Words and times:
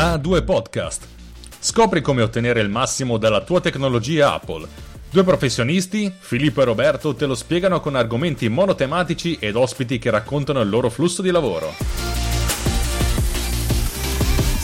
A2 0.00 0.44
Podcast. 0.44 1.08
Scopri 1.58 2.00
come 2.02 2.22
ottenere 2.22 2.60
il 2.60 2.68
massimo 2.68 3.18
dalla 3.18 3.42
tua 3.42 3.60
tecnologia 3.60 4.32
Apple. 4.32 4.64
Due 5.10 5.24
professionisti, 5.24 6.12
Filippo 6.16 6.62
e 6.62 6.66
Roberto, 6.66 7.16
te 7.16 7.26
lo 7.26 7.34
spiegano 7.34 7.80
con 7.80 7.96
argomenti 7.96 8.48
monotematici 8.48 9.38
ed 9.40 9.56
ospiti 9.56 9.98
che 9.98 10.10
raccontano 10.10 10.60
il 10.60 10.68
loro 10.68 10.88
flusso 10.88 11.20
di 11.20 11.32
lavoro. 11.32 11.74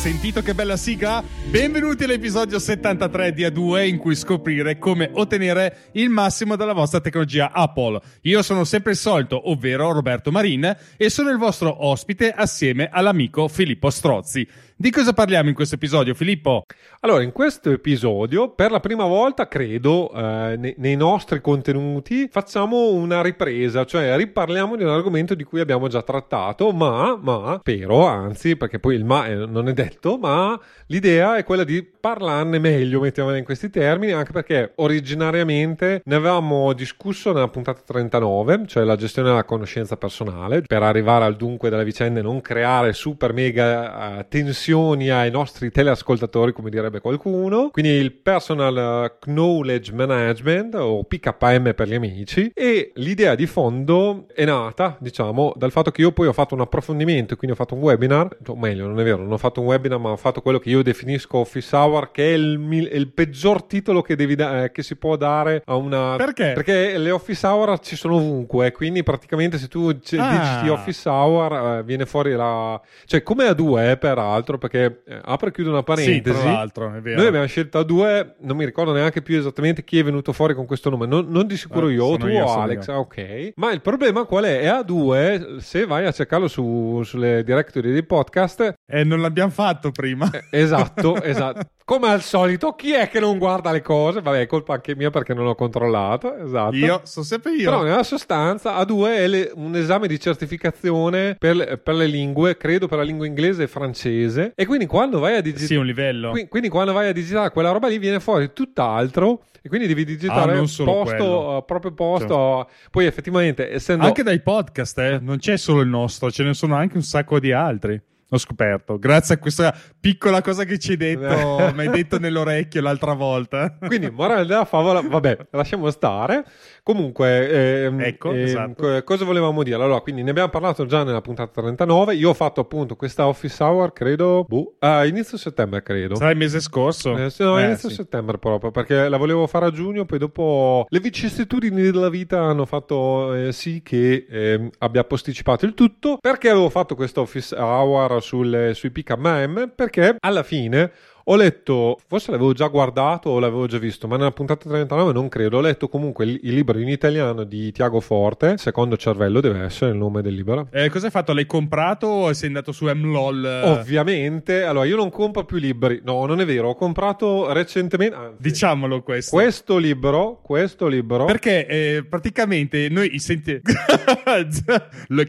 Sentito 0.05 0.43
che 0.43 0.52
bella 0.52 0.77
sigla? 0.77 1.25
Benvenuti 1.46 2.05
all'episodio 2.05 2.59
73 2.59 3.32
di 3.32 3.43
A2 3.43 3.89
in 3.89 3.96
cui 3.96 4.14
scoprire 4.14 4.77
come 4.77 5.09
ottenere 5.11 5.89
il 5.93 6.11
massimo 6.11 6.57
dalla 6.57 6.75
vostra 6.75 7.01
tecnologia 7.01 7.53
Apple. 7.53 7.98
Io 8.25 8.43
sono 8.43 8.64
sempre 8.64 8.93
il 8.93 8.98
solito, 8.98 9.51
ovvero 9.51 9.91
Roberto 9.93 10.30
Marin, 10.30 10.77
e 10.98 11.09
sono 11.09 11.30
il 11.30 11.39
vostro 11.39 11.87
ospite 11.87 12.30
assieme 12.30 12.91
all'amico 12.93 13.48
Filippo 13.48 13.89
Strozzi. 13.89 14.46
Di 14.77 14.91
cosa 14.91 15.12
parliamo 15.12 15.48
in 15.48 15.55
questo 15.55 15.77
episodio, 15.77 16.14
Filippo? 16.14 16.64
Allora, 17.02 17.23
in 17.23 17.30
questo 17.30 17.70
episodio, 17.70 18.48
per 18.48 18.73
la 18.73 18.80
prima 18.80 19.05
volta, 19.05 19.46
credo, 19.46 20.10
eh, 20.12 20.56
nei, 20.59 20.74
nei, 20.78 20.96
nostri 20.96 21.41
contenuti, 21.41 22.27
facciamo 22.28 22.91
una 22.91 23.23
ripresa, 23.23 23.84
cioè 23.84 24.16
riparliamo 24.16 24.74
di 24.74 24.82
un 24.82 24.88
argomento 24.88 25.37
di 25.37 25.45
cui 25.45 25.60
abbiamo 25.60 25.87
già 25.87 26.02
trattato, 26.02 26.73
ma, 26.73 27.16
ma, 27.23 27.59
spero, 27.60 28.05
anzi, 28.05 28.56
perché 28.56 28.80
poi 28.80 28.96
il 28.96 29.05
ma 29.05 29.29
non 29.29 29.68
è 29.68 29.73
detto, 29.73 30.18
ma 30.18 30.59
l'idea 30.87 31.37
è 31.37 31.45
quella 31.45 31.62
di 31.62 31.80
parlarne 31.84 32.59
meglio, 32.59 32.98
mettiamola 32.98 33.37
in 33.37 33.45
questi 33.45 33.70
termini, 33.70 34.10
anche 34.10 34.32
perché 34.32 34.73
originariamente 34.77 36.02
ne 36.04 36.15
avevamo 36.16 36.73
discusso 36.73 37.32
nella 37.32 37.48
puntata 37.48 37.80
39, 37.80 38.65
cioè 38.66 38.82
la 38.82 38.96
gestione 38.96 39.29
della 39.29 39.45
conoscenza 39.45 39.96
personale, 39.96 40.62
per 40.62 40.82
arrivare 40.82 41.27
al 41.27 41.37
dunque 41.37 41.70
della 41.70 41.84
vicenda 41.84 42.18
e 42.18 42.24
non 42.24 42.41
creare 42.41 42.93
super 42.93 43.32
mega 43.32 44.18
uh, 44.18 44.27
tensioni 44.29 44.62
tensioni 44.64 45.10
ai 45.10 45.30
nostri 45.30 45.70
teleascoltatori, 45.70 46.52
come 46.52 46.70
direbbe 46.70 47.00
qualcuno. 47.00 47.68
Quindi 47.70 47.93
il 47.93 48.12
Personal 48.12 49.16
Knowledge 49.21 49.93
Management 49.93 50.74
o 50.76 51.04
PKM 51.04 51.74
per 51.74 51.87
gli 51.87 51.95
amici. 51.95 52.51
E 52.54 52.93
l'idea 52.95 53.34
di 53.34 53.46
fondo 53.46 54.26
è 54.34 54.46
nata, 54.46 54.96
diciamo, 55.01 55.52
dal 55.56 55.71
fatto 55.71 55.90
che 55.90 56.01
io 56.01 56.12
poi 56.12 56.29
ho 56.29 56.32
fatto 56.32 56.54
un 56.54 56.62
approfondimento, 56.62 57.37
quindi 57.37 57.54
ho 57.54 57.59
fatto 57.59 57.74
un 57.74 57.82
webinar, 57.82 58.37
o 58.46 58.56
meglio, 58.56 58.87
non 58.87 58.98
è 58.98 59.04
vero, 59.04 59.18
non 59.18 59.32
ho 59.32 59.38
fatto 59.38 59.60
un 59.60 59.66
webinar, 59.66 59.98
ma 59.98 60.10
ho 60.12 60.16
fatto 60.16 60.40
quello 60.40 60.59
che 60.59 60.71
io 60.71 60.82
definisco 60.82 61.38
Office 61.38 61.76
Hour, 61.76 62.10
che 62.10 62.30
è 62.30 62.34
il, 62.34 62.88
il 62.90 63.12
peggior 63.12 63.65
titolo 63.65 64.00
che, 64.00 64.16
da- 64.16 64.65
eh, 64.65 64.72
che, 64.72 64.82
si 64.82 64.97
può 64.97 65.16
dare 65.16 65.62
a 65.66 65.75
una... 65.75 66.16
Perché? 66.16 66.53
Perché 66.54 66.97
le 66.97 67.10
Office 67.10 67.47
Hour 67.47 67.81
ci 67.81 67.97
sono 67.97 68.16
ovunque, 68.16 68.72
quindi 68.72 69.03
praticamente 69.03 69.59
se 69.59 69.69
tu 69.69 69.99
c- 69.99 70.16
ah. 70.19 70.31
digiti 70.31 70.69
Office 70.71 71.06
Hour 71.09 71.53
eh, 71.53 71.82
viene 71.82 72.06
fuori 72.06 72.32
la... 72.32 72.81
cioè 73.04 73.22
come 73.22 73.44
a 73.44 73.53
due, 73.53 73.91
eh, 73.91 73.97
peraltro, 73.99 74.53
altro 74.55 74.59
perché 74.59 75.03
eh, 75.06 75.21
apro 75.22 75.49
e 75.49 75.53
chiudo 75.53 75.71
una 75.71 75.83
parentesi. 75.83 76.16
Sì, 76.16 76.22
tra 76.22 76.53
l'altro, 76.53 76.94
è 76.94 77.00
vero. 77.00 77.19
Noi 77.19 77.27
abbiamo 77.27 77.47
scelto 77.47 77.78
a 77.78 77.83
due, 77.83 78.34
non 78.41 78.56
mi 78.56 78.65
ricordo 78.65 78.93
neanche 78.93 79.22
più 79.22 79.37
esattamente 79.37 79.84
chi 79.84 79.99
è 79.99 80.05
venuto 80.05 80.33
fuori 80.33 80.55
con 80.55 80.66
questo 80.66 80.91
nome, 80.91 81.06
non, 81.06 81.27
non 81.28 81.47
di 81.47 81.56
sicuro 81.56 81.88
eh, 81.88 81.93
io, 81.93 82.16
tu 82.16 82.27
io, 82.27 82.44
o 82.44 82.61
Alex, 82.61 82.88
ah, 82.88 82.99
ok. 82.99 83.53
Ma 83.56 83.72
il 83.72 83.81
problema 83.81 84.25
qual 84.25 84.44
è? 84.44 84.61
È 84.61 84.66
a 84.66 84.83
due, 84.83 85.56
se 85.59 85.87
vai 85.87 86.06
a 86.06 86.12
cercarlo 86.12 86.49
su, 86.49 87.03
sulle 87.05 87.43
directory 87.44 87.93
dei 87.93 88.05
podcast... 88.05 88.75
Eh, 88.87 89.05
non 89.05 89.21
l'abbiamo 89.21 89.50
fatto 89.50 89.91
prima. 89.91 90.31
Eh, 90.31 90.61
esatto, 90.61 91.21
esatto. 91.22 91.69
Come 91.87 92.09
al 92.09 92.22
solito, 92.22 92.72
chi 92.72 92.93
è 92.93 93.11
che 93.11 93.21
non 93.21 93.37
guarda 93.37 93.71
le 93.71 93.83
cose? 93.83 94.22
Vabbè, 94.22 94.41
è 94.41 94.47
colpa 94.47 94.72
anche 94.72 94.97
mia 94.97 95.11
perché 95.11 95.34
non 95.34 95.44
l'ho 95.44 95.55
controllato. 95.55 96.34
Esatto. 96.34 96.75
Io, 96.77 97.03
sono 97.05 97.27
sempre 97.27 97.53
io. 97.53 97.69
Però 97.69 97.83
nella 97.83 98.03
sostanza, 98.03 98.81
A2 98.81 99.05
è 99.05 99.28
le, 99.28 99.53
un 99.55 99.77
esame 99.77 100.09
di 100.09 100.19
certificazione 100.19 101.37
per, 101.39 101.83
per, 101.83 101.94
le 101.94 102.06
lingue, 102.06 102.56
credo 102.56 102.89
per 102.89 102.97
la 102.97 103.05
lingua 103.05 103.27
inglese 103.27 103.65
e 103.65 103.66
francese. 103.66 104.44
E 104.54 104.66
quindi 104.66 104.87
quando 104.87 105.19
vai 105.19 105.37
a 105.37 105.41
digitare. 105.41 105.66
Sì, 105.66 105.75
un 105.75 105.87
livello. 105.87 106.31
Quindi, 106.31 106.48
quindi, 106.48 106.69
quando 106.69 106.92
vai 106.92 107.09
a 107.09 107.12
digitare 107.12 107.50
quella 107.50 107.70
roba 107.70 107.88
lì 107.88 107.98
viene 107.98 108.20
fuori 108.20 108.53
tutt'altro. 108.53 109.44
E 109.62 109.69
quindi 109.69 109.87
devi 109.87 110.04
digitare 110.04 110.59
ah, 110.59 110.64
posto, 110.84 111.56
uh, 111.56 111.65
proprio 111.65 111.93
posto. 111.93 112.27
Cioè. 112.28 112.66
Poi 112.91 113.06
effettivamente, 113.06 113.71
essendo. 113.71 114.04
Anche 114.04 114.22
dai 114.22 114.41
podcast, 114.41 114.99
eh, 114.99 115.19
non 115.22 115.38
c'è 115.38 115.56
solo 115.56 115.81
il 115.81 115.88
nostro, 115.88 116.31
ce 116.31 116.43
ne 116.43 116.53
sono 116.53 116.75
anche 116.75 116.97
un 116.97 117.03
sacco 117.03 117.41
di 117.41 117.50
altri. 117.50 117.99
Ho 118.31 118.39
scoperto, 118.39 118.99
grazie 118.99 119.35
a 119.35 119.39
questa 119.39 119.77
piccola 120.01 120.41
cosa 120.41 120.65
che 120.65 120.79
ci 120.79 120.93
hai 120.93 120.97
detto, 120.97 121.71
mi 121.77 121.81
hai 121.81 121.91
detto 121.91 122.19
nell'orecchio 122.19 122.81
l'altra 122.81 123.12
volta. 123.12 123.77
Quindi, 123.87 124.11
morale 124.11 124.47
della 124.47 124.65
favola, 124.65 125.01
vabbè, 125.01 125.49
lasciamo 125.51 125.91
stare. 125.91 126.45
Comunque, 126.83 127.84
ehm, 127.84 128.01
ecco, 128.01 128.33
ehm, 128.33 128.43
esatto. 128.43 129.03
cosa 129.05 129.25
volevamo 129.25 129.63
dire? 129.63 129.77
Allora, 129.77 130.01
quindi 130.01 130.23
ne 130.23 130.31
abbiamo 130.31 130.49
parlato 130.49 130.84
già 130.84 131.03
nella 131.05 131.21
puntata 131.21 131.63
39. 131.63 132.15
Io 132.15 132.31
ho 132.31 132.34
fatto 132.34 132.61
appunto 132.61 132.97
questa 132.97 133.27
office 133.27 133.63
hour, 133.63 133.93
credo, 133.93 134.45
boh, 134.47 134.75
a 134.81 135.07
inizio 135.07 135.39
settembre, 135.39 135.83
credo. 135.83 136.17
Sarà 136.17 136.31
il 136.31 136.37
mese 136.37 136.61
scorso? 136.61 137.17
Eh, 137.17 137.33
no, 137.39 137.59
eh, 137.59 137.65
inizio 137.65 137.89
sì. 137.89 137.95
settembre 137.95 138.39
proprio, 138.39 138.71
perché 138.71 139.09
la 139.09 139.17
volevo 139.17 139.47
fare 139.47 139.67
a 139.67 139.71
giugno, 139.71 140.05
poi 140.05 140.19
dopo 140.19 140.87
le 140.89 141.01
vicissitudini 141.01 141.83
della 141.83 142.11
vita 142.11 142.41
hanno 142.41 142.65
fatto 142.67 143.33
eh, 143.33 143.53
sì 143.53 143.81
che 143.83 144.27
eh, 144.29 144.71
abbia 144.79 145.05
posticipato 145.05 145.65
il 145.67 145.75
tutto. 145.75 146.19
Perché 146.21 146.49
avevo 146.51 146.69
fatto 146.69 146.95
questa 146.95 147.21
office 147.21 147.55
hour 147.55 148.14
sulle, 148.21 148.75
sui 148.75 148.91
PKM? 148.91 149.73
Perché 149.75 150.17
alla 150.19 150.43
fine 150.43 150.93
ho 151.27 151.37
letto, 151.37 151.99
forse 152.07 152.31
l'avevo 152.31 152.53
già 152.53 152.67
guardato 152.67 153.31
o 153.31 153.39
l'avevo 153.39 153.67
già 153.67 153.79
visto, 153.79 154.07
ma 154.07 154.17
nella 154.17 154.31
puntata 154.31 154.69
39 154.69 155.12
non 155.12 155.29
credo. 155.29 155.57
Ho 155.57 155.61
letto 155.62 155.89
comunque 155.89 156.27
il, 156.27 156.41
il 156.43 156.55
libro 156.55 156.79
in 156.79 156.89
italiano 156.89 157.45
di 157.45 157.73
Tiago 157.73 158.01
Forte, 158.01 158.59
Secondo 158.59 158.97
cervello 158.97 159.41
deve 159.41 159.61
essere 159.61 159.93
il 159.93 159.97
nome 159.97 160.21
del 160.21 160.34
libro. 160.34 160.69
Eh, 160.71 160.91
cosa 160.91 161.07
hai 161.07 161.11
fatto? 161.11 161.33
L'hai 161.33 161.47
comprato 161.47 162.07
o 162.07 162.33
sei 162.33 162.49
andato 162.49 162.73
su 162.73 162.87
MLOL? 162.87 163.63
Ovviamente, 163.65 164.65
allora 164.65 164.84
io 164.84 164.97
non 164.97 165.11
compro 165.11 165.45
più 165.45 165.57
libri. 165.57 166.01
No, 166.05 166.27
non 166.27 166.41
è 166.41 166.45
vero, 166.45 166.69
ho 166.69 166.75
comprato 166.75 167.53
recentemente... 167.53 168.15
Anzi, 168.15 168.37
Diciamolo 168.43 169.03
questo. 169.03 169.34
Questo 169.34 169.79
libro, 169.79 170.41
questo 170.43 170.87
libro... 170.89 171.25
Perché 171.25 171.67
eh, 171.67 172.05
praticamente 172.09 172.89
noi 172.91 173.19
senti... 173.19 173.61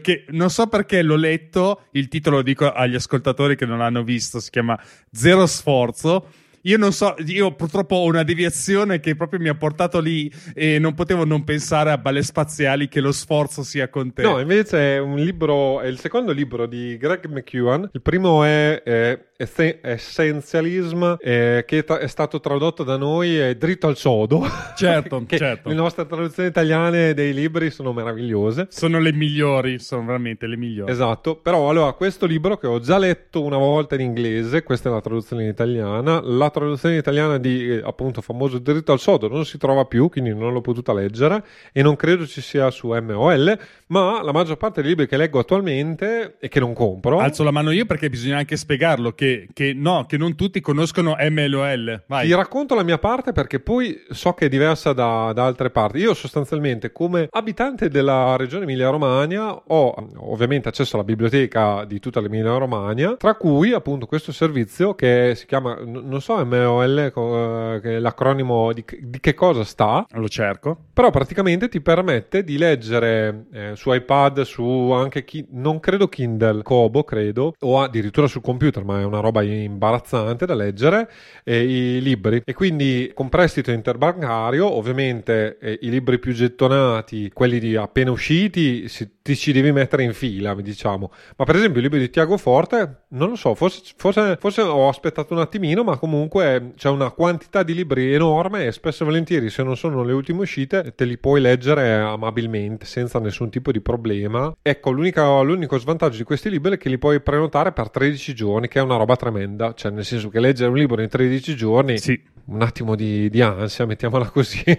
che 0.02 0.24
non 0.28 0.50
so 0.50 0.66
perché 0.66 1.02
l'ho 1.02 1.16
letto, 1.16 1.82
il 1.92 2.08
titolo 2.08 2.36
lo 2.36 2.42
dico 2.42 2.70
agli 2.70 2.94
ascoltatori 2.94 3.56
che 3.56 3.64
non 3.64 3.78
l'hanno 3.78 4.02
visto, 4.02 4.40
si 4.40 4.50
chiama 4.50 4.78
Zero 5.10 5.46
Sforzo 5.46 5.84
sforzo. 5.92 6.26
Io 6.62 6.76
non 6.78 6.92
so, 6.92 7.14
io 7.24 7.54
purtroppo 7.54 7.94
ho 7.94 8.06
una 8.06 8.24
deviazione 8.24 8.98
che 8.98 9.14
proprio 9.14 9.38
mi 9.38 9.48
ha 9.48 9.54
portato 9.54 10.00
lì 10.00 10.28
e 10.52 10.80
non 10.80 10.94
potevo 10.94 11.24
non 11.24 11.44
pensare 11.44 11.92
a 11.92 11.98
balle 11.98 12.24
spaziali 12.24 12.88
che 12.88 13.00
lo 13.00 13.12
sforzo 13.12 13.62
sia 13.62 13.88
con 13.88 14.12
te. 14.12 14.22
No, 14.22 14.40
invece 14.40 14.96
è 14.96 14.98
un 14.98 15.14
libro, 15.14 15.80
è 15.80 15.86
il 15.86 16.00
secondo 16.00 16.32
libro 16.32 16.66
di 16.66 16.96
Greg 16.96 17.26
McEwan. 17.26 17.88
Il 17.92 18.02
primo 18.02 18.42
è, 18.42 18.82
è 18.82 19.35
Essentialism, 19.36 21.16
eh, 21.20 21.64
che 21.66 21.84
è 21.84 22.06
stato 22.06 22.40
tradotto 22.40 22.82
da 22.84 22.96
noi 22.96 23.36
è 23.36 23.54
dritto 23.54 23.86
al 23.86 23.96
sodo. 23.96 24.44
Certo, 24.76 25.22
certo. 25.28 25.68
Le 25.68 25.74
nostre 25.74 26.06
traduzioni 26.06 26.48
italiane 26.48 27.12
dei 27.12 27.34
libri 27.34 27.70
sono 27.70 27.92
meravigliose. 27.92 28.68
Sono 28.70 28.98
le 28.98 29.12
migliori, 29.12 29.78
sono 29.78 30.06
veramente 30.06 30.46
le 30.46 30.56
migliori. 30.56 30.90
Esatto, 30.90 31.36
però 31.36 31.68
allora 31.68 31.92
questo 31.92 32.24
libro 32.24 32.56
che 32.56 32.66
ho 32.66 32.80
già 32.80 32.96
letto 32.96 33.42
una 33.42 33.58
volta 33.58 33.94
in 33.94 34.00
inglese, 34.00 34.62
questa 34.62 34.88
è 34.88 34.92
la 34.92 35.00
traduzione 35.02 35.42
in 35.42 35.50
italiana, 35.50 36.20
la 36.22 36.48
traduzione 36.48 36.96
italiana 36.96 37.38
di 37.38 37.72
eh, 37.72 37.82
appunto 37.84 38.22
famoso 38.22 38.58
dritto 38.58 38.92
al 38.92 39.00
sodo 39.00 39.28
non 39.28 39.44
si 39.44 39.58
trova 39.58 39.84
più, 39.84 40.08
quindi 40.08 40.34
non 40.34 40.52
l'ho 40.52 40.62
potuta 40.62 40.94
leggere 40.94 41.44
e 41.72 41.82
non 41.82 41.94
credo 41.96 42.26
ci 42.26 42.40
sia 42.40 42.70
su 42.70 42.88
MOL, 42.88 43.58
ma 43.88 44.22
la 44.22 44.32
maggior 44.32 44.56
parte 44.56 44.80
dei 44.80 44.90
libri 44.90 45.06
che 45.06 45.16
leggo 45.16 45.38
attualmente 45.38 46.36
e 46.40 46.48
che 46.48 46.60
non 46.60 46.72
compro. 46.72 47.18
Alzo 47.18 47.42
la 47.42 47.50
mano 47.50 47.70
io 47.70 47.84
perché 47.84 48.08
bisogna 48.08 48.38
anche 48.38 48.56
spiegarlo 48.56 49.12
che 49.12 49.25
che, 49.26 49.48
che, 49.52 49.72
no, 49.74 50.04
che 50.06 50.16
non 50.16 50.36
tutti 50.36 50.60
conoscono 50.60 51.16
MLOL. 51.18 52.04
Vai. 52.06 52.26
Ti 52.26 52.34
racconto 52.34 52.74
la 52.74 52.84
mia 52.84 52.98
parte 52.98 53.32
perché 53.32 53.58
poi 53.58 54.00
so 54.10 54.32
che 54.34 54.46
è 54.46 54.48
diversa 54.48 54.92
da, 54.92 55.32
da 55.34 55.44
altre 55.44 55.70
parti. 55.70 55.98
Io 55.98 56.14
sostanzialmente 56.14 56.92
come 56.92 57.26
abitante 57.30 57.88
della 57.88 58.36
regione 58.36 58.64
Emilia-Romagna 58.64 59.52
ho 59.52 60.08
ovviamente 60.18 60.68
accesso 60.68 60.96
alla 60.96 61.04
biblioteca 61.04 61.84
di 61.84 61.98
tutta 61.98 62.20
l'Emilia-Romagna, 62.20 63.16
tra 63.16 63.34
cui 63.34 63.72
appunto 63.72 64.06
questo 64.06 64.32
servizio 64.32 64.94
che 64.94 65.32
si 65.34 65.46
chiama, 65.46 65.78
non 65.84 66.20
so 66.20 66.44
MLOL, 66.44 66.98
eh, 66.98 67.80
che 67.82 67.96
è 67.96 67.98
l'acronimo 67.98 68.72
di, 68.72 68.84
di 69.00 69.18
che 69.20 69.34
cosa 69.34 69.64
sta. 69.64 70.06
Lo 70.12 70.28
cerco. 70.28 70.76
Però 70.92 71.10
praticamente 71.10 71.68
ti 71.68 71.80
permette 71.80 72.44
di 72.44 72.58
leggere 72.58 73.46
eh, 73.52 73.72
su 73.74 73.92
iPad, 73.92 74.42
su 74.42 74.90
anche 74.92 75.24
chi, 75.24 75.46
non 75.50 75.80
credo 75.80 76.08
Kindle, 76.08 76.62
Kobo 76.62 77.04
credo, 77.04 77.54
o 77.58 77.80
addirittura 77.80 78.26
sul 78.26 78.42
computer, 78.42 78.84
ma 78.84 79.00
è 79.00 79.04
una 79.04 79.15
una 79.16 79.24
roba 79.24 79.42
imbarazzante 79.42 80.46
da 80.46 80.54
leggere, 80.54 81.10
eh, 81.44 81.96
i 81.96 82.02
libri. 82.02 82.42
E 82.44 82.54
quindi 82.54 83.10
con 83.14 83.28
prestito 83.28 83.70
interbancario, 83.70 84.70
ovviamente 84.70 85.58
eh, 85.58 85.78
i 85.82 85.90
libri 85.90 86.18
più 86.18 86.32
gettonati, 86.32 87.30
quelli 87.32 87.74
appena 87.74 88.10
usciti, 88.10 88.88
si, 88.88 89.20
ti 89.22 89.36
ci 89.36 89.52
devi 89.52 89.72
mettere 89.72 90.02
in 90.02 90.12
fila, 90.12 90.54
diciamo. 90.54 91.10
Ma 91.36 91.44
per 91.44 91.56
esempio 91.56 91.80
i 91.80 91.82
libri 91.82 91.98
di 91.98 92.10
Tiago 92.10 92.36
Forte, 92.36 93.04
non 93.08 93.30
lo 93.30 93.36
so, 93.36 93.54
forse, 93.54 93.92
forse, 93.96 94.36
forse 94.38 94.60
ho 94.62 94.88
aspettato 94.88 95.34
un 95.34 95.40
attimino, 95.40 95.82
ma 95.82 95.96
comunque 95.98 96.72
c'è 96.76 96.88
una 96.88 97.10
quantità 97.10 97.62
di 97.62 97.74
libri 97.74 98.12
enorme 98.12 98.66
e 98.66 98.72
spesso 98.72 99.02
e 99.02 99.06
volentieri, 99.06 99.50
se 99.50 99.62
non 99.62 99.76
sono 99.76 100.02
le 100.02 100.12
ultime 100.12 100.42
uscite, 100.42 100.94
te 100.94 101.04
li 101.04 101.18
puoi 101.18 101.40
leggere 101.40 101.94
amabilmente, 101.94 102.86
senza 102.86 103.18
nessun 103.18 103.50
tipo 103.50 103.72
di 103.72 103.80
problema. 103.80 104.54
Ecco, 104.62 104.90
l'unico 104.90 105.78
svantaggio 105.78 106.18
di 106.18 106.24
questi 106.24 106.50
libri 106.50 106.74
è 106.74 106.78
che 106.78 106.88
li 106.88 106.98
puoi 106.98 107.20
prenotare 107.20 107.72
per 107.72 107.90
13 107.90 108.34
giorni, 108.34 108.68
che 108.68 108.78
è 108.78 108.82
una 108.82 108.96
roba 108.96 109.05
roba 109.06 109.16
tremenda, 109.16 109.72
cioè 109.74 109.92
nel 109.92 110.04
senso 110.04 110.28
che 110.28 110.40
leggere 110.40 110.68
un 110.68 110.76
libro 110.76 111.00
in 111.00 111.08
13 111.08 111.54
giorni 111.54 111.98
Sì. 111.98 112.20
Un 112.46 112.62
attimo 112.62 112.94
di, 112.94 113.28
di 113.30 113.40
ansia, 113.40 113.86
mettiamola 113.86 114.30
così. 114.30 114.62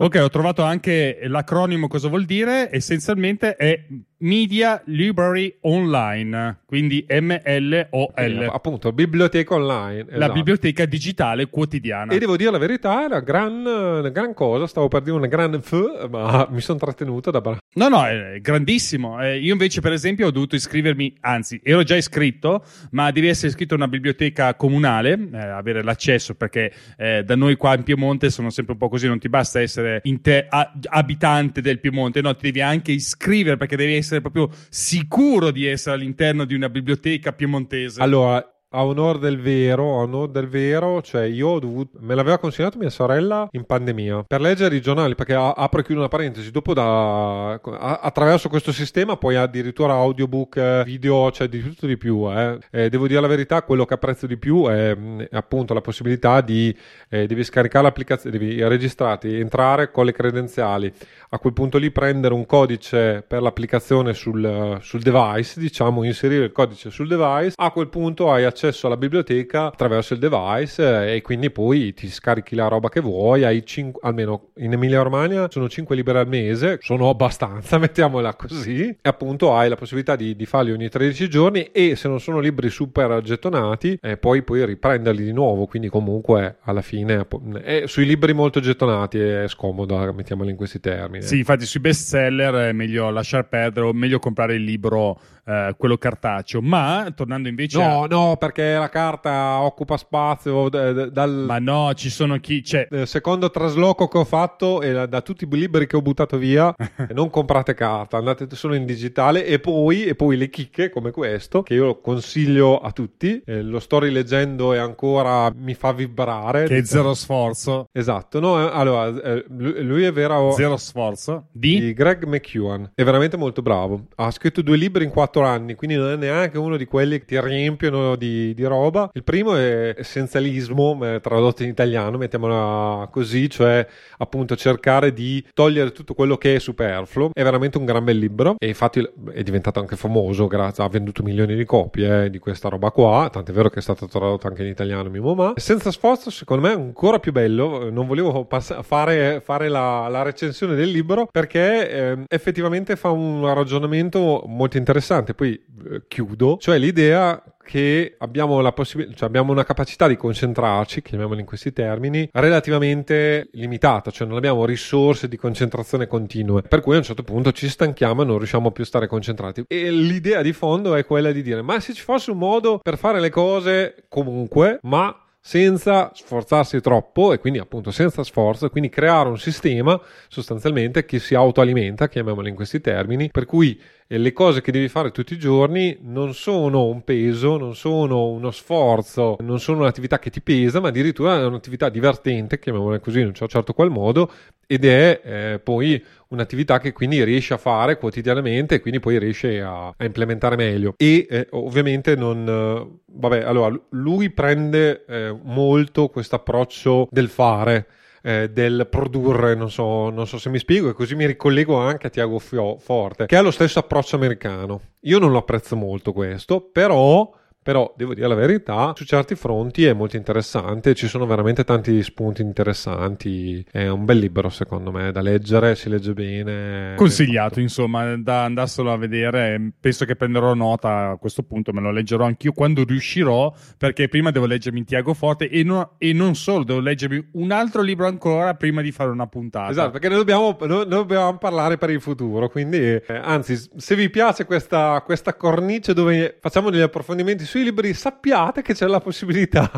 Ok, 0.00 0.16
ho 0.22 0.28
trovato 0.28 0.62
anche 0.62 1.18
l'acronimo 1.24 1.88
cosa 1.88 2.06
vuol 2.08 2.24
dire. 2.24 2.68
Essenzialmente 2.72 3.56
è 3.56 3.84
Media 4.18 4.80
Library 4.86 5.58
Online, 5.62 6.60
quindi 6.66 7.04
MLOL, 7.08 8.12
Eh, 8.14 8.48
appunto, 8.52 8.92
biblioteca 8.92 9.54
online. 9.54 10.04
la 10.10 10.16
esatto. 10.16 10.32
biblioteca 10.34 10.84
digitale 10.86 11.46
quotidiana. 11.48 12.12
E 12.12 12.18
devo 12.18 12.36
dire 12.36 12.50
la 12.52 12.58
verità, 12.58 13.02
è 13.02 13.06
una 13.06 13.20
gran, 13.20 13.64
una 13.66 14.08
gran 14.08 14.34
cosa, 14.34 14.66
stavo 14.68 14.86
per 14.86 15.02
dire 15.02 15.16
una 15.16 15.26
gran 15.26 15.60
f, 15.60 16.08
ma 16.08 16.46
mi 16.50 16.60
sono 16.60 16.78
trattenuto 16.78 17.30
da 17.32 17.40
bra- 17.40 17.58
No, 17.74 17.88
no, 17.88 18.04
è 18.06 18.38
grandissimo. 18.40 19.20
Eh, 19.20 19.38
io 19.38 19.52
invece, 19.52 19.80
per 19.80 19.92
esempio, 19.92 20.28
ho 20.28 20.30
dovuto 20.30 20.54
iscrivermi, 20.54 21.16
anzi, 21.20 21.60
ero 21.64 21.82
già 21.82 21.96
iscritto, 21.96 22.64
ma 22.92 23.10
devi 23.10 23.26
essere 23.28 23.48
iscritto 23.48 23.74
a 23.74 23.78
una 23.78 23.88
biblioteca 23.88 24.54
comunale, 24.54 25.18
eh, 25.32 25.38
avere 25.38 25.82
l'accesso, 25.82 26.34
perché 26.36 26.72
eh, 27.00 27.22
da 27.22 27.36
noi 27.36 27.54
qua 27.56 27.76
in 27.76 27.84
Piemonte 27.84 28.28
sono 28.28 28.50
sempre 28.50 28.72
un 28.72 28.78
po' 28.80 28.88
così, 28.88 29.06
non 29.06 29.20
ti 29.20 29.28
basta 29.28 29.60
essere 29.60 30.02
te- 30.20 30.46
a- 30.48 30.72
abitante 30.88 31.60
del 31.60 31.78
Piemonte, 31.78 32.20
no, 32.20 32.34
ti 32.34 32.46
devi 32.46 32.60
anche 32.60 32.90
iscrivere 32.90 33.56
perché 33.56 33.76
devi 33.76 33.94
essere 33.94 34.20
proprio 34.20 34.50
sicuro 34.68 35.52
di 35.52 35.64
essere 35.64 35.94
all'interno 35.94 36.44
di 36.44 36.54
una 36.54 36.68
biblioteca 36.68 37.32
piemontese. 37.32 38.02
Allora, 38.02 38.44
a 38.70 38.84
onore 38.84 39.18
del 39.18 39.40
vero, 39.40 39.98
a 39.98 40.02
onore 40.02 40.30
del 40.30 40.46
vero, 40.46 41.00
cioè 41.00 41.22
io 41.22 41.48
ho 41.48 41.58
dovuto, 41.58 41.98
me 42.00 42.14
l'aveva 42.14 42.36
consigliato 42.38 42.76
mia 42.76 42.90
sorella 42.90 43.48
in 43.52 43.64
pandemia 43.64 44.24
per 44.26 44.42
leggere 44.42 44.76
i 44.76 44.82
giornali, 44.82 45.14
perché 45.14 45.34
apro 45.34 45.80
e 45.80 45.84
chiudo 45.84 46.00
una 46.00 46.08
parentesi, 46.08 46.50
dopo 46.50 46.74
da, 46.74 47.52
a- 47.52 48.00
attraverso 48.02 48.50
questo 48.50 48.70
sistema 48.70 49.16
poi 49.16 49.36
addirittura 49.36 49.94
audiobook, 49.94 50.84
video, 50.84 51.30
cioè 51.30 51.48
di 51.48 51.62
tutto 51.62 51.86
di 51.86 51.96
più. 51.96 52.30
eh. 52.30 52.58
Eh, 52.70 52.88
devo 52.90 53.06
dire 53.06 53.20
la 53.22 53.26
verità, 53.26 53.62
quello 53.62 53.86
che 53.86 53.94
apprezzo 53.94 54.26
di 54.26 54.36
più 54.36 54.66
è, 54.66 54.94
è 54.94 55.36
appunto 55.36 55.72
la 55.72 55.80
possibilità 55.80 56.42
di, 56.42 56.76
eh, 57.08 57.26
devi 57.26 57.44
scaricare 57.44 57.84
l'applicazione, 57.84 58.36
devi 58.36 58.62
registrarti, 58.62 59.38
entrare 59.38 59.90
con 59.90 60.04
le 60.04 60.12
credenziali, 60.12 60.92
a 61.30 61.38
quel 61.38 61.54
punto 61.54 61.78
lì 61.78 61.90
prendere 61.90 62.34
un 62.34 62.44
codice 62.44 63.24
per 63.26 63.40
l'applicazione 63.40 64.12
sul, 64.12 64.78
sul 64.82 65.00
device, 65.00 65.58
diciamo 65.58 66.04
inserire 66.04 66.44
il 66.44 66.52
codice 66.52 66.90
sul 66.90 67.08
device, 67.08 67.54
a 67.56 67.70
quel 67.70 67.88
punto 67.88 68.30
hai 68.30 68.44
accesso 68.44 68.56
alla 68.82 68.96
biblioteca 68.96 69.66
attraverso 69.66 70.14
il 70.14 70.18
device 70.18 71.06
eh, 71.06 71.16
e 71.16 71.22
quindi 71.22 71.50
poi 71.50 71.94
ti 71.94 72.08
scarichi 72.08 72.54
la 72.54 72.68
roba 72.68 72.88
che 72.88 73.00
vuoi, 73.00 73.44
hai 73.44 73.64
cin- 73.64 73.92
almeno 74.00 74.50
in 74.56 74.72
Emilia 74.72 75.02
Romagna 75.02 75.48
sono 75.50 75.68
5 75.68 75.94
libri 75.94 76.16
al 76.16 76.28
mese, 76.28 76.78
sono 76.80 77.08
abbastanza, 77.08 77.78
mettiamola 77.78 78.34
così, 78.34 78.88
e 78.88 79.08
appunto 79.08 79.54
hai 79.54 79.68
la 79.68 79.76
possibilità 79.76 80.16
di, 80.16 80.34
di 80.34 80.46
farli 80.46 80.72
ogni 80.72 80.88
13 80.88 81.28
giorni 81.28 81.64
e 81.72 81.96
se 81.96 82.08
non 82.08 82.20
sono 82.20 82.40
libri 82.40 82.70
super 82.70 83.20
gettonati 83.22 83.98
eh, 84.00 84.16
poi 84.16 84.42
puoi 84.42 84.64
riprenderli 84.64 85.24
di 85.24 85.32
nuovo, 85.32 85.66
quindi 85.66 85.88
comunque 85.88 86.56
alla 86.62 86.82
fine 86.82 87.26
eh, 87.62 87.84
sui 87.86 88.04
libri 88.04 88.32
molto 88.32 88.60
gettonati 88.60 89.18
è 89.18 89.44
scomodo, 89.48 90.12
mettiamoli 90.12 90.50
in 90.50 90.56
questi 90.56 90.80
termini. 90.80 91.22
Sì, 91.22 91.38
infatti 91.38 91.66
sui 91.66 91.80
bestseller 91.80 92.68
è 92.68 92.72
meglio 92.72 93.10
lasciar 93.10 93.48
perdere 93.48 93.86
o 93.86 93.92
meglio 93.92 94.18
comprare 94.18 94.54
il 94.54 94.64
libro, 94.64 95.20
eh, 95.48 95.74
quello 95.78 95.96
cartaceo. 95.96 96.60
Ma 96.60 97.10
tornando 97.14 97.48
invece 97.48 97.82
a... 97.82 97.88
No, 97.88 98.06
no, 98.06 98.36
perché 98.36 98.74
la 98.74 98.88
carta 98.90 99.60
occupa 99.60 99.96
spazio 99.96 100.68
d- 100.68 100.92
d- 100.92 101.10
dal 101.10 101.44
Ma 101.46 101.58
no, 101.58 101.92
ci 101.94 102.10
sono 102.10 102.38
chi... 102.38 102.62
Cioè, 102.62 102.88
eh, 102.90 103.06
secondo 103.06 103.50
trasloco 103.50 104.08
che 104.08 104.18
ho 104.18 104.24
fatto 104.24 104.82
e 104.82 105.08
da, 105.08 105.20
tutti 105.22 105.44
i 105.50 105.56
libri 105.56 105.86
che 105.86 105.96
ho 105.96 106.02
buttato 106.02 106.36
via, 106.36 106.74
non 107.14 107.30
comprate 107.30 107.74
carta, 107.74 108.18
andate 108.18 108.46
solo 108.54 108.74
in 108.74 108.84
digitale 108.84 109.46
e 109.46 109.58
poi, 109.58 110.04
e 110.04 110.14
poi 110.14 110.36
le 110.36 110.50
chicche 110.50 110.90
come 110.90 111.10
questo, 111.10 111.62
che 111.62 111.74
io 111.74 112.00
consiglio 112.00 112.78
a 112.78 112.92
tutti, 112.92 113.40
eh, 113.44 113.62
lo 113.62 113.80
sto 113.80 114.00
rileggendo 114.00 114.74
e 114.74 114.78
ancora 114.78 115.50
mi 115.54 115.74
fa 115.74 115.92
vibrare. 115.92 116.64
che 116.64 116.78
è 116.78 116.84
zero 116.84 117.14
sforzo. 117.14 117.88
Esatto, 117.92 118.40
no, 118.40 118.60
eh, 118.60 118.70
allora, 118.72 119.08
lui, 119.48 119.82
lui 119.82 120.04
è 120.04 120.12
vero... 120.12 120.52
Zero 120.52 120.76
sforzo. 120.76 121.46
Di... 121.52 121.80
di 121.80 121.92
Greg 121.94 122.24
McEwan 122.24 122.90
è 122.94 123.02
veramente 123.02 123.36
molto 123.36 123.62
bravo 123.62 124.08
ha 124.16 124.30
scritto 124.30 124.62
due 124.62 124.76
libri 124.76 125.04
in 125.04 125.10
quattro 125.10 125.37
anni 125.44 125.74
quindi 125.74 125.96
non 125.96 126.10
è 126.10 126.16
neanche 126.16 126.58
uno 126.58 126.76
di 126.76 126.84
quelli 126.84 127.18
che 127.18 127.24
ti 127.24 127.40
riempiono 127.40 128.16
di, 128.16 128.54
di 128.54 128.64
roba. 128.64 129.10
Il 129.12 129.24
primo 129.24 129.56
è 129.56 129.94
essenzialismo 129.96 130.98
eh, 131.02 131.20
tradotto 131.20 131.62
in 131.62 131.68
italiano 131.68 132.16
mettiamola 132.18 133.08
così 133.10 133.48
cioè 133.48 133.86
appunto 134.18 134.56
cercare 134.56 135.12
di 135.12 135.44
togliere 135.54 135.92
tutto 135.92 136.14
quello 136.14 136.36
che 136.36 136.56
è 136.56 136.58
superfluo. 136.58 137.30
È 137.32 137.42
veramente 137.42 137.78
un 137.78 137.84
gran 137.84 138.04
bel 138.04 138.18
libro 138.18 138.56
e 138.58 138.68
infatti 138.68 139.06
è 139.32 139.42
diventato 139.42 139.80
anche 139.80 139.96
famoso 139.96 140.46
grazie 140.46 140.84
ha 140.84 140.88
venduto 140.88 141.22
milioni 141.22 141.54
di 141.54 141.64
copie 141.64 142.24
eh, 142.24 142.30
di 142.30 142.38
questa 142.38 142.68
roba 142.68 142.90
qua. 142.90 143.28
Tant'è 143.30 143.52
vero 143.52 143.68
che 143.68 143.78
è 143.78 143.82
stato 143.82 144.06
tradotto 144.06 144.46
anche 144.46 144.62
in 144.62 144.68
italiano 144.68 145.08
Mimo 145.08 145.34
Ma. 145.34 145.52
Senza 145.56 145.90
sforzo 145.90 146.30
secondo 146.30 146.66
me 146.66 146.72
è 146.72 146.76
ancora 146.76 147.18
più 147.18 147.32
bello. 147.32 147.90
Non 147.90 148.06
volevo 148.06 148.44
pass- 148.44 148.82
fare, 148.82 149.40
fare 149.44 149.68
la, 149.68 150.08
la 150.08 150.22
recensione 150.22 150.74
del 150.74 150.90
libro 150.90 151.28
perché 151.30 151.90
ehm, 151.90 152.24
effettivamente 152.28 152.96
fa 152.96 153.10
un 153.10 153.52
ragionamento 153.52 154.44
molto 154.46 154.76
interessante. 154.76 155.17
Poi 155.22 155.52
eh, 155.90 156.02
chiudo, 156.08 156.58
cioè 156.60 156.78
l'idea 156.78 157.42
che 157.68 158.14
abbiamo 158.18 158.60
la 158.60 158.72
possibilità, 158.72 159.14
cioè 159.14 159.28
abbiamo 159.28 159.52
una 159.52 159.64
capacità 159.64 160.08
di 160.08 160.16
concentrarci, 160.16 161.02
chiamiamoli 161.02 161.40
in 161.40 161.46
questi 161.46 161.72
termini, 161.72 162.26
relativamente 162.32 163.50
limitata, 163.52 164.10
cioè 164.10 164.26
non 164.26 164.38
abbiamo 164.38 164.64
risorse 164.64 165.28
di 165.28 165.36
concentrazione 165.36 166.06
continue, 166.06 166.62
per 166.62 166.80
cui 166.80 166.94
a 166.94 166.98
un 166.98 167.02
certo 167.02 167.22
punto 167.22 167.52
ci 167.52 167.68
stanchiamo 167.68 168.22
e 168.22 168.24
non 168.24 168.38
riusciamo 168.38 168.70
più 168.70 168.84
a 168.84 168.86
stare 168.86 169.06
concentrati. 169.06 169.64
E 169.68 169.90
l'idea 169.90 170.40
di 170.40 170.54
fondo 170.54 170.94
è 170.94 171.04
quella 171.04 171.30
di 171.30 171.42
dire: 171.42 171.60
ma 171.60 171.78
se 171.78 171.92
ci 171.92 172.02
fosse 172.02 172.30
un 172.30 172.38
modo 172.38 172.78
per 172.78 172.96
fare 172.96 173.20
le 173.20 173.28
cose 173.28 174.06
comunque, 174.08 174.78
ma 174.82 175.14
senza 175.40 176.10
sforzarsi 176.14 176.80
troppo 176.80 177.32
e 177.32 177.38
quindi 177.38 177.58
appunto 177.58 177.90
senza 177.90 178.22
sforzo 178.22 178.68
quindi 178.68 178.90
creare 178.90 179.30
un 179.30 179.38
sistema 179.38 179.98
sostanzialmente 180.28 181.04
che 181.04 181.18
si 181.18 181.34
autoalimenta, 181.34 182.08
chiamiamolo 182.08 182.48
in 182.48 182.54
questi 182.54 182.80
termini, 182.80 183.30
per 183.30 183.46
cui 183.46 183.80
le 184.16 184.32
cose 184.32 184.62
che 184.62 184.72
devi 184.72 184.88
fare 184.88 185.10
tutti 185.10 185.34
i 185.34 185.38
giorni 185.38 185.98
non 186.00 186.32
sono 186.32 186.86
un 186.86 187.04
peso, 187.04 187.58
non 187.58 187.74
sono 187.74 188.28
uno 188.28 188.50
sforzo, 188.50 189.36
non 189.40 189.60
sono 189.60 189.80
un'attività 189.80 190.18
che 190.18 190.30
ti 190.30 190.40
pesa, 190.40 190.80
ma 190.80 190.88
addirittura 190.88 191.38
è 191.38 191.44
un'attività 191.44 191.90
divertente, 191.90 192.58
chiamiamola 192.58 193.00
così 193.00 193.20
in 193.20 193.26
un 193.26 193.34
certo 193.34 193.74
qual 193.74 193.90
modo, 193.90 194.32
ed 194.66 194.86
è 194.86 195.20
eh, 195.22 195.58
poi 195.58 196.02
un'attività 196.28 196.78
che 196.78 196.92
quindi 196.92 197.22
riesci 197.22 197.52
a 197.52 197.58
fare 197.58 197.98
quotidianamente 197.98 198.76
e 198.76 198.80
quindi 198.80 198.98
poi 198.98 199.18
riesci 199.18 199.58
a, 199.58 199.88
a 199.88 200.04
implementare 200.04 200.56
meglio. 200.56 200.94
E 200.96 201.26
eh, 201.28 201.46
ovviamente 201.50 202.16
non... 202.16 202.48
eh, 202.48 203.00
vabbè, 203.12 203.42
allora 203.42 203.78
lui 203.90 204.30
prende 204.30 205.04
eh, 205.06 205.36
molto 205.42 206.08
questo 206.08 206.36
approccio 206.36 207.08
del 207.10 207.28
fare. 207.28 207.86
Eh, 208.28 208.50
del 208.50 208.86
produrre, 208.90 209.54
non 209.54 209.70
so, 209.70 210.10
non 210.10 210.26
so 210.26 210.36
se 210.36 210.50
mi 210.50 210.58
spiego, 210.58 210.90
e 210.90 210.92
così 210.92 211.14
mi 211.14 211.24
ricollego 211.24 211.76
anche 211.76 212.08
a 212.08 212.10
Tiago 212.10 212.38
Forte, 212.38 213.24
che 213.24 213.36
ha 213.36 213.40
lo 213.40 213.50
stesso 213.50 213.78
approccio 213.78 214.16
americano. 214.16 214.82
Io 215.00 215.18
non 215.18 215.30
lo 215.30 215.38
apprezzo 215.38 215.76
molto 215.76 216.12
questo, 216.12 216.60
però 216.60 217.32
però 217.68 217.92
devo 217.94 218.14
dire 218.14 218.26
la 218.26 218.34
verità, 218.34 218.94
su 218.96 219.04
certi 219.04 219.34
fronti 219.34 219.84
è 219.84 219.92
molto 219.92 220.16
interessante, 220.16 220.94
ci 220.94 221.06
sono 221.06 221.26
veramente 221.26 221.64
tanti 221.64 222.02
spunti 222.02 222.40
interessanti, 222.40 223.62
è 223.70 223.88
un 223.88 224.06
bel 224.06 224.16
libro 224.16 224.48
secondo 224.48 224.90
me 224.90 225.12
da 225.12 225.20
leggere, 225.20 225.74
si 225.74 225.90
legge 225.90 226.14
bene. 226.14 226.94
Consigliato, 226.96 227.60
insomma, 227.60 228.16
da 228.16 228.44
andarselo 228.44 228.90
a 228.90 228.96
vedere. 228.96 229.72
Penso 229.78 230.06
che 230.06 230.16
prenderò 230.16 230.54
nota 230.54 231.10
a 231.10 231.16
questo 231.16 231.42
punto, 231.42 231.74
me 231.74 231.82
lo 231.82 231.90
leggerò 231.90 232.24
anch'io 232.24 232.52
quando 232.52 232.84
riuscirò, 232.84 233.52
perché 233.76 234.08
prima 234.08 234.30
devo 234.30 234.46
leggermi 234.46 234.84
Tiago 234.84 235.12
Forte 235.12 235.50
e, 235.50 235.62
no- 235.62 235.96
e 235.98 236.14
non 236.14 236.36
solo, 236.36 236.64
devo 236.64 236.80
leggermi 236.80 237.32
un 237.32 237.50
altro 237.50 237.82
libro 237.82 238.06
ancora 238.06 238.54
prima 238.54 238.80
di 238.80 238.92
fare 238.92 239.10
una 239.10 239.26
puntata. 239.26 239.68
Esatto, 239.68 239.90
perché 239.90 240.08
noi 240.08 240.16
dobbiamo, 240.16 240.56
noi 240.58 240.88
dobbiamo 240.88 241.36
parlare 241.36 241.76
per 241.76 241.90
il 241.90 242.00
futuro, 242.00 242.48
quindi 242.48 242.78
eh, 242.78 243.04
anzi, 243.08 243.60
se 243.76 243.94
vi 243.94 244.08
piace 244.08 244.46
questa, 244.46 245.02
questa 245.04 245.34
cornice 245.34 245.92
dove 245.92 246.38
facciamo 246.40 246.70
degli 246.70 246.80
approfondimenti 246.80 247.44
sui 247.58 247.64
libri, 247.64 247.94
sappiate 247.94 248.62
che 248.62 248.74
c'è 248.74 248.86
la 248.86 249.00
possibilità. 249.00 249.70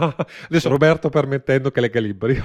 Adesso 0.49 0.69
Roberto 0.69 1.09
permettendo 1.09 1.71
che 1.71 1.81
legga 1.81 2.01
libri. 2.01 2.43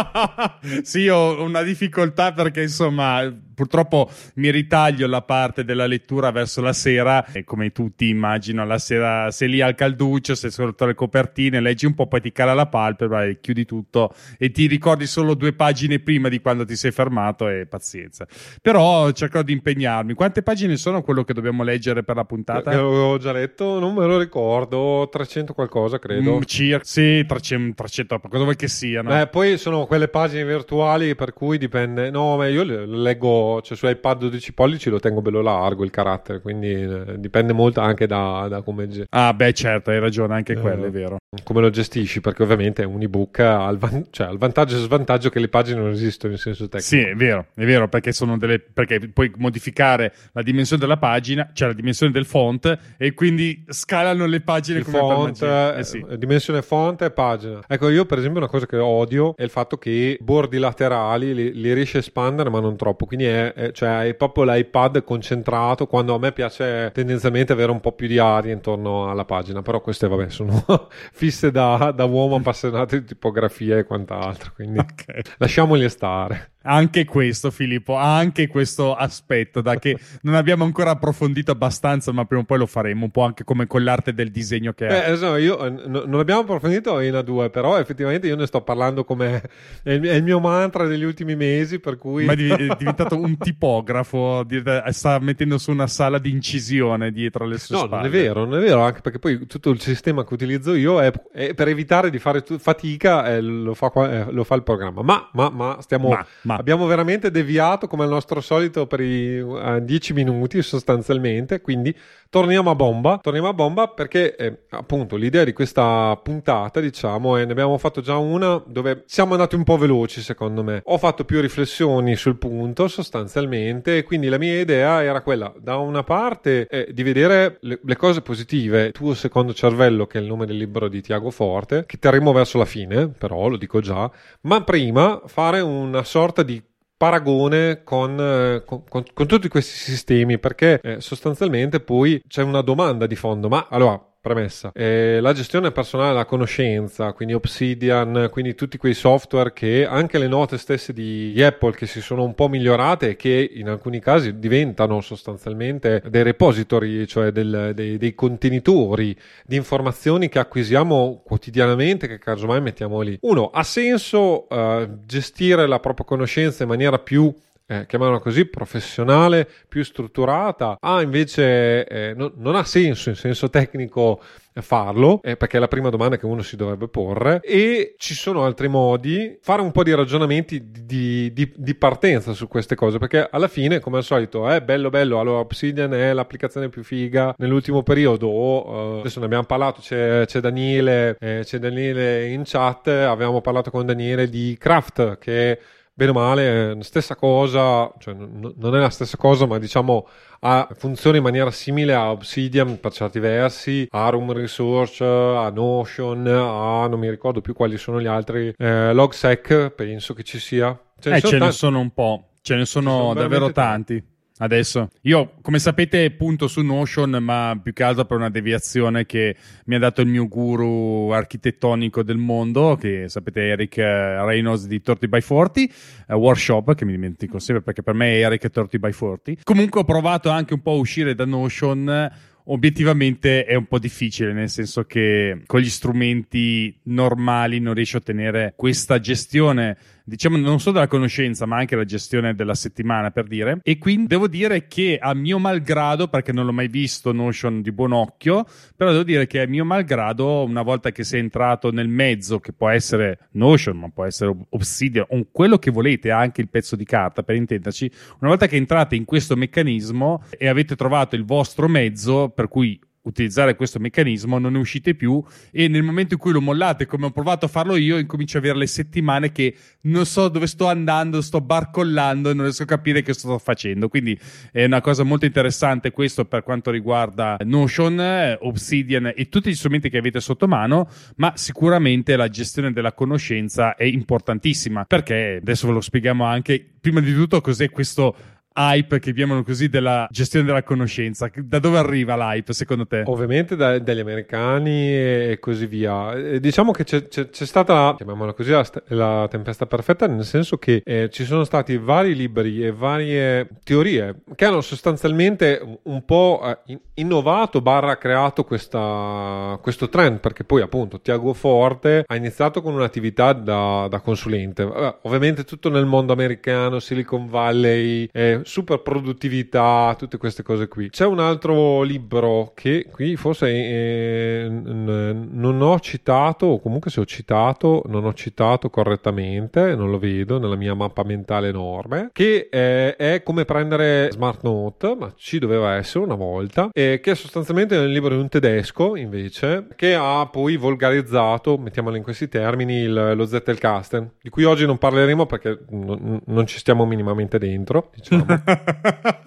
sì, 0.82 1.08
ho 1.08 1.42
una 1.42 1.62
difficoltà 1.62 2.32
perché 2.32 2.62
insomma 2.62 3.30
purtroppo 3.60 4.08
mi 4.36 4.50
ritaglio 4.50 5.06
la 5.06 5.20
parte 5.20 5.64
della 5.64 5.84
lettura 5.86 6.30
verso 6.30 6.62
la 6.62 6.72
sera 6.72 7.26
e 7.26 7.44
come 7.44 7.72
tutti 7.72 8.08
immagino 8.08 8.64
la 8.64 8.78
sera 8.78 9.30
sei 9.30 9.50
lì 9.50 9.60
al 9.60 9.74
calduccio, 9.74 10.34
sei 10.34 10.50
sotto 10.50 10.86
le 10.86 10.94
copertine, 10.94 11.60
leggi 11.60 11.84
un 11.84 11.92
po', 11.92 12.06
poi 12.06 12.22
ti 12.22 12.32
cala 12.32 12.54
la 12.54 12.68
palpebra 12.68 13.24
e 13.26 13.38
chiudi 13.38 13.66
tutto 13.66 14.14
e 14.38 14.50
ti 14.50 14.66
ricordi 14.66 15.06
solo 15.06 15.34
due 15.34 15.52
pagine 15.52 15.98
prima 15.98 16.30
di 16.30 16.40
quando 16.40 16.64
ti 16.64 16.74
sei 16.74 16.90
fermato 16.90 17.48
e 17.48 17.66
pazienza. 17.66 18.26
Però 18.62 19.10
cercherò 19.10 19.42
di 19.42 19.52
impegnarmi. 19.52 20.14
Quante 20.14 20.42
pagine 20.42 20.76
sono 20.78 21.02
quello 21.02 21.22
che 21.22 21.34
dobbiamo 21.34 21.62
leggere 21.62 22.02
per 22.02 22.16
la 22.16 22.24
puntata? 22.24 22.70
Che 22.70 22.76
avevo 22.76 23.18
già 23.18 23.32
letto, 23.32 23.78
non 23.78 23.92
me 23.92 24.06
lo 24.06 24.18
ricordo, 24.18 25.06
300 25.12 25.52
qualcosa 25.52 25.98
credo. 25.98 26.38
Mm, 26.38 26.42
circa, 26.46 26.84
sì, 26.84 27.26
300, 27.26 27.74
300, 27.74 28.20
cosa 28.20 28.42
vuoi 28.44 28.56
che 28.56 28.68
siano? 28.68 29.20
Eh, 29.20 29.26
poi 29.26 29.58
sono 29.58 29.84
quelle 29.84 30.08
pagine 30.08 30.46
virtuali 30.46 31.14
per 31.14 31.34
cui 31.34 31.58
dipende. 31.58 32.10
No, 32.10 32.38
ma 32.38 32.48
io 32.48 32.62
le- 32.62 32.86
leggo 32.86 33.49
tengo, 33.50 33.60
cioè 33.60 33.76
su 33.76 33.86
iPad 33.88 34.20
12 34.20 34.52
pollici 34.52 34.90
lo 34.90 35.00
tengo 35.00 35.20
bello 35.20 35.40
largo 35.40 35.82
il 35.82 35.90
carattere, 35.90 36.40
quindi 36.40 36.70
eh, 36.70 37.18
dipende 37.18 37.52
molto 37.52 37.80
anche 37.80 38.06
da, 38.06 38.46
da 38.48 38.62
come... 38.62 38.88
Ah 39.10 39.34
beh 39.34 39.52
certo, 39.52 39.90
hai 39.90 39.98
ragione, 39.98 40.34
anche 40.34 40.54
quello 40.54 40.86
è 40.86 40.90
vero. 40.90 41.16
Come 41.44 41.60
lo 41.60 41.70
gestisci, 41.70 42.20
perché 42.20 42.42
ovviamente 42.42 42.84
un 42.84 43.00
ebook 43.02 43.38
ha 43.40 43.68
il, 43.68 43.78
van- 43.78 44.06
cioè, 44.10 44.30
il 44.30 44.38
vantaggio 44.38 44.76
e 44.76 44.80
svantaggio 44.80 45.30
che 45.30 45.40
le 45.40 45.48
pagine 45.48 45.80
non 45.80 45.90
esistono 45.90 46.32
in 46.32 46.38
senso 46.38 46.68
tecnico. 46.68 46.86
Sì, 46.86 46.98
è 46.98 47.14
vero, 47.14 47.46
è 47.54 47.64
vero, 47.64 47.88
perché, 47.88 48.12
sono 48.12 48.36
delle, 48.36 48.58
perché 48.58 49.08
puoi 49.08 49.32
modificare 49.36 50.12
la 50.32 50.42
dimensione 50.42 50.80
della 50.80 50.96
pagina, 50.96 51.50
cioè 51.52 51.68
la 51.68 51.74
dimensione 51.74 52.12
del 52.12 52.24
font, 52.24 52.78
e 52.96 53.14
quindi 53.14 53.64
scalano 53.68 54.26
le 54.26 54.40
pagine 54.40 54.78
il 54.80 54.84
come 54.84 54.98
font, 54.98 55.40
magia. 55.40 55.76
Eh 55.76 55.84
sì. 55.84 56.04
eh, 56.08 56.18
dimensione 56.18 56.62
font 56.62 57.00
e 57.02 57.10
pagina. 57.10 57.60
Ecco, 57.66 57.88
io 57.88 58.04
per 58.04 58.18
esempio 58.18 58.40
una 58.40 58.50
cosa 58.50 58.66
che 58.66 58.76
odio 58.76 59.36
è 59.36 59.42
il 59.42 59.50
fatto 59.50 59.78
che 59.78 60.18
bordi 60.20 60.58
laterali 60.58 61.34
li, 61.34 61.52
li 61.52 61.72
riesci 61.72 61.96
a 61.96 62.00
espandere 62.00 62.50
ma 62.50 62.60
non 62.60 62.76
troppo, 62.76 63.06
quindi 63.06 63.26
è, 63.26 63.39
è, 63.48 63.72
cioè, 63.72 64.06
è 64.06 64.14
proprio 64.14 64.44
l'iPad 64.44 65.02
concentrato 65.04 65.86
quando 65.86 66.14
a 66.14 66.18
me 66.18 66.32
piace 66.32 66.90
tendenzialmente 66.92 67.52
avere 67.52 67.70
un 67.70 67.80
po' 67.80 67.92
più 67.92 68.06
di 68.06 68.18
aria 68.18 68.52
intorno 68.52 69.10
alla 69.10 69.24
pagina, 69.24 69.62
però 69.62 69.80
queste 69.80 70.08
vabbè 70.08 70.28
sono 70.28 70.62
fisse 71.12 71.50
da, 71.50 71.92
da 71.94 72.04
uomo 72.04 72.36
appassionato 72.36 72.96
di 72.98 73.04
tipografia 73.04 73.78
e 73.78 73.84
quant'altro, 73.84 74.52
quindi 74.54 74.78
Ok. 74.90 75.34
lasciamoli 75.38 75.88
stare. 75.88 76.52
Anche 76.62 77.06
questo, 77.06 77.50
Filippo, 77.50 77.94
anche 77.96 78.46
questo 78.48 78.94
aspetto, 78.94 79.62
da 79.62 79.76
che 79.78 79.98
non 80.22 80.34
abbiamo 80.34 80.64
ancora 80.64 80.90
approfondito 80.90 81.50
abbastanza, 81.52 82.12
ma 82.12 82.24
prima 82.26 82.42
o 82.42 82.44
poi 82.44 82.58
lo 82.58 82.66
faremo, 82.66 83.04
un 83.04 83.10
po' 83.10 83.22
anche 83.22 83.44
come 83.44 83.66
con 83.66 83.82
l'arte 83.82 84.12
del 84.12 84.30
disegno 84.30 84.72
che 84.72 84.86
è. 84.86 85.10
Eh, 85.12 85.16
so, 85.16 85.36
io 85.36 85.64
eh, 85.64 85.70
n- 85.70 86.02
non 86.06 86.20
abbiamo 86.20 86.40
approfondito 86.42 87.00
in 87.00 87.14
A2, 87.14 87.50
però 87.50 87.78
effettivamente 87.78 88.26
io 88.26 88.36
ne 88.36 88.46
sto 88.46 88.60
parlando 88.62 89.04
come 89.04 89.42
è 89.82 89.92
il, 89.92 90.02
è 90.02 90.14
il 90.14 90.22
mio 90.22 90.38
mantra 90.38 90.86
degli 90.86 91.02
ultimi 91.04 91.34
mesi, 91.34 91.78
per 91.78 91.96
cui 91.96 92.26
Ma 92.26 92.32
è 92.32 92.36
div- 92.36 92.56
è 92.58 92.76
diventato 92.78 93.18
un 93.18 93.38
tipografo, 93.38 94.42
di- 94.44 94.62
sta 94.90 95.18
mettendo 95.18 95.56
su 95.56 95.70
una 95.70 95.86
sala 95.86 96.18
di 96.18 96.30
incisione 96.30 97.10
dietro 97.10 97.46
le 97.46 97.58
sue 97.58 97.76
No, 97.76 97.86
spalle. 97.86 98.02
non 98.02 98.06
è 98.06 98.22
vero, 98.22 98.44
non 98.44 98.58
è 98.58 98.62
vero, 98.62 98.82
anche 98.82 99.00
perché 99.00 99.18
poi 99.18 99.46
tutto 99.46 99.70
il 99.70 99.80
sistema 99.80 100.24
che 100.24 100.34
utilizzo 100.34 100.74
io 100.74 101.00
è, 101.00 101.10
è 101.32 101.54
per 101.54 101.68
evitare 101.68 102.10
di 102.10 102.18
fare 102.18 102.44
fatica, 102.58 103.26
eh, 103.32 103.40
lo, 103.40 103.72
fa 103.74 103.90
eh, 104.10 104.30
lo 104.30 104.44
fa 104.44 104.56
il 104.56 104.62
programma. 104.62 105.02
Ma, 105.02 105.28
ma, 105.32 105.48
ma 105.48 105.76
stiamo, 105.80 106.08
Ma, 106.10 106.26
ma. 106.50 106.56
abbiamo 106.58 106.86
veramente 106.86 107.30
deviato 107.30 107.86
come 107.86 108.04
al 108.04 108.10
nostro 108.10 108.40
solito 108.40 108.86
per 108.86 109.00
i 109.00 109.44
10 109.82 110.12
minuti 110.12 110.62
sostanzialmente, 110.62 111.60
quindi 111.60 111.94
torniamo 112.30 112.70
a 112.70 112.76
bomba, 112.76 113.18
torniamo 113.20 113.48
a 113.48 113.52
bomba 113.52 113.88
perché 113.88 114.36
eh, 114.36 114.60
appunto 114.70 115.16
l'idea 115.16 115.42
di 115.44 115.52
questa 115.52 116.18
puntata, 116.22 116.80
diciamo, 116.80 117.36
è 117.36 117.44
ne 117.44 117.52
abbiamo 117.52 117.76
fatto 117.76 118.00
già 118.00 118.16
una 118.16 118.62
dove 118.66 119.02
siamo 119.06 119.32
andati 119.32 119.56
un 119.56 119.64
po' 119.64 119.76
veloci 119.76 120.22
secondo 120.22 120.62
me. 120.62 120.80
Ho 120.84 120.96
fatto 120.96 121.24
più 121.24 121.40
riflessioni 121.40 122.14
sul 122.14 122.38
punto 122.38 122.86
sostanzialmente, 122.86 124.04
quindi 124.04 124.28
la 124.28 124.38
mia 124.38 124.60
idea 124.60 125.02
era 125.02 125.22
quella 125.22 125.52
da 125.58 125.76
una 125.76 126.04
parte 126.04 126.68
eh, 126.68 126.88
di 126.92 127.02
vedere 127.02 127.58
le, 127.62 127.80
le 127.82 127.96
cose 127.96 128.22
positive, 128.22 128.92
tuo 128.92 129.12
secondo 129.14 129.52
cervello 129.52 130.06
che 130.06 130.18
è 130.18 130.20
il 130.20 130.28
nome 130.28 130.46
del 130.46 130.56
libro 130.56 130.88
di 130.88 131.02
Tiago 131.02 131.30
Forte, 131.30 131.84
che 131.84 131.98
terremo 131.98 132.32
verso 132.32 132.58
la 132.58 132.64
fine, 132.64 133.08
però 133.08 133.48
lo 133.48 133.56
dico 133.56 133.80
già, 133.80 134.08
ma 134.42 134.62
prima 134.62 135.20
fare 135.26 135.60
una 135.60 136.04
sorta 136.04 136.44
di 136.44 136.62
paragone 137.00 137.82
con, 137.82 138.20
eh, 138.20 138.62
con- 138.66 138.84
con- 138.86 139.04
con 139.14 139.26
tutti 139.26 139.48
questi 139.48 139.72
sistemi 139.72 140.38
perché 140.38 140.78
eh, 140.82 141.00
sostanzialmente 141.00 141.80
poi 141.80 142.20
c'è 142.28 142.42
una 142.42 142.60
domanda 142.60 143.06
di 143.06 143.16
fondo 143.16 143.48
ma 143.48 143.68
allora 143.70 143.98
premessa. 144.20 144.70
Eh, 144.74 145.18
la 145.20 145.32
gestione 145.32 145.70
personale 145.72 146.10
della 146.10 146.26
conoscenza 146.26 147.12
quindi 147.12 147.32
Obsidian 147.34 148.28
quindi 148.30 148.54
tutti 148.54 148.76
quei 148.76 148.92
software 148.92 149.52
che 149.52 149.86
anche 149.86 150.18
le 150.18 150.28
note 150.28 150.58
stesse 150.58 150.92
di 150.92 151.40
Apple 151.42 151.72
che 151.72 151.86
si 151.86 152.02
sono 152.02 152.22
un 152.24 152.34
po' 152.34 152.48
migliorate 152.48 153.10
e 153.10 153.16
che 153.16 153.50
in 153.54 153.68
alcuni 153.68 153.98
casi 153.98 154.38
diventano 154.38 155.00
sostanzialmente 155.00 156.02
dei 156.08 156.22
repository 156.22 157.06
cioè 157.06 157.30
del- 157.30 157.72
dei, 157.74 157.96
dei 157.96 158.14
contenitori 158.14 159.16
di 159.46 159.56
informazioni 159.56 160.28
che 160.28 160.38
acquisiamo 160.38 161.22
quotidianamente 161.24 162.06
che 162.06 162.18
casomai 162.18 162.60
mettiamo 162.60 163.00
lì. 163.00 163.16
Uno 163.22 163.50
ha 163.50 163.62
senso 163.62 164.48
eh, 164.48 164.88
gestire 165.06 165.66
la 165.66 165.80
propria 165.80 166.04
conoscenza 166.04 166.62
in 166.62 166.68
maniera 166.68 166.98
più 166.98 167.32
eh, 167.70 167.86
chiamiamola 167.86 168.18
così, 168.18 168.46
professionale, 168.46 169.48
più 169.68 169.84
strutturata, 169.84 170.76
ha 170.80 171.00
invece, 171.02 171.86
eh, 171.86 172.14
no- 172.14 172.32
non 172.34 172.56
ha 172.56 172.64
senso 172.64 173.10
in 173.10 173.14
senso 173.14 173.48
tecnico 173.48 174.20
eh, 174.52 174.60
farlo, 174.60 175.20
eh, 175.22 175.36
perché 175.36 175.56
è 175.56 175.60
la 175.60 175.68
prima 175.68 175.88
domanda 175.88 176.16
che 176.16 176.26
uno 176.26 176.42
si 176.42 176.56
dovrebbe 176.56 176.88
porre, 176.88 177.38
e 177.44 177.94
ci 177.96 178.14
sono 178.14 178.44
altri 178.44 178.66
modi, 178.66 179.38
fare 179.40 179.62
un 179.62 179.70
po' 179.70 179.84
di 179.84 179.94
ragionamenti 179.94 180.68
di, 180.68 181.32
di- 181.32 181.52
di 181.54 181.74
partenza 181.76 182.32
su 182.32 182.48
queste 182.48 182.74
cose, 182.74 182.98
perché 182.98 183.28
alla 183.30 183.46
fine, 183.46 183.78
come 183.78 183.98
al 183.98 184.04
solito, 184.04 184.48
è 184.48 184.60
bello 184.60 184.90
bello, 184.90 185.20
allora 185.20 185.38
Obsidian 185.38 185.94
è 185.94 186.12
l'applicazione 186.12 186.70
più 186.70 186.82
figa 186.82 187.32
nell'ultimo 187.38 187.84
periodo, 187.84 188.96
eh, 188.96 188.98
adesso 189.00 189.20
ne 189.20 189.26
abbiamo 189.26 189.44
parlato, 189.44 189.80
c'è, 189.80 190.24
c'è 190.26 190.40
Daniele, 190.40 191.16
eh, 191.20 191.42
c'è 191.44 191.58
Daniele 191.58 192.26
in 192.26 192.42
chat, 192.44 192.88
avevamo 192.88 193.40
parlato 193.40 193.70
con 193.70 193.86
Daniele 193.86 194.28
di 194.28 194.56
Craft, 194.58 195.18
che 195.18 195.58
bene 196.06 196.10
o 196.12 196.14
male, 196.14 196.76
stessa 196.80 197.14
cosa, 197.14 197.92
cioè 197.98 198.14
n- 198.14 198.54
non 198.56 198.74
è 198.74 198.78
la 198.80 198.88
stessa 198.88 199.18
cosa, 199.18 199.44
ma 199.46 199.58
diciamo 199.58 200.08
ha, 200.40 200.66
funziona 200.74 201.18
in 201.18 201.22
maniera 201.22 201.50
simile 201.50 201.92
a 201.92 202.10
Obsidian 202.10 202.80
per 202.80 202.92
certi 202.92 203.18
versi, 203.18 203.86
a 203.90 204.08
Room 204.08 204.32
Resource, 204.32 205.04
a 205.04 205.50
Notion, 205.50 206.26
a 206.26 206.86
non 206.88 206.98
mi 206.98 207.10
ricordo 207.10 207.42
più 207.42 207.52
quali 207.52 207.76
sono 207.76 208.00
gli 208.00 208.06
altri, 208.06 208.54
eh, 208.56 208.94
Logsec, 208.94 209.70
penso 209.70 210.14
che 210.14 210.22
ci 210.22 210.38
sia. 210.38 210.78
Ce 210.98 211.10
ne 211.10 211.16
Eh, 211.16 211.20
sono 211.20 211.30
ce 211.30 211.36
ne 211.36 211.40
tanti. 211.42 211.56
sono 211.56 211.80
un 211.80 211.90
po', 211.90 212.24
ce 212.40 212.54
ne 212.54 212.64
sono, 212.64 212.90
sono 212.90 213.14
davvero 213.14 213.46
veramente 213.48 213.52
tanti. 213.52 214.04
Adesso, 214.42 214.88
io 215.02 215.34
come 215.42 215.58
sapete 215.58 216.10
punto 216.12 216.48
su 216.48 216.62
Notion, 216.62 217.18
ma 217.20 217.58
più 217.62 217.74
che 217.74 217.82
altro 217.82 218.06
per 218.06 218.16
una 218.16 218.30
deviazione 218.30 219.04
che 219.04 219.36
mi 219.66 219.74
ha 219.74 219.78
dato 219.78 220.00
il 220.00 220.06
mio 220.06 220.28
guru 220.28 221.10
architettonico 221.10 222.02
del 222.02 222.16
mondo, 222.16 222.74
che 222.76 223.04
sapete 223.08 223.48
Eric 223.48 223.76
eh, 223.76 224.24
Reynolds 224.24 224.66
di 224.66 224.80
30 224.80 225.08
by 225.08 225.20
40, 225.20 225.60
eh, 225.60 226.14
Workshop, 226.14 226.74
che 226.74 226.86
mi 226.86 226.92
dimentico 226.92 227.38
sempre 227.38 227.62
perché 227.62 227.82
per 227.82 227.92
me 227.92 228.14
è 228.14 228.24
Eric 228.24 228.48
30 228.48 228.78
by 228.78 228.92
40. 228.92 229.32
Comunque 229.44 229.80
ho 229.80 229.84
provato 229.84 230.30
anche 230.30 230.54
un 230.54 230.62
po' 230.62 230.72
a 230.72 230.76
uscire 230.76 231.14
da 231.14 231.26
Notion 231.26 232.10
obiettivamente 232.44 233.44
è 233.44 233.54
un 233.54 233.66
po' 233.66 233.78
difficile, 233.78 234.32
nel 234.32 234.48
senso 234.48 234.84
che 234.84 235.42
con 235.46 235.60
gli 235.60 235.68
strumenti 235.68 236.78
normali 236.84 237.60
non 237.60 237.74
riesci 237.74 237.96
a 237.96 237.98
ottenere 237.98 238.54
questa 238.56 238.98
gestione, 238.98 239.76
diciamo 240.04 240.36
non 240.36 240.60
solo 240.60 240.74
della 240.76 240.88
conoscenza, 240.88 241.46
ma 241.46 241.56
anche 241.56 241.76
la 241.76 241.84
gestione 241.84 242.34
della 242.34 242.54
settimana, 242.54 243.10
per 243.10 243.26
dire. 243.26 243.60
E 243.62 243.78
quindi 243.78 244.06
devo 244.06 244.28
dire 244.28 244.66
che 244.66 244.98
a 245.00 245.14
mio 245.14 245.38
malgrado, 245.38 246.08
perché 246.08 246.32
non 246.32 246.46
l'ho 246.46 246.52
mai 246.52 246.68
visto 246.68 247.12
Notion 247.12 247.62
di 247.62 247.72
buon 247.72 247.92
occhio, 247.92 248.44
però 248.76 248.90
devo 248.90 249.02
dire 249.02 249.26
che 249.26 249.40
a 249.40 249.46
mio 249.46 249.64
malgrado, 249.64 250.44
una 250.44 250.62
volta 250.62 250.90
che 250.92 251.04
sei 251.04 251.20
entrato 251.20 251.70
nel 251.70 251.88
mezzo, 251.88 252.40
che 252.40 252.52
può 252.52 252.68
essere 252.68 253.28
Notion, 253.32 253.78
ma 253.78 253.88
può 253.88 254.04
essere 254.04 254.34
Obsidian, 254.50 255.06
o 255.08 255.26
quello 255.30 255.58
che 255.58 255.70
volete, 255.70 256.10
anche 256.10 256.40
il 256.40 256.48
pezzo 256.48 256.76
di 256.76 256.84
carta, 256.84 257.22
per 257.22 257.36
intenderci, 257.36 257.90
una 258.20 258.30
volta 258.30 258.46
che 258.46 258.56
entrate 258.56 258.96
in 258.96 259.04
questo 259.04 259.36
meccanismo 259.36 260.22
e 260.36 260.48
avete 260.48 260.76
trovato 260.76 261.16
il 261.16 261.24
vostro 261.24 261.68
mezzo, 261.68 262.28
per 262.28 262.48
cui 262.48 262.78
utilizzare 263.10 263.54
questo 263.56 263.78
meccanismo 263.78 264.38
non 264.38 264.52
ne 264.52 264.58
uscite 264.58 264.94
più 264.94 265.22
e 265.50 265.68
nel 265.68 265.82
momento 265.82 266.14
in 266.14 266.20
cui 266.20 266.32
lo 266.32 266.40
mollate 266.40 266.86
come 266.86 267.06
ho 267.06 267.10
provato 267.10 267.44
a 267.44 267.48
farlo 267.48 267.76
io 267.76 267.98
incomincio 267.98 268.38
a 268.38 268.40
avere 268.40 268.58
le 268.58 268.66
settimane 268.66 269.32
che 269.32 269.54
non 269.82 270.06
so 270.06 270.28
dove 270.28 270.46
sto 270.46 270.66
andando 270.66 271.20
sto 271.20 271.40
barcollando 271.40 272.30
e 272.30 272.34
non 272.34 272.44
riesco 272.44 272.62
a 272.62 272.66
capire 272.66 273.02
che 273.02 273.12
sto 273.12 273.38
facendo. 273.38 273.88
Quindi 273.88 274.18
è 274.52 274.64
una 274.64 274.80
cosa 274.80 275.02
molto 275.02 275.26
interessante 275.26 275.90
questo 275.90 276.24
per 276.24 276.42
quanto 276.42 276.70
riguarda 276.70 277.36
Notion, 277.44 278.00
eh, 278.00 278.38
Obsidian 278.40 279.12
e 279.14 279.28
tutti 279.28 279.50
gli 279.50 279.54
strumenti 279.54 279.90
che 279.90 279.98
avete 279.98 280.20
sotto 280.20 280.46
mano 280.46 280.88
ma 281.16 281.32
sicuramente 281.36 282.16
la 282.16 282.28
gestione 282.28 282.72
della 282.72 282.92
conoscenza 282.92 283.74
è 283.74 283.84
importantissima 283.84 284.84
perché 284.84 285.38
adesso 285.40 285.66
ve 285.66 285.72
lo 285.74 285.80
spieghiamo 285.80 286.24
anche 286.24 286.64
prima 286.80 287.00
di 287.00 287.12
tutto 287.12 287.40
cos'è 287.40 287.70
questo 287.70 288.16
hype 288.54 288.98
che 288.98 289.12
chiamano 289.14 289.42
così 289.42 289.68
della 289.68 290.06
gestione 290.10 290.44
della 290.46 290.62
conoscenza. 290.62 291.30
Da 291.34 291.58
dove 291.58 291.78
arriva 291.78 292.16
l'hype 292.16 292.52
secondo 292.52 292.86
te? 292.86 293.02
Ovviamente 293.06 293.56
da- 293.56 293.78
dagli 293.78 294.00
americani 294.00 294.88
e 294.92 295.38
così 295.40 295.66
via. 295.66 296.12
Eh, 296.14 296.40
Diciamo 296.40 296.72
che 296.72 296.84
c'è, 296.84 297.06
c'è- 297.08 297.28
c'è 297.30 297.44
stata, 297.46 297.94
chiamiamola 297.96 298.32
così, 298.32 298.50
la, 298.50 298.64
la 298.88 299.28
tempesta 299.30 299.66
perfetta, 299.66 300.06
nel 300.06 300.24
senso 300.24 300.58
che 300.58 300.82
eh, 300.84 301.08
ci 301.10 301.24
sono 301.24 301.44
stati 301.44 301.76
vari 301.78 302.14
libri 302.14 302.64
e 302.64 302.72
varie 302.72 303.48
teorie 303.64 304.22
che 304.34 304.44
hanno 304.44 304.60
sostanzialmente 304.60 305.78
un- 305.84 306.04
po' 306.04 306.40
eh, 306.44 306.58
in- 306.72 306.80
innovato 306.94 307.60
barra 307.60 307.96
creato 307.98 308.44
questa- 308.44 309.58
questo 309.62 309.88
trend, 309.88 310.18
perché 310.20 310.44
poi 310.44 310.62
appunto 310.62 311.00
Tiago 311.00 311.32
Forte 311.34 312.04
ha 312.06 312.16
iniziato 312.16 312.62
con 312.62 312.74
un'attività 312.74 313.32
da, 313.32 313.86
da 313.88 314.00
consulente. 314.00 314.62
Ovviamente 315.02 315.44
tutto 315.44 315.68
nel 315.70 315.86
mondo 315.86 316.12
americano, 316.12 316.78
Silicon 316.78 317.28
Valley, 317.28 318.08
eh, 318.12 318.39
super 318.44 318.80
produttività, 318.80 319.94
tutte 319.98 320.18
queste 320.18 320.42
cose 320.42 320.68
qui. 320.68 320.90
C'è 320.90 321.06
un 321.06 321.20
altro 321.20 321.82
libro 321.82 322.52
che 322.54 322.86
qui 322.90 323.16
forse 323.16 323.48
eh, 323.48 324.46
non 324.50 325.60
ho 325.60 325.78
citato, 325.80 326.46
o 326.46 326.60
comunque 326.60 326.90
se 326.90 327.00
ho 327.00 327.04
citato, 327.04 327.82
non 327.86 328.04
ho 328.04 328.14
citato 328.14 328.70
correttamente, 328.70 329.74
non 329.74 329.90
lo 329.90 329.98
vedo 329.98 330.38
nella 330.38 330.56
mia 330.56 330.74
mappa 330.74 331.02
mentale 331.04 331.48
enorme, 331.48 332.10
che 332.12 332.48
eh, 332.50 332.96
è 332.96 333.22
come 333.22 333.44
prendere 333.44 334.10
Smart 334.12 334.42
Note, 334.42 334.96
ma 334.98 335.12
ci 335.16 335.38
doveva 335.38 335.74
essere 335.74 336.04
una 336.04 336.14
volta, 336.14 336.70
che 336.72 337.00
è 337.00 337.14
sostanzialmente 337.14 337.76
un 337.76 337.88
libro 337.88 338.14
di 338.14 338.20
un 338.20 338.28
tedesco 338.28 338.96
invece, 338.96 339.66
che 339.76 339.94
ha 339.94 340.26
poi 340.26 340.56
volgarizzato, 340.56 341.56
mettiamolo 341.58 341.96
in 341.96 342.02
questi 342.02 342.28
termini, 342.28 342.74
il, 342.80 343.12
lo 343.14 343.26
Zettelkasten, 343.26 344.12
di 344.22 344.28
cui 344.28 344.44
oggi 344.44 344.66
non 344.66 344.78
parleremo 344.78 345.26
perché 345.26 345.58
non, 345.70 346.20
non 346.24 346.46
ci 346.46 346.58
stiamo 346.58 346.84
minimamente 346.84 347.38
dentro, 347.38 347.90
diciamo. 347.94 348.29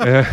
Eh, 0.05 0.25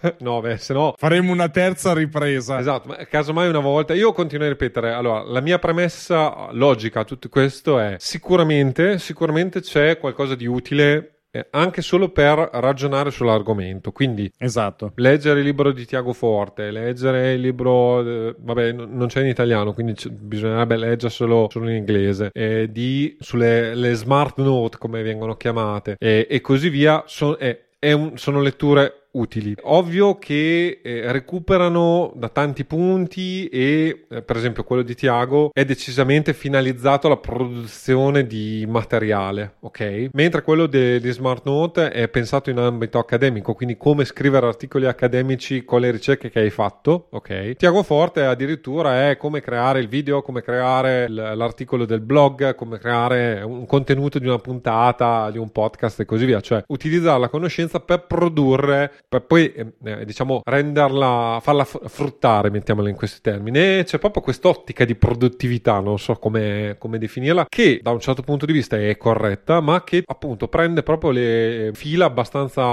no, 0.20 0.40
beh, 0.40 0.56
se 0.56 0.72
no... 0.72 0.94
Faremo 0.96 1.32
una 1.32 1.48
terza 1.48 1.92
ripresa. 1.92 2.58
Esatto, 2.58 2.88
ma 2.88 2.96
casomai 2.96 3.48
una 3.48 3.60
volta... 3.60 3.94
Io 3.94 4.12
continuo 4.12 4.46
a 4.46 4.50
ripetere, 4.50 4.92
allora, 4.92 5.22
la 5.22 5.40
mia 5.40 5.58
premessa 5.58 6.48
logica 6.52 7.00
a 7.00 7.04
tutto 7.04 7.28
questo 7.28 7.78
è 7.78 7.96
sicuramente, 7.98 8.98
sicuramente 8.98 9.60
c'è 9.60 9.98
qualcosa 9.98 10.34
di 10.34 10.46
utile 10.46 11.16
eh, 11.36 11.46
anche 11.50 11.82
solo 11.82 12.08
per 12.08 12.48
ragionare 12.54 13.10
sull'argomento. 13.10 13.92
Quindi, 13.92 14.30
esatto. 14.38 14.92
leggere 14.96 15.40
il 15.40 15.44
libro 15.44 15.72
di 15.72 15.84
Tiago 15.84 16.12
Forte, 16.12 16.70
leggere 16.70 17.34
il 17.34 17.40
libro, 17.40 18.00
eh, 18.00 18.34
vabbè, 18.38 18.72
non 18.72 19.06
c'è 19.08 19.20
in 19.20 19.26
italiano, 19.26 19.74
quindi 19.74 19.94
bisognerebbe 20.10 20.76
leggere 20.76 21.12
solo, 21.12 21.48
in 21.54 21.68
inglese, 21.68 22.30
eh, 22.32 22.70
di, 22.70 23.16
sulle 23.20 23.92
smart 23.94 24.38
note, 24.38 24.78
come 24.78 25.02
vengono 25.02 25.36
chiamate, 25.36 25.96
e 25.98 26.40
così 26.40 26.70
via. 26.70 27.02
So, 27.06 27.36
è 27.36 27.65
un, 27.80 28.16
sono 28.18 28.40
letture 28.40 29.05
utili. 29.18 29.54
Ovvio 29.62 30.18
che 30.18 30.80
eh, 30.82 31.12
recuperano 31.12 32.12
da 32.14 32.28
tanti 32.28 32.64
punti 32.64 33.46
e 33.48 34.06
eh, 34.08 34.22
per 34.22 34.36
esempio 34.36 34.64
quello 34.64 34.82
di 34.82 34.94
Tiago 34.94 35.50
è 35.52 35.64
decisamente 35.64 36.32
finalizzato 36.32 37.06
alla 37.06 37.16
produzione 37.16 38.26
di 38.26 38.64
materiale, 38.68 39.54
ok? 39.60 40.08
Mentre 40.12 40.42
quello 40.42 40.66
di 40.66 41.10
Smart 41.10 41.44
Note 41.44 41.90
è 41.90 42.08
pensato 42.08 42.50
in 42.50 42.58
ambito 42.58 42.98
accademico, 42.98 43.54
quindi 43.54 43.76
come 43.76 44.04
scrivere 44.04 44.46
articoli 44.46 44.86
accademici 44.86 45.64
con 45.64 45.80
le 45.80 45.90
ricerche 45.90 46.30
che 46.30 46.40
hai 46.40 46.50
fatto, 46.50 47.08
ok? 47.10 47.56
Tiago 47.56 47.82
Forte 47.82 48.22
addirittura 48.24 49.08
è 49.08 49.16
come 49.16 49.40
creare 49.40 49.80
il 49.80 49.88
video, 49.88 50.22
come 50.22 50.42
creare 50.42 51.08
l'articolo 51.08 51.84
del 51.84 52.00
blog, 52.00 52.54
come 52.54 52.78
creare 52.78 53.42
un 53.42 53.66
contenuto 53.66 54.18
di 54.18 54.26
una 54.26 54.38
puntata, 54.38 55.30
di 55.30 55.38
un 55.38 55.50
podcast 55.50 56.00
e 56.00 56.04
così 56.04 56.24
via, 56.24 56.40
cioè 56.40 56.62
utilizzare 56.68 57.20
la 57.20 57.28
conoscenza 57.28 57.80
per 57.80 58.06
produrre 58.06 58.92
per 59.08 59.24
poi 59.24 59.52
eh, 59.52 59.72
eh, 59.84 60.04
diciamo 60.04 60.40
renderla, 60.44 61.38
farla 61.40 61.64
fruttare, 61.64 62.50
mettiamola 62.50 62.88
in 62.88 62.96
questi 62.96 63.20
termini. 63.20 63.58
E 63.58 63.82
c'è 63.84 63.98
proprio 63.98 64.22
quest'ottica 64.22 64.84
di 64.84 64.96
produttività, 64.96 65.78
non 65.78 65.98
so 65.98 66.14
come, 66.14 66.76
come 66.78 66.98
definirla, 66.98 67.46
che 67.48 67.78
da 67.82 67.92
un 67.92 68.00
certo 68.00 68.22
punto 68.22 68.46
di 68.46 68.52
vista 68.52 68.76
è 68.76 68.96
corretta, 68.96 69.60
ma 69.60 69.84
che 69.84 70.02
appunto 70.04 70.48
prende 70.48 70.82
proprio 70.82 71.10
le 71.10 71.70
fila 71.74 72.06
abbastanza, 72.06 72.64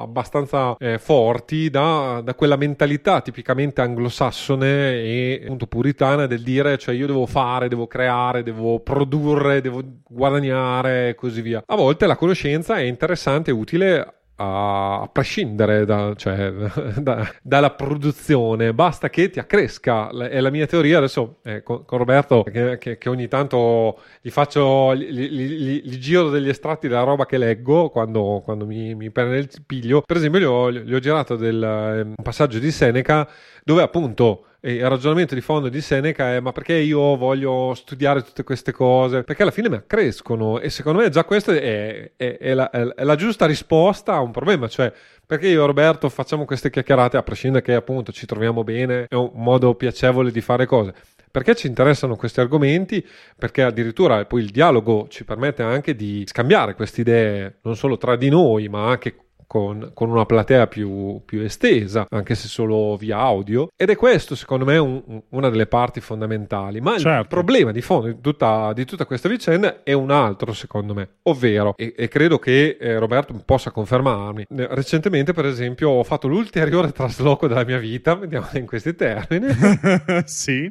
abbastanza 0.00 0.76
eh, 0.78 0.98
forti 0.98 1.70
da, 1.70 2.20
da, 2.22 2.34
quella 2.34 2.56
mentalità 2.56 3.20
tipicamente 3.20 3.80
anglosassone 3.80 5.02
e 5.02 5.40
appunto 5.44 5.66
puritana 5.66 6.26
del 6.26 6.42
dire 6.42 6.78
cioè 6.78 6.94
io 6.94 7.06
devo 7.06 7.26
fare, 7.26 7.68
devo 7.68 7.86
creare, 7.86 8.42
devo 8.42 8.80
produrre, 8.80 9.60
devo 9.60 9.82
guadagnare 10.08 11.10
e 11.10 11.14
così 11.14 11.40
via. 11.42 11.62
A 11.64 11.76
volte 11.76 12.06
la 12.06 12.16
conoscenza 12.16 12.76
è 12.76 12.82
interessante 12.82 13.50
e 13.50 13.54
utile 13.54 14.14
a 14.36 15.08
prescindere 15.10 15.84
da, 15.84 16.12
cioè, 16.14 16.52
da, 17.00 17.26
dalla 17.42 17.70
produzione, 17.70 18.74
basta 18.74 19.08
che 19.08 19.30
ti 19.30 19.38
accresca. 19.38 20.08
È 20.08 20.40
la 20.40 20.50
mia 20.50 20.66
teoria. 20.66 20.98
Adesso 20.98 21.38
eh, 21.42 21.62
con, 21.62 21.84
con, 21.84 21.98
Roberto, 21.98 22.42
che, 22.42 22.78
che, 22.78 22.98
che, 22.98 23.08
ogni 23.08 23.28
tanto 23.28 24.00
gli 24.20 24.30
faccio, 24.30 24.94
gli, 24.94 25.98
giro 25.98 26.28
degli 26.28 26.48
estratti 26.48 26.88
della 26.88 27.02
roba 27.02 27.24
che 27.24 27.38
leggo 27.38 27.88
quando, 27.88 28.42
quando 28.44 28.66
mi, 28.66 28.94
mi, 28.94 29.10
prende 29.10 29.38
il 29.38 29.48
piglio. 29.64 30.02
Per 30.02 30.16
esempio, 30.16 30.40
gli 30.40 30.44
ho, 30.44 30.70
gli 30.70 30.94
ho 30.94 30.98
girato 30.98 31.36
del, 31.36 31.62
um, 31.62 32.14
un 32.16 32.22
passaggio 32.22 32.58
di 32.58 32.70
Seneca 32.70 33.28
dove 33.64 33.82
appunto 33.82 34.44
il 34.72 34.88
ragionamento 34.88 35.34
di 35.34 35.40
fondo 35.40 35.68
di 35.68 35.80
Seneca 35.80 36.34
è 36.34 36.40
ma 36.40 36.52
perché 36.52 36.74
io 36.74 37.16
voglio 37.16 37.72
studiare 37.74 38.22
tutte 38.22 38.42
queste 38.42 38.72
cose? 38.72 39.22
Perché 39.22 39.42
alla 39.42 39.50
fine 39.50 39.68
mi 39.68 39.76
accrescono 39.76 40.58
e 40.58 40.70
secondo 40.70 41.00
me 41.00 41.08
già 41.08 41.24
questa 41.24 41.52
è, 41.52 42.12
è, 42.16 42.38
è, 42.38 42.54
la, 42.54 42.70
è, 42.70 43.04
la, 43.04 43.14
giusta 43.14 43.46
risposta 43.46 44.14
a 44.14 44.20
un 44.20 44.32
problema, 44.32 44.66
cioè 44.68 44.92
perché 45.24 45.48
io 45.48 45.62
e 45.62 45.66
Roberto 45.66 46.08
facciamo 46.08 46.44
queste 46.44 46.70
chiacchierate 46.70 47.16
a 47.16 47.22
prescindere 47.22 47.64
che 47.64 47.74
appunto 47.74 48.12
ci 48.12 48.26
troviamo 48.26 48.64
bene, 48.64 49.06
è 49.08 49.14
un 49.14 49.30
modo 49.34 49.74
piacevole 49.74 50.30
di 50.30 50.40
fare 50.40 50.66
cose. 50.66 50.94
Perché 51.30 51.54
ci 51.54 51.66
interessano 51.66 52.16
questi 52.16 52.40
argomenti? 52.40 53.06
Perché 53.36 53.62
addirittura 53.62 54.24
poi 54.24 54.42
il 54.42 54.50
dialogo 54.50 55.06
ci 55.08 55.24
permette 55.24 55.62
anche 55.62 55.94
di 55.94 56.24
scambiare 56.26 56.74
queste 56.74 57.02
idee 57.02 57.58
non 57.62 57.76
solo 57.76 57.98
tra 57.98 58.16
di 58.16 58.30
noi, 58.30 58.68
ma 58.68 58.88
anche 58.88 59.25
con, 59.46 59.92
con 59.94 60.10
una 60.10 60.26
platea 60.26 60.66
più, 60.66 61.20
più, 61.24 61.40
estesa, 61.40 62.06
anche 62.10 62.34
se 62.34 62.48
solo 62.48 62.96
via 62.96 63.18
audio. 63.18 63.68
Ed 63.76 63.90
è 63.90 63.96
questo, 63.96 64.34
secondo 64.34 64.64
me, 64.64 64.76
un, 64.78 65.22
una 65.30 65.48
delle 65.48 65.66
parti 65.66 66.00
fondamentali. 66.00 66.80
Ma 66.80 66.98
certo. 66.98 67.20
il 67.20 67.28
problema 67.28 67.70
di 67.70 67.80
fondo 67.80 68.08
di 68.08 68.20
tutta, 68.20 68.72
di 68.72 68.84
tutta, 68.84 69.06
questa 69.06 69.28
vicenda 69.28 69.82
è 69.82 69.92
un 69.92 70.10
altro, 70.10 70.52
secondo 70.52 70.94
me, 70.94 71.08
ovvero, 71.22 71.74
e, 71.76 71.94
e 71.96 72.08
credo 72.08 72.38
che 72.38 72.76
eh, 72.80 72.98
Roberto 72.98 73.34
possa 73.44 73.70
confermarmi. 73.70 74.46
Recentemente, 74.48 75.32
per 75.32 75.46
esempio, 75.46 75.90
ho 75.90 76.02
fatto 76.02 76.28
l'ulteriore 76.28 76.90
trasloco 76.92 77.46
della 77.46 77.64
mia 77.64 77.78
vita, 77.78 78.14
vediamo 78.14 78.48
in 78.54 78.66
questi 78.66 78.94
termini. 78.94 79.46
sì. 80.24 80.70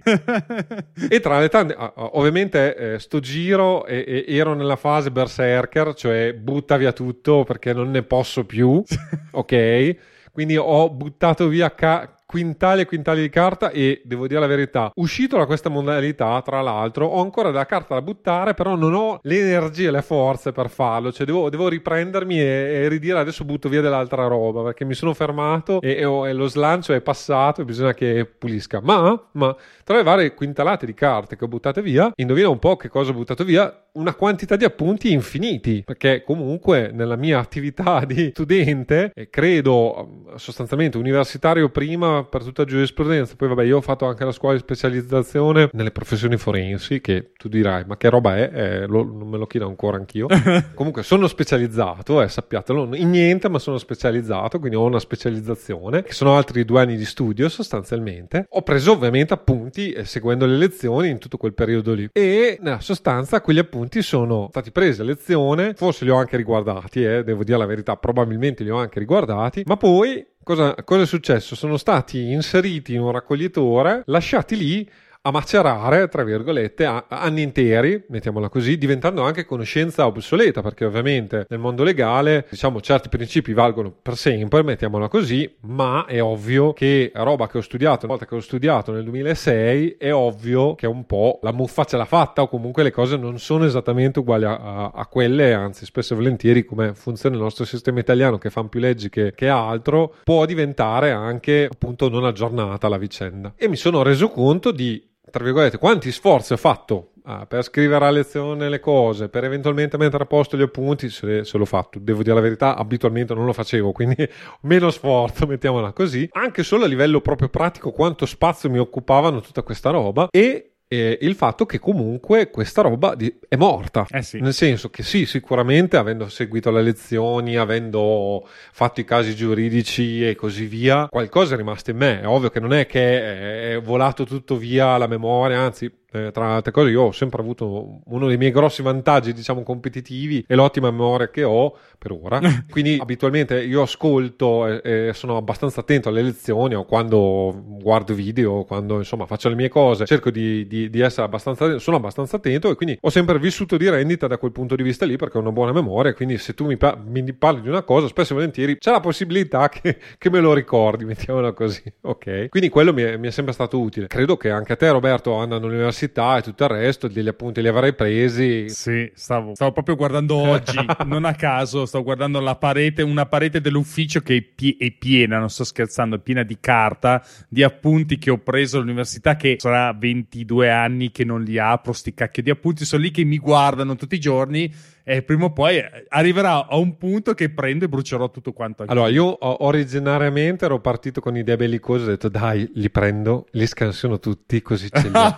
e 1.10 1.20
tra 1.20 1.40
le 1.40 1.50
tante, 1.50 1.76
ovviamente, 1.96 2.76
eh, 2.76 3.00
sto 3.00 3.20
giro 3.20 3.86
e 3.86 4.26
ero 4.28 4.54
nella 4.54 4.76
fase 4.76 5.12
berserker, 5.12 5.94
cioè 5.94 6.34
butta 6.34 6.78
via 6.78 6.92
tutto 6.92 7.44
perché 7.44 7.74
non 7.74 7.92
ne 7.92 8.04
posso 8.04 8.46
più 8.46 8.64
più, 8.65 8.84
ok? 9.32 9.95
Quindi 10.32 10.58
ho 10.58 10.89
buttato 10.89 11.47
via 11.47 11.73
ca- 11.73 12.13
quintali 12.26 12.82
e 12.82 12.86
quintali 12.86 13.22
di 13.22 13.30
carta 13.30 13.70
e 13.70 14.02
devo 14.04 14.28
dire 14.28 14.40
la 14.40 14.48
verità, 14.48 14.92
uscito 14.96 15.38
da 15.38 15.46
questa 15.46 15.70
modalità, 15.70 16.42
tra 16.42 16.62
l'altro, 16.62 17.06
ho 17.06 17.22
ancora 17.22 17.52
della 17.52 17.66
carta 17.66 17.94
da 17.94 18.02
buttare, 18.02 18.54
però 18.54 18.76
non 18.76 18.94
ho 18.94 19.20
le 19.22 19.40
energie 19.40 19.88
e 19.88 19.92
le 19.92 20.02
forze 20.02 20.52
per 20.52 20.70
farlo, 20.70 21.12
cioè 21.12 21.26
devo, 21.26 21.50
devo 21.50 21.68
riprendermi 21.68 22.40
e, 22.40 22.44
e, 22.44 22.88
ridire 22.90 23.20
adesso 23.20 23.46
butto 23.46 23.70
via 23.70 23.82
dell'altra 23.82 24.26
roba 24.28 24.64
perché 24.64 24.86
mi 24.86 24.96
sono 24.96 25.14
fermato 25.14 25.80
e, 25.82 25.96
e, 25.98 26.06
ho, 26.06 26.28
e, 26.28 26.34
lo 26.34 26.48
slancio 26.48 26.94
è 26.94 27.02
passato 27.02 27.62
e 27.62 27.66
bisogna 27.66 27.94
che 27.94 28.26
pulisca. 28.26 28.80
Ma, 28.82 29.30
ma 29.34 29.56
tra 29.84 29.98
le 29.98 30.04
varie 30.04 30.34
quintalate 30.34 30.86
di 30.86 30.94
carte 30.94 31.36
che 31.36 31.44
ho 31.44 31.48
buttate 31.48 31.82
via, 31.82 32.12
indovina 32.16 32.50
un 32.50 32.60
po' 32.60 32.76
che 32.76 32.90
cosa 32.90 33.12
ho 33.12 33.14
buttato 33.14 33.44
via? 33.44 33.84
Una 33.94 34.14
quantità 34.14 34.56
di 34.58 34.66
appunti 34.66 35.12
infiniti, 35.12 35.84
perché 35.86 36.24
comunque 36.24 36.92
nella 36.92 37.16
mia 37.16 37.40
attività 37.40 38.04
di 38.06 38.32
studente, 38.34 39.12
e 39.14 39.30
credo 39.30 40.26
sostanzialmente 40.36 40.98
universitario 40.98 41.70
prima 41.70 42.14
per 42.23 42.43
tutta 42.43 42.65
giurisprudenza. 42.65 43.36
Poi, 43.36 43.47
vabbè, 43.49 43.63
io 43.63 43.78
ho 43.78 43.82
fatto 43.82 44.06
anche 44.06 44.23
la 44.23 44.32
scuola 44.32 44.56
di 44.56 44.62
specializzazione 44.62 45.69
nelle 45.73 45.91
professioni 45.91 46.38
forensi, 46.38 47.01
che 47.01 47.32
tu 47.38 47.47
dirai, 47.47 47.84
ma 47.86 47.97
che 47.97 48.10
roba 48.10 48.38
è? 48.38 48.51
Eh, 48.54 48.86
lo, 48.88 49.04
non 49.04 49.28
me 49.28 49.38
lo 49.38 49.45
chiedo 49.45 49.67
ancora 49.67 49.97
anch'io. 49.97 50.28
Comunque, 50.73 51.04
sono 51.04 51.28
specializzato, 51.28 52.21
eh, 52.21 52.28
sappiatelo, 52.28 52.95
in 52.95 53.10
niente, 53.10 53.49
ma 53.49 53.60
sono 53.60 53.78
specializzato, 53.78 54.60
quindi 54.60 54.78
ho 54.78 54.84
una 54.84 54.99
specializzazione, 54.99 56.04
che 56.04 56.13
sono 56.13 56.36
altri 56.36 56.65
due 56.65 56.82
anni 56.82 56.95
di 56.95 57.06
studio 57.06 57.49
sostanzialmente. 57.49 58.45
Ho 58.49 58.62
preso 58.62 58.91
ovviamente 58.91 59.34
appunti 59.34 59.91
eh, 59.91 60.06
seguendo 60.06 60.45
le 60.45 60.58
lezioni 60.58 61.10
in 61.10 61.17
tutto 61.17 61.38
quel 61.38 61.54
periodo 61.54 61.93
lì. 61.93 62.10
E 62.12 62.58
nella 62.62 62.80
sostanza, 62.80 63.41
quegli 63.41 63.60
appunti 63.60 64.01
sono 64.01 64.47
stati 64.49 64.71
presi 64.71 65.01
a 65.01 65.04
lezione, 65.04 65.73
forse 65.75 66.06
li 66.06 66.12
ho 66.12 66.17
anche 66.17 66.38
riguardati, 66.38 67.04
eh, 67.04 67.23
devo 67.23 67.43
dire 67.43 67.58
la 67.58 67.65
verità, 67.65 67.95
probabilmente 67.95 68.63
li 68.63 68.69
ho 68.69 68.78
anche 68.78 68.99
riguardati, 68.99 69.63
ma 69.65 69.78
poi 69.78 70.25
Cosa, 70.46 70.76
cosa, 70.84 71.02
è 71.02 71.06
successo? 71.08 71.56
Sono 71.56 71.76
stati 71.76 72.32
inseriti 72.32 72.94
in 72.94 73.00
un 73.00 73.10
raccoglitore, 73.10 74.04
lasciati 74.06 74.56
lì 74.56 74.88
a 75.28 75.32
macerare, 75.32 76.08
tra 76.08 76.24
virgolette, 76.24 76.86
anni 77.08 77.42
interi, 77.42 78.04
mettiamola 78.10 78.48
così, 78.48 78.78
diventando 78.78 79.24
anche 79.24 79.44
conoscenza 79.44 80.06
obsoleta, 80.06 80.62
perché 80.62 80.86
ovviamente 80.86 81.48
nel 81.50 81.58
mondo 81.58 81.84
legale, 81.84 82.46
diciamo, 82.48 82.80
certi 82.80 83.10
principi 83.10 83.52
valgono 83.52 83.92
per 83.92 84.18
sempre, 84.18 84.62
mettiamola 84.62 85.08
così, 85.08 85.52
ma 85.62 86.06
è 86.06 86.22
ovvio 86.22 86.74
che 86.74 87.12
roba 87.16 87.48
che 87.48 87.58
ho 87.58 87.62
studiato, 87.62 88.06
una 88.06 88.16
volta 88.16 88.28
che 88.28 88.36
ho 88.36 88.40
studiato 88.40 88.92
nel 88.92 89.04
2006, 89.04 89.96
è 89.98 90.14
ovvio 90.14 90.76
che 90.76 90.86
un 90.86 91.08
po' 91.08 91.40
la 91.42 91.52
muffa 91.52 91.86
ce 91.86 91.98
l'ha 91.98 92.06
fatta, 92.06 92.44
o 92.44 92.48
comunque 92.48 92.84
le 92.84 92.92
cose 92.92 93.18
non 93.18 93.40
sono 93.40 93.66
esattamente 93.66 94.20
uguali 94.20 94.46
a, 94.46 94.58
a, 94.58 94.92
a 94.94 95.08
quelle, 95.08 95.54
anzi 95.54 95.86
spesso 95.86 96.14
e 96.14 96.18
volentieri 96.18 96.66
come 96.66 96.94
funziona 96.94 97.36
il 97.36 97.42
nostro 97.42 97.66
sistema 97.66 98.00
italiano, 98.00 98.38
che 98.38 98.52
fanno 98.52 98.68
più 98.68 98.80
leggi 98.80 99.10
che, 99.10 99.34
che 99.34 99.48
altro, 99.48 100.14
può 100.24 100.46
diventare 100.46 101.10
anche 101.10 101.68
appunto 101.72 102.10
non 102.10 102.26
aggiornata 102.26 102.88
la 102.88 103.00
vicenda. 103.00 103.54
E 103.58 103.68
mi 103.68 103.76
sono 103.76 104.04
reso 104.04 104.30
conto 104.30 104.70
di 104.70 105.14
tra 105.36 105.43
virgolette, 105.43 105.78
quanti 105.78 106.13
sforzi 106.13 106.54
ho 106.54 106.58
fatto 106.58 107.10
ah, 107.26 107.45
per 107.45 107.62
scrivere 107.62 108.06
a 108.06 108.10
lezione 108.10 108.69
le 108.69 108.80
cose, 108.80 109.28
per 109.28 109.43
eventualmente 109.43 109.98
mettere 109.98 110.24
a 110.24 110.26
posto 110.26 110.56
gli 110.56 110.62
appunti, 110.62 111.10
se, 111.10 111.43
se 111.43 111.58
l'ho 111.58 111.65
fatto. 111.65 112.00
Devo 112.00 112.24
dire 112.24 112.36
la 112.36 112.39
verità, 112.39 112.78
abitualmente 112.78 113.34
non 113.34 113.43
lo 113.43 113.52
facevo, 113.52 113.91
quindi 113.91 114.15
meno 114.62 114.89
sforzo, 114.91 115.45
mettiamola 115.45 115.91
così. 115.91 116.30
Anche 116.32 116.63
solo 116.63 116.86
a 116.86 116.88
livello 116.88 117.19
proprio 117.19 117.50
pratico, 117.50 117.91
quanto 117.91 118.26
spazio 118.26 118.69
mi 118.69 118.80
occupavano 118.80 119.41
tutta 119.41 119.62
questa 119.62 119.89
roba 119.89 120.30
e 120.32 120.75
eh, 120.88 121.17
il 121.21 121.36
fatto 121.36 121.65
che 121.65 121.80
comunque 121.80 122.50
questa 122.50 122.82
roba 122.82 123.15
di- 123.15 123.34
è 123.48 123.56
morta. 123.56 124.06
Eh 124.10 124.21
sì. 124.21 124.39
Nel 124.39 124.54
senso 124.54 124.89
che 124.89 125.04
sì, 125.04 125.26
sicuramente 125.26 125.98
avendo 125.98 126.28
seguito 126.30 126.71
le 126.71 126.82
lezioni, 126.84 127.58
avendo 127.58 128.48
fatto 128.71 129.00
i 129.00 129.06
casi 129.06 129.36
giuridici 129.36 130.28
e 130.28 130.36
così 130.36 130.65
via, 130.65 131.08
qualcosa 131.10 131.56
è 131.56 131.58
rimasto 131.58 131.91
in 131.91 131.98
me. 131.98 132.21
È 132.21 132.28
ovvio 132.28 132.50
che 132.50 132.60
non 132.60 132.74
è 132.74 132.86
che 132.86 133.74
è 133.74 133.82
volato 133.82 134.26
tutto 134.26 134.58
via 134.58 134.98
la 134.98 135.08
memoria, 135.08 135.60
anzi 135.60 135.91
eh, 136.15 136.32
tra 136.32 136.56
altre 136.56 136.71
cose, 136.71 136.89
io 136.89 137.01
ho 137.04 137.12
sempre 137.12 137.41
avuto 137.41 137.99
uno 138.06 138.28
dei 138.28 138.38
miei 138.38 138.51
grossi 138.51 138.82
vantaggi, 138.82 139.34
diciamo, 139.34 139.63
competitivi 139.63 140.45
è 140.47 140.56
l'ottima 140.56 140.89
memoria 140.89 141.30
che 141.30 141.43
ho 141.43 141.75
per 141.97 142.12
ora. 142.12 142.39
Quindi, 142.69 142.97
abitualmente 142.99 143.62
io 143.62 143.82
ascolto 143.82 144.67
e, 144.67 145.08
e, 145.08 145.13
sono 145.13 145.36
abbastanza 145.38 145.82
attento 145.82 146.10
alle 146.10 146.21
lezioni 146.21 146.73
o 146.73 146.86
quando 146.86 147.54
guardo 147.82 148.13
video, 148.13 148.63
quando 148.63 148.97
insomma 148.97 149.25
faccio 149.25 149.49
le 149.49 149.56
mie 149.56 149.69
cose, 149.69 150.06
cerco 150.06 150.32
di, 150.32 150.65
di, 150.67 150.89
di 150.89 150.99
essere 151.01 151.25
abbastanza, 151.25 151.78
sono 151.80 151.97
abbastanza 151.97 152.38
attento 152.38 152.69
e 152.69 152.75
quindi 152.75 152.97
ho 152.99 153.10
sempre 153.10 153.38
vissuto 153.39 153.75
di 153.75 153.89
rendita 153.89 154.28
da 154.28 154.38
quel 154.38 154.51
punto 154.51 154.75
di 154.75 154.84
vista 154.84 155.06
lì 155.06 155.17
perché 155.17 155.38
ho 155.38 155.41
una 155.41 155.51
buona 155.51 155.73
memoria. 155.73 156.13
Quindi, 156.13 156.38
se 156.38 156.54
tu 156.54 156.65
mi, 156.65 156.78
pa- 156.78 156.97
mi 157.04 157.34
parli 157.34 157.62
di 157.62 157.67
una 157.67 157.84
cosa, 157.84 158.08
spesso 158.08 158.32
e 158.32 158.36
volentieri 158.36 158.78
c'è 158.78 158.91
la 158.91 159.01
possibilità 159.01 159.67
che, 159.69 159.97
che 160.17 160.30
me 160.30 160.39
lo 160.39 160.54
ricordi, 160.54 161.04
mettiamola 161.04 161.51
così, 161.51 161.84
ok? 162.01 162.47
Quindi, 162.49 162.69
quello 162.69 162.93
mi 162.93 163.01
è, 163.01 163.17
mi 163.17 163.28
è 163.28 163.32
sempre 163.32 163.54
stato 163.54 163.80
utile. 163.80 164.08
Credo 164.08 164.38
che 164.38 164.49
anche 164.49 164.73
a 164.73 164.75
te, 164.75 164.89
Roberto, 164.89 165.34
andando 165.36 165.67
all'università 165.67 166.05
università 166.06 166.38
e 166.38 166.41
tutto 166.41 166.63
il 166.63 166.70
resto, 166.70 167.08
degli 167.08 167.28
appunti 167.28 167.62
li 167.62 167.68
avrei 167.68 167.94
presi. 167.94 168.70
Sì, 168.70 169.12
stavo, 169.13 169.56
stavo 169.56 169.72
proprio 169.72 169.96
guardando 169.96 170.36
oggi, 170.36 170.78
non 171.06 171.26
a 171.26 171.34
caso, 171.34 171.86
stavo 171.86 172.04
guardando 172.04 172.39
la 172.39 172.56
parete, 172.56 173.02
una 173.02 173.26
parete 173.26 173.62
dell'ufficio 173.62 174.22
che 174.22 174.38
è, 174.38 174.41
pie- 174.41 174.78
è, 174.78 174.91
piena, 174.91 175.39
non 175.39 175.50
sto 175.50 175.63
scherzando, 175.63 176.15
è 176.15 176.20
piena 176.20 176.44
di 176.44 176.58
carta, 176.60 177.24
di 177.50 177.63
appunti 177.63 178.18
che 178.18 178.30
ho 178.30 178.38
preso 178.38 178.78
all'università 178.78 179.36
che 179.36 179.58
sarà 179.60 179.94
22 179.94 180.70
anni 180.70 181.12
che 181.12 181.24
non 181.24 181.44
li 181.44 181.58
apro, 181.58 181.94
sti 181.94 182.13
cacchio 182.13 182.44
di 182.44 182.50
appunti, 182.50 182.86
sono 182.86 183.02
lì 183.02 183.12
che 183.12 183.24
mi 183.24 183.38
guardano 183.38 183.96
tutti 183.96 184.15
i 184.15 184.20
giorni 184.20 184.72
e 185.08 185.22
prima 185.22 185.46
o 185.46 185.54
poi 185.54 185.80
arriverà 186.10 186.68
a 186.68 186.78
un 186.78 186.98
punto 186.98 187.36
che 187.36 187.52
prendo 187.52 187.86
e 187.86 187.88
brucerò 187.88 188.32
tutto 188.32 188.54
quanto. 188.54 188.86
Allora, 188.88 189.08
io 189.08 189.38
originariamente 189.63 190.65
ero 190.65 190.82
partito 190.82 191.22
con 191.22 191.38
idee 191.38 191.56
bellicose, 191.56 192.06
ho 192.06 192.08
detto 192.08 192.28
dai, 192.28 192.68
li 192.74 192.89
prendo, 192.89 193.46
li 193.52 193.68
scansiono 193.68 194.18
tutti, 194.20 194.63
così 194.63 194.89
ce 194.89 195.08
li 195.08 195.15
ho. 195.15 195.38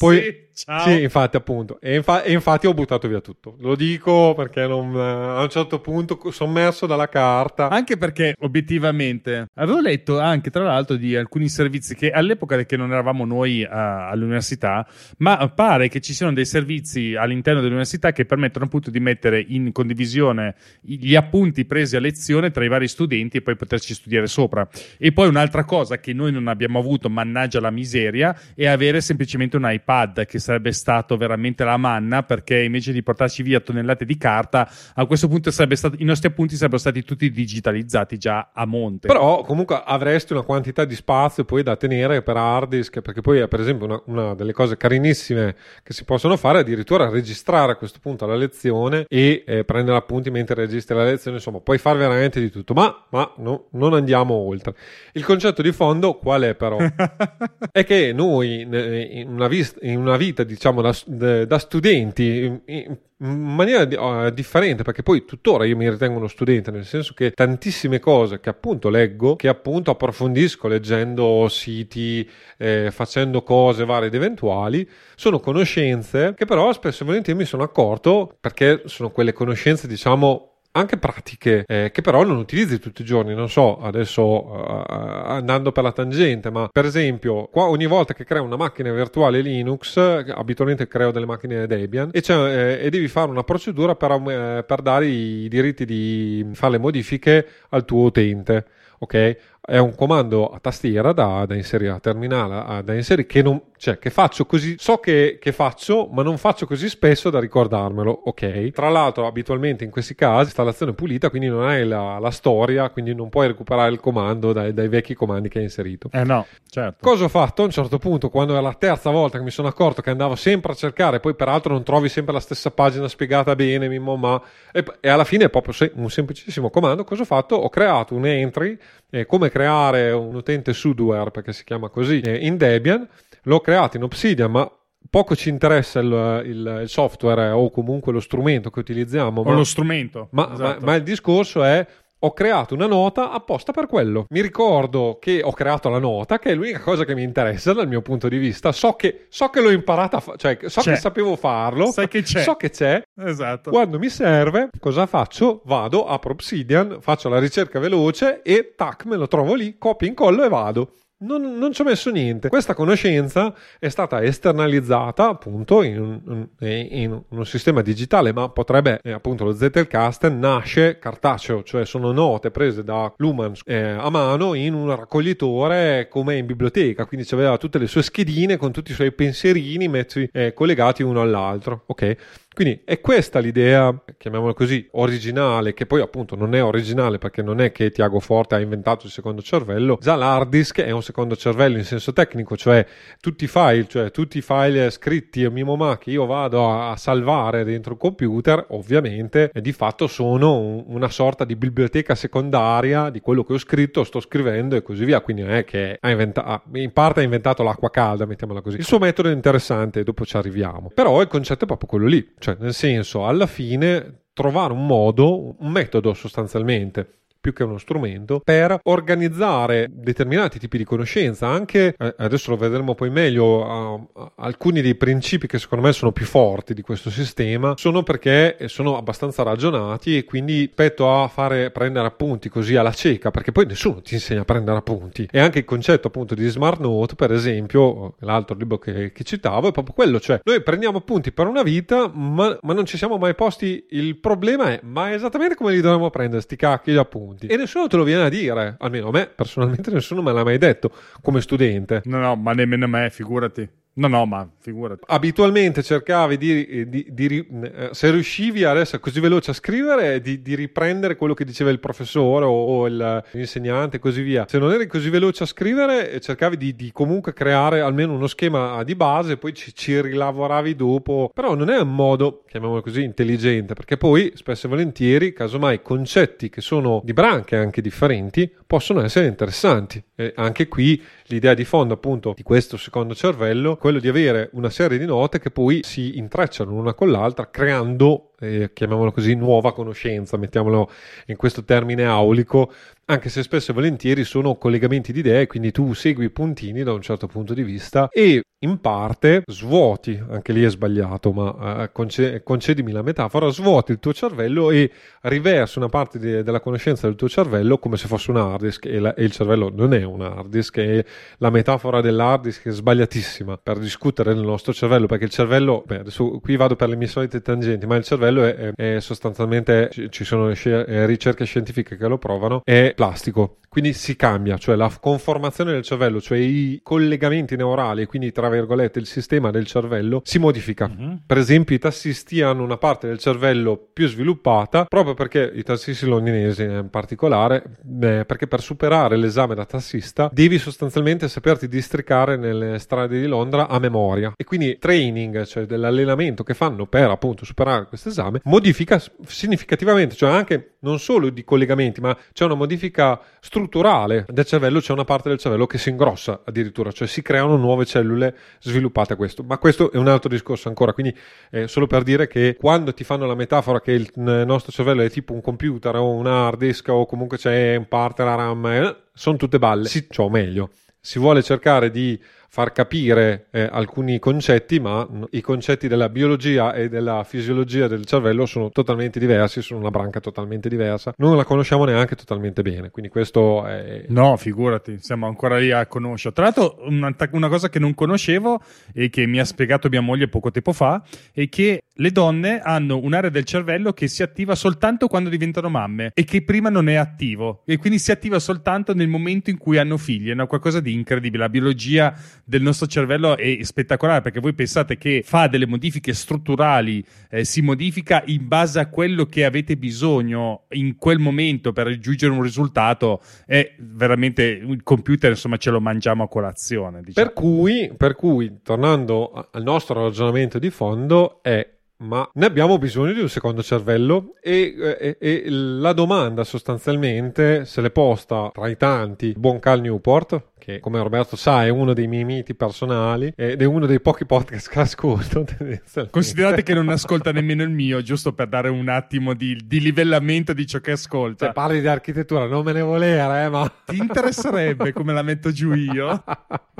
poi, 0.00 0.20
sì 0.20 0.50
Ciao. 0.54 0.86
Sì, 0.86 1.02
infatti, 1.02 1.36
appunto. 1.36 1.80
E, 1.80 1.96
infa- 1.96 2.22
e, 2.22 2.32
infatti 2.32 2.66
ho 2.66 2.74
buttato 2.74 3.08
via 3.08 3.20
tutto. 3.20 3.56
Lo 3.60 3.74
dico 3.74 4.34
perché 4.34 4.66
non, 4.66 4.94
a 4.98 5.42
un 5.42 5.48
certo 5.48 5.80
punto 5.80 6.18
sommerso 6.30 6.86
dalla 6.86 7.08
carta. 7.08 7.68
Anche 7.68 7.96
perché, 7.96 8.34
obiettivamente, 8.40 9.48
avevo 9.54 9.80
letto 9.80 10.18
anche, 10.18 10.50
tra 10.50 10.62
l'altro, 10.64 10.96
di 10.96 11.16
alcuni 11.16 11.48
servizi 11.48 11.94
che 11.94 12.10
all'epoca 12.10 12.62
che 12.64 12.76
non 12.76 12.92
eravamo 12.92 13.24
noi 13.24 13.62
uh, 13.62 13.68
all'università, 13.70 14.86
ma 15.18 15.48
pare 15.48 15.88
che 15.88 16.00
ci 16.00 16.12
siano 16.12 16.32
dei 16.32 16.44
servizi 16.44 17.14
all'interno 17.14 17.60
dell'università 17.60 18.12
che 18.12 18.26
permettono 18.26 18.66
appunto 18.66 18.90
di 18.90 19.00
mettere 19.00 19.44
in 19.46 19.72
condivisione 19.72 20.54
gli 20.80 21.14
appunti 21.14 21.64
presi 21.64 21.96
a 21.96 22.00
lezione 22.00 22.50
tra 22.50 22.64
i 22.64 22.68
vari 22.68 22.88
studenti 22.88 23.38
e 23.38 23.42
poi 23.42 23.56
poterci 23.56 23.94
studiare 23.94 24.26
sopra. 24.26 24.68
E 24.98 25.12
poi 25.12 25.28
un'altra 25.28 25.64
cosa 25.64 25.98
che 25.98 26.12
noi 26.12 26.30
non 26.32 26.48
abbiamo 26.48 26.78
avuto, 26.78 27.08
mannaggia 27.08 27.60
la 27.60 27.70
miseria, 27.70 28.38
è 28.54 28.66
avere 28.66 29.00
semplicemente 29.00 29.56
un 29.56 29.70
iPad 29.70 30.26
che 30.26 30.38
sarebbe 30.38 30.51
stato 30.70 31.16
veramente 31.16 31.64
la 31.64 31.76
manna 31.76 32.22
perché 32.22 32.62
invece 32.62 32.92
di 32.92 33.02
portarci 33.02 33.42
via 33.42 33.60
tonnellate 33.60 34.04
di 34.04 34.16
carta, 34.16 34.68
a 34.94 35.06
questo 35.06 35.28
punto 35.28 35.50
stato, 35.50 35.96
i 35.98 36.04
nostri 36.04 36.28
appunti 36.28 36.54
sarebbero 36.54 36.80
stati 36.80 37.02
tutti 37.02 37.30
digitalizzati 37.30 38.18
già 38.18 38.50
a 38.52 38.66
monte. 38.66 39.06
Però 39.06 39.42
comunque 39.42 39.82
avresti 39.84 40.32
una 40.32 40.42
quantità 40.42 40.84
di 40.84 40.94
spazio 40.94 41.44
poi 41.44 41.62
da 41.62 41.76
tenere 41.76 42.22
per 42.22 42.36
hard 42.36 42.70
disk, 42.70 43.00
perché 43.00 43.20
poi 43.20 43.46
per 43.48 43.60
esempio 43.60 43.86
una, 43.86 44.02
una 44.06 44.34
delle 44.34 44.52
cose 44.52 44.76
carinissime 44.76 45.54
che 45.82 45.92
si 45.92 46.04
possono 46.04 46.36
fare 46.36 46.58
è 46.58 46.60
addirittura 46.62 47.08
registrare 47.08 47.72
a 47.72 47.76
questo 47.76 47.98
punto 48.00 48.26
la 48.26 48.34
lezione 48.34 49.04
e 49.08 49.44
eh, 49.46 49.64
prendere 49.64 49.96
appunti 49.96 50.30
mentre 50.30 50.54
registri 50.54 50.96
la 50.96 51.04
lezione, 51.04 51.36
insomma 51.36 51.60
puoi 51.60 51.78
fare 51.78 51.98
veramente 51.98 52.40
di 52.40 52.50
tutto, 52.50 52.74
ma, 52.74 53.04
ma 53.10 53.32
no, 53.38 53.66
non 53.72 53.94
andiamo 53.94 54.34
oltre. 54.34 54.74
Il 55.12 55.24
concetto 55.24 55.62
di 55.62 55.72
fondo 55.72 56.14
qual 56.14 56.42
è 56.42 56.54
però? 56.54 56.78
è 57.70 57.84
che 57.84 58.12
noi 58.12 58.60
in 58.62 59.28
una, 59.28 59.48
vis- 59.48 59.76
in 59.82 59.98
una 59.98 60.16
vita 60.16 60.31
vita, 60.32 60.42
diciamo, 60.42 60.80
da, 60.80 61.44
da 61.44 61.58
studenti 61.58 62.60
in 62.64 62.98
maniera 63.18 63.82
uh, 63.82 64.30
differente, 64.30 64.82
perché 64.82 65.02
poi 65.02 65.24
tuttora 65.24 65.64
io 65.64 65.76
mi 65.76 65.88
ritengo 65.88 66.18
uno 66.18 66.26
studente, 66.26 66.70
nel 66.70 66.84
senso 66.84 67.14
che 67.14 67.30
tantissime 67.30 68.00
cose 68.00 68.40
che 68.40 68.48
appunto 68.48 68.88
leggo, 68.88 69.36
che 69.36 69.48
appunto 69.48 69.92
approfondisco 69.92 70.66
leggendo 70.66 71.46
siti, 71.48 72.28
eh, 72.58 72.90
facendo 72.90 73.42
cose 73.42 73.84
varie 73.84 74.08
ed 74.08 74.14
eventuali, 74.14 74.88
sono 75.14 75.38
conoscenze 75.38 76.34
che 76.34 76.46
però 76.46 76.72
spesso 76.72 77.04
e 77.04 77.06
volentieri 77.06 77.38
mi 77.38 77.44
sono 77.44 77.62
accorto, 77.62 78.36
perché 78.40 78.82
sono 78.86 79.10
quelle 79.10 79.32
conoscenze, 79.32 79.86
diciamo, 79.86 80.51
anche 80.72 80.96
pratiche 80.96 81.64
eh, 81.66 81.90
che 81.92 82.00
però 82.00 82.24
non 82.24 82.36
utilizzi 82.36 82.78
tutti 82.78 83.02
i 83.02 83.04
giorni. 83.04 83.34
Non 83.34 83.48
so, 83.48 83.80
adesso 83.80 84.22
uh, 84.22 84.84
andando 84.88 85.72
per 85.72 85.82
la 85.82 85.92
tangente, 85.92 86.50
ma 86.50 86.68
per 86.72 86.84
esempio, 86.84 87.48
qua 87.48 87.64
ogni 87.64 87.86
volta 87.86 88.14
che 88.14 88.24
creo 88.24 88.42
una 88.42 88.56
macchina 88.56 88.92
virtuale 88.92 89.40
Linux, 89.40 89.96
abitualmente 89.96 90.88
creo 90.88 91.10
delle 91.10 91.26
macchine 91.26 91.66
Debian 91.66 92.10
e, 92.12 92.22
eh, 92.26 92.78
e 92.82 92.90
devi 92.90 93.08
fare 93.08 93.30
una 93.30 93.44
procedura 93.44 93.94
per, 93.94 94.12
eh, 94.12 94.64
per 94.66 94.82
dare 94.82 95.06
i 95.06 95.48
diritti 95.48 95.84
di 95.84 96.46
fare 96.52 96.72
le 96.72 96.78
modifiche 96.78 97.46
al 97.70 97.84
tuo 97.84 98.04
utente. 98.04 98.66
Ok, 99.02 99.36
è 99.60 99.78
un 99.78 99.96
comando 99.96 100.48
a 100.48 100.60
tastiera 100.60 101.12
da, 101.12 101.44
da 101.44 101.56
inserire 101.56 101.90
a 101.90 101.98
terminale 101.98 102.84
da 102.84 102.94
inserire 102.94 103.26
che, 103.26 103.42
non, 103.42 103.60
cioè, 103.82 103.98
che 103.98 104.10
faccio 104.10 104.46
così 104.46 104.76
so 104.78 104.98
che, 104.98 105.38
che, 105.40 105.50
faccio 105.50 106.06
ma 106.12 106.22
non 106.22 106.38
faccio 106.38 106.66
così 106.66 106.88
spesso 106.88 107.30
da 107.30 107.40
ricordarmelo 107.40 108.12
ok? 108.26 108.70
Tra 108.70 108.88
l'altro 108.88 109.26
abitualmente 109.26 109.82
in 109.82 109.90
questi 109.90 110.14
casi 110.14 110.44
installazione 110.44 110.92
pulita 110.92 111.30
quindi 111.30 111.48
non 111.48 111.64
hai 111.64 111.84
la, 111.84 112.20
la 112.20 112.30
storia 112.30 112.90
quindi 112.90 113.12
non 113.12 113.28
puoi 113.28 113.48
recuperare 113.48 113.90
il 113.90 113.98
comando 113.98 114.52
dai, 114.52 114.72
dai, 114.72 114.86
vecchi 114.86 115.14
comandi 115.14 115.48
che 115.48 115.58
hai 115.58 115.64
inserito. 115.64 116.10
Eh 116.12 116.22
no 116.22 116.46
certo. 116.68 116.98
Cosa 117.00 117.24
ho 117.24 117.28
fatto? 117.28 117.62
A 117.62 117.64
un 117.64 117.72
certo 117.72 117.98
punto 117.98 118.28
quando 118.28 118.56
è 118.56 118.60
la 118.60 118.74
terza 118.74 119.10
volta 119.10 119.38
che 119.38 119.42
mi 119.42 119.50
sono 119.50 119.66
accorto 119.66 120.00
che 120.00 120.10
andavo 120.10 120.36
sempre 120.36 120.70
a 120.70 120.74
cercare 120.76 121.18
poi 121.18 121.34
peraltro 121.34 121.72
non 121.72 121.82
trovi 121.82 122.08
sempre 122.08 122.32
la 122.32 122.38
stessa 122.38 122.70
pagina 122.70 123.08
spiegata 123.08 123.56
bene 123.56 123.88
mimmo 123.88 124.14
ma 124.14 124.40
e, 124.70 124.84
e 125.00 125.08
alla 125.08 125.24
fine 125.24 125.46
è 125.46 125.50
proprio 125.50 125.72
se, 125.72 125.90
un 125.96 126.08
semplicissimo 126.08 126.70
comando 126.70 127.02
cosa 127.02 127.22
ho 127.22 127.24
fatto? 127.26 127.56
Ho 127.56 127.68
creato 127.68 128.14
un 128.14 128.26
entry 128.26 128.78
eh, 129.10 129.26
come 129.26 129.50
creare 129.50 130.12
un 130.12 130.36
utente 130.36 130.72
sudoer, 130.72 131.30
perché 131.30 131.52
si 131.52 131.64
chiama 131.64 131.88
così, 131.88 132.20
eh, 132.20 132.46
in 132.46 132.56
Debian. 132.56 133.08
L'ho 133.44 133.60
creato 133.60 133.96
in 133.96 134.04
Obsidian, 134.04 134.50
ma 134.50 134.70
poco 135.10 135.34
ci 135.34 135.48
interessa 135.48 136.00
il, 136.00 136.42
il, 136.46 136.78
il, 136.82 136.88
software 136.88 137.50
o 137.50 137.70
comunque 137.70 138.12
lo 138.12 138.20
strumento 138.20 138.70
che 138.70 138.80
utilizziamo. 138.80 139.40
O 139.40 139.44
ma, 139.44 139.52
lo 139.52 139.64
strumento. 139.64 140.28
Ma, 140.30 140.52
esatto. 140.52 140.80
ma, 140.80 140.86
ma, 140.86 140.94
il 140.94 141.02
discorso 141.02 141.62
è 141.64 141.86
ho 142.24 142.32
creato 142.32 142.74
una 142.74 142.86
nota 142.86 143.32
apposta 143.32 143.72
per 143.72 143.86
quello. 143.86 144.26
Mi 144.28 144.40
ricordo 144.40 145.18
che 145.20 145.42
ho 145.42 145.52
creato 145.52 145.88
la 145.88 145.98
nota, 145.98 146.38
che 146.38 146.50
è 146.50 146.54
l'unica 146.54 146.78
cosa 146.78 147.04
che 147.04 147.14
mi 147.14 147.24
interessa 147.24 147.72
dal 147.72 147.88
mio 147.88 148.00
punto 148.00 148.28
di 148.28 148.38
vista. 148.38 148.70
So 148.70 148.92
che, 148.92 149.26
so 149.28 149.48
che 149.48 149.60
l'ho 149.60 149.70
imparata, 149.70 150.20
fa- 150.20 150.36
cioè 150.36 150.56
so 150.66 150.82
c'è. 150.82 150.92
che 150.92 150.98
sapevo 150.98 151.34
farlo. 151.34 151.90
Sai 151.90 152.06
che 152.06 152.22
c'è. 152.22 152.42
So 152.42 152.54
che 152.54 152.70
c'è. 152.70 153.02
Esatto. 153.24 153.70
Quando 153.70 153.98
mi 153.98 154.08
serve, 154.08 154.70
cosa 154.78 155.06
faccio? 155.06 155.62
Vado, 155.64 156.06
apro 156.06 156.32
Obsidian, 156.32 156.98
faccio 157.00 157.28
la 157.28 157.40
ricerca 157.40 157.80
veloce 157.80 158.42
e 158.42 158.74
tac, 158.76 159.04
me 159.06 159.16
lo 159.16 159.26
trovo 159.26 159.54
lì, 159.54 159.76
copio, 159.76 160.06
incollo 160.06 160.44
e 160.44 160.48
vado. 160.48 160.92
Non, 161.22 161.56
non, 161.56 161.72
ci 161.72 161.82
ho 161.82 161.84
messo 161.84 162.10
niente. 162.10 162.48
Questa 162.48 162.74
conoscenza 162.74 163.54
è 163.78 163.88
stata 163.88 164.22
esternalizzata 164.22 165.28
appunto 165.28 165.82
in 165.82 166.00
un, 166.00 166.48
in 166.58 167.22
un 167.28 167.46
sistema 167.46 167.80
digitale, 167.80 168.32
ma 168.32 168.48
potrebbe, 168.48 169.00
eh, 169.02 169.12
appunto, 169.12 169.44
lo 169.44 169.54
Zettelcast 169.54 170.28
nasce 170.28 170.98
cartaceo, 170.98 171.62
cioè 171.62 171.84
sono 171.84 172.10
note 172.10 172.50
prese 172.50 172.82
da 172.82 173.12
Lumans 173.18 173.62
eh, 173.64 173.78
a 173.78 174.10
mano 174.10 174.54
in 174.54 174.74
un 174.74 174.94
raccoglitore 174.94 176.08
come 176.08 176.36
in 176.36 176.46
biblioteca, 176.46 177.06
quindi 177.06 177.26
aveva 177.30 177.56
tutte 177.56 177.78
le 177.78 177.86
sue 177.86 178.02
schedine 178.02 178.56
con 178.56 178.72
tutti 178.72 178.90
i 178.90 178.94
suoi 178.94 179.12
pensierini 179.12 179.86
messi, 179.86 180.28
eh, 180.32 180.52
collegati 180.52 181.04
uno 181.04 181.20
all'altro. 181.20 181.84
Ok? 181.86 182.16
Quindi 182.54 182.82
è 182.84 183.00
questa 183.00 183.38
l'idea, 183.38 183.94
chiamiamola 184.18 184.52
così, 184.52 184.86
originale, 184.92 185.72
che 185.72 185.86
poi 185.86 186.02
appunto 186.02 186.36
non 186.36 186.54
è 186.54 186.62
originale 186.62 187.16
perché 187.18 187.42
non 187.42 187.60
è 187.60 187.72
che 187.72 187.90
Tiago 187.90 188.20
Forte 188.20 188.54
ha 188.54 188.60
inventato 188.60 189.06
il 189.06 189.12
secondo 189.12 189.40
cervello, 189.40 189.98
già 190.00 190.16
l'hard 190.16 190.50
disk 190.50 190.80
è 190.80 190.90
un 190.90 191.02
secondo 191.02 191.34
cervello 191.34 191.78
in 191.78 191.84
senso 191.84 192.12
tecnico, 192.12 192.56
cioè 192.56 192.84
tutti 193.20 193.44
i 193.44 193.46
file, 193.46 193.86
cioè 193.88 194.10
tutti 194.10 194.38
i 194.38 194.42
file 194.42 194.90
scritti 194.90 195.44
a 195.44 195.50
Mimoma 195.50 195.96
che 195.96 196.10
io 196.10 196.26
vado 196.26 196.70
a, 196.70 196.96
salvare 196.96 197.64
dentro 197.64 197.94
il 197.94 197.98
computer, 197.98 198.66
ovviamente 198.70 199.50
di 199.54 199.72
fatto 199.72 200.06
sono 200.06 200.58
un, 200.58 200.84
una 200.88 201.08
sorta 201.08 201.44
di 201.44 201.56
biblioteca 201.56 202.14
secondaria 202.14 203.08
di 203.08 203.20
quello 203.20 203.44
che 203.44 203.54
ho 203.54 203.58
scritto, 203.58 204.04
sto 204.04 204.20
scrivendo 204.20 204.76
e 204.76 204.82
così 204.82 205.04
via, 205.04 205.20
quindi 205.20 205.42
non 205.42 205.52
è 205.52 205.64
che 205.64 205.96
ha 205.98 206.10
inventato, 206.10 206.64
in 206.74 206.92
parte 206.92 207.20
ha 207.20 207.22
inventato 207.22 207.62
l'acqua 207.62 207.90
calda, 207.90 208.26
mettiamola 208.26 208.60
così. 208.60 208.76
Il 208.76 208.84
suo 208.84 208.98
metodo 208.98 209.30
è 209.30 209.32
interessante, 209.32 210.02
dopo 210.02 210.26
ci 210.26 210.36
arriviamo, 210.36 210.90
però 210.94 211.22
il 211.22 211.28
concetto 211.28 211.64
è 211.64 211.66
proprio 211.66 211.88
quello 211.88 212.06
lì, 212.06 212.32
cioè 212.42 212.56
nel 212.58 212.74
senso 212.74 213.26
alla 213.26 213.46
fine 213.46 214.24
trovare 214.32 214.72
un 214.72 214.84
modo, 214.84 215.54
un 215.60 215.70
metodo 215.70 216.12
sostanzialmente 216.12 217.21
più 217.42 217.52
che 217.52 217.64
uno 217.64 217.76
strumento 217.76 218.40
per 218.42 218.78
organizzare 218.84 219.88
determinati 219.90 220.58
tipi 220.58 220.78
di 220.78 220.84
conoscenza. 220.84 221.48
Anche 221.48 221.94
eh, 221.98 222.14
adesso 222.18 222.50
lo 222.50 222.56
vedremo 222.56 222.94
poi 222.94 223.10
meglio. 223.10 223.40
Uh, 223.42 224.30
alcuni 224.36 224.80
dei 224.80 224.94
principi 224.94 225.46
che 225.46 225.58
secondo 225.58 225.84
me 225.84 225.92
sono 225.92 226.12
più 226.12 226.24
forti 226.24 226.72
di 226.72 226.82
questo 226.82 227.10
sistema 227.10 227.74
sono 227.76 228.02
perché 228.02 228.56
sono 228.66 228.96
abbastanza 228.96 229.42
ragionati 229.42 230.16
e 230.16 230.24
quindi 230.24 230.60
rispetto 230.60 231.12
a 231.12 231.26
fare 231.28 231.70
prendere 231.70 232.06
appunti 232.06 232.48
così 232.48 232.76
alla 232.76 232.92
cieca, 232.92 233.30
perché 233.32 233.50
poi 233.50 233.66
nessuno 233.66 234.00
ti 234.00 234.14
insegna 234.14 234.42
a 234.42 234.44
prendere 234.44 234.78
appunti. 234.78 235.28
E 235.30 235.40
anche 235.40 235.58
il 235.60 235.64
concetto 235.64 236.06
appunto 236.06 236.34
di 236.34 236.46
smart 236.48 236.80
note, 236.80 237.16
per 237.16 237.32
esempio, 237.32 238.14
l'altro 238.20 238.56
libro 238.56 238.78
che, 238.78 239.10
che 239.10 239.24
citavo, 239.24 239.68
è 239.68 239.72
proprio 239.72 239.94
quello, 239.94 240.20
cioè 240.20 240.40
noi 240.44 240.62
prendiamo 240.62 240.98
appunti 240.98 241.32
per 241.32 241.46
una 241.46 241.62
vita, 241.62 242.08
ma, 242.12 242.56
ma 242.62 242.72
non 242.72 242.86
ci 242.86 242.96
siamo 242.96 243.18
mai 243.18 243.34
posti 243.34 243.86
il 243.90 244.16
problema 244.18 244.70
è 244.70 244.80
ma 244.82 245.12
esattamente 245.12 245.54
come 245.54 245.72
li 245.72 245.80
dovremmo 245.80 246.10
prendere 246.10 246.42
sti 246.42 246.56
cacchi 246.56 246.90
di 246.92 246.96
appunti 246.96 247.31
punti. 247.32 247.46
E 247.46 247.56
nessuno 247.56 247.86
te 247.86 247.96
lo 247.96 248.04
viene 248.04 248.24
a 248.24 248.28
dire, 248.28 248.76
almeno 248.78 249.08
a 249.08 249.12
me 249.12 249.26
personalmente 249.26 249.90
nessuno 249.92 250.22
me 250.22 250.32
l'ha 250.32 250.44
mai 250.44 250.58
detto 250.58 250.90
come 251.20 251.40
studente. 251.40 252.02
No, 252.04 252.18
no, 252.18 252.36
ma 252.36 252.52
nemmeno 252.52 252.84
a 252.84 252.88
me, 252.88 253.10
figurati. 253.10 253.68
No, 253.94 254.08
no, 254.08 254.24
ma 254.24 254.48
figurati. 254.58 255.02
Abitualmente 255.06 255.82
cercavi 255.82 256.38
di, 256.38 256.86
di, 256.88 256.88
di, 256.88 257.06
di 257.10 257.46
eh, 257.62 257.88
se 257.92 258.10
riuscivi 258.10 258.64
a 258.64 258.74
essere 258.78 259.00
così 259.00 259.20
veloce 259.20 259.50
a 259.50 259.54
scrivere, 259.54 260.22
di, 260.22 260.54
riprendere 260.54 261.14
quello 261.14 261.34
che 261.34 261.44
diceva 261.44 261.68
il 261.68 261.78
professore 261.78 262.46
o, 262.46 262.50
o 262.50 262.86
il, 262.86 263.24
l'insegnante 263.32 263.96
e 263.96 264.00
così 264.00 264.22
via. 264.22 264.46
Se 264.48 264.58
non 264.58 264.72
eri 264.72 264.86
così 264.86 265.10
veloce 265.10 265.42
a 265.42 265.46
scrivere, 265.46 266.10
eh, 266.10 266.20
cercavi 266.20 266.56
di, 266.56 266.90
comunque 266.90 267.34
creare 267.34 267.80
almeno 267.80 268.14
uno 268.14 268.28
schema 268.28 268.82
di 268.82 268.94
base, 268.94 269.36
poi 269.36 269.52
ci, 269.52 269.74
ci 269.74 270.00
rilavoravi 270.00 270.74
dopo. 270.74 271.30
Però 271.34 271.54
non 271.54 271.68
è 271.68 271.78
un 271.78 271.94
modo, 271.94 272.44
chiamiamolo 272.48 272.80
così, 272.80 273.02
intelligente, 273.02 273.74
perché 273.74 273.98
poi 273.98 274.32
spesso 274.36 274.68
e 274.68 274.70
volentieri, 274.70 275.34
casomai, 275.34 275.82
concetti 275.82 276.48
che 276.48 276.62
sono 276.62 277.02
di 277.04 277.12
branche 277.12 277.56
anche 277.56 277.82
differenti 277.82 278.50
possono 278.66 279.02
essere 279.02 279.26
interessanti. 279.26 280.02
E 280.14 280.32
anche 280.34 280.66
qui 280.68 281.02
l'idea 281.26 281.52
di 281.52 281.64
fondo, 281.64 281.92
appunto, 281.92 282.32
di 282.34 282.42
questo 282.42 282.78
secondo 282.78 283.14
cervello 283.14 283.76
quello 283.82 283.98
di 283.98 284.06
avere 284.06 284.48
una 284.52 284.70
serie 284.70 284.96
di 284.96 285.06
note 285.06 285.40
che 285.40 285.50
poi 285.50 285.80
si 285.82 286.16
intrecciano 286.16 286.70
l'una 286.70 286.94
con 286.94 287.10
l'altra 287.10 287.50
creando 287.50 288.30
eh, 288.38 288.70
chiamiamolo 288.72 289.10
così, 289.10 289.34
nuova 289.34 289.72
conoscenza, 289.72 290.36
mettiamolo 290.36 290.88
in 291.26 291.36
questo 291.36 291.64
termine 291.64 292.04
aulico, 292.04 292.72
anche 293.12 293.28
se 293.28 293.42
spesso 293.42 293.70
e 293.70 293.74
volentieri 293.74 294.24
sono 294.24 294.56
collegamenti 294.56 295.12
di 295.12 295.20
idee, 295.20 295.46
quindi 295.46 295.70
tu 295.70 295.92
segui 295.92 296.26
i 296.26 296.30
puntini 296.30 296.82
da 296.82 296.92
un 296.92 297.02
certo 297.02 297.26
punto 297.26 297.54
di 297.54 297.62
vista 297.62 298.08
e 298.10 298.42
in 298.64 298.80
parte 298.80 299.42
svuoti, 299.46 300.22
anche 300.30 300.52
lì 300.52 300.62
è 300.62 300.70
sbagliato, 300.70 301.32
ma 301.32 301.82
eh, 301.82 301.92
conce- 301.92 302.42
concedimi 302.42 302.92
la 302.92 303.02
metafora, 303.02 303.48
svuoti 303.48 303.90
il 303.90 303.98
tuo 303.98 304.12
cervello 304.12 304.70
e 304.70 304.90
riversi 305.22 305.78
una 305.78 305.88
parte 305.88 306.18
de- 306.18 306.42
della 306.44 306.60
conoscenza 306.60 307.06
del 307.08 307.16
tuo 307.16 307.28
cervello 307.28 307.78
come 307.78 307.96
se 307.96 308.06
fosse 308.06 308.30
un 308.30 308.36
hard 308.36 308.62
disk 308.62 308.86
e, 308.86 308.98
la- 309.00 309.14
e, 309.14 309.24
il 309.24 309.32
cervello 309.32 309.70
non 309.74 309.94
è 309.94 310.04
un 310.04 310.22
hard 310.22 310.48
disk, 310.48 310.78
è 310.78 311.04
la 311.38 311.50
metafora 311.50 312.00
dell'hard 312.00 312.44
disk 312.44 312.68
è 312.68 312.70
sbagliatissima 312.70 313.58
per 313.58 313.78
discutere 313.78 314.32
nel 314.32 314.44
nostro 314.44 314.72
cervello, 314.72 315.06
perché 315.06 315.24
il 315.24 315.30
cervello, 315.30 315.82
beh, 315.84 315.98
adesso 315.98 316.38
qui 316.38 316.56
vado 316.56 316.76
per 316.76 316.88
le 316.88 316.96
mie 316.96 317.08
solite 317.08 317.42
tangenti, 317.42 317.86
ma 317.86 317.96
il 317.96 318.04
cervello 318.04 318.44
è, 318.44 318.54
è, 318.54 318.94
è 318.96 319.00
sostanzialmente, 319.00 319.90
ci 320.10 320.24
sono 320.24 320.50
eh, 320.50 321.06
ricerche 321.06 321.44
scientifiche 321.44 321.96
che 321.96 322.06
lo 322.06 322.18
provano, 322.18 322.60
è 322.64 322.92
plastico. 323.02 323.56
Quindi 323.72 323.94
si 323.94 324.16
cambia, 324.16 324.58
cioè 324.58 324.76
la 324.76 324.92
conformazione 325.00 325.72
del 325.72 325.80
cervello, 325.82 326.20
cioè 326.20 326.36
i 326.36 326.80
collegamenti 326.82 327.56
neurali, 327.56 328.04
quindi 328.04 328.30
tra 328.30 328.50
virgolette 328.50 328.98
il 328.98 329.06
sistema 329.06 329.50
del 329.50 329.64
cervello, 329.64 330.20
si 330.24 330.38
modifica. 330.38 330.86
Mm-hmm. 330.86 331.14
Per 331.24 331.38
esempio 331.38 331.74
i 331.74 331.78
tassisti 331.78 332.42
hanno 332.42 332.64
una 332.64 332.76
parte 332.76 333.06
del 333.08 333.16
cervello 333.16 333.78
più 333.90 334.08
sviluppata, 334.08 334.84
proprio 334.84 335.14
perché 335.14 335.50
i 335.54 335.62
tassisti 335.62 336.04
londinesi 336.04 336.64
in 336.64 336.88
particolare, 336.90 337.78
eh, 338.02 338.24
perché 338.26 338.46
per 338.46 338.60
superare 338.60 339.16
l'esame 339.16 339.54
da 339.54 339.64
tassista 339.64 340.28
devi 340.30 340.58
sostanzialmente 340.58 341.26
saperti 341.28 341.66
districare 341.66 342.36
nelle 342.36 342.78
strade 342.78 343.18
di 343.18 343.26
Londra 343.26 343.68
a 343.68 343.78
memoria. 343.78 344.34
E 344.36 344.44
quindi 344.44 344.76
training, 344.78 345.46
cioè 345.46 345.64
dell'allenamento 345.64 346.42
che 346.42 346.52
fanno 346.52 346.84
per 346.84 347.08
appunto 347.08 347.46
superare 347.46 347.86
questo 347.86 348.10
esame, 348.10 348.42
modifica 348.44 349.00
significativamente, 349.24 350.14
cioè 350.14 350.28
anche 350.28 350.74
non 350.80 350.98
solo 350.98 351.30
di 351.30 351.42
collegamenti, 351.42 352.02
ma 352.02 352.14
c'è 352.34 352.44
una 352.44 352.54
modifica 352.54 352.91
strutturale 352.92 353.72
strutturale 353.72 354.24
del 354.28 354.44
cervello 354.44 354.80
c'è 354.80 354.92
una 354.92 355.04
parte 355.04 355.28
del 355.28 355.38
cervello 355.38 355.66
che 355.66 355.78
si 355.78 355.90
ingrossa 355.90 356.42
addirittura, 356.44 356.92
cioè 356.92 357.08
si 357.08 357.22
creano 357.22 357.56
nuove 357.56 357.84
cellule 357.84 358.34
sviluppate 358.60 359.14
a 359.14 359.16
questo. 359.16 359.42
Ma 359.42 359.58
questo 359.58 359.90
è 359.92 359.96
un 359.96 360.08
altro 360.08 360.28
discorso 360.28 360.68
ancora, 360.68 360.92
quindi 360.92 361.16
eh, 361.50 361.68
solo 361.68 361.86
per 361.86 362.02
dire 362.02 362.26
che 362.26 362.56
quando 362.58 362.92
ti 362.92 363.04
fanno 363.04 363.26
la 363.26 363.34
metafora 363.34 363.80
che 363.80 363.92
il 363.92 364.10
nostro 364.14 364.72
cervello 364.72 365.02
è 365.02 365.10
tipo 365.10 365.32
un 365.32 365.40
computer 365.40 365.96
o 365.96 366.10
un 366.10 366.26
hard 366.26 366.58
disk 366.58 366.88
o 366.88 367.06
comunque 367.06 367.38
c'è 367.38 367.74
in 367.74 367.88
parte 367.88 368.24
la 368.24 368.34
RAM, 368.34 368.66
eh, 368.66 368.96
sono 369.14 369.36
tutte 369.36 369.58
balle. 369.58 369.88
Si, 369.88 370.06
cioè, 370.08 370.28
meglio, 370.28 370.70
si 371.00 371.18
vuole 371.18 371.42
cercare 371.42 371.90
di 371.90 372.20
far 372.54 372.72
capire 372.72 373.46
eh, 373.50 373.66
alcuni 373.72 374.18
concetti, 374.18 374.78
ma 374.78 375.08
i 375.30 375.40
concetti 375.40 375.88
della 375.88 376.10
biologia 376.10 376.74
e 376.74 376.90
della 376.90 377.24
fisiologia 377.24 377.88
del 377.88 378.04
cervello 378.04 378.44
sono 378.44 378.68
totalmente 378.68 379.18
diversi, 379.18 379.62
sono 379.62 379.80
una 379.80 379.90
branca 379.90 380.20
totalmente 380.20 380.68
diversa, 380.68 381.14
non 381.16 381.34
la 381.34 381.44
conosciamo 381.44 381.86
neanche 381.86 382.14
totalmente 382.14 382.60
bene, 382.60 382.90
quindi 382.90 383.10
questo 383.10 383.64
è... 383.64 384.04
No, 384.08 384.36
figurati, 384.36 384.98
siamo 385.00 385.26
ancora 385.26 385.56
lì 385.56 385.70
a 385.70 385.86
conoscere. 385.86 386.34
Tra 386.34 386.44
l'altro 386.44 386.76
una, 386.88 387.16
una 387.30 387.48
cosa 387.48 387.70
che 387.70 387.78
non 387.78 387.94
conoscevo 387.94 388.60
e 388.92 389.08
che 389.08 389.26
mi 389.26 389.40
ha 389.40 389.46
spiegato 389.46 389.88
mia 389.88 390.02
moglie 390.02 390.28
poco 390.28 390.50
tempo 390.50 390.74
fa 390.74 391.02
è 391.32 391.48
che 391.48 391.84
le 391.94 392.10
donne 392.10 392.60
hanno 392.60 392.98
un'area 392.98 393.30
del 393.30 393.44
cervello 393.44 393.94
che 393.94 394.08
si 394.08 394.22
attiva 394.22 394.54
soltanto 394.54 395.06
quando 395.06 395.30
diventano 395.30 395.70
mamme 395.70 396.10
e 396.12 396.24
che 396.24 396.42
prima 396.42 396.68
non 396.68 396.88
è 396.88 396.96
attivo 396.96 397.62
e 397.64 397.78
quindi 397.78 397.98
si 397.98 398.10
attiva 398.10 398.38
soltanto 398.38 398.92
nel 398.92 399.08
momento 399.08 399.48
in 399.48 399.56
cui 399.56 399.78
hanno 399.78 399.96
figli, 399.96 400.28
è 400.28 400.32
una 400.32 400.46
qualcosa 400.46 400.80
di 400.80 400.92
incredibile. 400.92 401.44
La 401.44 401.48
biologia 401.48 402.14
del 402.44 402.62
nostro 402.62 402.86
cervello 402.86 403.36
è 403.36 403.58
spettacolare 403.62 404.20
perché 404.20 404.40
voi 404.40 404.52
pensate 404.54 404.96
che 404.96 405.22
fa 405.24 405.46
delle 405.46 405.66
modifiche 405.66 406.12
strutturali, 406.12 407.04
eh, 407.30 407.44
si 407.44 407.60
modifica 407.62 408.22
in 408.26 408.48
base 408.48 408.80
a 408.80 408.88
quello 408.88 409.26
che 409.26 409.44
avete 409.44 409.76
bisogno 409.76 410.64
in 410.70 410.96
quel 410.96 411.18
momento 411.18 411.72
per 411.72 411.86
raggiungere 411.86 412.32
un 412.32 412.42
risultato, 412.42 413.20
è 413.46 413.74
veramente 413.78 414.42
il 414.44 414.82
computer 414.82 415.30
insomma 415.30 415.56
ce 415.56 415.70
lo 415.70 415.80
mangiamo 415.80 416.24
a 416.24 416.28
colazione. 416.28 417.02
Diciamo. 417.02 417.26
Per, 417.26 417.34
cui, 417.34 417.92
per 417.96 418.14
cui, 418.14 418.60
tornando 418.62 419.48
al 419.50 419.62
nostro 419.62 420.02
ragionamento 420.02 420.58
di 420.58 420.70
fondo, 420.70 421.42
è 421.42 421.68
ma 422.02 422.28
ne 422.34 422.46
abbiamo 422.46 422.78
bisogno 422.78 423.12
di 423.12 423.20
un 423.20 423.28
secondo 423.28 423.62
cervello 423.62 424.34
e, 424.42 424.74
e, 424.98 425.16
e, 425.18 425.44
la 425.48 425.92
domanda 425.92 426.44
sostanzialmente 426.44 427.64
se 427.64 427.80
l'è 427.80 427.90
posta 427.90 428.50
tra 428.52 428.68
i 428.68 428.76
tanti 428.76 429.32
buon 429.36 429.60
Cal 429.60 429.80
Newport 429.80 430.50
che 430.62 430.78
come 430.78 431.02
Roberto 431.02 431.34
sa 431.34 431.64
è 431.64 431.68
uno 431.70 431.92
dei 431.92 432.06
miei 432.06 432.24
miti 432.24 432.54
personali 432.54 433.32
ed 433.34 433.60
è 433.60 433.64
uno 433.64 433.84
dei 433.84 434.00
pochi 434.00 434.24
podcast 434.24 434.70
che 434.70 434.78
ascolto. 434.78 435.44
Considerate 436.08 436.62
che 436.62 436.72
non 436.72 436.88
ascolta 436.88 437.32
nemmeno 437.32 437.64
il 437.64 437.70
mio, 437.70 438.00
giusto 438.00 438.32
per 438.32 438.46
dare 438.46 438.68
un 438.68 438.88
attimo 438.88 439.34
di, 439.34 439.60
di 439.64 439.80
livellamento 439.80 440.52
di 440.52 440.64
ciò 440.64 440.78
che 440.78 440.92
ascolta. 440.92 441.46
Se 441.46 441.52
parli 441.52 441.80
di 441.80 441.88
architettura 441.88 442.46
non 442.46 442.62
me 442.62 442.72
ne 442.72 442.80
volere, 442.80 443.44
eh, 443.44 443.48
ma... 443.48 443.68
Ti 443.84 443.96
interesserebbe 443.96 444.92
come 444.92 445.12
la 445.12 445.22
metto 445.22 445.50
giù 445.50 445.72
io? 445.72 446.22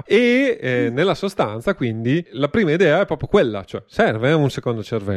e 0.07 0.59
eh, 0.61 0.91
nella 0.93 1.15
sostanza, 1.15 1.75
quindi, 1.75 2.25
la 2.33 2.49
prima 2.49 2.71
idea 2.71 3.01
è 3.01 3.07
proprio 3.07 3.27
quella, 3.27 3.65
cioè 3.65 3.83
serve 3.89 4.33
un 4.33 4.49
secondo 4.49 4.85
cervello? 4.85 5.12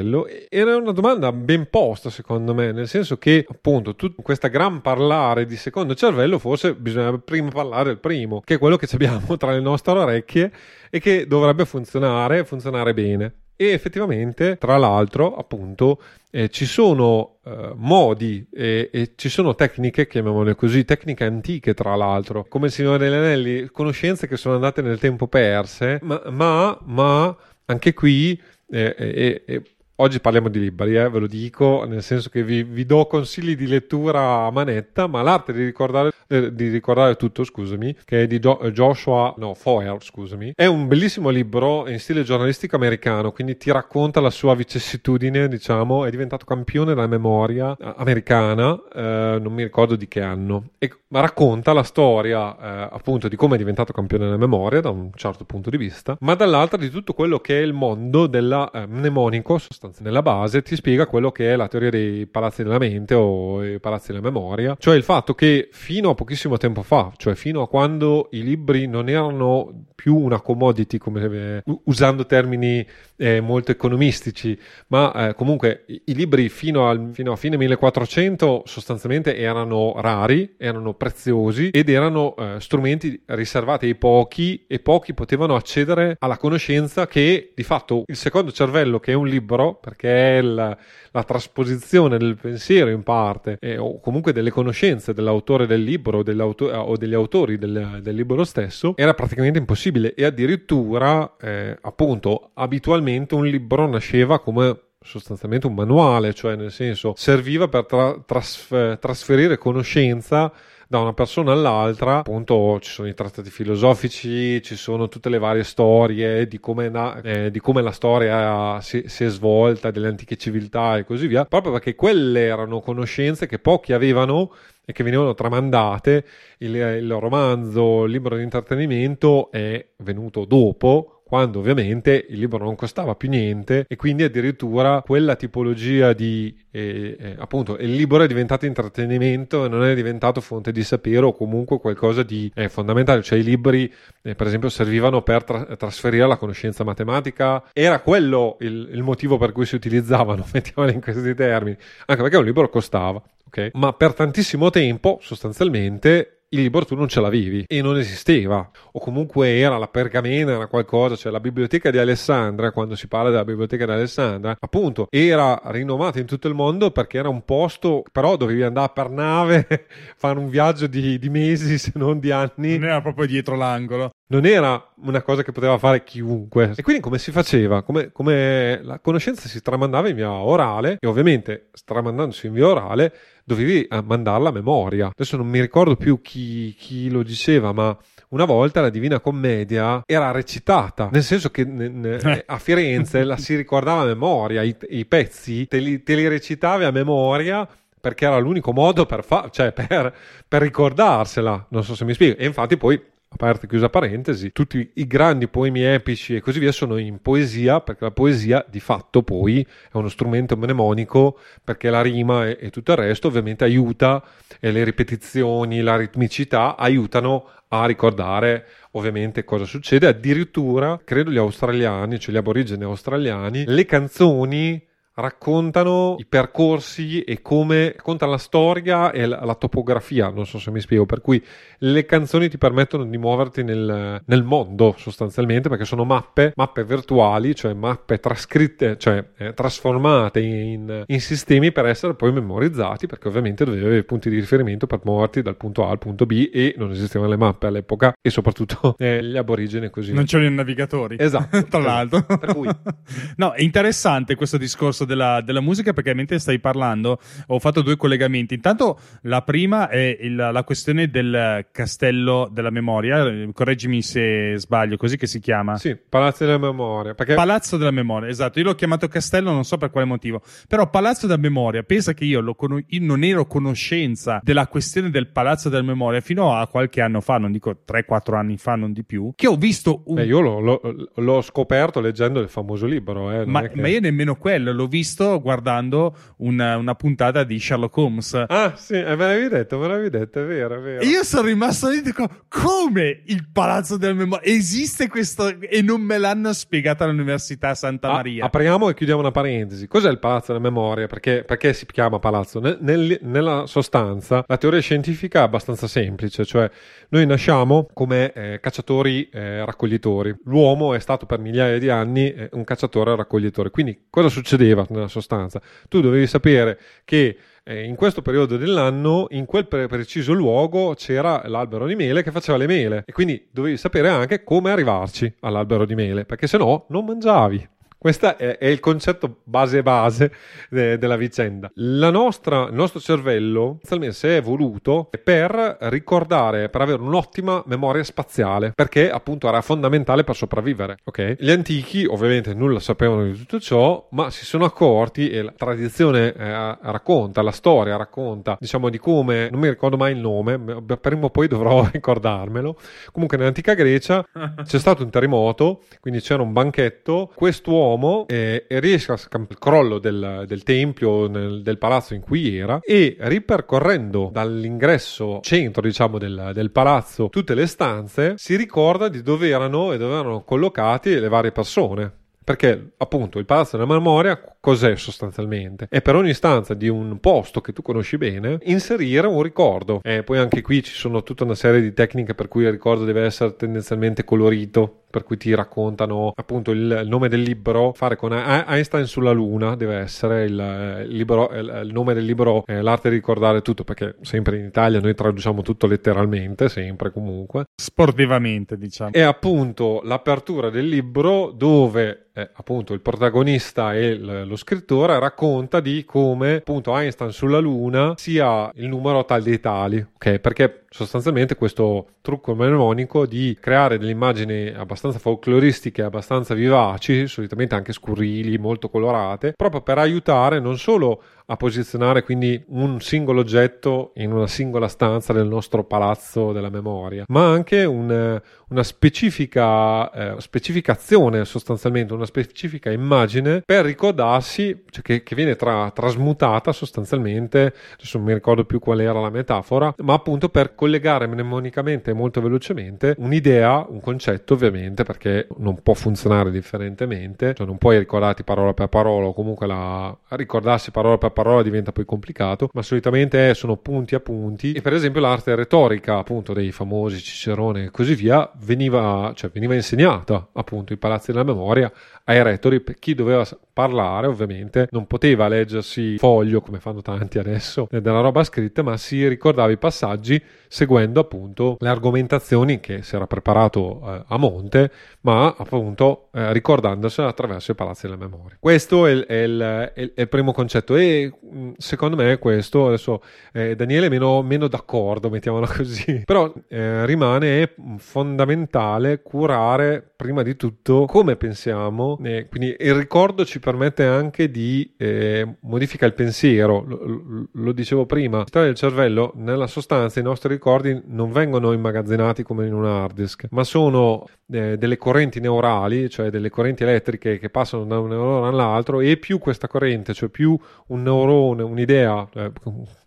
Era 0.50 0.76
una 0.76 0.92
domanda 0.92 1.32
ben 1.32 1.68
posta, 1.70 2.10
secondo 2.10 2.54
me, 2.54 2.72
nel 2.72 2.88
senso 2.88 3.18
che, 3.18 3.46
appunto, 3.48 3.96
tutta 3.96 4.22
questa 4.22 4.48
gran 4.48 4.82
parlare 4.82 5.46
di 5.46 5.56
secondo 5.56 5.96
cervello, 5.96 6.40
forse 6.40 6.76
bisogna 6.76 7.18
prima 7.18 7.50
parlare 7.50 7.86
del 7.86 8.00
primo, 8.00 8.42
che 8.44 8.56
è 8.56 8.60
quello 8.60 8.78
che 8.78 8.88
abbiamo 8.94 9.38
tra 9.38 9.52
le 9.52 9.62
nostre 9.62 9.98
orecchie 9.98 10.52
e 10.90 11.00
che 11.00 11.28
dovrebbe 11.28 11.66
funzionare, 11.66 12.46
funzionare 12.46 12.94
bene. 12.94 13.34
E 13.58 13.68
effettivamente, 13.68 14.58
tra 14.58 14.76
l'altro, 14.76 15.34
appunto, 15.34 16.02
eh, 16.30 16.50
ci 16.50 16.66
sono 16.66 17.38
eh, 17.46 17.72
modi 17.76 18.46
e, 18.52 18.90
e, 18.92 19.14
ci 19.16 19.30
sono 19.30 19.56
tecniche, 19.56 20.08
chiamiamole 20.08 20.56
così, 20.56 20.84
tecniche 20.84 21.24
antiche, 21.24 21.74
tra 21.74 21.96
l'altro, 21.96 22.46
come 22.50 22.66
il 22.66 22.74
Signore 22.74 22.98
degli 22.98 23.14
Anelli, 23.14 23.70
conoscenze 23.72 24.28
che 24.28 24.36
sono 24.36 24.56
andate 24.56 24.82
nel 24.82 25.00
tempo 25.00 25.28
perse, 25.28 26.00
ma, 26.02 26.22
ma, 26.32 26.78
ma 26.84 27.38
anche 27.68 27.94
qui 27.94 28.38
eh, 28.68 29.64
Oggi 29.98 30.20
parliamo 30.20 30.50
di 30.50 30.60
libri, 30.60 30.98
eh, 30.98 31.08
ve 31.08 31.20
lo 31.20 31.28
dico, 31.28 31.86
nel 31.88 32.04
senso 32.04 32.28
che 32.30 32.44
vi, 32.44 32.64
vi, 32.64 32.86
do 32.86 33.06
consigli 33.06 33.56
di 33.56 33.66
lettura 33.66 34.44
a 34.44 34.52
manetta, 34.52 35.08
ma 35.08 35.22
l'arte 35.22 35.54
di 35.54 35.64
ricordare, 35.64 36.12
eh, 36.28 36.54
di 36.54 36.68
ricordare 36.68 37.16
tutto, 37.16 37.46
scusami, 37.46 37.96
che 38.04 38.24
è 38.24 38.28
di 38.28 38.40
jo- 38.40 38.60
Joshua, 38.74 39.34
no, 39.38 39.54
Foer, 39.54 40.04
scusami, 40.04 40.52
è 40.54 40.66
un 40.66 40.90
bellissimo 40.90 41.30
libro 41.30 41.88
in 41.88 41.98
stile 42.02 42.24
giornalistico 42.24 42.76
americano, 42.76 43.32
quindi 43.32 43.56
ti 43.56 43.72
racconta 43.72 44.20
la 44.20 44.32
sua 44.32 44.54
vicissitudine, 44.54 45.48
diciamo, 45.48 46.04
è 46.04 46.10
diventato 46.10 46.44
campione 46.44 46.94
della 46.94 47.08
memoria 47.08 47.74
eh, 47.80 47.94
americana, 47.96 48.78
eh, 48.94 49.38
non 49.40 49.54
mi 49.54 49.64
ricordo 49.64 49.96
di 49.96 50.10
che 50.10 50.20
anno, 50.20 50.72
e 50.78 50.92
racconta 51.08 51.72
la 51.72 51.84
storia 51.84 52.58
eh, 52.58 52.90
appunto 52.92 53.30
di 53.30 53.38
come 53.38 53.56
è 53.56 53.58
diventato 53.58 53.94
campione 53.94 54.26
della 54.26 54.36
memoria 54.36 54.82
da 54.82 54.90
un 54.90 55.12
certo 55.16 55.46
punto 55.46 55.70
di 55.70 55.78
vista, 55.78 56.18
ma 56.20 56.36
dall'altra 56.36 56.78
di 56.78 56.90
tutto 56.90 57.14
quello 57.14 57.40
che 57.40 57.60
è 57.60 57.64
il 57.64 57.72
mondo 57.72 58.28
del 58.28 58.72
eh, 58.74 58.86
mnemonico, 58.88 59.58
sostanzialmente 59.58 59.84
nella 60.00 60.22
base 60.22 60.62
ti 60.62 60.76
spiega 60.76 61.08
quello 61.08 61.32
che 61.32 61.52
è 61.52 61.56
la 61.56 61.68
teoria 61.68 61.90
dei 61.90 62.26
palazzi 62.28 62.64
della 62.64 62.78
mente 62.78 63.14
o 63.14 63.64
i 63.66 63.80
palazzi 63.80 64.12
della 64.12 64.24
memoria, 64.24 64.76
cioè 64.80 64.96
il 64.96 65.04
fatto 65.04 65.34
che 65.34 65.70
fino 65.72 66.10
a 66.10 66.16
pochissimo 66.16 66.58
tempo 66.58 66.84
fa, 66.84 67.12
cioè 67.18 67.36
fino 67.36 67.62
a 67.62 67.68
quando 67.68 68.30
i 68.32 68.44
libri 68.44 68.88
non 68.88 69.10
erano 69.10 69.86
più 69.96 70.18
una 70.18 70.42
commodity, 70.42 70.98
come 70.98 71.24
eh, 71.24 71.64
usando 71.86 72.26
termini 72.26 72.86
eh, 73.18 73.40
molto 73.40 73.72
economistici, 73.72 74.58
ma 74.88 75.30
eh, 75.30 75.34
comunque 75.36 75.84
i, 75.88 76.02
i 76.06 76.16
libri 76.16 76.50
fino, 76.50 76.90
al, 76.90 77.10
fino, 77.14 77.32
a 77.32 77.36
fine 77.36 77.58
1400 77.58 78.64
sostanzialmente 78.66 79.38
erano 79.38 79.94
rari, 79.98 80.56
erano 80.58 80.94
preziosi 80.94 81.70
ed 81.70 81.90
erano 81.90 82.36
eh, 82.36 82.56
strumenti 82.60 83.22
riservati 83.28 83.86
ai 83.86 83.96
pochi 83.96 84.66
e 84.68 84.80
pochi 84.80 85.14
potevano 85.14 85.56
accedere 85.56 86.18
alla 86.20 86.38
conoscenza 86.38 87.08
che 87.08 87.52
di 87.56 87.64
fatto 87.64 88.04
il 88.08 88.16
secondo 88.16 88.52
cervello 88.52 89.00
che 89.00 89.12
è 89.12 89.16
un 89.16 89.28
libro, 89.28 89.76
perché 89.76 90.38
è 90.38 90.42
il, 90.42 90.78
la 91.12 91.24
trasposizione 91.24 92.18
del 92.18 92.36
pensiero 92.36 92.90
in 92.90 93.04
parte 93.04 93.58
eh, 93.62 93.78
o 93.78 94.00
comunque 94.00 94.34
delle 94.34 94.50
conoscenze 94.50 95.14
dell'autore 95.14 95.66
del 95.66 95.82
libro 95.82 96.20
o 96.20 96.98
degli 96.98 97.14
autori 97.14 97.58
del, 97.58 98.00
del, 98.02 98.16
libro 98.16 98.44
stesso 98.44 98.94
era 98.98 99.14
praticamente 99.14 99.58
impossibile 99.58 100.14
e 100.14 100.26
addirittura 100.26 101.36
eh, 101.40 101.78
appunto 101.82 102.50
abitualmente 102.54 103.05
un 103.08 103.46
libro 103.46 103.88
nasceva 103.88 104.40
come 104.40 104.80
sostanzialmente 105.06 105.68
un 105.68 105.76
manuale, 105.76 106.34
cioè 106.34 106.56
nel 106.56 106.72
senso 106.72 107.14
serviva 107.16 107.68
per 107.68 107.86
tra- 107.86 108.20
trasfer- 108.26 108.98
trasferire 109.00 109.58
conoscenza 109.58 110.52
da 110.88 111.00
una 111.00 111.14
persona 111.14 111.52
all'altra, 111.52 112.20
appunto 112.20 112.80
ci 112.80 112.92
sono 112.92 113.08
i 113.08 113.14
trattati 113.14 113.50
filosofici, 113.50 114.62
ci 114.62 114.76
sono 114.76 115.08
tutte 115.08 115.30
le 115.30 115.40
varie 115.40 115.64
storie 115.64 116.48
di 116.48 116.60
come, 116.60 116.90
na- 116.90 117.22
eh, 117.22 117.52
di 117.52 117.60
come 117.60 117.82
la 117.82 117.92
storia 117.92 118.80
si, 118.82 119.04
si, 119.08 119.24
è 119.24 119.30
svolta, 119.30 119.92
delle 119.92 120.08
antiche 120.08 120.38
civiltà 120.38 120.98
e 120.98 121.04
così 121.04 121.28
via, 121.28 121.46
proprio 121.46 121.72
perché 121.72 121.96
quelle 121.96 122.42
erano 122.42 122.82
conoscenze 122.82 123.48
che 123.48 123.60
pochi 123.60 123.94
avevano 123.94 124.54
e 124.86 124.94
che 124.94 125.04
venivano 125.04 125.34
tramandate. 125.34 126.26
Il, 126.60 126.76
il 126.76 127.14
romanzo, 127.14 128.04
il 128.04 128.12
libro 128.12 128.38
di 128.38 128.44
intrattenimento 128.44 129.50
è 129.52 129.84
venuto 129.98 130.46
dopo 130.46 131.15
quando 131.28 131.58
ovviamente 131.58 132.28
il 132.30 132.38
libro 132.38 132.64
non 132.64 132.76
costava 132.76 133.16
più 133.16 133.30
niente 133.30 133.86
e 133.88 133.96
quindi 133.96 134.22
addirittura 134.22 135.02
quella 135.02 135.36
tipologia 135.36 136.14
di 136.14 136.56
eh, 136.70 137.18
eh, 137.20 137.36
appunto 137.40 137.78
il 137.80 137.96
libro 137.96 138.22
è 138.22 138.28
diventato 138.28 138.68
intrattenimento 138.68 139.66
e 139.66 139.68
non 139.68 139.84
è 139.84 139.96
diventato 139.96 140.40
fonte 140.40 140.72
di 140.72 140.84
sapere 140.84 141.26
o 141.26 141.34
comunque 141.34 141.80
qualcosa 141.80 142.22
di 142.22 142.52
eh, 142.54 142.70
fondamentale. 142.70 143.24
Cioè 143.24 143.40
i 143.40 143.44
libri 143.44 143.92
eh, 144.22 144.36
per 144.36 144.46
esempio 144.46 144.70
servivano 144.70 145.24
per 145.24 145.44
tra- 145.44 145.76
trasferire 145.76 146.28
la 146.28 146.38
conoscenza 146.38 146.84
matematica. 146.84 147.64
Era 147.74 148.02
quello 148.02 148.58
il, 148.60 148.90
il 148.92 149.02
motivo 149.02 149.38
per 149.40 149.52
cui 149.52 149.66
si 149.66 149.74
utilizzavano 149.74 150.46
mettiamolo 150.54 150.94
in 150.94 151.02
questi 151.02 151.34
termini. 151.34 151.76
Anche 152.06 152.22
perché 152.22 152.38
un 152.38 152.46
libro 152.46 152.70
costava 152.70 153.20
Okay? 153.56 153.72
Ma 153.74 153.94
per 153.94 154.14
tantissimo 154.14 154.70
tempo, 154.70 155.20
sostanzialmente, 155.22 156.35
il 156.56 156.62
libro 156.62 156.86
tu 156.86 156.96
non 156.96 157.08
ce 157.08 157.20
l'avevi 157.20 157.66
e 157.68 157.82
non 157.82 157.98
esisteva 157.98 158.70
o 158.94 159.00
comunque 159.00 159.58
era 159.58 159.78
la 159.78 159.88
pergamena 159.88 160.54
era 160.54 160.68
qualcosa 160.68 161.16
cioè 161.16 161.32
la 161.32 161.40
biblioteca 161.40 161.92
di 161.92 161.98
Alessandria 161.98 162.72
quando 162.72 162.96
si 162.96 163.08
parla 163.08 163.30
della 163.30 163.44
biblioteca 163.44 163.86
di 163.86 163.92
Alessandria 163.92 164.56
appunto 164.60 165.08
era 165.10 165.62
rinomata 165.66 166.20
in 166.20 166.26
tutto 166.26 166.48
il 166.48 166.54
mondo 166.54 166.92
perché 166.92 167.18
era 167.18 167.30
un 167.30 167.44
posto 167.44 168.04
però 168.12 168.38
dovevi 168.38 168.64
andare 168.64 168.92
per 168.94 169.10
nave 169.10 169.68
fare 170.16 170.40
un 170.40 170.50
viaggio 170.50 170.88
di, 170.88 171.20
di 171.20 171.30
mesi 171.30 171.78
se 171.78 171.92
non 171.96 172.20
di 172.20 172.32
anni 172.32 172.78
non 172.78 172.90
era 172.90 173.02
proprio 173.02 173.26
dietro 173.26 173.56
l'angolo 173.56 174.12
non 174.28 174.46
era 174.46 174.92
una 175.04 175.22
cosa 175.22 175.44
che 175.44 175.52
poteva 175.52 175.78
fare 175.78 176.04
chiunque. 176.04 176.74
E 176.76 176.82
quindi 176.82 177.02
come 177.02 177.20
si 177.20 177.32
faceva? 177.32 177.84
Come, 177.84 178.12
come, 178.12 178.82
la 178.82 179.00
conoscenza 179.00 179.48
si 179.48 179.62
tramandava 179.62 180.10
in 180.10 180.16
via 180.16 180.32
orale 180.32 180.98
e 181.00 181.08
ovviamente 181.08 181.70
tramandandosi 181.86 182.48
in 182.48 182.54
via 182.54 182.68
orale 182.68 183.14
dovevi 183.46 183.84
eh, 183.84 184.02
mandarla 184.02 184.50
a 184.50 184.52
memoria. 184.52 185.08
Adesso 185.08 185.38
non 185.38 185.48
mi 185.48 185.62
ricordo 185.62 185.96
più 185.96 186.20
chi, 186.22 186.76
chi 186.78 187.10
lo 187.10 187.24
diceva, 187.24 187.72
ma 187.72 187.96
una 188.30 188.46
volta 188.46 188.82
la 188.82 188.90
Divina 188.90 189.20
Commedia 189.20 190.02
era 190.06 190.32
recitata, 190.32 191.10
nel 191.12 191.24
senso 191.24 191.52
che 191.52 191.64
ne, 191.64 192.18
eh. 192.18 192.44
a 192.46 192.58
Firenze 192.58 193.24
la 193.24 193.38
si 193.38 193.56
ricordava 193.56 194.02
a 194.02 194.06
memoria, 194.06 194.64
i, 194.64 194.76
i 194.90 195.06
pezzi 195.06 195.68
te 195.68 195.78
li, 195.78 196.02
te 196.04 196.16
li 196.16 196.28
recitavi 196.28 196.84
a 196.84 196.92
memoria 196.92 197.68
perché 198.02 198.26
era 198.26 198.38
l'unico 198.38 198.72
modo 198.72 199.06
per, 199.06 199.24
fa- 199.24 199.50
cioè 199.52 199.72
per, 199.72 200.14
per 200.48 200.62
ricordarsela. 200.62 201.68
Non 201.70 201.84
so 201.84 201.96
se 201.96 202.06
mi 202.06 202.14
spiego. 202.14 202.38
E 202.38 202.46
infatti 202.46 202.78
poi 202.78 203.02
aperta 203.36 203.66
e 203.66 203.68
chiusa 203.68 203.90
parentesi, 203.90 204.52
tutti 204.52 204.92
i 204.96 205.08
grandi 205.08 205.48
poemi 205.48 205.84
epici 205.84 206.36
e 206.36 206.42
così 206.42 206.60
via 206.60 206.72
sono 206.72 206.98
in 206.98 207.22
poesia, 207.22 207.82
perché 207.82 208.06
la 208.06 208.12
poesia 208.12 208.66
di 208.68 208.80
fatto 208.80 209.22
poi 209.22 209.62
è 209.62 209.98
uno 209.98 210.10
strumento 210.10 210.58
mnemonico, 210.58 211.38
perché 211.64 211.90
la 211.90 212.02
rima 212.02 212.48
e, 212.48 212.58
e 212.60 212.70
tutto 212.70 212.94
il 212.94 212.98
resto 212.98 213.28
ovviamente 213.28 213.64
aiuta, 213.64 214.24
e 214.60 214.72
le 214.72 214.84
ripetizioni, 214.84 215.82
la 215.82 215.98
ritmicità 215.98 216.76
aiutano 216.78 217.50
a 217.68 217.86
ricordare 217.86 218.66
ovviamente 218.92 219.44
cosa 219.44 219.66
succede. 219.66 220.08
Addirittura, 220.08 221.00
credo 221.04 221.30
gli 221.30 221.38
australiani, 221.38 222.20
cioè 222.20 222.34
gli 222.34 222.38
aborigeni 222.38 222.84
australiani, 222.84 223.66
le 223.68 223.86
canzoni 223.86 224.82
raccontano 225.16 226.16
i 226.20 226.26
percorsi 226.26 227.22
e 227.22 227.42
come 227.42 227.94
raccontano 227.96 228.32
la 228.32 228.38
storia 228.38 229.12
e 229.12 229.26
la, 229.26 229.44
la, 229.44 229.56
topografia, 229.56 230.30
non 230.30 230.46
so 230.46 230.60
se 230.60 230.72
mi 230.72 230.82
spiego, 230.82 231.06
per 231.06 231.22
cui 231.22 231.44
le 231.80 232.06
canzoni 232.06 232.50
ti 232.50 232.58
permettono 232.58 233.06
di 233.06 233.18
muoverti 233.18 233.64
nel, 233.64 234.22
nel 234.26 234.44
mondo 234.44 234.94
sostanzialmente 234.98 235.70
perché 235.70 235.86
sono 235.86 236.04
mappe, 236.04 236.52
mappe 236.56 236.84
virtuali, 236.84 237.56
cioè 237.56 237.74
mappe 237.74 238.20
trascritte, 238.20 238.98
cioè 238.98 239.26
eh, 239.38 239.54
trasformate 239.54 240.42
in, 240.42 241.04
in, 241.08 241.22
sistemi 241.22 241.72
per 241.72 241.86
essere 241.86 242.14
poi 242.14 242.34
memorizzati 242.34 243.08
perché 243.08 243.30
ovviamente 243.30 243.64
dovevi 243.64 243.86
avere 243.86 244.04
punti 244.04 244.30
di 244.30 244.38
riferimento 244.38 244.86
per 244.86 245.00
muoverti 245.04 245.42
dal 245.42 245.56
punto 245.56 245.88
A 245.88 245.92
al 245.92 245.98
punto 245.98 246.26
B 246.26 246.50
e 246.54 246.76
non 246.78 246.92
esistevano 246.92 247.32
le 247.32 247.38
mappe 247.38 247.68
all'epoca 247.68 248.14
e 248.22 248.30
soprattutto 248.30 248.96
eh, 249.00 249.24
gli 249.24 249.38
aborigeni 249.38 249.90
così. 249.90 250.12
Non 250.12 250.26
c'erano 250.26 250.50
i 250.50 250.54
navigatori. 250.54 251.16
Esatto. 251.18 251.64
Tra 251.66 251.80
esatto. 251.80 251.80
l'altro. 251.80 252.24
Per 252.24 252.54
cui... 252.54 252.68
no, 253.38 253.54
è 253.54 253.62
interessante 253.62 254.36
questo 254.36 254.58
discorso 254.58 255.05
della, 255.06 255.42
della, 255.42 255.62
musica 255.62 255.94
perché 255.94 256.14
mentre 256.14 256.40
stai 256.40 256.60
parlando 256.60 257.20
ho 257.48 257.60
fatto 257.60 257.82
due 257.82 257.98
collegamenti. 257.98 258.54
Intanto 258.54 259.00
la 259.22 259.42
prima 259.42 259.90
è 259.90 260.18
il, 260.20 260.36
la 260.36 260.64
questione 260.64 261.10
del 261.10 261.68
castello 261.72 262.50
della 262.52 262.70
memoria, 262.70 263.50
correggimi 263.54 264.02
se 264.02 264.56
sbaglio, 264.58 264.98
così 264.98 265.18
che 265.18 265.28
si 265.28 265.40
chiama. 265.40 265.78
Sì, 265.78 265.96
Palazzo 265.96 266.46
della 266.46 266.58
Memoria. 266.58 267.14
Perché... 267.14 267.34
Palazzo 267.34 267.78
della 267.78 267.92
Memoria, 267.92 268.30
esatto. 268.30 268.60
Io 268.60 268.66
l'ho 268.66 268.76
chiamato 268.76 269.08
castello, 269.08 269.52
non 269.52 269.64
so 269.64 269.78
per 269.78 269.90
quale 269.90 270.08
motivo. 270.08 270.42
Però 270.68 270.90
Palazzo 270.90 271.28
della 271.28 271.40
Memoria, 271.40 271.84
pensa 271.84 272.14
che 272.14 272.26
io, 272.26 272.56
con... 272.56 272.84
io 272.86 273.00
non 273.02 273.24
ero 273.24 273.42
a 273.42 273.48
conoscenza 273.48 274.40
della 274.44 274.68
questione 274.68 275.10
del 275.10 275.28
Palazzo 275.28 275.70
della 275.70 275.84
Memoria 275.84 276.22
fino 276.22 276.56
a 276.56 276.68
qualche 276.68 277.02
anno 277.02 277.22
fa, 277.22 277.38
non 277.38 277.52
dico 277.52 277.84
3-4 277.88 278.36
anni 278.36 278.58
fa, 278.58 278.76
non 278.76 278.92
di 278.92 279.04
più, 279.04 279.34
che 279.36 279.48
ho 279.48 279.56
visto 279.56 280.04
un... 280.06 280.16
Beh, 280.16 280.26
io 280.26 280.40
l'ho, 280.40 280.60
l'ho, 280.60 281.10
l'ho, 281.16 281.42
scoperto 281.42 282.00
leggendo 282.00 282.40
il 282.40 282.50
famoso 282.50 282.86
libro. 282.86 283.32
Eh, 283.32 283.46
ma, 283.46 283.68
che... 283.68 283.80
ma 283.80 283.88
io 283.88 284.00
nemmeno 284.00 284.36
quello, 284.36 284.72
l'ho 284.72 284.88
visto 284.88 284.95
guardando 285.40 286.16
una, 286.38 286.78
una, 286.78 286.96
puntata 286.96 287.44
di 287.44 287.60
Sherlock 287.60 287.98
Holmes. 287.98 288.46
Ah, 288.48 288.74
sì, 288.76 288.94
eh, 288.94 289.16
me 289.16 289.26
l'avevi 289.26 289.50
detto, 289.50 289.78
me 289.78 289.88
l'avevi 289.88 290.10
detto, 290.10 290.42
è 290.42 290.46
vero, 290.46 290.76
è 290.76 290.80
vero. 290.80 291.02
E 291.02 291.08
io 291.08 291.24
sono 291.24 291.48
rimasto 291.48 291.90
lì 291.90 291.98
e 291.98 292.02
dico, 292.02 292.28
come 292.48 293.22
il 293.26 293.48
Palazzo 293.52 293.98
della 293.98 294.14
Memoria? 294.14 294.48
Esiste 294.50 295.08
questo 295.08 295.60
e 295.60 295.82
non 295.82 296.02
me 296.02 296.18
l'hanno 296.18 296.54
spiegato 296.54 297.04
all'Università 297.04 297.76
Santa 297.76 298.12
Maria. 298.12 298.44
Ah, 298.44 298.48
apriamo 298.48 298.90
e 298.90 298.94
chiudiamo 298.94 299.22
una 299.22 299.32
parentesi. 299.32 299.88
Cos'è 299.88 300.10
il 300.10 300.20
Palazzo 300.20 300.54
della 300.54 300.64
Memoria? 300.64 301.08
Perché, 301.08 301.44
perché 301.46 301.74
si 301.74 301.86
chiama 301.86 302.20
Palazzo? 302.20 302.60
Nel, 302.60 302.78
nel, 302.82 303.20
nella 303.22 303.66
sostanza, 303.68 304.44
la 304.48 304.58
teoria 304.58 304.80
scientifica 304.80 305.40
è 305.40 305.44
abbastanza 305.44 305.88
semplice, 305.88 306.46
cioè 306.46 306.70
noi 307.10 307.26
nasciamo 307.26 307.88
come 307.94 308.32
eh, 308.34 308.60
cacciatori 308.62 309.30
eh, 309.30 309.64
raccoglitori. 309.66 310.36
L'uomo 310.46 310.94
è 310.94 311.00
stato 311.00 311.26
per 311.26 311.40
migliaia 311.40 311.78
di 311.78 311.90
anni 311.90 312.32
eh, 312.32 312.50
un 312.54 312.64
cacciatore 312.64 313.16
raccoglitore. 313.16 313.70
Quindi 313.70 314.06
cosa 314.10 314.30
succedeva 314.30 314.85
nella 314.94 315.08
sostanza? 315.08 315.62
Tu 315.88 316.02
dovevi 316.02 316.28
sapere 316.28 316.80
che 317.04 317.38
eh, 317.64 317.84
in 317.84 317.96
questo 317.96 318.22
periodo 318.22 318.58
dell'anno, 318.58 319.28
in 319.32 319.46
quel 319.46 319.68
pre- 319.68 319.88
preciso 319.88 320.34
luogo, 320.34 320.94
c'era 320.94 321.44
l'albero 321.48 321.88
di 321.88 321.96
mele 321.96 322.24
che 322.24 322.32
faceva 322.32 322.58
le 322.58 322.68
mele 322.68 323.04
e 323.06 323.12
quindi 323.12 323.48
dovevi 323.52 323.78
sapere 323.78 324.10
anche 324.10 324.44
come 324.44 324.72
arrivarci 324.72 325.34
all'albero 325.42 325.86
di 325.86 325.96
mele, 325.96 326.26
perché 326.26 326.48
se 326.48 326.58
no 326.58 326.86
non 326.90 327.06
mangiavi. 327.06 327.70
Questo 328.06 328.38
è, 328.38 328.60
è, 328.60 328.68
il 328.68 328.80
concetto 328.80 329.38
base 329.46 329.82
base 329.82 330.32
de, 330.70 331.00
della 331.00 331.16
vicenda. 331.16 331.72
Nostra, 331.74 332.68
il 332.68 332.76
nostro 332.76 333.00
cervello 333.00 333.80
si 333.82 334.28
è 334.28 334.36
evoluto 334.36 335.10
per 335.24 335.78
ricordare, 335.80 336.70
per 336.70 336.82
avere 336.82 337.02
un'ottima 337.02 337.64
memoria 337.66 338.04
spaziale, 338.04 338.74
perché 338.76 339.10
appunto 339.10 339.48
era 339.48 339.60
fondamentale 339.62 340.24
per 340.24 340.36
sopravvivere. 340.36 340.98
Okay? 341.04 341.36
Gli 341.40 341.50
antichi 341.50 342.06
ovviamente 342.06 342.54
nulla 342.54 342.80
sapevano 342.80 343.24
di 343.24 343.36
tutto 343.36 343.60
ciò, 343.60 344.08
ma 344.12 344.30
si 344.30 344.46
sono 344.46 344.66
accorti 344.66 345.32
e 345.32 345.42
la 345.42 345.54
tradizione 345.58 346.32
eh, 346.32 346.78
racconta, 346.82 347.42
la 347.42 347.50
storia 347.50 347.96
racconta, 347.96 348.56
diciamo 348.60 348.90
di 348.90 349.00
come, 349.00 349.50
non 349.50 349.60
mi 349.60 349.70
ricordo 349.70 349.98
mai 349.98 350.12
il 350.12 350.20
nome, 350.20 350.60
prima 351.02 351.26
o 351.26 351.30
poi 351.32 351.48
dovrò 351.48 351.84
ricordarmelo. 351.92 352.78
Comunque 353.12 353.36
nell'antica 353.40 353.74
Grecia 353.74 354.24
c'è 354.64 354.78
stato 354.78 355.02
un 355.02 355.10
terremoto, 355.10 355.82
quindi 356.00 356.20
c'era 356.20 356.44
un 356.44 356.54
banchetto, 356.54 357.32
quest'uomo 357.34 357.95
eh, 358.28 358.66
riesce 358.68 359.12
a 359.12 359.18
scampare 359.18 359.54
il 359.54 359.60
crollo 359.60 360.00
del, 360.00 360.46
del 360.48 360.64
tempio, 360.64 361.28
nel, 361.28 361.62
del 361.62 361.78
palazzo 361.78 362.14
in 362.14 362.22
cui 362.22 362.58
era 362.58 362.80
e 362.82 363.18
ripercorrendo 363.20 364.30
dall'ingresso 364.32 365.40
centro 365.42 365.82
diciamo 365.82 366.18
del, 366.18 366.52
del 366.54 366.72
palazzo 366.72 367.30
tutte 367.30 367.54
le 367.54 367.68
stanze 367.68 368.34
si 368.38 368.56
ricorda 368.56 369.08
di 369.08 369.22
dove 369.22 369.50
erano 369.50 369.94
e 369.94 369.98
dove 369.98 370.14
erano 370.14 370.44
collocati 370.44 371.20
le 371.20 371.30
varie 371.30 371.52
persone 371.52 372.24
perché 372.46 372.92
appunto 372.98 373.40
il 373.40 373.46
palazzo 373.46 373.76
della 373.76 373.92
memoria 373.92 374.40
cos'è 374.60 374.96
sostanzialmente? 374.98 375.88
È 375.90 376.00
per 376.04 376.14
ogni 376.14 376.36
stanza 376.36 376.76
di 376.76 376.88
un 376.88 377.20
posto 377.20 377.60
che 377.60 377.74
tu 377.74 377.82
conosci 377.82 378.20
bene 378.20 378.60
inserire 378.66 379.26
un 379.26 379.42
ricordo. 379.42 380.00
E 380.04 380.22
poi 380.22 380.38
anche 380.38 380.62
qui 380.62 380.84
ci 380.84 380.94
sono 380.94 381.24
tutta 381.24 381.44
una 381.44 381.56
serie 381.56 381.82
di 381.82 381.92
tecniche 381.92 382.36
per 382.36 382.48
cui 382.48 382.66
il 382.66 382.72
ricordo 382.72 383.04
deve 383.04 383.24
essere 383.24 383.56
tendenzialmente 383.56 384.24
colorito 384.24 385.05
per 385.16 385.24
cui 385.24 385.38
ti 385.38 385.56
raccontano 385.56 386.34
appunto 386.36 386.72
il, 386.72 387.00
il, 387.04 387.08
nome 387.08 387.30
del 387.30 387.42
libro, 387.42 387.94
fare 387.94 388.18
con 388.18 388.34
Einstein 388.34 389.06
sulla 389.06 389.32
Luna 389.32 389.78
deve 389.78 389.96
essere 389.96 390.44
il, 390.44 391.06
il, 391.08 391.16
libro, 391.16 391.50
il 391.54 391.90
nome 391.90 392.14
del 392.14 392.26
libro, 392.26 392.66
eh, 392.68 392.82
l'arte 392.82 393.08
di 393.08 393.16
ricordare 393.16 393.62
tutto, 393.62 393.86
perché 393.86 394.16
sempre 394.24 394.58
in 394.58 394.66
Italia 394.66 395.00
noi 395.00 395.16
traduciamo 395.16 395.62
tutto 395.62 395.88
letteralmente, 395.88 396.68
sempre 396.68 397.14
comunque. 397.14 397.64
Sportivamente, 397.82 398.78
diciamo. 398.78 399.12
È 399.14 399.22
appunto 399.22 400.02
l'apertura 400.04 400.70
del 400.70 400.90
libro 400.90 401.54
dove 401.56 402.26
eh, 402.38 402.50
appunto 402.56 402.94
il 402.94 403.00
protagonista 403.00 403.96
e 403.96 404.18
lo 404.18 404.58
scrittore 404.58 405.18
racconta 405.18 405.80
di 405.80 406.04
come 406.04 406.56
appunto 406.56 406.96
Einstein 406.96 407.32
sulla 407.32 407.60
Luna 407.60 408.14
sia 408.18 408.70
il 408.76 408.90
numero 408.90 409.24
tal 409.24 409.42
dei 409.42 409.62
tali, 409.62 410.06
ok? 410.16 410.40
Perché 410.40 410.84
sostanzialmente 410.90 411.56
questo 411.56 412.08
trucco 412.22 412.54
mnemonico 412.54 413.26
di 413.26 413.58
creare 413.60 413.98
delle 413.98 414.12
immagini 414.12 414.68
abbastanza 414.68 415.05
folcloristiche, 415.14 416.02
abbastanza 416.02 416.54
vivaci, 416.54 417.28
solitamente 417.28 417.76
anche 417.76 417.94
scurrili, 417.94 418.58
molto 418.58 418.90
colorate, 418.90 419.54
proprio 419.56 419.82
per 419.82 419.98
aiutare 419.98 420.60
non 420.60 420.78
solo 420.78 421.22
a 421.48 421.58
posizionare 421.58 422.24
quindi 422.24 422.64
un 422.70 423.00
singolo 423.00 423.42
oggetto 423.42 424.12
in 424.16 424.32
una 424.32 424.48
singola 424.48 424.88
stanza 424.88 425.34
del 425.34 425.48
nostro 425.48 425.84
palazzo 425.84 426.52
della 426.52 426.70
memoria, 426.70 427.26
ma 427.28 427.48
anche 427.50 427.84
un, 427.84 428.42
una 428.70 428.84
specifica 428.84 430.12
eh, 430.12 430.42
specificazione 430.42 431.46
sostanzialmente, 431.46 432.14
una 432.14 432.26
specifica 432.26 432.92
immagine 432.92 433.62
per 433.66 433.86
ricordarsi, 433.86 434.84
cioè 434.90 435.04
che, 435.04 435.24
che, 435.24 435.36
viene 435.36 435.56
tra, 435.56 435.92
trasmutata 435.92 436.72
sostanzialmente, 436.72 437.74
adesso 437.94 438.18
non 438.18 438.28
mi 438.28 438.34
ricordo 438.34 438.66
più 438.66 438.80
qual 438.80 439.02
era 439.02 439.20
la 439.20 439.30
metafora, 439.30 439.94
ma 440.00 440.14
appunto 440.14 440.50
per 440.50 440.74
collegare 440.74 441.28
mnemonicamente 441.28 442.14
molto 442.14 442.42
velocemente 442.42 443.16
un'idea, 443.18 443.86
un 443.88 444.00
concetto 444.00 444.56
ovviamente, 444.56 445.04
perché 445.04 445.48
non 445.58 445.82
può 445.82 445.94
funzionare 445.94 446.50
differentemente, 446.50 447.54
cioè 447.54 447.68
non 447.68 447.78
puoi 447.78 448.00
ricordarti 448.00 448.44
parola 448.44 448.74
per 448.74 448.88
parola 448.88 449.28
o 449.28 449.34
comunque 449.34 449.68
la, 449.68 450.16
ricordarsi 450.30 450.92
parola 450.92 451.18
per 451.18 451.32
parola 451.36 451.62
diventa 451.62 451.92
poi 451.92 452.06
complicato, 452.06 452.70
ma 452.74 452.82
solitamente 452.82 453.54
sono 453.54 453.78
punti 453.78 454.16
a 454.16 454.20
punti. 454.20 454.72
E 454.72 454.82
per 454.82 454.94
esempio 454.94 455.22
l'arte 455.22 455.54
retorica 455.54 456.18
appunto 456.18 456.54
dei 456.54 456.72
famosi 456.72 457.22
Cicerone 457.22 457.84
e 457.84 457.92
così 457.92 458.16
via 458.16 458.50
veniva, 458.62 459.32
cioè, 459.36 459.52
veniva 459.52 459.76
insegnata 459.76 460.48
appunto 460.54 460.94
in 460.94 461.00
palazzi 461.00 461.32
della 461.32 461.44
memoria 461.44 461.92
ai 462.26 462.42
retori 462.44 462.80
per 462.82 462.96
chi 462.96 463.14
doveva 463.14 463.46
parlare 463.74 464.28
ovviamente. 464.28 464.88
Non 464.92 465.06
poteva 465.06 465.48
leggersi 465.48 466.18
foglio 466.18 466.62
come 466.62 466.80
fanno 466.80 467.02
tanti 467.02 467.40
adesso 467.40 467.88
della 467.90 468.22
roba 468.22 468.44
scritta 468.44 468.82
ma 468.84 468.98
si 468.98 469.28
ricordava 469.28 469.72
i 469.72 469.78
passaggi 469.78 470.42
seguendo 470.68 471.20
appunto 471.20 471.78
le 471.80 471.90
argomentazioni 471.90 472.80
che 472.80 473.02
si 473.02 473.16
era 473.16 473.28
preparato 473.28 474.02
eh, 474.04 474.24
a 474.28 474.38
monte 474.38 474.92
ma 475.22 475.54
appunto 475.58 476.30
eh, 476.34 476.52
ricordandosela 476.52 477.28
attraverso 477.28 477.72
i 477.72 477.76
palazzi 477.76 478.08
della 478.08 478.18
memoria. 478.18 478.58
Questo 478.60 479.06
è 479.06 479.12
il, 479.12 479.26
è 479.26 479.34
il, 479.36 479.92
è 479.94 480.14
è 480.16 480.22
il 480.22 480.30
primo 480.30 480.52
concetto. 480.52 480.96
E 480.96 481.32
mm, 481.46 481.72
secondo 481.78 482.16
me 482.16 482.38
questo 482.38 482.88
adesso 482.88 483.22
eh, 483.52 483.76
Daniele 483.76 484.08
è 484.08 484.10
meno, 484.10 484.42
meno 484.42 484.68
d'accordo 484.68 485.30
mettiamola 485.30 485.68
così. 485.68 486.24
Però 486.26 486.52
eh, 486.68 487.06
rimane 487.06 487.74
fondamentale 487.98 489.22
curare 489.22 490.04
prima 490.16 490.42
di 490.42 490.56
tutto 490.56 491.06
come 491.06 491.36
pensiamo 491.36 492.15
eh, 492.24 492.48
quindi 492.50 492.76
il 492.80 492.94
ricordo 492.94 493.46
ci 493.46 493.60
permette 493.60 494.04
anche 494.04 494.50
di 494.50 494.94
eh, 494.98 495.56
modificare 495.62 496.08
il 496.08 496.14
pensiero. 496.14 496.84
Lo, 496.86 497.48
lo, 497.52 497.72
dicevo 497.72 498.06
prima, 498.06 498.44
la 498.52 498.62
del 498.62 498.76
cervello, 498.76 499.34
nella 499.36 499.68
sostanza 499.68 500.20
i 500.20 500.24
nostri 500.24 500.50
ricordi 500.50 501.02
non 501.08 501.32
vengono 501.32 501.72
immagazzinati 501.72 502.44
come 502.44 502.66
in 502.66 502.74
un 502.74 502.86
hard 502.86 503.14
disk, 503.16 503.48
ma 503.52 503.64
sono 503.64 504.26
eh, 504.52 504.78
delle 504.78 504.98
correnti 504.98 505.40
neurali, 505.40 506.10
cioè 506.10 506.30
delle 506.30 506.50
correnti 506.50 506.84
elettriche 506.84 507.40
che 507.40 507.50
passano 507.50 507.86
da 507.86 508.00
un 508.00 508.10
neurone 508.10 508.48
all'altro 508.48 509.00
e 509.02 509.18
più 509.18 509.40
questa 509.40 509.68
corrente, 509.68 510.14
cioè 510.14 510.30
più 510.30 510.58
un 510.88 511.02
neurone, 511.02 511.64
un'idea, 511.64 512.28
eh, 512.34 512.52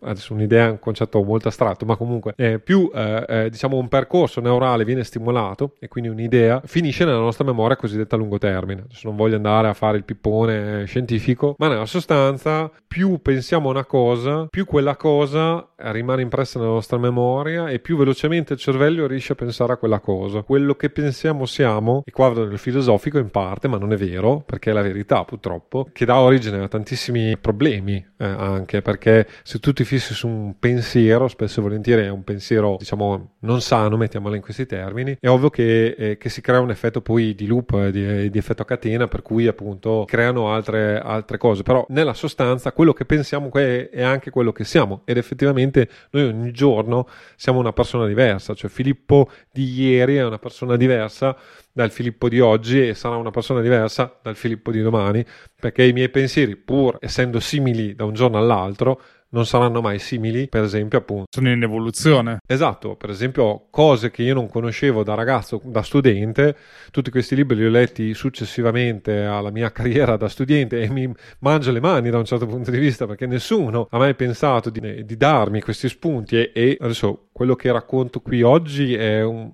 adesso 0.00 0.32
un'idea 0.32 0.66
è 0.66 0.70
un 0.70 0.78
concetto 0.78 1.22
molto 1.22 1.48
astratto, 1.48 1.84
ma 1.84 1.96
comunque 1.96 2.34
eh, 2.36 2.58
più 2.58 2.90
eh, 2.92 3.24
eh, 3.28 3.50
diciamo 3.50 3.76
un 3.76 3.88
percorso 3.88 4.40
neurale 4.40 4.84
viene 4.84 5.04
stimolato 5.04 5.74
e 5.78 5.88
quindi 5.88 6.10
un'idea 6.10 6.60
finisce 6.64 7.04
nella 7.04 7.18
nostra 7.18 7.44
memoria 7.44 7.76
cosiddetta 7.76 8.16
a 8.16 8.18
lungo 8.18 8.38
termine. 8.38 8.84
Adesso 8.98 9.06
non 9.06 9.16
voglio 9.16 9.36
andare 9.36 9.68
a 9.68 9.74
fare 9.74 9.96
il 9.96 10.04
pippone 10.04 10.84
scientifico, 10.86 11.54
ma 11.58 11.68
nella 11.68 11.86
sostanza 11.86 12.70
più 12.86 13.20
pensiamo 13.22 13.68
a 13.68 13.72
una 13.72 13.84
cosa, 13.84 14.46
più 14.50 14.64
quella 14.64 14.96
cosa 14.96 15.68
rimane 15.76 16.22
impressa 16.22 16.58
nella 16.58 16.72
nostra 16.72 16.98
memoria 16.98 17.68
e 17.68 17.78
più 17.78 17.96
velocemente 17.96 18.54
il 18.54 18.58
cervello 18.58 19.06
riesce 19.06 19.32
a 19.32 19.36
pensare 19.36 19.74
a 19.74 19.76
quella 19.76 20.00
cosa. 20.00 20.42
Quello 20.42 20.74
che 20.74 20.90
pensiamo 20.90 21.46
siamo, 21.46 22.02
e 22.04 22.10
qua 22.10 22.28
vado 22.28 22.46
nel 22.46 22.58
filosofico 22.58 23.18
in 23.18 23.30
parte, 23.30 23.68
ma 23.68 23.78
non 23.78 23.92
è 23.92 23.96
vero, 23.96 24.42
perché 24.44 24.70
è 24.70 24.72
la 24.72 24.82
verità 24.82 25.24
purtroppo, 25.24 25.88
che 25.92 26.04
dà 26.04 26.18
origine 26.18 26.60
a 26.60 26.68
tantissimi 26.68 27.36
problemi 27.36 28.04
eh, 28.16 28.24
anche, 28.24 28.82
perché 28.82 29.28
se 29.42 29.60
tu 29.60 29.72
ti 29.72 29.84
fissi 29.84 30.14
su 30.14 30.26
un 30.26 30.58
pensiero, 30.58 31.28
spesso 31.28 31.60
e 31.60 31.62
volentieri 31.62 32.02
è 32.02 32.10
un 32.10 32.24
pensiero, 32.24 32.76
diciamo, 32.78 33.34
non 33.40 33.60
sano, 33.60 33.96
mettiamolo 33.96 34.34
in 34.34 34.42
questi 34.42 34.66
termini, 34.66 35.16
è 35.20 35.28
ovvio 35.28 35.50
che, 35.50 35.94
eh, 35.96 36.18
che 36.18 36.28
si 36.28 36.40
crea 36.40 36.60
un 36.60 36.70
effetto 36.70 37.00
poi 37.00 37.34
di 37.34 37.46
loop, 37.46 37.72
eh, 37.74 37.90
di, 37.92 38.30
di, 38.30 38.38
effetto 38.38 38.62
a 38.62 38.64
catena, 38.88 39.06
per 39.06 39.22
cui 39.22 39.46
appunto 39.46 40.04
creano 40.06 40.52
altre, 40.52 40.98
altre 40.98 41.36
cose, 41.36 41.62
però 41.62 41.84
nella 41.90 42.14
sostanza 42.14 42.72
quello 42.72 42.92
che 42.92 43.04
pensiamo 43.04 43.50
è 43.52 44.02
anche 44.02 44.30
quello 44.30 44.52
che 44.52 44.64
siamo. 44.64 45.02
Ed 45.04 45.18
effettivamente 45.18 45.88
noi 46.10 46.24
ogni 46.24 46.50
giorno 46.52 47.06
siamo 47.36 47.58
una 47.58 47.72
persona 47.72 48.06
diversa, 48.06 48.54
cioè 48.54 48.70
Filippo 48.70 49.30
di 49.52 49.80
ieri 49.80 50.16
è 50.16 50.24
una 50.24 50.38
persona 50.38 50.76
diversa 50.76 51.36
dal 51.72 51.90
Filippo 51.90 52.28
di 52.28 52.40
oggi 52.40 52.88
e 52.88 52.94
sarà 52.94 53.16
una 53.16 53.30
persona 53.30 53.60
diversa 53.60 54.18
dal 54.22 54.34
Filippo 54.34 54.70
di 54.70 54.80
domani, 54.80 55.24
perché 55.60 55.84
i 55.84 55.92
miei 55.92 56.08
pensieri, 56.08 56.56
pur 56.56 56.96
essendo 57.00 57.38
simili 57.40 57.94
da 57.94 58.04
un 58.04 58.14
giorno 58.14 58.38
all'altro, 58.38 59.00
non 59.30 59.46
saranno 59.46 59.80
mai 59.80 59.98
simili, 59.98 60.48
per 60.48 60.62
esempio, 60.62 60.98
appunto. 60.98 61.26
Sono 61.30 61.50
in 61.50 61.62
evoluzione. 61.62 62.38
Esatto, 62.46 62.96
per 62.96 63.10
esempio, 63.10 63.66
cose 63.70 64.10
che 64.10 64.22
io 64.22 64.34
non 64.34 64.48
conoscevo 64.48 65.02
da 65.02 65.14
ragazzo, 65.14 65.60
da 65.64 65.82
studente, 65.82 66.56
tutti 66.90 67.10
questi 67.10 67.34
libri 67.34 67.56
li 67.56 67.66
ho 67.66 67.70
letti 67.70 68.14
successivamente 68.14 69.24
alla 69.24 69.50
mia 69.50 69.70
carriera 69.72 70.16
da 70.16 70.28
studente 70.28 70.80
e 70.80 70.88
mi 70.90 71.12
mangio 71.40 71.72
le 71.72 71.80
mani 71.80 72.10
da 72.10 72.18
un 72.18 72.24
certo 72.24 72.46
punto 72.46 72.70
di 72.70 72.78
vista 72.78 73.06
perché 73.06 73.26
nessuno 73.26 73.86
ha 73.90 73.98
mai 73.98 74.14
pensato 74.14 74.70
di, 74.70 75.04
di 75.04 75.16
darmi 75.16 75.60
questi 75.60 75.88
spunti 75.88 76.36
e, 76.36 76.50
e, 76.54 76.76
adesso 76.80 77.28
quello 77.32 77.54
che 77.54 77.70
racconto 77.70 78.20
qui 78.20 78.42
oggi 78.42 78.94
è 78.94 79.22
un, 79.22 79.52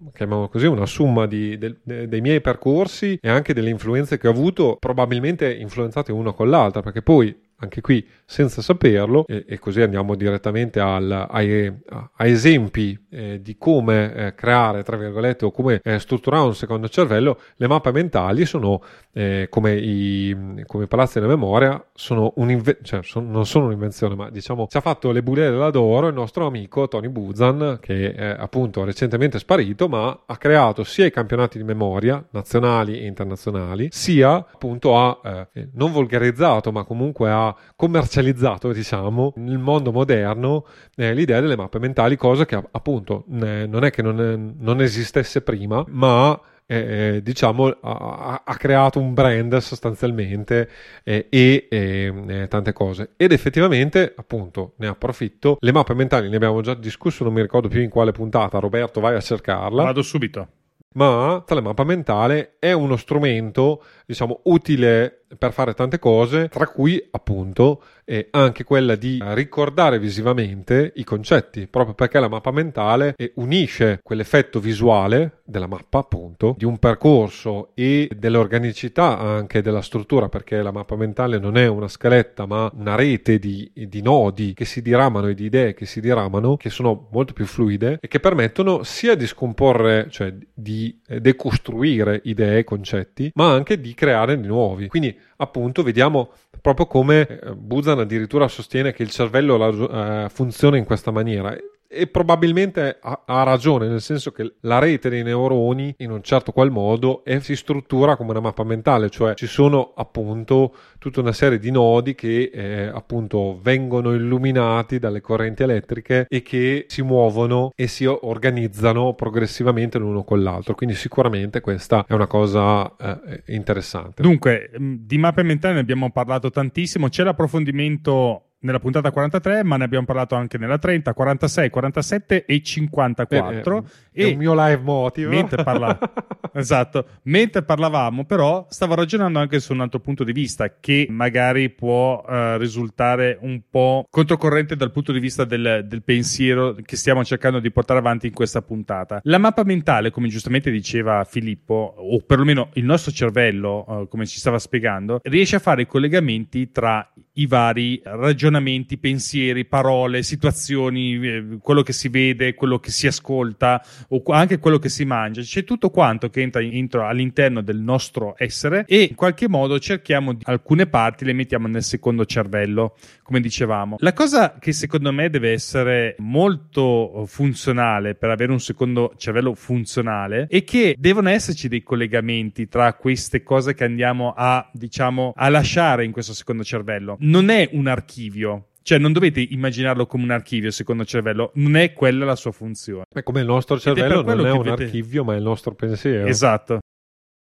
così, 0.51 0.67
una 0.67 0.87
somma 0.87 1.27
di, 1.27 1.59
de, 1.59 1.77
de, 1.83 2.09
dei 2.09 2.21
miei 2.21 2.41
percorsi 2.41 3.19
e 3.21 3.29
anche 3.29 3.53
delle 3.53 3.71
influenze 3.71 4.17
che 4.19 4.27
ho 4.27 4.31
avuto, 4.31 4.77
probabilmente 4.79 5.53
influenzate 5.53 6.11
uno 6.11 6.33
con 6.33 6.49
l'altra, 6.49 6.81
perché 6.81 7.03
poi 7.03 7.44
anche 7.57 7.81
qui 7.81 8.07
senza 8.25 8.63
saperlo 8.63 9.25
e, 9.27 9.45
e 9.47 9.59
così 9.59 9.81
andiamo 9.81 10.15
direttamente 10.15 10.81
al, 10.81 11.27
ai, 11.31 11.73
a, 11.89 12.27
esempi 12.27 12.99
eh, 13.11 13.41
di 13.43 13.57
come 13.57 14.15
eh, 14.15 14.35
creare 14.35 14.83
tra 14.83 14.97
virgolette 14.97 15.45
o 15.45 15.51
come 15.51 15.81
eh, 15.83 15.99
strutturare 15.99 16.45
un 16.45 16.55
secondo 16.55 16.89
cervello. 16.89 17.39
Le 17.57 17.67
mappe 17.67 17.93
mentali 17.93 18.45
sono 18.47 18.83
eh, 19.13 19.47
come 19.51 19.75
i 19.77 20.63
come 20.67 20.87
palazzi 20.87 21.21
della 21.21 21.31
memoria 21.31 21.83
sono 21.95 22.33
un'invenzione 22.37 22.83
cioè, 22.83 23.03
son, 23.03 23.31
non 23.31 23.47
sono 23.47 23.67
un'invenzione 23.67 24.15
ma 24.15 24.31
diciamo 24.31 24.67
ci 24.69 24.77
ha 24.77 24.81
fatto 24.81 25.13
le 25.13 25.23
bulele 25.23 25.51
dell'adoro 25.51 26.09
il 26.09 26.15
nostro 26.15 26.47
amico 26.47 26.89
Tony 26.89 27.09
Buzan 27.09 27.79
che 27.81 28.13
è 28.13 28.37
appunto 28.37 28.85
recentemente 28.85 29.39
sparito 29.39 29.89
ma 29.89 30.25
ha 30.27 30.37
creato 30.37 30.83
sia 30.83 31.07
i 31.07 31.13
campionati 31.13 31.59
di 31.59 31.65
memoria 31.65 32.25
nazionali 32.31 32.99
e 32.99 33.07
internazionali 33.07 33.89
sia 33.91 34.35
appunto 34.35 34.99
ha 34.99 35.49
eh, 35.53 35.69
non 35.75 35.93
volgarizzato 35.93 36.73
ma 36.73 36.83
comunque 36.85 37.31
ha 37.31 37.44
commercializzato, 37.75 38.73
diciamo, 38.73 39.33
nel 39.37 39.59
mondo 39.59 39.91
moderno 39.91 40.67
eh, 40.95 41.13
l'idea 41.13 41.41
delle 41.41 41.57
mappe 41.57 41.79
mentali, 41.79 42.17
cosa 42.17 42.47
che 42.47 42.55
appunto 42.55 43.25
eh, 43.43 43.67
non 43.67 43.85
è 43.85 43.91
che 43.91 44.03
non, 44.03 44.21
è, 44.21 44.37
non 44.37 44.81
esistesse 44.81 45.43
prima, 45.43 45.85
ma 45.89 46.41
eh, 46.67 47.21
diciamo 47.23 47.67
ha, 47.67 48.43
ha, 48.45 48.57
creato 48.57 48.99
un 48.99 49.13
brand 49.13 49.57
sostanzialmente 49.59 50.69
eh, 51.03 51.27
e 51.29 51.67
eh, 51.69 52.47
tante 52.49 52.73
cose. 52.73 53.11
Ed 53.17 53.33
effettivamente 53.33 54.13
appunto 54.17 54.75
ne 54.77 54.87
approfitto. 54.87 55.57
Le 55.61 55.73
mappe 55.73 55.95
mentali 55.95 56.29
ne 56.29 56.37
abbiamo 56.37 56.61
già 56.61 56.75
discusso 56.75 57.25
non 57.25 57.33
mi 57.33 57.43
ricordo 57.43 57.69
più 57.69 57.81
in 57.81 57.91
quale 57.91 58.13
puntata. 58.13 58.59
Roberto 58.59 59.01
vai 59.01 59.15
a 59.15 59.21
cercarla. 59.21 59.83
Vado 59.83 60.03
subito. 60.03 60.49
Ma 60.95 61.43
la 61.45 61.61
mappa 61.61 61.83
mentale 61.83 62.55
è 62.61 62.71
uno 62.71 62.97
strumento 62.97 63.83
diciamo 64.07 64.41
utile 64.45 65.25
per 65.37 65.53
fare 65.53 65.75
tante 65.75 65.99
cose, 65.99 66.49
tra 66.49 66.67
cui 66.67 67.03
appunto 67.11 67.83
eh, 68.05 68.29
anche 68.31 68.65
quella 68.65 68.95
di 68.95 69.19
ricordare 69.33 69.99
visivamente 69.99 70.93
i 70.97 71.05
concetti, 71.05 71.67
proprio 71.67 71.95
perché 71.95 72.21
la 72.21 72.29
mappa 72.29 72.51
mentale 72.51 73.15
eh, 73.17 73.33
unisce 73.37 74.01
quell'effetto 74.03 74.61
visuale 74.61 75.41
della 75.45 75.67
mappa, 75.67 75.99
appunto, 75.99 76.55
di 76.57 76.65
un 76.65 76.79
percorso 76.79 77.71
e 77.75 78.11
dell'organicità 78.15 79.19
anche 79.19 79.63
della 79.63 79.83
struttura, 79.83 80.29
perché 80.29 80.63
la 80.63 80.73
mappa 80.73 80.97
mentale 80.97 81.39
non 81.39 81.57
è 81.57 81.67
una 81.67 81.89
scaletta, 81.89 82.47
ma 82.47 82.71
una 82.75 82.95
rete 82.95 83.39
di, 83.39 83.71
di 83.75 84.03
nodi 84.03 84.55
che 84.55 84.65
si 84.65 84.83
diramano 84.83 85.29
e 85.29 85.35
di 85.35 85.45
idee 85.45 85.75
che 85.75 85.87
si 85.87 86.01
diramano, 86.01 86.57
che 86.57 86.71
sono 86.71 87.09
molto 87.11 87.33
più 87.33 87.47
fluide 87.47 87.99
e 88.01 88.09
che 88.09 88.21
permettono 88.21 88.83
sia 88.83 89.15
di 89.15 89.27
scomporre, 89.27 90.07
cioè 90.11 90.35
di 90.53 91.01
decostruire 91.07 92.21
idee 92.25 92.59
e 92.59 92.65
concetti, 92.65 93.33
ma 93.35 93.51
anche 93.53 93.81
di 93.81 93.94
creare 93.95 94.41
di 94.41 94.47
nuovi. 94.47 94.89
Quindi 94.89 95.17
appunto 95.37 95.83
vediamo 95.83 96.33
proprio 96.61 96.87
come 96.87 97.27
eh, 97.27 97.55
Buzan 97.55 98.01
addirittura 98.01 98.49
sostiene 98.49 98.93
che 98.93 99.03
il 99.03 99.11
cervello 99.11 99.89
eh, 99.91 100.29
funziona 100.29 100.77
in 100.77 100.85
questa 100.85 101.11
maniera 101.11 101.57
e 101.95 102.07
probabilmente 102.07 102.99
ha, 103.01 103.23
ha, 103.25 103.43
ragione, 103.45 103.87
nel 103.87 104.01
senso 104.01 104.33
che 104.33 104.55
la 104.61 104.79
rete 104.79 105.09
dei 105.09 105.23
neuroni 105.23 105.95
in 105.99 106.11
un 106.11 106.23
certo 106.23 106.53
qual 106.53 106.71
modo 106.71 107.25
è, 107.25 107.39
si 107.39 107.57
struttura 107.57 108.17
come 108.17 108.31
una 108.31 108.41
mappa 108.41 108.65
mentale, 108.65 109.11
cioè 109.11 109.35
ci 109.35 109.47
sono 109.47 109.93
appunto 109.97 110.75
tutta 110.99 111.21
una 111.21 111.33
serie 111.33 111.59
di 111.59 111.71
nodi 111.71 112.15
che 112.15 112.51
eh, 112.53 112.87
appunto 112.87 113.59
vengono 113.63 114.15
illuminati 114.15 114.99
dalle 114.99 115.21
correnti 115.21 115.63
elettriche 115.63 116.27
e 116.29 116.43
che 116.43 116.87
si 116.89 117.03
muovono 117.03 117.73
e 117.75 117.87
si 117.87 118.05
organizzano 118.07 119.15
progressivamente 119.15 119.99
l'uno 119.99 120.25
con 120.25 120.43
l'altro. 120.43 120.75
Quindi 120.75 120.95
sicuramente 120.95 121.61
questa 121.61 122.05
è 122.07 122.13
una 122.13 122.27
cosa 122.27 122.95
eh, 122.97 123.43
interessante. 123.47 124.23
Dunque, 124.23 124.71
di 124.79 125.19
mappe 125.19 125.43
mentali 125.43 125.75
ne 125.75 125.81
abbiamo 125.81 126.11
parlato 126.11 126.51
tantissimo, 126.51 127.09
c'è 127.09 127.23
l'approfondimento 127.23 128.54
nella 128.65 128.81
puntata 128.81 129.11
43, 129.11 129.63
ma 129.63 129.77
ne 129.77 129.85
abbiamo 129.85 130.07
parlato 130.07 130.35
anche 130.35 130.59
nella 130.59 130.79
30, 130.79 131.13
46, 131.13 131.71
47 131.71 132.45
e 132.47 132.63
54. 132.63 133.81
Beh, 133.81 133.89
e 134.13 134.29
il 134.29 134.39
mio 134.39 134.55
live 134.55 134.83
motive. 134.83 135.29
Mentre, 135.29 135.63
parla... 135.63 135.99
esatto, 136.55 137.07
mentre 137.25 137.63
parlavamo, 137.63 138.25
però, 138.25 138.67
stavo 138.71 138.95
ragionando 138.95 139.39
anche 139.39 139.61
su 139.61 139.73
un 139.73 139.81
altro 139.81 140.01
punto 140.01 140.25
di 140.25 140.33
vista 140.33 140.77
che 140.81 141.07
magari 141.11 141.71
può 141.71 142.25
uh, 142.27 142.57
risultare 142.57 143.39
un 143.43 143.61
po' 143.69 144.07
controcorrente 144.09 144.77
dal 144.77 144.91
punto 144.91 145.13
di 145.13 145.21
vista 145.21 145.45
del, 145.45 145.85
del, 145.87 146.03
pensiero 146.03 146.75
che 146.83 146.97
stiamo 146.97 147.25
cercando 147.25 147.61
di 147.61 147.71
portare 147.71 147.99
avanti 147.99 148.29
in 148.29 148.33
questa 148.33 148.63
puntata. 148.63 149.21
La 149.25 149.39
mappa 149.39 149.63
mentale, 149.65 150.11
come 150.11 150.29
giustamente 150.29 150.71
diceva 150.71 151.25
Filippo, 151.25 151.95
o 151.99 152.19
perlomeno 152.21 152.71
il 152.75 152.85
nostro 152.85 153.13
cervello, 153.13 153.85
uh, 153.87 154.09
come 154.09 154.27
ci 154.27 154.39
stava 154.39 154.59
spiegando, 154.59 155.21
riesce 155.25 155.57
a 155.57 155.61
fare 155.61 155.83
i 155.83 155.87
collegamenti 155.87 156.71
tra 156.71 157.07
i 157.35 157.47
vari 157.47 158.01
ragionamenti, 158.05 158.53
pensieri, 158.63 159.65
parole, 159.65 160.23
situazioni, 160.23 161.15
eh, 161.27 161.45
quello 161.61 161.83
che 161.83 161.93
si 161.93 162.09
vede, 162.09 162.55
quello 162.55 162.79
che 162.79 162.91
si 162.91 163.07
ascolta 163.07 163.85
o 164.09 164.23
anche 164.29 164.59
quello 164.59 164.79
che 164.79 164.89
si 164.89 165.05
mangia. 165.05 165.43
C'è 165.43 165.65
tutto 165.65 165.91
quanto 165.91 166.31
che 166.31 166.41
entra, 166.41 166.61
entra 166.63 167.09
all'interno 167.09 167.61
del 167.63 167.79
nostro 167.79 168.35
essere 168.39 168.85
e 168.87 169.03
in 169.03 169.15
qualche 169.15 169.49
modo 169.49 169.79
cerchiamo 169.79 170.33
di 170.33 170.43
alcune 170.45 170.87
parti 170.87 171.25
le 171.25 171.33
mettiamo 171.33 171.67
nel 171.67 171.83
secondo 171.83 172.25
cervello, 172.25 172.97
come 173.23 173.41
dicevamo. 173.41 173.97
La 174.01 174.13
cosa 174.13 174.57
che 174.59 174.73
secondo 174.73 175.13
me 175.13 175.31
deve 175.31 175.53
essere 175.53 176.15
molto 176.19 177.25
funzionale 177.27 178.15
per 178.15 178.31
avere 178.31 178.53
un 178.53 178.61
secondo 178.61 179.15
cervello 179.17 179.55
funzionale 179.55 180.47
è 180.49 180.65
che 180.65 180.95
devono 180.99 181.31
esserci 181.31 181.69
dei 181.69 181.83
collegamenti 181.83 182.69
tra 182.69 182.95
queste 182.95 183.43
cose 183.43 183.75
che 183.75 183.85
andiamo 183.85 184.35
a, 184.37 184.69
diciamo, 184.73 185.33
a 185.35 185.49
lasciare 185.49 186.05
in 186.05 186.13
questo 186.13 186.33
secondo 186.33 186.65
cervello 186.65 187.17
non 187.21 187.49
è 187.51 187.69
un 187.73 187.87
archivio. 187.87 188.34
Cioè, 188.83 188.99
non 188.99 189.13
dovete 189.13 189.41
immaginarlo 189.41 190.07
come 190.07 190.25
un 190.25 190.31
archivio, 190.31 190.71
secondo 190.71 191.03
il 191.03 191.09
cervello, 191.09 191.53
non 191.55 191.77
è 191.77 191.93
quella 191.95 192.25
la 192.25 192.37
sua 192.37 192.53
funzione. 192.53 193.05
È 193.09 193.23
come 193.23 193.41
il 193.41 193.47
nostro 193.47 193.79
cervello 193.79 194.21
è 194.21 194.35
non 194.35 194.47
è 194.47 194.51
un 194.51 194.63
dovete... 194.63 194.85
archivio, 194.85 195.25
ma 195.25 195.35
è 195.35 195.39
il 195.39 195.43
nostro 195.43 195.75
pensiero. 195.75 196.27
Esatto. 196.27 196.81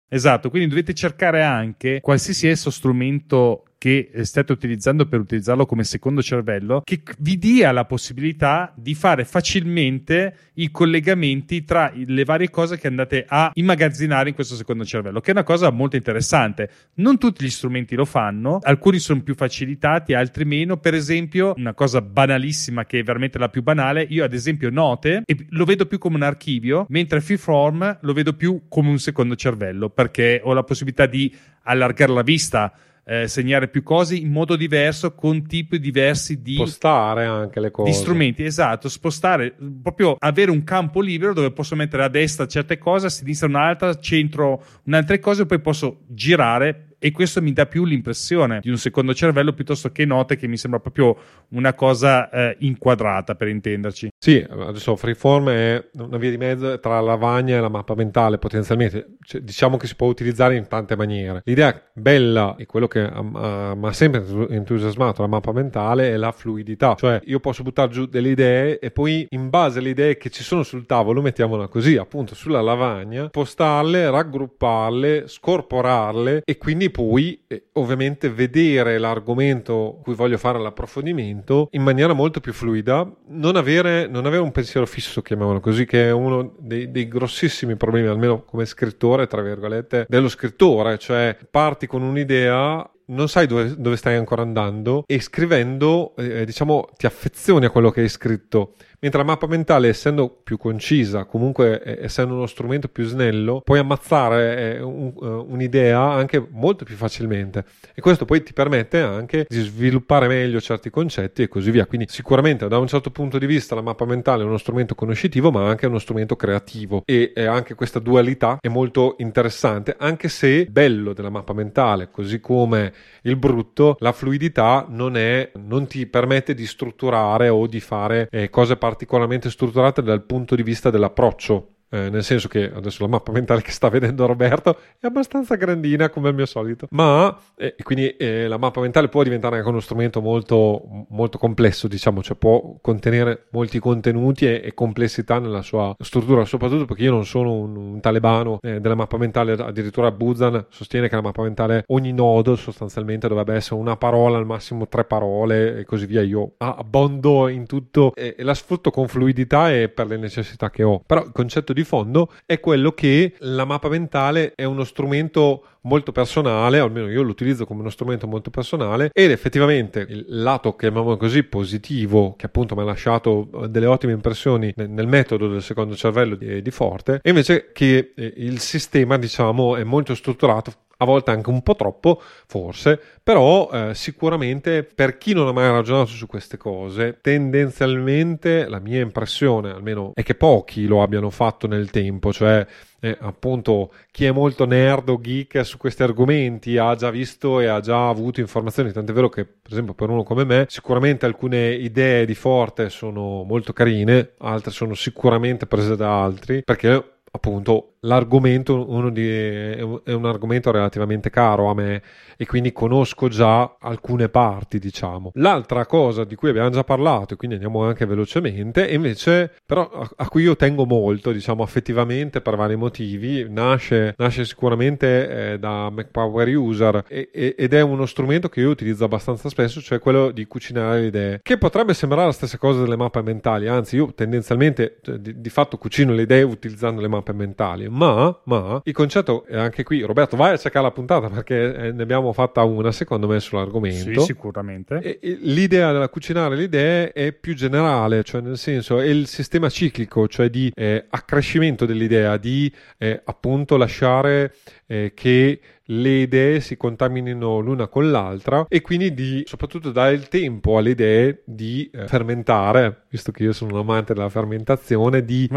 Esatto, 0.09 0.49
quindi 0.49 0.69
dovete 0.69 0.93
cercare 0.93 1.43
anche 1.43 1.99
qualsiasi 1.99 2.47
esso 2.47 2.69
strumento 2.69 3.65
che 3.87 4.25
state 4.25 4.51
utilizzando 4.51 5.05
per 5.05 5.21
utilizzarlo 5.21 5.65
come 5.65 5.85
secondo 5.85 6.21
cervello 6.21 6.81
che 6.83 7.01
vi 7.19 7.37
dia 7.37 7.71
la 7.71 7.85
possibilità 7.85 8.73
di 8.75 8.93
fare 8.93 9.23
facilmente 9.23 10.35
i 10.55 10.71
collegamenti 10.71 11.63
tra 11.63 11.93
le 11.95 12.25
varie 12.25 12.49
cose 12.49 12.77
che 12.77 12.87
andate 12.87 13.23
a 13.25 13.51
immagazzinare 13.53 14.27
in 14.27 14.35
questo 14.35 14.55
secondo 14.55 14.83
cervello, 14.83 15.21
che 15.21 15.29
è 15.29 15.31
una 15.31 15.43
cosa 15.43 15.69
molto 15.69 15.95
interessante. 15.95 16.69
Non 16.95 17.17
tutti 17.17 17.45
gli 17.45 17.49
strumenti 17.49 17.95
lo 17.95 18.03
fanno, 18.03 18.59
alcuni 18.61 18.99
sono 18.99 19.21
più 19.21 19.35
facilitati, 19.35 20.13
altri 20.13 20.43
meno. 20.43 20.75
Per 20.77 20.93
esempio, 20.93 21.53
una 21.55 21.73
cosa 21.73 22.01
banalissima 22.01 22.85
che 22.85 22.99
è 22.99 23.03
veramente 23.03 23.37
la 23.37 23.47
più 23.47 23.63
banale, 23.63 24.05
io 24.09 24.25
ad 24.25 24.33
esempio 24.33 24.69
note 24.69 25.21
e 25.25 25.45
lo 25.51 25.63
vedo 25.63 25.85
più 25.85 25.97
come 25.97 26.17
un 26.17 26.23
archivio, 26.23 26.87
mentre 26.89 27.21
Freeform 27.21 27.99
lo 28.01 28.13
vedo 28.13 28.33
più 28.33 28.63
come 28.67 28.89
un 28.89 28.99
secondo 28.99 29.37
cervello, 29.37 29.89
perché 29.89 30.41
ho 30.43 30.51
la 30.51 30.63
possibilità 30.63 31.05
di 31.05 31.33
allargare 31.63 32.11
la 32.11 32.21
vista 32.21 32.73
eh, 33.09 33.27
segnare 33.29 33.69
più 33.69 33.83
cose 33.83 34.15
in 34.15 34.29
modo 34.29 34.57
diverso 34.57 35.15
con 35.15 35.47
tipi 35.47 35.79
diversi 35.79 36.41
di 36.41 36.55
spostare 36.55 37.23
anche 37.23 37.61
le 37.61 37.71
cose. 37.71 37.89
di 37.89 37.95
strumenti 37.95 38.43
esatto 38.43 38.89
spostare 38.89 39.55
proprio 39.81 40.17
avere 40.19 40.51
un 40.51 40.63
campo 40.65 40.99
libero 40.99 41.33
dove 41.33 41.51
posso 41.51 41.75
mettere 41.75 42.03
a 42.03 42.09
destra 42.09 42.47
certe 42.47 42.77
cose 42.77 43.05
a 43.05 43.09
sinistra 43.09 43.47
un'altra 43.47 43.97
centro 43.99 44.61
un'altra 44.83 45.17
cosa 45.19 45.43
e 45.43 45.45
poi 45.45 45.59
posso 45.59 46.01
girare 46.07 46.86
e 46.99 47.11
questo 47.11 47.41
mi 47.41 47.53
dà 47.53 47.65
più 47.65 47.85
l'impressione 47.85 48.59
di 48.61 48.69
un 48.69 48.77
secondo 48.77 49.13
cervello 49.13 49.53
piuttosto 49.53 49.91
che 49.91 50.05
note 50.05 50.35
che 50.35 50.47
mi 50.47 50.57
sembra 50.57 50.79
proprio 50.79 51.15
una 51.49 51.73
cosa 51.73 52.29
eh, 52.29 52.55
inquadrata 52.59 53.35
per 53.35 53.47
intenderci. 53.47 54.09
Sì, 54.17 54.45
adesso 54.49 54.95
Freeform 54.95 55.49
è 55.49 55.89
una 55.93 56.17
via 56.17 56.29
di 56.29 56.37
mezzo 56.37 56.79
tra 56.79 56.95
la 56.95 57.01
lavagna 57.01 57.57
e 57.57 57.59
la 57.59 57.69
mappa 57.69 57.95
mentale 57.95 58.37
potenzialmente, 58.37 59.17
cioè, 59.21 59.41
diciamo 59.41 59.77
che 59.77 59.87
si 59.87 59.95
può 59.95 60.07
utilizzare 60.07 60.55
in 60.55 60.67
tante 60.67 60.95
maniere. 60.95 61.41
L'idea 61.45 61.81
bella 61.93 62.55
e 62.57 62.65
quello 62.65 62.87
che 62.87 63.01
mi 63.01 63.87
ha 63.87 63.93
sempre 63.93 64.25
entusiasmato 64.49 65.21
la 65.21 65.27
mappa 65.27 65.51
mentale 65.51 66.11
è 66.11 66.17
la 66.17 66.31
fluidità, 66.31 66.95
cioè 66.95 67.21
io 67.25 67.39
posso 67.39 67.63
buttare 67.63 67.91
giù 67.91 68.05
delle 68.05 68.29
idee 68.29 68.79
e 68.79 68.91
poi 68.91 69.27
in 69.29 69.49
base 69.49 69.79
alle 69.79 69.89
idee 69.89 70.17
che 70.17 70.29
ci 70.29 70.43
sono 70.43 70.63
sul 70.63 70.85
tavolo, 70.85 71.21
mettiamola 71.21 71.67
così, 71.67 71.97
appunto 71.97 72.35
sulla 72.35 72.61
lavagna, 72.61 73.29
postarle, 73.29 74.09
raggrupparle, 74.09 75.27
scorporarle 75.27 76.41
e 76.43 76.57
quindi 76.57 76.86
quindi 76.87 76.91
poi 76.91 77.43
eh, 77.47 77.67
ovviamente 77.73 78.29
vedere 78.29 78.97
l'argomento 78.97 79.99
cui 80.01 80.15
voglio 80.15 80.37
fare 80.37 80.59
l'approfondimento 80.59 81.67
in 81.71 81.83
maniera 81.83 82.13
molto 82.13 82.39
più 82.39 82.53
fluida, 82.53 83.09
non 83.27 83.55
avere, 83.55 84.07
non 84.07 84.25
avere 84.25 84.41
un 84.41 84.51
pensiero 84.51 84.85
fisso, 84.85 85.21
chiamiamolo 85.21 85.59
così, 85.59 85.85
che 85.85 86.07
è 86.07 86.11
uno 86.11 86.55
dei, 86.59 86.91
dei 86.91 87.07
grossissimi 87.07 87.75
problemi, 87.75 88.07
almeno 88.07 88.43
come 88.43 88.65
scrittore, 88.65 89.27
tra 89.27 89.41
virgolette, 89.41 90.05
dello 90.07 90.29
scrittore, 90.29 90.97
cioè 90.97 91.37
parti 91.49 91.87
con 91.87 92.01
un'idea 92.01 92.89
non 93.09 93.29
sai 93.29 93.47
dove, 93.47 93.73
dove, 93.77 93.95
stai 93.95 94.15
ancora 94.15 94.41
andando 94.41 95.03
e 95.07 95.21
scrivendo, 95.21 96.13
eh, 96.17 96.43
diciamo, 96.43 96.89
ti 96.97 97.05
affezioni 97.05 97.65
a 97.65 97.69
quello 97.69 97.89
che 97.89 98.01
hai 98.01 98.09
scritto, 98.09 98.73
mentre 98.99 99.19
la 99.19 99.25
mappa 99.25 99.47
mentale, 99.47 99.89
essendo 99.89 100.29
più 100.29 100.57
concisa, 100.57 101.25
comunque 101.25 101.81
eh, 101.83 101.97
essendo 102.01 102.33
uno 102.33 102.47
strumento 102.47 102.87
più 102.87 103.05
snello, 103.05 103.61
puoi 103.63 103.79
ammazzare 103.79 104.75
eh, 104.75 104.81
un, 104.81 105.13
uh, 105.15 105.45
un'idea 105.49 106.01
anche 106.01 106.45
molto 106.49 106.83
più 106.83 106.95
facilmente 106.95 107.65
e 107.93 108.01
questo 108.01 108.25
poi 108.25 108.43
ti 108.43 108.53
permette 108.53 108.99
anche 108.99 109.45
di 109.47 109.61
sviluppare 109.61 110.27
meglio 110.27 110.59
certi 110.59 110.89
concetti 110.89 111.43
e 111.43 111.47
così 111.47 111.71
via. 111.71 111.85
Quindi 111.85 112.07
sicuramente 112.09 112.67
da 112.67 112.77
un 112.77 112.87
certo 112.87 113.11
punto 113.11 113.37
di 113.37 113.45
vista 113.45 113.75
la 113.75 113.81
mappa 113.81 114.05
mentale 114.05 114.43
è 114.43 114.45
uno 114.45 114.57
strumento 114.57 114.95
conoscitivo, 114.95 115.51
ma 115.51 115.67
anche 115.67 115.85
uno 115.85 115.99
strumento 115.99 116.35
creativo 116.35 117.03
e 117.05 117.33
eh, 117.35 117.45
anche 117.45 117.75
questa 117.75 117.99
dualità 117.99 118.57
è 118.61 118.67
molto 118.67 119.15
interessante, 119.19 119.95
anche 119.97 120.29
se 120.29 120.65
bello 120.65 121.13
della 121.13 121.29
mappa 121.29 121.53
mentale, 121.53 122.09
così 122.11 122.39
come 122.39 122.93
il 123.23 123.35
brutto, 123.35 123.95
la 123.99 124.11
fluidità 124.11 124.85
non 124.89 125.17
è 125.17 125.51
non 125.55 125.87
ti 125.87 126.05
permette 126.07 126.53
di 126.53 126.65
strutturare 126.65 127.49
o 127.49 127.67
di 127.67 127.79
fare 127.79 128.27
eh, 128.31 128.49
cose 128.49 128.77
particolarmente 128.87 129.49
strutturate 129.49 130.01
dal 130.01 130.23
punto 130.23 130.55
di 130.55 130.63
vista 130.63 130.89
dell'approccio 130.89 131.73
eh, 131.89 132.09
nel 132.09 132.23
senso 132.23 132.47
che 132.47 132.71
adesso 132.73 133.03
la 133.03 133.09
mappa 133.09 133.31
mentale 133.31 133.61
che 133.61 133.71
sta 133.71 133.89
vedendo 133.89 134.25
Roberto 134.25 134.77
è 134.99 135.05
abbastanza 135.05 135.55
grandina 135.55 136.09
come 136.09 136.29
al 136.29 136.35
mio 136.35 136.45
solito, 136.45 136.87
ma 136.91 137.35
eh, 137.55 137.75
quindi 137.81 138.09
eh, 138.17 138.47
la 138.47 138.57
mappa 138.57 138.81
mentale 138.81 139.07
può 139.07 139.23
diventare 139.23 139.57
anche 139.57 139.69
uno 139.69 139.79
strumento 139.79 140.21
molto, 140.21 141.05
molto 141.09 141.37
complesso, 141.37 141.87
diciamo, 141.87 142.21
cioè 142.21 142.35
può 142.35 142.77
contenere 142.81 143.45
molti 143.51 143.79
contenuti 143.79 144.45
e, 144.45 144.61
e, 144.63 144.73
complessità 144.73 145.39
nella 145.39 145.61
sua 145.61 145.95
struttura, 145.99 146.45
soprattutto 146.45 146.85
perché 146.85 147.03
io 147.03 147.11
non 147.11 147.25
sono 147.25 147.53
un, 147.53 147.75
un 147.75 147.99
talebano 147.99 148.59
eh, 148.61 148.79
della 148.79 148.95
mappa 148.95 149.17
mentale, 149.17 149.53
addirittura 149.53 150.11
Buzan 150.11 150.65
sostiene 150.69 151.07
che 151.07 151.15
la 151.15 151.21
mappa 151.21 151.41
mentale, 151.41 151.83
ogni 151.87 152.11
nodo 152.11 152.55
sostanzialmente 152.55 153.27
dovrebbe 153.27 153.55
essere 153.55 153.79
una 153.79 153.95
parola, 153.95 154.37
al 154.37 154.45
massimo 154.45 154.87
tre 154.87 155.05
parole 155.05 155.79
e 155.79 155.85
così 155.85 156.05
via, 156.05 156.21
io 156.21 156.53
abbondo 156.57 157.47
in 157.47 157.65
tutto 157.65 158.13
e, 158.13 158.35
e 158.37 158.43
la 158.43 158.53
sfrutto 158.53 158.91
con 158.91 159.07
fluidità 159.07 159.73
e 159.73 159.89
per 159.89 160.07
le 160.07 160.17
necessità 160.17 160.69
che 160.69 160.83
ho, 160.83 161.01
però 161.05 161.23
il 161.23 161.31
concetto 161.31 161.73
di 161.73 161.76
fondo 161.83 162.31
è 162.45 162.59
quello 162.59 162.91
che 162.91 163.33
la 163.39 163.65
mappa 163.65 163.89
mentale 163.89 164.53
è 164.55 164.63
uno 164.63 164.83
strumento 164.83 165.63
molto 165.81 166.11
personale, 166.11 166.79
almeno 166.79 167.09
io 167.09 167.21
lo 167.21 167.31
utilizzo 167.31 167.65
come 167.65 167.79
uno 167.79 167.89
strumento 167.89 168.27
molto 168.27 168.49
personale 168.49 169.09
ed 169.13 169.31
effettivamente 169.31 170.05
il 170.07 170.25
lato, 170.27 170.75
chiamiamolo 170.75 171.17
così, 171.17 171.43
positivo, 171.43 172.35
che 172.35 172.45
appunto 172.45 172.75
mi 172.75 172.81
ha 172.81 172.85
lasciato 172.85 173.49
eh, 173.63 173.69
delle 173.69 173.85
ottime 173.85 174.13
impressioni 174.13 174.71
nel, 174.75 174.89
nel 174.89 175.07
metodo 175.07 175.47
del 175.47 175.61
secondo 175.61 175.95
cervello 175.95 176.35
di, 176.35 176.61
di 176.61 176.71
Forte, 176.71 177.19
è 177.21 177.29
invece 177.29 177.71
che 177.71 178.11
eh, 178.15 178.33
il 178.37 178.59
sistema, 178.59 179.17
diciamo, 179.17 179.77
è 179.77 179.83
molto 179.83 180.13
strutturato 180.13 180.73
a 180.97 181.05
volte 181.05 181.31
anche 181.31 181.49
un 181.49 181.61
po' 181.61 181.75
troppo, 181.75 182.21
forse, 182.47 182.99
però 183.21 183.69
eh, 183.71 183.93
sicuramente 183.93 184.83
per 184.83 185.17
chi 185.17 185.33
non 185.33 185.47
ha 185.47 185.51
mai 185.51 185.69
ragionato 185.69 186.07
su 186.07 186.27
queste 186.27 186.57
cose, 186.57 187.19
tendenzialmente 187.21 188.67
la 188.67 188.79
mia 188.79 189.01
impressione, 189.01 189.71
almeno, 189.71 190.11
è 190.13 190.23
che 190.23 190.35
pochi 190.35 190.85
lo 190.87 191.01
abbiano 191.01 191.29
fatto 191.29 191.67
nel 191.67 191.89
tempo, 191.91 192.33
cioè 192.33 192.65
eh, 192.99 193.15
appunto 193.19 193.93
chi 194.11 194.25
è 194.25 194.31
molto 194.31 194.65
nerd 194.65 195.09
o 195.09 195.19
geek 195.21 195.63
su 195.63 195.77
questi 195.77 196.01
argomenti 196.03 196.77
ha 196.77 196.95
già 196.95 197.11
visto 197.11 197.59
e 197.59 197.67
ha 197.67 197.79
già 197.79 198.09
avuto 198.09 198.39
informazioni, 198.39 198.91
tant'è 198.91 199.13
vero 199.13 199.29
che 199.29 199.45
per 199.45 199.71
esempio 199.71 199.93
per 199.93 200.09
uno 200.09 200.23
come 200.23 200.45
me 200.45 200.65
sicuramente 200.67 201.25
alcune 201.25 201.73
idee 201.73 202.25
di 202.25 202.33
Forte 202.33 202.89
sono 202.89 203.43
molto 203.43 203.73
carine, 203.73 204.33
altre 204.39 204.71
sono 204.71 204.95
sicuramente 204.95 205.67
prese 205.67 205.95
da 205.95 206.23
altri, 206.23 206.63
perché 206.63 207.17
appunto 207.29 207.96
l'argomento 208.01 209.09
di, 209.11 209.27
è 209.27 210.11
un 210.11 210.25
argomento 210.25 210.71
relativamente 210.71 211.29
caro 211.29 211.69
a 211.69 211.73
me 211.73 212.01
e 212.37 212.45
quindi 212.45 212.71
conosco 212.71 213.27
già 213.27 213.77
alcune 213.79 214.29
parti 214.29 214.79
diciamo. 214.79 215.31
L'altra 215.35 215.85
cosa 215.85 216.23
di 216.23 216.35
cui 216.35 216.49
abbiamo 216.49 216.69
già 216.69 216.83
parlato 216.83 217.33
e 217.33 217.37
quindi 217.37 217.55
andiamo 217.55 217.83
anche 217.83 218.05
velocemente 218.05 218.87
invece 218.87 219.51
però 219.65 219.89
a, 219.89 220.09
a 220.17 220.27
cui 220.29 220.43
io 220.43 220.55
tengo 220.55 220.85
molto 220.85 221.31
diciamo 221.31 221.63
affettivamente 221.63 222.41
per 222.41 222.55
vari 222.55 222.75
motivi 222.75 223.45
nasce, 223.49 224.13
nasce 224.17 224.45
sicuramente 224.45 225.53
eh, 225.53 225.59
da 225.59 225.89
MacPower 225.89 226.47
User 226.55 227.03
e, 227.07 227.29
e, 227.33 227.55
ed 227.57 227.73
è 227.73 227.81
uno 227.81 228.05
strumento 228.05 228.49
che 228.49 228.61
io 228.61 228.69
utilizzo 228.69 229.05
abbastanza 229.05 229.49
spesso 229.49 229.81
cioè 229.81 229.99
quello 229.99 230.31
di 230.31 230.45
cucinare 230.45 231.01
le 231.01 231.05
idee 231.07 231.39
che 231.41 231.57
potrebbe 231.57 231.93
sembrare 231.93 232.27
la 232.27 232.31
stessa 232.31 232.57
cosa 232.57 232.81
delle 232.81 232.95
mappe 232.95 233.21
mentali 233.21 233.67
anzi 233.67 233.95
io 233.95 234.13
tendenzialmente 234.13 234.99
cioè, 235.01 235.17
di, 235.17 235.41
di 235.41 235.49
fatto 235.49 235.77
cucino 235.77 236.13
le 236.13 236.23
idee 236.23 236.43
utilizzando 236.43 237.01
le 237.01 237.07
mappe 237.07 237.33
mentali 237.33 237.87
ma, 237.97 238.39
ma 238.43 238.81
il 238.83 238.93
concetto 238.93 239.45
è 239.45 239.57
anche 239.57 239.83
qui, 239.83 240.01
Roberto, 240.01 240.37
vai 240.37 240.53
a 240.53 240.57
cercare 240.57 240.85
la 240.85 240.91
puntata 240.91 241.29
perché 241.29 241.75
eh, 241.75 241.91
ne 241.91 242.03
abbiamo 242.03 242.31
fatta 242.31 242.63
una 242.63 242.91
secondo 242.91 243.27
me 243.27 243.39
sull'argomento. 243.39 244.19
Sì, 244.21 244.25
sicuramente. 244.27 244.99
E, 245.01 245.19
e 245.21 245.37
l'idea 245.41 245.91
della 245.91 246.07
cucinare 246.07 246.55
le 246.55 246.63
idee 246.63 247.11
è 247.11 247.31
più 247.31 247.55
generale, 247.55 248.23
cioè 248.23 248.41
nel 248.41 248.57
senso 248.57 248.99
è 248.99 249.05
il 249.05 249.25
sistema 249.27 249.69
ciclico, 249.69 250.27
cioè 250.27 250.49
di 250.49 250.71
eh, 250.75 251.05
accrescimento 251.09 251.85
dell'idea, 251.85 252.37
di 252.37 252.71
eh, 252.99 253.19
appunto 253.25 253.77
lasciare 253.77 254.53
eh, 254.85 255.13
che 255.15 255.59
le 255.89 256.09
idee 256.09 256.59
si 256.59 256.75
contaminino 256.77 257.59
l'una 257.59 257.87
con 257.87 258.09
l'altra 258.09 258.65
e 258.67 258.81
quindi 258.81 259.13
di 259.13 259.43
soprattutto 259.45 259.91
dare 259.91 260.13
il 260.13 260.27
tempo 260.27 260.77
alle 260.77 260.91
idee 260.91 261.43
di 261.45 261.89
eh, 261.93 262.07
fermentare, 262.07 263.03
visto 263.09 263.31
che 263.31 263.43
io 263.43 263.53
sono 263.53 263.73
un 263.73 263.79
amante 263.79 264.13
della 264.13 264.29
fermentazione, 264.29 265.23
di, 265.23 265.49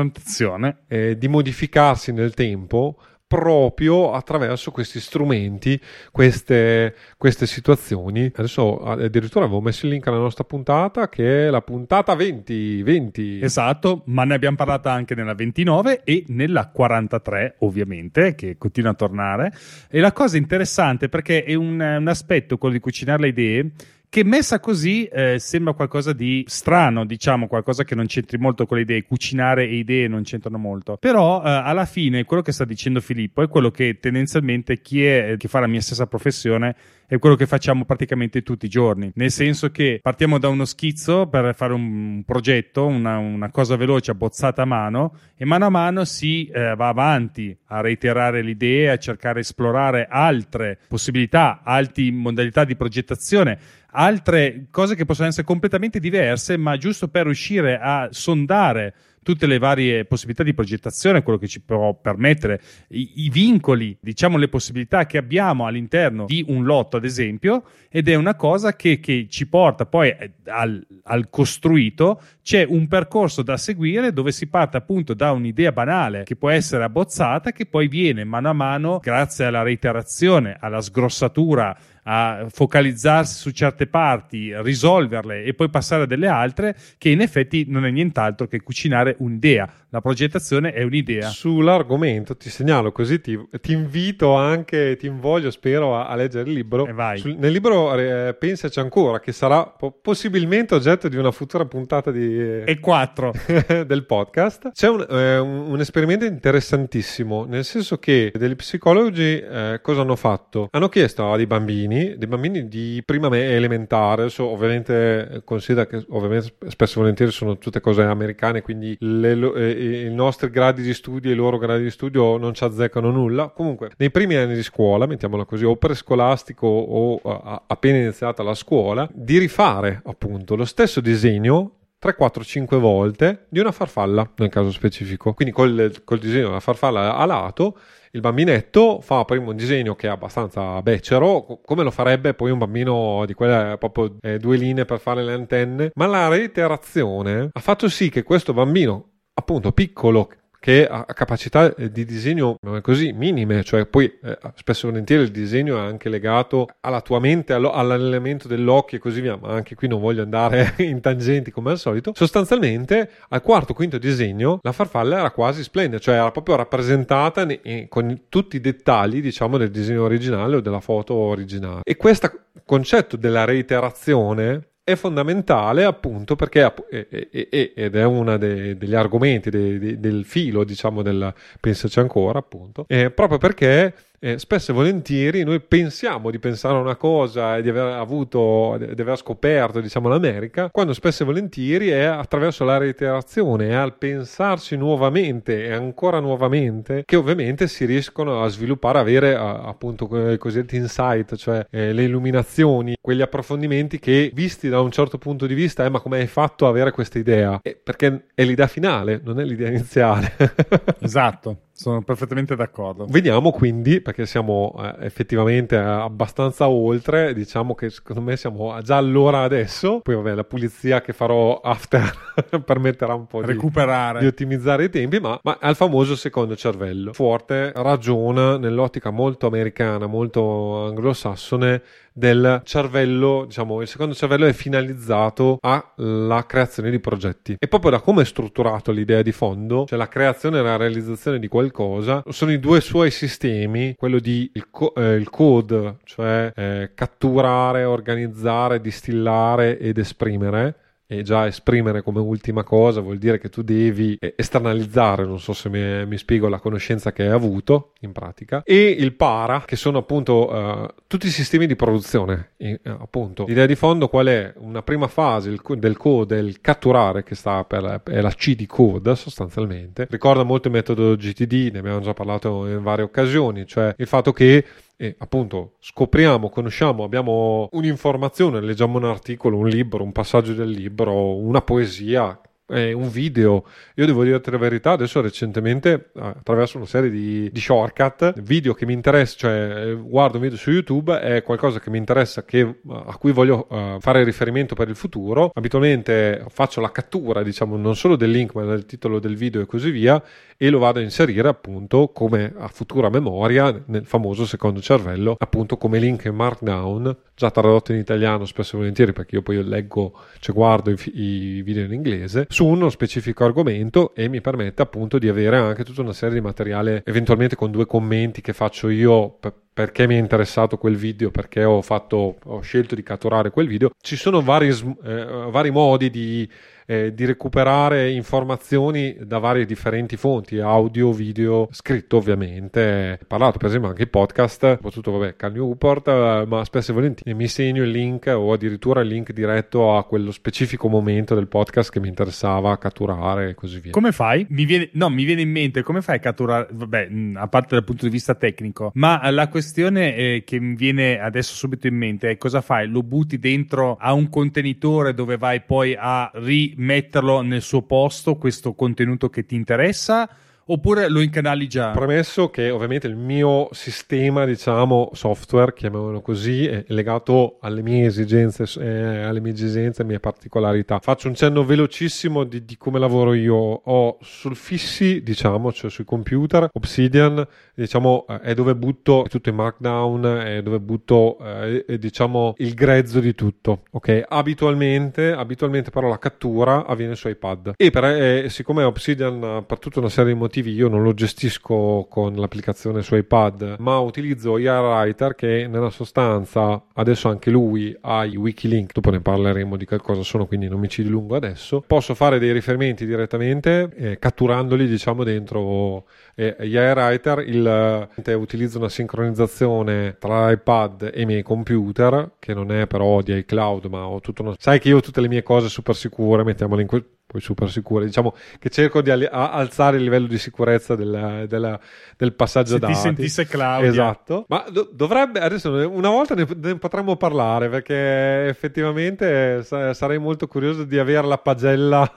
eh, 0.89 1.19
di 1.19 1.29
modificarsi 1.29 2.13
nel 2.13 2.35
tempo 2.35 2.97
proprio 3.31 4.11
attraverso 4.11 4.73
questi 4.73 4.99
strumenti, 4.99 5.81
queste, 6.11 6.97
queste, 7.17 7.47
situazioni. 7.47 8.25
Adesso 8.35 8.83
addirittura 8.83 9.45
avevo 9.45 9.61
messo 9.61 9.87
il 9.87 9.93
link 9.93 10.09
alla 10.09 10.19
nostra 10.19 10.43
puntata 10.43 11.09
che 11.09 11.47
è 11.47 11.49
la 11.51 11.61
puntata 11.61 12.17
20, 12.17 12.83
20. 12.83 13.39
Esatto, 13.41 14.03
ma 14.07 14.25
ne 14.25 14.35
abbiamo 14.35 14.57
parlato 14.57 14.89
anche 14.89 15.15
nella 15.15 15.35
29 15.35 16.03
e 16.03 16.25
nella 16.27 16.71
43 16.71 17.55
ovviamente, 17.61 18.35
che 18.35 18.57
continua 18.59 18.91
a 18.91 18.95
tornare. 18.95 19.53
E 19.89 20.01
la 20.01 20.11
cosa 20.11 20.37
interessante 20.37 21.09
perché 21.09 21.45
è 21.45 21.55
un, 21.55 21.79
un 21.79 22.09
aspetto, 22.09 22.59
quello 22.59 22.75
di 22.75 22.81
cucinare 22.81 23.21
le 23.23 23.29
idee, 23.29 23.71
che 24.11 24.25
messa 24.25 24.59
così 24.59 25.05
eh, 25.05 25.39
sembra 25.39 25.73
qualcosa 25.73 26.13
di 26.13 26.45
strano, 26.49 27.07
diciamo, 27.07 27.47
qualcosa 27.47 27.85
che 27.85 27.95
non 27.95 28.07
c'entri 28.07 28.39
molto 28.39 28.67
con 28.67 28.77
le 28.77 28.83
idee, 28.83 29.05
cucinare 29.05 29.69
e 29.69 29.77
idee 29.77 30.09
non 30.09 30.25
c'entrano 30.25 30.59
molto. 30.59 30.97
Però 30.97 31.41
eh, 31.45 31.49
alla 31.49 31.85
fine 31.85 32.25
quello 32.25 32.43
che 32.43 32.51
sta 32.51 32.65
dicendo 32.65 33.01
Filippo 33.01 33.41
è 33.41 33.49
quello 33.49 33.71
che 33.71 33.99
tendenzialmente 34.01 34.81
chi, 34.81 35.05
è, 35.07 35.37
chi 35.39 35.47
fa 35.47 35.61
la 35.61 35.69
mia 35.69 35.81
stessa 35.81 36.09
professione 36.09 36.75
è 37.11 37.19
quello 37.19 37.35
che 37.35 37.49
facciamo 37.49 37.85
praticamente 37.85 38.43
tutti 38.43 38.67
i 38.67 38.69
giorni, 38.69 39.11
nel 39.17 39.33
senso 39.33 39.73
che 39.73 39.99
partiamo 40.01 40.39
da 40.39 40.47
uno 40.47 40.65
schizzo 40.65 41.27
per 41.27 41.57
fare 41.57 41.73
un 41.73 42.23
progetto, 42.25 42.87
una, 42.87 43.19
una 43.19 43.51
cosa 43.51 43.75
veloce 43.75 44.13
abbozzata 44.13 44.63
a 44.63 44.65
mano 44.65 45.17
e 45.37 45.45
mano 45.45 45.67
a 45.67 45.71
mano 45.71 46.05
si 46.05 46.47
eh, 46.47 46.77
va 46.77 46.87
avanti 46.87 47.57
a 47.65 47.81
reiterare 47.81 48.43
l'idea, 48.43 48.93
a 48.93 48.99
cercare 48.99 49.35
di 49.35 49.41
esplorare 49.41 50.07
altre 50.09 50.79
possibilità, 50.87 51.63
altre 51.65 52.13
modalità 52.13 52.63
di 52.63 52.77
progettazione 52.77 53.59
altre 53.93 54.67
cose 54.71 54.95
che 54.95 55.05
possono 55.05 55.27
essere 55.27 55.45
completamente 55.45 55.99
diverse, 55.99 56.57
ma 56.57 56.77
giusto 56.77 57.09
per 57.09 57.25
riuscire 57.25 57.77
a 57.77 58.07
sondare 58.13 58.95
tutte 59.31 59.47
le 59.47 59.59
varie 59.59 60.05
possibilità 60.07 60.43
di 60.43 60.55
progettazione, 60.55 61.23
quello 61.23 61.39
che 61.39 61.47
ci 61.47 61.61
può 61.61 61.95
permettere, 61.95 62.61
i, 62.89 63.13
i, 63.27 63.31
vincoli, 63.31 63.97
diciamo 64.01 64.37
le 64.37 64.49
possibilità 64.49 65.07
che 65.07 65.19
abbiamo 65.19 65.67
all'interno 65.67 66.25
di 66.25 66.45
un 66.49 66.65
lotto, 66.65 66.97
ad 66.97 67.05
esempio, 67.05 67.63
ed 67.89 68.09
è 68.09 68.17
una 68.17 68.35
cosa 68.35 68.75
che, 68.75 68.99
che 68.99 69.29
ci 69.31 69.47
porta 69.47 69.87
poi 69.87 70.09
eh, 70.09 70.33
al, 70.47 70.85
al, 71.05 71.31
costruito. 71.31 72.21
C'è 72.43 72.65
un 72.69 72.89
percorso 72.89 73.43
da 73.43 73.57
seguire 73.57 74.13
dove 74.13 74.33
si 74.33 74.49
parte 74.49 74.77
appunto 74.77 75.15
da 75.15 75.31
un'idea 75.31 75.71
banale 75.71 76.25
che 76.25 76.35
può 76.35 76.51
essere 76.51 76.83
abbozzata, 76.83 77.53
che 77.53 77.67
poi 77.67 77.87
viene 77.87 78.25
mano 78.25 78.49
a 78.49 78.53
mano, 78.53 78.99
grazie 79.01 79.45
alla 79.45 79.63
reiterazione, 79.63 80.57
alla 80.59 80.81
sgrossatura 80.81 81.77
a 82.05 82.47
focalizzarsi 82.51 83.35
su 83.35 83.51
certe 83.51 83.87
parti, 83.87 84.53
risolverle 84.63 85.45
e 85.45 85.55
poi 85.55 85.69
passare 85.69 86.05
a 86.05 86.07
delle 86.07 86.29
altre, 86.29 86.77
che 86.99 87.11
in 87.11 87.21
effetti 87.21 87.65
non 87.69 87.85
è 87.85 87.91
nient'altro 87.91 88.47
che 88.47 88.61
cucinare 88.63 89.17
un'idea. 89.19 89.69
La 89.91 90.01
progettazione 90.01 90.73
è 90.73 90.83
un'idea. 90.83 91.29
Sull'argomento 91.29 92.37
ti 92.37 92.49
segnalo 92.49 92.93
così, 92.93 93.21
ti, 93.21 93.39
ti 93.61 93.73
invito 93.73 94.35
anche, 94.35 94.97
ti 94.97 95.07
invoglio, 95.07 95.51
spero, 95.51 95.97
a, 95.97 96.07
a 96.07 96.15
leggere 96.15 96.49
il 96.49 96.55
libro. 96.55 96.87
Sul, 97.17 97.37
nel 97.37 97.51
libro 97.53 97.93
eh, 97.99 98.35
Pensaci 98.35 98.79
ancora, 98.79 99.19
che 99.19 99.33
sarà 99.33 99.67
po- 99.67 99.91
possibilmente 99.91 100.75
oggetto 100.75 101.09
di 101.09 101.17
una 101.17 101.33
futura 101.33 101.65
puntata 101.65 102.11
di, 102.11 102.63
e 102.65 102.79
4 102.81 103.33
del 103.87 104.05
podcast. 104.07 104.71
C'è 104.73 104.89
un, 104.89 105.05
eh, 105.09 105.39
un, 105.39 105.73
un, 105.73 105.81
esperimento 105.81 106.25
interessantissimo, 106.25 107.45
nel 107.45 107.65
senso 107.65 107.99
che 107.99 108.33
degli 108.35 108.55
psicologi 108.55 109.41
eh, 109.41 109.81
cosa 109.83 110.03
hanno 110.03 110.17
fatto? 110.17 110.69
Hanno 110.71 110.89
chiesto 110.89 111.33
a 111.33 111.37
dei 111.37 111.47
bambini, 111.47 111.90
dei 111.99 112.27
bambini 112.27 112.69
di 112.69 113.03
prima 113.05 113.29
elementare, 113.37 114.23
adesso 114.23 114.47
ovviamente 114.47 115.43
considera 115.45 115.87
che 115.87 116.05
ovviamente 116.11 116.55
spesso 116.69 116.99
e 116.99 117.01
volentieri 117.01 117.33
sono 117.33 117.59
tutte 117.59 117.81
cose 117.81 118.03
americane, 118.03 118.63
quindi 118.63 118.97
le, 119.01 119.33
eh, 119.55 120.07
i 120.07 120.15
nostri 120.15 120.51
gradi 120.51 120.83
di 120.83 120.95
studio 120.95 121.31
e 121.31 121.35
i 121.35 121.37
loro 121.37 121.59
gradi 121.59 121.83
di 121.83 121.91
studio 121.91 122.37
non 122.37 122.55
ci 122.55 122.65
azzeccano 122.65 123.11
nulla. 123.11 123.49
Comunque, 123.49 123.91
nei 123.97 124.11
primi 124.11 124.37
anni 124.37 124.55
di 124.55 124.63
scuola, 124.63 125.07
mettiamola 125.07 125.45
così, 125.45 125.65
o 125.65 125.77
prescolastico 125.77 126.67
o 126.67 127.17
a, 127.23 127.63
appena 127.67 127.99
iniziata 127.99 128.43
la 128.43 128.55
scuola, 128.55 129.09
di 129.13 129.39
rifare 129.39 130.01
appunto 130.05 130.57
lo 130.57 130.65
stesso 130.65 131.01
disegno 131.01 131.75
3, 132.01 132.15
4, 132.15 132.43
5 132.43 132.79
volte 132.79 133.47
di 133.51 133.59
una 133.59 133.73
farfalla 133.73 134.29
nel 134.37 134.49
caso 134.49 134.71
specifico. 134.73 135.35
Quindi 135.35 135.53
col, 135.53 136.01
col 136.03 136.19
disegno 136.19 136.47
della 136.47 136.61
farfalla 136.61 137.15
a 137.15 137.27
lato 137.27 137.79
il 138.13 138.21
bambinetto 138.21 139.01
fa 139.01 139.25
prima 139.25 139.51
un 139.51 139.57
disegno 139.57 139.95
che 139.95 140.07
è 140.07 140.11
abbastanza 140.11 140.81
becero, 140.83 141.61
come 141.65 141.83
lo 141.83 141.91
farebbe 141.91 142.35
poi 142.35 142.51
un 142.51 142.59
bambino 142.59 143.25
di 143.27 143.35
quelle 143.35 143.77
proprio 143.79 144.17
eh, 144.21 144.39
due 144.39 144.57
linee 144.57 144.85
per 144.85 144.99
fare 144.99 145.23
le 145.23 145.33
antenne, 145.33 145.91
ma 145.95 146.07
la 146.07 146.29
reiterazione 146.29 147.51
ha 147.53 147.61
fatto 147.61 147.89
sì 147.89 148.09
che 148.09 148.23
questo 148.23 148.53
bambino 148.53 149.11
appunto 149.35 149.73
piccolo 149.73 150.31
che 150.61 150.87
ha 150.87 151.05
capacità 151.07 151.75
eh, 151.75 151.91
di 151.91 152.05
disegno 152.05 152.57
così 152.83 153.13
minime, 153.13 153.65
cioè 153.65 153.87
poi 153.87 154.13
eh, 154.23 154.39
spesso 154.57 154.87
e 154.87 154.91
volentieri 154.91 155.23
il 155.23 155.31
disegno 155.31 155.79
è 155.79 155.81
anche 155.81 156.11
legato 156.11 156.69
alla 156.81 157.01
tua 157.01 157.19
mente, 157.19 157.55
all'allenamento 157.55 158.47
dell'occhio 158.47 158.99
e 158.99 159.01
così 159.01 159.23
via, 159.23 159.37
ma 159.37 159.49
anche 159.49 159.75
qui 159.75 159.89
non 159.89 160.01
voglio 160.01 160.23
andare 160.23 160.75
in 160.85 161.01
tangenti 161.01 161.51
come 161.51 161.71
al 161.71 161.79
solito. 161.79 162.13
Sostanzialmente 162.15 163.11
al 163.31 163.41
quarto 163.41 163.73
quinto 163.73 163.97
disegno 163.97 164.59
la 164.63 164.73
farfalla 164.73 165.19
era 165.19 165.31
quasi 165.31 165.63
splendida, 165.63 165.99
cioè 165.99 166.17
era 166.17 166.31
proprio 166.31 166.57
rappresentata 166.57 167.47
ne- 167.47 167.87
con 167.89 168.25
tutti 168.29 168.57
i 168.57 168.61
dettagli, 168.61 169.23
diciamo, 169.23 169.57
del 169.57 169.71
disegno 169.71 170.03
originale 170.03 170.57
o 170.57 170.61
della 170.61 170.81
foto 170.81 171.15
originale. 171.15 171.81
E 171.85 171.97
questo 171.97 172.31
concetto 172.67 173.17
della 173.17 173.45
reiterazione 173.45 174.69
è 174.93 174.97
fondamentale 174.97 175.85
appunto 175.85 176.37
perché 176.37 176.73
ed 176.91 177.95
è 177.95 178.05
uno 178.05 178.37
degli 178.37 178.95
argomenti 178.95 179.51
de, 179.51 179.79
de, 179.79 180.01
del 180.01 180.25
filo 180.25 180.65
diciamo 180.65 181.03
del 181.03 181.33
pensaci 181.61 181.99
ancora 182.01 182.39
appunto 182.39 182.87
proprio 183.15 183.39
perché 183.39 183.95
eh, 184.21 184.39
spesso 184.39 184.71
e 184.71 184.75
volentieri 184.75 185.43
noi 185.45 185.61
pensiamo 185.61 186.31
di 186.31 186.39
pensare 186.39 186.77
a 186.77 186.81
una 186.81 186.97
cosa 186.97 187.57
e 187.57 187.63
di 187.63 187.71
aver 187.71 187.87
avuto, 187.87 188.77
di 188.79 189.01
aver 189.01 189.17
scoperto, 189.17 189.81
diciamo, 189.81 190.09
l'America, 190.09 190.69
quando 190.71 190.93
spesso 190.93 191.23
e 191.23 191.27
volentieri 191.27 191.89
è 191.89 192.05
attraverso 192.05 192.65
la 192.65 192.77
reiterazione, 192.77 193.69
è 193.69 193.73
al 193.73 193.97
pensarci 193.97 194.77
nuovamente 194.77 195.65
e 195.65 195.73
ancora 195.73 196.21
nuovamente 196.21 197.03
che 197.07 197.17
ovviamente 197.17 197.67
si 197.67 197.87
riescono 197.87 198.43
a 198.43 198.49
sviluppare, 198.49 198.99
a 198.99 199.01
avere 199.01 199.35
appunto 199.35 200.31
i 200.31 200.39
cosiddetti 200.39 200.77
insight, 200.77 201.37
cioè 201.37 201.67
eh, 201.71 201.93
le 201.93 202.05
illuminazioni, 202.05 202.97
quegli 203.01 203.23
approfondimenti 203.23 203.99
che 203.99 204.31
visti 204.35 204.69
da 204.69 204.81
un 204.81 204.91
certo 204.91 205.17
punto 205.17 205.47
di 205.47 205.55
vista, 205.55 205.85
eh, 205.85 205.89
ma 205.89 206.01
come 206.01 206.19
hai 206.19 206.27
fatto 206.27 206.67
a 206.67 206.69
avere 206.69 206.91
questa 206.91 207.19
idea? 207.19 207.59
Eh, 207.63 207.81
perché 207.83 208.27
è 208.35 208.45
l'idea 208.45 208.67
finale, 208.67 209.21
non 209.25 209.41
è 209.41 209.45
l'idea 209.45 209.69
iniziale. 209.69 210.35
esatto. 211.01 211.69
Sono 211.81 212.03
perfettamente 212.03 212.55
d'accordo. 212.57 213.07
Vediamo 213.09 213.53
quindi, 213.53 214.03
perché 214.03 214.27
siamo 214.27 214.75
eh, 214.79 215.07
effettivamente 215.07 215.79
abbastanza 215.79 216.69
oltre, 216.69 217.33
diciamo 217.33 217.75
che 217.75 217.89
secondo 217.89 218.21
me 218.21 218.37
siamo 218.37 218.79
già 218.83 218.99
all'ora 218.99 219.45
adesso, 219.45 220.01
poi 220.01 220.15
vabbè 220.15 220.35
la 220.35 220.45
pulizia 220.45 221.01
che 221.01 221.15
farò 221.15 221.59
after 221.59 222.13
permetterà 222.63 223.15
un 223.15 223.27
po' 223.27 223.41
Recuperare. 223.41 224.19
Di, 224.19 224.27
di 224.27 224.31
ottimizzare 224.31 224.85
i 224.85 224.91
tempi, 224.91 225.21
ma, 225.21 225.41
ma 225.43 225.57
al 225.59 225.75
famoso 225.75 226.17
secondo 226.17 226.55
cervello. 226.55 227.15
Forte 227.15 227.73
ragiona 227.75 228.59
nell'ottica 228.59 229.09
molto 229.09 229.47
americana, 229.47 230.05
molto 230.05 230.85
anglosassone, 230.85 231.83
del 232.13 232.61
cervello, 232.65 233.45
diciamo, 233.47 233.81
il 233.81 233.89
secondo 233.89 234.15
cervello 234.15 234.47
è 234.47 234.53
finalizzato 234.53 235.59
alla 235.61 236.45
creazione 236.47 236.91
di 236.91 237.01
progetti. 237.01 237.57
E 237.59 237.69
proprio 237.69 237.93
da 237.93 238.01
come 238.01 238.23
è 238.23 238.25
strutturato 238.25 238.93
l'idea 238.93 239.23
di 239.23 239.33
fondo, 239.33 239.87
cioè 239.87 239.99
la 239.99 240.09
creazione 240.09 240.59
e 240.59 240.63
la 240.63 240.77
realizzazione 240.77 241.39
di 241.39 241.49
qualcosa, 241.49 242.23
sono 242.29 242.53
i 242.53 242.59
due 242.59 242.81
suoi 242.81 243.11
sistemi, 243.11 243.95
quello 243.97 244.19
di 244.19 244.51
il, 244.55 244.71
co- 244.71 244.95
eh, 244.95 245.15
il 245.15 245.31
code, 245.31 245.99
cioè 246.05 246.53
eh, 246.55 246.91
catturare, 246.95 247.85
organizzare, 247.85 248.81
distillare 248.81 249.79
ed 249.79 249.99
esprimere 249.99 250.77
e 251.13 251.23
già 251.23 251.49
esprimere 251.49 252.03
come 252.03 252.21
ultima 252.21 252.63
cosa 252.63 253.01
vuol 253.01 253.19
dire 253.19 253.41
che 253.41 253.49
tu 253.49 253.63
devi 253.63 254.17
esternalizzare, 254.37 255.27
non 255.27 255.41
so 255.41 255.53
se 255.53 255.69
mi, 255.69 256.07
mi 256.07 256.17
spiego, 256.17 256.47
la 256.47 256.61
conoscenza 256.61 257.11
che 257.11 257.25
hai 257.25 257.31
avuto 257.31 257.95
in 258.03 258.13
pratica, 258.13 258.63
e 258.65 258.95
il 258.97 259.15
para, 259.15 259.65
che 259.67 259.75
sono 259.75 259.99
appunto 259.99 260.49
uh, 260.49 260.87
tutti 261.09 261.27
i 261.27 261.31
sistemi 261.31 261.67
di 261.67 261.75
produzione. 261.75 262.53
E, 262.57 262.79
uh, 262.85 262.91
appunto, 262.91 263.45
l'idea 263.47 263.67
di 263.67 263.75
fondo 263.75 264.07
qual 264.07 264.27
è? 264.29 264.53
Una 264.59 264.83
prima 264.83 265.09
fase 265.09 265.51
il, 265.51 265.61
del 265.79 265.97
code, 265.97 266.39
il 266.39 266.61
catturare, 266.61 267.25
che 267.25 267.35
sta 267.35 267.65
per 267.65 268.03
è 268.05 268.21
la 268.21 268.31
C 268.31 268.55
di 268.55 268.67
code 268.67 269.17
sostanzialmente. 269.17 270.07
Ricorda 270.09 270.45
molto 270.45 270.69
il 270.69 270.75
metodo 270.75 271.17
GTD, 271.17 271.71
ne 271.73 271.81
abbiamo 271.81 271.99
già 271.99 272.13
parlato 272.13 272.69
in 272.69 272.85
varie 272.85 273.03
occasioni, 273.05 273.67
cioè 273.67 273.93
il 273.97 274.07
fatto 274.07 274.33
che 274.33 274.65
e 275.03 275.15
appunto 275.17 275.77
scopriamo, 275.81 276.51
conosciamo, 276.51 277.05
abbiamo 277.05 277.71
un'informazione, 277.73 278.61
leggiamo 278.61 278.99
un 278.99 279.07
articolo, 279.07 279.57
un 279.57 279.67
libro, 279.67 280.05
un 280.05 280.13
passaggio 280.13 280.53
del 280.53 280.69
libro, 280.69 281.37
una 281.37 281.63
poesia 281.63 282.39
eh, 282.71 282.93
un 282.93 283.09
video. 283.11 283.65
Io 283.97 284.07
devo 284.07 284.25
dirti 284.25 284.51
la 284.51 284.59
verità, 284.59 284.93
adesso 284.93 285.21
recentemente 285.21 286.11
attraverso 286.15 286.77
una 286.77 286.87
serie 286.87 287.11
di, 287.11 287.51
di 287.51 287.61
shortcut, 287.61 288.41
video 288.41 288.75
che 288.75 288.87
mi 288.87 288.93
interessa, 288.93 289.37
cioè 289.37 289.87
eh, 289.87 289.95
guardo 289.95 290.37
un 290.37 290.43
video 290.43 290.59
su 290.59 290.71
YouTube, 290.71 291.19
è 291.21 291.43
qualcosa 291.43 291.81
che 291.81 291.91
mi 291.91 291.99
interessa, 291.99 292.45
che, 292.45 292.81
a 292.89 293.17
cui 293.17 293.33
voglio 293.33 293.67
uh, 293.69 294.01
fare 294.01 294.25
riferimento 294.25 294.75
per 294.75 294.89
il 294.89 294.97
futuro. 294.97 295.51
Abitualmente 295.55 296.45
faccio 296.49 296.81
la 296.81 296.91
cattura, 296.91 297.43
diciamo, 297.43 297.77
non 297.77 297.97
solo 297.97 298.17
del 298.17 298.31
link, 298.31 298.55
ma 298.55 298.65
del 298.65 298.87
titolo 298.87 299.19
del 299.19 299.37
video 299.37 299.61
e 299.61 299.67
così 299.67 299.91
via, 299.91 300.23
e 300.57 300.71
lo 300.71 300.79
vado 300.79 300.99
a 300.99 301.03
inserire 301.03 301.49
appunto 301.49 302.09
come 302.09 302.53
a 302.57 302.69
futura 302.69 303.09
memoria 303.09 303.83
nel 303.87 304.05
famoso 304.05 304.45
secondo 304.45 304.81
cervello, 304.81 305.37
appunto 305.39 305.77
come 305.77 305.99
link 305.99 306.25
in 306.25 306.35
Markdown, 306.35 307.17
già 307.41 307.51
tradotto 307.51 307.93
in 307.93 307.99
italiano 307.99 308.45
spesso 308.45 308.75
e 308.75 308.79
volentieri 308.81 309.15
perché 309.15 309.37
io 309.37 309.43
poi 309.43 309.65
leggo, 309.67 310.13
cioè 310.41 310.55
guardo 310.55 310.91
i, 310.91 310.99
i 311.15 311.63
video 311.63 311.85
in 311.85 311.93
inglese 311.95 312.45
su 312.51 312.67
uno 312.67 312.91
specifico 312.91 313.45
argomento 313.47 314.15
e 314.15 314.29
mi 314.29 314.43
permette 314.43 314.83
appunto 314.83 315.19
di 315.19 315.27
avere 315.27 315.57
anche 315.57 315.83
tutta 315.83 316.03
una 316.03 316.13
serie 316.13 316.35
di 316.35 316.43
materiale, 316.43 317.03
eventualmente 317.07 317.57
con 317.57 317.71
due 317.71 317.87
commenti 317.87 318.43
che 318.43 318.53
faccio 318.53 318.91
io 318.91 319.31
per, 319.31 319.55
perché 319.73 320.07
mi 320.07 320.17
è 320.17 320.19
interessato 320.19 320.77
quel 320.77 320.97
video, 320.97 321.31
perché 321.31 321.65
ho, 321.65 321.81
fatto, 321.81 322.37
ho 322.45 322.61
scelto 322.61 322.95
di 322.95 323.03
catturare 323.03 323.49
quel 323.49 323.67
video. 323.69 323.93
Ci 323.99 324.17
sono 324.17 324.43
vari, 324.43 324.69
eh, 324.69 325.49
vari 325.51 325.71
modi 325.71 326.11
di 326.11 326.47
eh, 326.91 327.15
di 327.15 327.25
recuperare 327.25 328.11
informazioni 328.11 329.17
da 329.21 329.39
varie 329.39 329.65
differenti 329.65 330.17
fonti, 330.17 330.59
audio, 330.59 331.13
video, 331.13 331.69
scritto 331.71 332.17
ovviamente, 332.17 333.21
parlato 333.29 333.59
per 333.59 333.69
esempio 333.69 333.91
anche 333.91 334.03
i 334.03 334.09
podcast, 334.09 334.75
soprattutto 334.75 335.13
vabbè 335.13 335.37
Cal 335.37 335.53
Newport, 335.53 336.09
eh, 336.09 336.45
ma 336.49 336.65
spesso 336.65 336.91
e 336.91 336.95
volentieri 336.95 337.39
mi 337.39 337.47
segno 337.47 337.85
il 337.85 337.91
link 337.91 338.27
o 338.35 338.53
addirittura 338.53 339.03
il 339.03 339.07
link 339.07 339.31
diretto 339.33 339.97
a 339.97 340.03
quello 340.03 340.33
specifico 340.33 340.89
momento 340.89 341.37
del 341.37 341.47
podcast 341.47 341.93
che 341.93 342.01
mi 342.01 342.09
interessava 342.09 342.77
catturare 342.77 343.51
e 343.51 343.55
così 343.55 343.79
via. 343.79 343.93
Come 343.93 344.11
fai? 344.11 344.45
Mi 344.49 344.65
viene, 344.65 344.89
no, 344.95 345.11
mi 345.11 345.23
viene 345.23 345.43
in 345.43 345.51
mente 345.51 345.85
come 345.85 346.03
fai 346.03 346.17
a 346.17 346.19
catturare, 346.19 346.67
vabbè, 346.73 347.09
a 347.35 347.47
parte 347.47 347.77
dal 347.77 347.85
punto 347.85 348.05
di 348.05 348.11
vista 348.11 348.35
tecnico, 348.35 348.91
ma 348.95 349.31
la 349.31 349.47
questione 349.47 350.17
eh, 350.17 350.43
che 350.45 350.59
mi 350.59 350.75
viene 350.75 351.21
adesso 351.21 351.55
subito 351.55 351.87
in 351.87 351.95
mente 351.95 352.31
è 352.31 352.37
cosa 352.37 352.61
fai? 352.61 352.89
Lo 352.89 353.05
butti 353.05 353.39
dentro 353.39 353.97
a 353.97 354.13
un 354.13 354.29
contenitore 354.29 355.15
dove 355.15 355.37
vai 355.37 355.61
poi 355.61 355.95
a 355.97 356.29
ri 356.35 356.79
metterlo 356.81 357.43
nel 357.43 357.63
suo 357.63 357.83
posto 357.83 358.37
questo 358.37 358.75
contenuto 358.75 359.29
che 359.29 359.45
ti 359.45 359.55
interessa 359.55 360.29
oppure 360.73 361.09
lo 361.09 361.21
incanali 361.21 361.69
già? 361.69 361.91
Premesso 361.91 362.49
che 362.51 362.71
ovviamente 362.71 363.07
il 363.07 363.17
mio 363.17 363.69
sistema, 363.73 364.45
diciamo, 364.45 365.11
software, 365.13 365.75
chiamiamolo 365.75 366.21
così, 366.21 366.67
è 366.67 366.85
legato 366.89 367.59
alle 367.61 367.83
mie 367.83 368.07
esigenze, 368.07 368.65
eh, 368.81 369.23
alle 369.23 369.41
mie 369.41 369.53
esigenze, 369.53 370.03
alle 370.03 370.11
mie 370.11 370.21
particolarità. 370.21 370.99
Faccio 371.01 371.29
un 371.29 371.35
cenno 371.35 371.65
velocissimo 371.65 372.45
di, 372.45 372.65
di, 372.65 372.77
come 372.77 372.99
lavoro 372.99 373.35
io. 373.35 373.55
Ho 373.55 374.19
sul 374.21 374.57
fissi, 374.57 375.23
diciamo, 375.23 375.73
cioè 375.73 375.91
sui 375.91 376.05
computer, 376.05 376.69
Obsidian, 376.73 377.47
diciamo, 377.75 378.27
eh, 378.29 378.41
è 378.41 378.55
dove 378.55 378.75
butto 378.77 379.27
tutto 379.29 379.49
in 379.49 379.57
Markdown, 379.57 380.43
è 380.45 380.63
dove 380.63 380.81
butto, 380.81 381.39
eh, 381.39 381.99
diciamo, 381.99 382.55
il 382.59 382.75
grezzo 382.75 383.21
di 383.21 383.35
tutto. 383.35 383.83
Ok? 383.91 384.25
Abitualmente, 384.27 385.33
abitualmente 385.33 385.91
però 385.91 386.09
la 386.09 386.19
cattura 386.19 386.87
avviene 386.87 387.17
su 387.17 387.29
iPad. 387.29 387.73
E 387.77 387.91
per, 387.91 388.05
eh, 388.05 388.49
siccome 388.49 388.85
Obsidian 388.85 389.65
per 389.67 389.79
tutta 389.79 389.99
una 389.99 390.09
serie 390.09 390.33
di 390.33 390.39
motivi 390.39 390.60
motivi 390.61 390.73
io 390.73 390.89
non 390.89 391.03
lo 391.03 391.15
gestisco 391.15 392.07
con 392.09 392.35
l'applicazione 392.35 393.03
su 393.03 393.17
iPad, 393.17 393.77
ma 393.79 393.99
utilizzo 393.99 394.53
Writer 394.53 395.35
che 395.35 395.67
nella 395.69 395.91
sostanza 395.91 396.83
adesso 396.95 397.29
anche 397.29 397.51
lui 397.51 397.97
ha 398.01 398.25
i 398.25 398.37
wikilink, 398.37 398.93
dopo 398.93 399.11
ne 399.11 399.21
parleremo 399.21 399.77
di 399.77 399.87
che 399.87 399.99
cosa 399.99 400.23
sono, 400.23 400.47
quindi 400.47 400.69
non 400.69 400.79
mi 400.79 400.89
ci 400.89 401.03
dilungo 401.03 401.35
adesso. 401.35 401.83
Posso 401.87 402.15
fare 402.15 402.39
dei 402.39 402.53
riferimenti 402.53 403.07
direttamente 403.07 403.91
eh, 403.97 404.19
catturandoli 404.19 404.87
diciamo 404.87 405.25
dentro 405.25 406.05
eh, 406.35 406.57
Writer, 406.59 407.39
il, 407.47 408.09
eh, 408.25 408.35
utilizzo 408.35 408.79
una 408.79 408.89
sincronizzazione 408.89 410.17
tra 410.19 410.49
l'iPad 410.49 411.11
e 411.15 411.23
i 411.23 411.27
miei 411.27 411.43
computer, 411.43 412.33
che 412.39 412.55
non 412.55 412.71
è 412.71 412.87
però 412.87 413.21
di 413.23 413.37
iCloud, 413.37 413.87
ma 413.87 414.07
ho 414.07 414.21
tutto 414.21 414.43
uno... 414.43 414.55
Sai 414.59 414.79
che 414.79 414.89
io 414.89 414.99
ho 414.99 415.01
tutte 415.01 415.21
le 415.21 415.29
mie 415.29 415.43
cose 415.43 415.69
super 415.69 415.97
sicure, 415.97 416.45
mettiamole 416.45 416.83
in, 416.83 416.89
que- 416.89 417.05
poi 417.31 417.41
super 417.41 417.71
sicure. 417.71 418.07
Diciamo 418.07 418.35
che 418.59 418.71
cerco 418.71 419.01
di 419.03 419.11
alzare 419.13 419.99
il 419.99 420.03
livello 420.03 420.27
di 420.27 420.37
sicurezza 420.37 420.97
del, 420.97 421.45
del, 421.49 421.79
del 422.17 422.33
passaggio 422.33 422.73
Se 422.73 422.79
dati. 422.81 422.93
ti 422.93 422.99
sentisse 422.99 423.47
Claudia. 423.47 423.89
Esatto. 423.89 424.47
Ma 424.49 424.65
do, 424.69 424.89
dovrebbe, 424.93 425.39
adesso 425.39 425.71
una 425.71 426.09
volta 426.09 426.35
ne, 426.35 426.45
ne, 426.57 426.77
potremmo 426.77 427.15
parlare 427.15 427.69
perché 427.69 428.49
effettivamente 428.49 429.63
sarei 429.63 430.19
molto 430.19 430.49
curioso 430.49 430.83
di 430.83 430.99
avere 430.99 431.29
la 431.29 431.39
pagella 431.39 432.13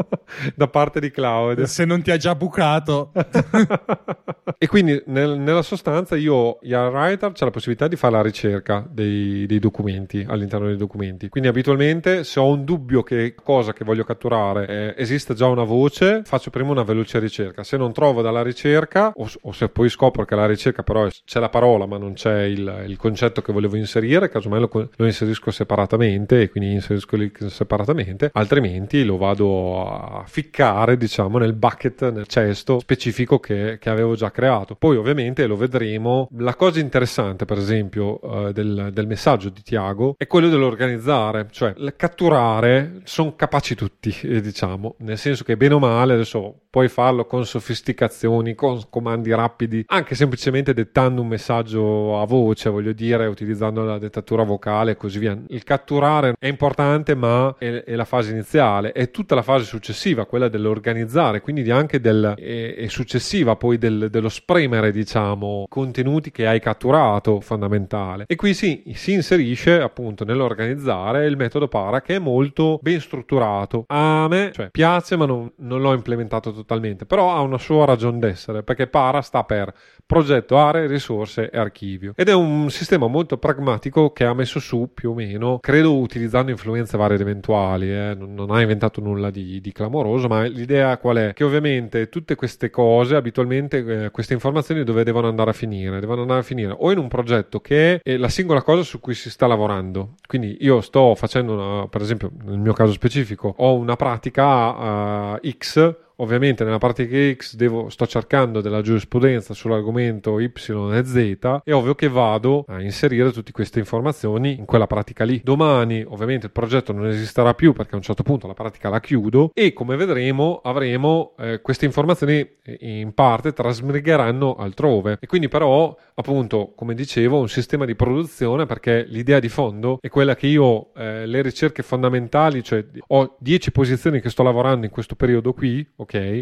da 0.56 0.66
parte 0.68 0.98
di 0.98 1.10
Claudia. 1.10 1.66
Se 1.66 1.84
non 1.84 2.00
ti 2.00 2.10
ha 2.10 2.16
già 2.16 2.34
bucato. 2.34 3.12
e 4.56 4.66
quindi 4.66 5.02
nel, 5.08 5.38
nella 5.38 5.62
sostanza 5.62 6.16
io, 6.16 6.58
Writer, 6.62 7.32
c'è 7.32 7.44
la 7.44 7.50
possibilità 7.50 7.86
di 7.86 7.96
fare 7.96 8.14
la 8.14 8.22
ricerca 8.22 8.82
dei, 8.88 9.44
dei 9.44 9.58
documenti 9.58 10.24
all'interno 10.26 10.68
dei 10.68 10.78
documenti. 10.78 11.28
Quindi 11.28 11.50
abitualmente 11.50 12.24
se 12.24 12.40
ho 12.40 12.48
un 12.48 12.64
dubbio 12.64 13.02
che 13.02 13.34
cosa 13.34 13.74
che 13.74 13.84
voglio 13.84 14.04
catturare 14.04 14.53
eh, 14.58 14.94
esiste 14.96 15.34
già 15.34 15.46
una 15.46 15.64
voce, 15.64 16.22
faccio 16.24 16.50
prima 16.50 16.70
una 16.70 16.82
veloce 16.82 17.18
ricerca. 17.18 17.64
Se 17.64 17.76
non 17.76 17.92
trovo 17.92 18.22
dalla 18.22 18.42
ricerca 18.42 19.12
o, 19.14 19.28
o 19.42 19.52
se 19.52 19.68
poi 19.68 19.88
scopro 19.88 20.24
che 20.24 20.34
la 20.34 20.46
ricerca 20.46 20.82
però 20.82 21.06
è, 21.06 21.10
c'è 21.24 21.40
la 21.40 21.48
parola 21.48 21.86
ma 21.86 21.98
non 21.98 22.14
c'è 22.14 22.42
il, 22.42 22.84
il, 22.86 22.96
concetto 22.96 23.42
che 23.42 23.52
volevo 23.52 23.76
inserire, 23.76 24.28
casomai 24.28 24.60
lo, 24.60 24.90
lo 24.94 25.06
inserisco 25.06 25.50
separatamente 25.50 26.42
e 26.42 26.50
quindi 26.50 26.72
inserisco 26.72 27.16
link 27.16 27.50
separatamente, 27.50 28.30
altrimenti 28.32 29.04
lo 29.04 29.16
vado 29.16 29.86
a 29.86 30.24
ficcare 30.26 30.96
diciamo 30.96 31.38
nel 31.38 31.54
bucket, 31.54 32.10
nel 32.10 32.26
cesto 32.26 32.78
specifico 32.78 33.38
che, 33.38 33.78
che 33.80 33.90
avevo 33.90 34.14
già 34.14 34.30
creato. 34.30 34.74
Poi 34.74 34.96
ovviamente 34.96 35.46
lo 35.46 35.56
vedremo. 35.56 36.28
La 36.38 36.54
cosa 36.54 36.80
interessante 36.80 37.44
per 37.44 37.58
esempio 37.58 38.20
eh, 38.20 38.52
del, 38.52 38.90
del 38.92 39.06
messaggio 39.06 39.48
di 39.48 39.62
Tiago 39.62 40.14
è 40.16 40.26
quello 40.26 40.48
dell'organizzare, 40.48 41.48
cioè 41.50 41.74
catturare 41.96 43.00
sono 43.04 43.34
capaci 43.34 43.74
tutti, 43.74 44.14
eh, 44.22 44.40
diciamo, 44.44 44.94
nel 44.98 45.18
senso 45.18 45.42
che 45.42 45.56
bene 45.56 45.74
o 45.74 45.78
male 45.78 46.14
adesso 46.14 46.60
puoi 46.70 46.88
farlo 46.88 47.24
con 47.24 47.44
sofisticazioni, 47.46 48.54
con 48.54 48.80
comandi 48.90 49.32
rapidi, 49.32 49.84
anche 49.86 50.14
semplicemente 50.14 50.74
dettando 50.74 51.22
un 51.22 51.28
messaggio 51.28 52.20
a 52.20 52.26
voce, 52.26 52.68
voglio 52.68 52.92
dire, 52.92 53.26
utilizzando 53.26 53.82
la 53.84 53.98
dettatura 53.98 54.42
vocale 54.42 54.92
e 54.92 54.96
così 54.96 55.18
via. 55.18 55.38
Il 55.48 55.64
catturare 55.64 56.34
è 56.38 56.46
importante, 56.46 57.14
ma 57.14 57.54
è, 57.58 57.84
è 57.84 57.94
la 57.94 58.04
fase 58.04 58.32
iniziale, 58.32 58.92
è 58.92 59.10
tutta 59.10 59.34
la 59.34 59.42
fase 59.42 59.64
successiva, 59.64 60.26
quella 60.26 60.48
dell'organizzare, 60.48 61.40
quindi 61.40 61.70
anche 61.70 62.00
del, 62.00 62.34
è, 62.36 62.74
è 62.74 62.86
successiva 62.88 63.56
poi 63.56 63.78
del, 63.78 64.08
dello 64.10 64.28
spremere, 64.28 64.92
diciamo, 64.92 65.66
contenuti 65.68 66.30
che 66.30 66.46
hai 66.46 66.60
catturato, 66.60 67.40
fondamentale. 67.40 68.24
E 68.26 68.36
qui 68.36 68.52
si, 68.52 68.82
si 68.94 69.12
inserisce 69.12 69.80
appunto 69.80 70.24
nell'organizzare 70.24 71.26
il 71.26 71.36
metodo 71.36 71.68
para 71.68 72.02
che 72.02 72.16
è 72.16 72.18
molto 72.18 72.78
ben 72.82 73.00
strutturato. 73.00 73.84
A 73.86 74.26
me 74.34 74.52
cioè, 74.52 74.70
piace, 74.70 75.16
ma 75.16 75.26
non, 75.26 75.50
non 75.56 75.80
l'ho 75.80 75.92
implementato 75.92 76.52
totalmente 76.52 77.04
però 77.06 77.32
ha 77.34 77.40
una 77.40 77.58
sua 77.58 77.84
ragione 77.84 78.18
d'essere, 78.18 78.62
perché 78.62 78.86
para 78.86 79.20
sta 79.20 79.44
per 79.44 79.72
progetto, 80.06 80.58
aree, 80.58 80.86
risorse 80.86 81.50
e 81.50 81.58
archivio. 81.58 82.12
Ed 82.16 82.28
è 82.28 82.34
un 82.34 82.70
sistema 82.70 83.06
molto 83.06 83.38
pragmatico 83.38 84.12
che 84.12 84.24
ha 84.24 84.34
messo 84.34 84.60
su 84.60 84.90
più 84.92 85.10
o 85.10 85.14
meno, 85.14 85.58
credo 85.60 85.96
utilizzando 85.96 86.50
influenze 86.50 86.96
varie 86.96 87.16
ed 87.16 87.22
eventuali, 87.22 87.90
eh? 87.90 88.14
non, 88.14 88.34
non, 88.34 88.50
ha 88.50 88.60
inventato 88.60 89.00
nulla 89.00 89.30
di, 89.30 89.60
di, 89.60 89.72
clamoroso, 89.72 90.28
ma 90.28 90.42
l'idea 90.44 90.98
qual 90.98 91.16
è? 91.16 91.32
Che 91.32 91.44
ovviamente 91.44 92.08
tutte 92.08 92.34
queste 92.34 92.70
cose, 92.70 93.16
abitualmente 93.16 94.04
eh, 94.04 94.10
queste 94.10 94.34
informazioni 94.34 94.84
dove 94.84 95.04
devono 95.04 95.28
andare 95.28 95.50
a 95.50 95.54
finire? 95.54 96.00
Devono 96.00 96.22
andare 96.22 96.40
a 96.40 96.44
finire 96.44 96.74
o 96.76 96.92
in 96.92 96.98
un 96.98 97.08
progetto 97.08 97.60
che 97.60 98.00
è 98.02 98.16
la 98.16 98.28
singola 98.28 98.62
cosa 98.62 98.82
su 98.82 99.00
cui 99.00 99.14
si 99.14 99.30
sta 99.30 99.46
lavorando. 99.46 100.14
Quindi 100.26 100.58
io 100.60 100.80
sto 100.80 101.14
facendo, 101.14 101.54
una, 101.54 101.88
per 101.88 102.02
esempio, 102.02 102.30
nel 102.44 102.58
mio 102.58 102.72
caso 102.72 102.92
specifico, 102.92 103.54
ho 103.56 103.74
una 103.74 103.96
pratica 103.96 104.23
uh, 104.32 105.38
X 105.44 105.78
Ovviamente 106.16 106.62
nella 106.64 106.78
pratica 106.78 107.34
X 107.34 107.56
devo, 107.56 107.88
sto 107.88 108.06
cercando 108.06 108.60
della 108.60 108.82
giurisprudenza 108.82 109.52
sull'argomento 109.52 110.38
Y 110.38 110.52
e 110.54 111.04
Z. 111.04 111.60
È 111.64 111.72
ovvio 111.72 111.94
che 111.94 112.08
vado 112.08 112.64
a 112.68 112.80
inserire 112.80 113.32
tutte 113.32 113.50
queste 113.52 113.80
informazioni 113.80 114.56
in 114.56 114.64
quella 114.64 114.86
pratica 114.86 115.24
lì. 115.24 115.40
Domani, 115.42 116.04
ovviamente, 116.06 116.46
il 116.46 116.52
progetto 116.52 116.92
non 116.92 117.06
esisterà 117.08 117.54
più 117.54 117.72
perché 117.72 117.94
a 117.94 117.96
un 117.96 118.02
certo 118.02 118.22
punto 118.22 118.46
la 118.46 118.54
pratica 118.54 118.88
la 118.88 119.00
chiudo 119.00 119.50
e 119.52 119.72
come 119.72 119.96
vedremo 119.96 120.60
avremo 120.62 121.34
eh, 121.38 121.60
queste 121.60 121.84
informazioni 121.84 122.48
eh, 122.62 122.78
in 122.80 123.12
parte 123.12 123.52
trasmigreranno 123.52 124.54
altrove. 124.54 125.18
E 125.20 125.26
quindi, 125.26 125.48
però, 125.48 125.96
appunto, 126.14 126.72
come 126.76 126.94
dicevo, 126.94 127.40
un 127.40 127.48
sistema 127.48 127.84
di 127.84 127.96
produzione 127.96 128.66
perché 128.66 129.04
l'idea 129.08 129.40
di 129.40 129.48
fondo 129.48 129.98
è 130.00 130.08
quella 130.08 130.36
che 130.36 130.46
io 130.46 130.94
eh, 130.94 131.26
le 131.26 131.42
ricerche 131.42 131.82
fondamentali, 131.82 132.62
cioè 132.62 132.84
ho 133.08 133.36
10 133.38 133.72
posizioni 133.72 134.20
che 134.20 134.30
sto 134.30 134.42
lavorando 134.44 134.86
in 134.86 134.92
questo 134.92 135.16
periodo 135.16 135.52
qui? 135.52 135.84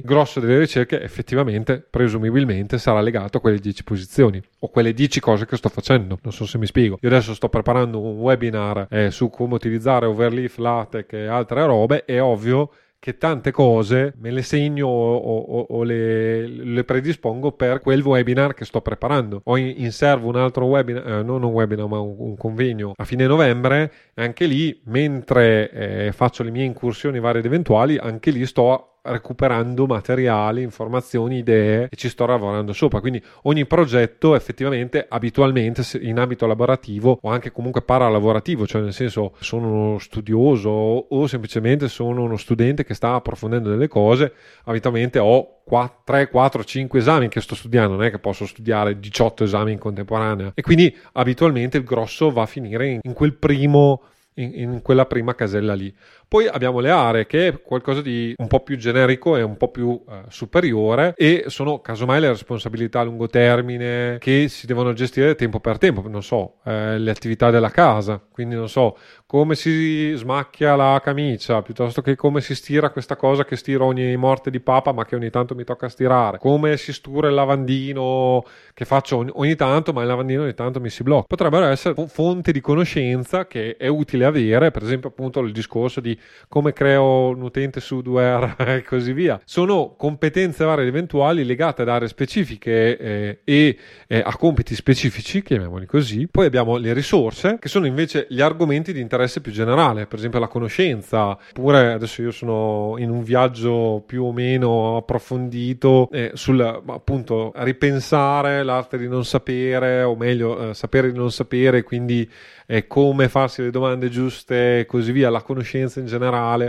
Grosso 0.05 0.41
delle 0.41 0.59
ricerche 0.59 1.01
effettivamente, 1.01 1.85
presumibilmente, 1.89 2.79
sarà 2.79 3.01
legato 3.01 3.39
a 3.39 3.41
quelle 3.41 3.59
10 3.59 3.85
posizioni 3.85 4.43
o 4.61 4.69
quelle 4.69 4.93
10 4.93 5.21
cose 5.21 5.47
che 5.47 5.57
sto 5.57 5.69
facendo. 5.69 6.19
Non 6.23 6.33
so 6.33 6.47
se 6.47 6.59
mi 6.59 6.67
spiego. 6.67 6.99
Io 7.01 7.09
adesso 7.09 7.35
sto 7.35 7.49
preparando 7.49 8.01
un 8.01 8.19
webinar 8.19 8.87
eh, 8.91 9.11
su 9.11 9.31
come 9.31 9.55
utilizzare 9.55 10.07
Overleaf, 10.07 10.59
LaTeX 10.59 11.13
e 11.13 11.27
altre 11.27 11.65
robe. 11.65 12.05
È 12.05 12.21
ovvio 12.21 12.71
che 13.03 13.19
tante 13.19 13.51
cose 13.51 14.15
me 14.19 14.31
le 14.31 14.43
segno 14.43 14.87
o, 14.87 15.17
o, 15.17 15.67
o 15.71 15.83
le, 15.83 16.47
le, 16.47 16.85
predispongo 16.85 17.51
per 17.51 17.81
quel 17.81 18.01
webinar 18.01 18.55
che 18.55 18.65
sto 18.65 18.81
preparando. 18.81 19.41
Ho 19.47 19.57
in, 19.57 19.75
in 19.79 19.91
servo 19.91 20.29
un 20.29 20.37
altro 20.37 20.67
webinar, 20.67 21.05
eh, 21.09 21.23
non 21.25 21.43
un 21.43 21.51
webinar 21.51 21.89
ma 21.89 21.99
un, 21.99 22.15
un, 22.17 22.37
convegno 22.37 22.93
a 22.95 23.05
fine 23.05 23.27
novembre 23.27 23.93
anche 24.15 24.47
lì 24.47 24.81
mentre 24.85 25.69
eh, 25.73 26.13
faccio 26.13 26.45
le 26.45 26.53
mie 26.53 26.63
incursioni 26.63 27.19
varie 27.19 27.41
ed 27.41 27.47
eventuali 27.47 27.99
anche 27.99 28.31
lì 28.31 28.47
sto 28.47 28.92
recuperando 29.03 29.87
materiali, 29.87 30.63
informazioni, 30.63 31.39
idee 31.39 31.89
e 31.91 31.97
ci 31.97 32.09
sto 32.09 32.27
lavorando 32.27 32.73
sopra. 32.73 33.01
Quindi 33.01 33.23
ogni 33.43 33.67
progetto 33.67 34.35
effettivamente 34.35 35.07
abitualmente 35.09 35.83
in 36.01 36.19
ambito 36.19 36.47
lavorativo 36.47 37.19
o 37.21 37.29
anche 37.29 37.51
comunque 37.51 37.83
paralavorativo, 37.83 38.67
cioè 38.67 38.83
nel 38.83 38.93
senso 38.93 39.35
sono 39.41 39.69
uno 39.69 39.99
studioso 39.99 40.71
o 40.71 41.27
semplicemente 41.27 41.89
sono 41.89 42.23
uno 42.23 42.37
studente 42.37 42.85
che 42.85 42.95
sta 42.95 43.15
approfondendo 43.15 43.69
delle 43.69 43.89
cose, 43.89 44.33
abitualmente 44.65 45.19
ho 45.19 45.61
4, 45.65 46.03
3, 46.05 46.29
4, 46.29 46.65
5 46.65 46.99
esami 46.99 47.29
che 47.29 47.41
sto 47.41 47.55
studiando, 47.55 47.95
non 47.95 48.05
è 48.05 48.11
che 48.11 48.19
posso 48.19 48.47
studiare 48.47 48.99
18 48.99 49.45
esami 49.45 49.73
in 49.73 49.79
contemporanea 49.79 50.53
e 50.55 50.63
quindi 50.63 50.95
abitualmente 51.13 51.77
il 51.77 51.85
grosso 51.85 52.31
va 52.31 52.43
a 52.43 52.47
finire 52.47 52.87
in, 52.89 53.01
in 53.03 53.13
quel 53.13 53.35
primo 53.35 54.03
in, 54.35 54.53
in, 54.55 54.83
quella 54.83 55.07
prima 55.07 55.35
casella 55.35 55.75
lì. 55.75 55.95
Poi 56.33 56.47
abbiamo 56.47 56.81
le 56.81 56.89
aree 56.89 57.27
che 57.27 57.49
è 57.49 57.61
qualcosa 57.61 58.01
di 58.01 58.35
un 58.39 58.47
po' 58.47 58.61
più 58.61 58.79
generico 58.79 59.37
e 59.37 59.43
un 59.43 59.59
po' 59.59 59.69
più 59.69 60.03
eh, 60.09 60.23
superiore 60.29 61.13
e 61.15 61.45
sono 61.49 61.83
casomai 61.83 62.23
le 62.23 62.29
responsabilità 62.29 63.01
a 63.01 63.03
lungo 63.03 63.27
termine 63.27 64.17
che 64.19 64.49
si 64.49 64.65
devono 64.65 64.95
gestire 64.95 65.35
tempo 65.35 65.61
per 65.61 65.77
tempo, 65.77 66.03
non 66.09 66.23
so, 66.23 66.61
eh, 66.65 66.97
le 66.97 67.11
attività 67.11 67.51
della 67.51 67.69
casa, 67.69 68.19
quindi 68.33 68.55
non 68.55 68.71
so 68.71 68.97
come 69.27 69.55
si 69.55 70.13
smacchia 70.15 70.75
la 70.75 71.01
camicia 71.03 71.61
piuttosto 71.61 72.01
che 72.01 72.17
come 72.17 72.41
si 72.41 72.55
stira 72.55 72.89
questa 72.91 73.17
cosa 73.17 73.45
che 73.45 73.57
stiro 73.57 73.85
ogni 73.85 74.17
morte 74.17 74.51
di 74.51 74.61
papa 74.61 74.93
ma 74.93 75.05
che 75.05 75.17
ogni 75.17 75.29
tanto 75.29 75.55
mi 75.55 75.65
tocca 75.65 75.91
stirare, 75.91 76.39
come 76.39 76.79
si 76.79 76.95
stura 76.95 77.29
il 77.29 77.35
lavandino 77.35 78.43
che 78.73 78.87
faccio 78.87 79.19
ogni, 79.19 79.31
ogni 79.35 79.55
tanto 79.55 79.93
ma 79.93 80.01
il 80.01 80.09
lavandino 80.09 80.45
ogni 80.45 80.55
tanto 80.55 80.81
mi 80.81 80.89
si 80.89 81.03
blocca. 81.03 81.27
Potrebbero 81.27 81.67
essere 81.67 81.95
fonte 82.09 82.53
di 82.53 82.61
conoscenza 82.63 83.47
che 83.47 83.77
è 83.77 83.87
utile 83.87 84.25
avere, 84.25 84.71
per 84.71 84.83
esempio 84.83 85.11
appunto 85.11 85.41
il 85.41 85.53
discorso 85.53 86.01
di 86.01 86.19
come 86.49 86.73
creo 86.73 87.29
un 87.29 87.43
utente 87.43 87.81
Sudware 87.81 88.55
e 88.77 88.83
così 88.83 89.13
via. 89.13 89.41
Sono 89.45 89.95
competenze 89.97 90.65
varie 90.65 90.85
ed 90.85 90.89
eventuali 90.89 91.45
legate 91.45 91.83
ad 91.83 91.89
aree 91.89 92.09
specifiche 92.09 92.97
eh, 92.99 93.39
e 93.45 93.79
eh, 94.07 94.23
a 94.25 94.37
compiti 94.37 94.75
specifici, 94.75 95.43
chiamiamoli 95.43 95.87
così. 95.87 96.29
Poi 96.29 96.47
abbiamo 96.47 96.77
le 96.77 96.93
risorse, 96.93 97.57
che 97.59 97.69
sono 97.69 97.87
invece 97.87 98.27
gli 98.29 98.41
argomenti 98.41 98.93
di 98.93 99.01
interesse 99.01 99.41
più 99.41 99.53
generale, 99.53 100.07
per 100.07 100.19
esempio 100.19 100.39
la 100.41 100.49
conoscenza, 100.49 101.31
oppure 101.31 101.93
adesso 101.93 102.23
io 102.23 102.31
sono 102.31 102.97
in 102.99 103.11
un 103.11 103.23
viaggio 103.23 104.03
più 104.07 104.25
o 104.25 104.33
meno 104.33 104.97
approfondito 104.97 106.09
eh, 106.11 106.33
sul 106.35 106.61
appunto 106.61 107.53
ripensare 107.57 108.63
l'arte 108.63 108.99
di 108.99 109.09
non 109.09 109.25
sapere, 109.25 110.03
o 110.03 110.17
meglio 110.17 110.71
eh, 110.71 110.75
sapere 110.75 111.11
di 111.11 111.17
non 111.17 111.31
sapere, 111.31 111.83
quindi 111.83 112.29
eh, 112.67 112.87
come 112.87 113.29
farsi 113.29 113.63
le 113.63 113.71
domande 113.71 114.09
giuste 114.09 114.81
e 114.81 114.87
così 114.87 115.13
via, 115.13 115.31
la 115.31 115.43
conoscenza 115.43 115.99
in 115.99 116.07
generale. 116.07 116.12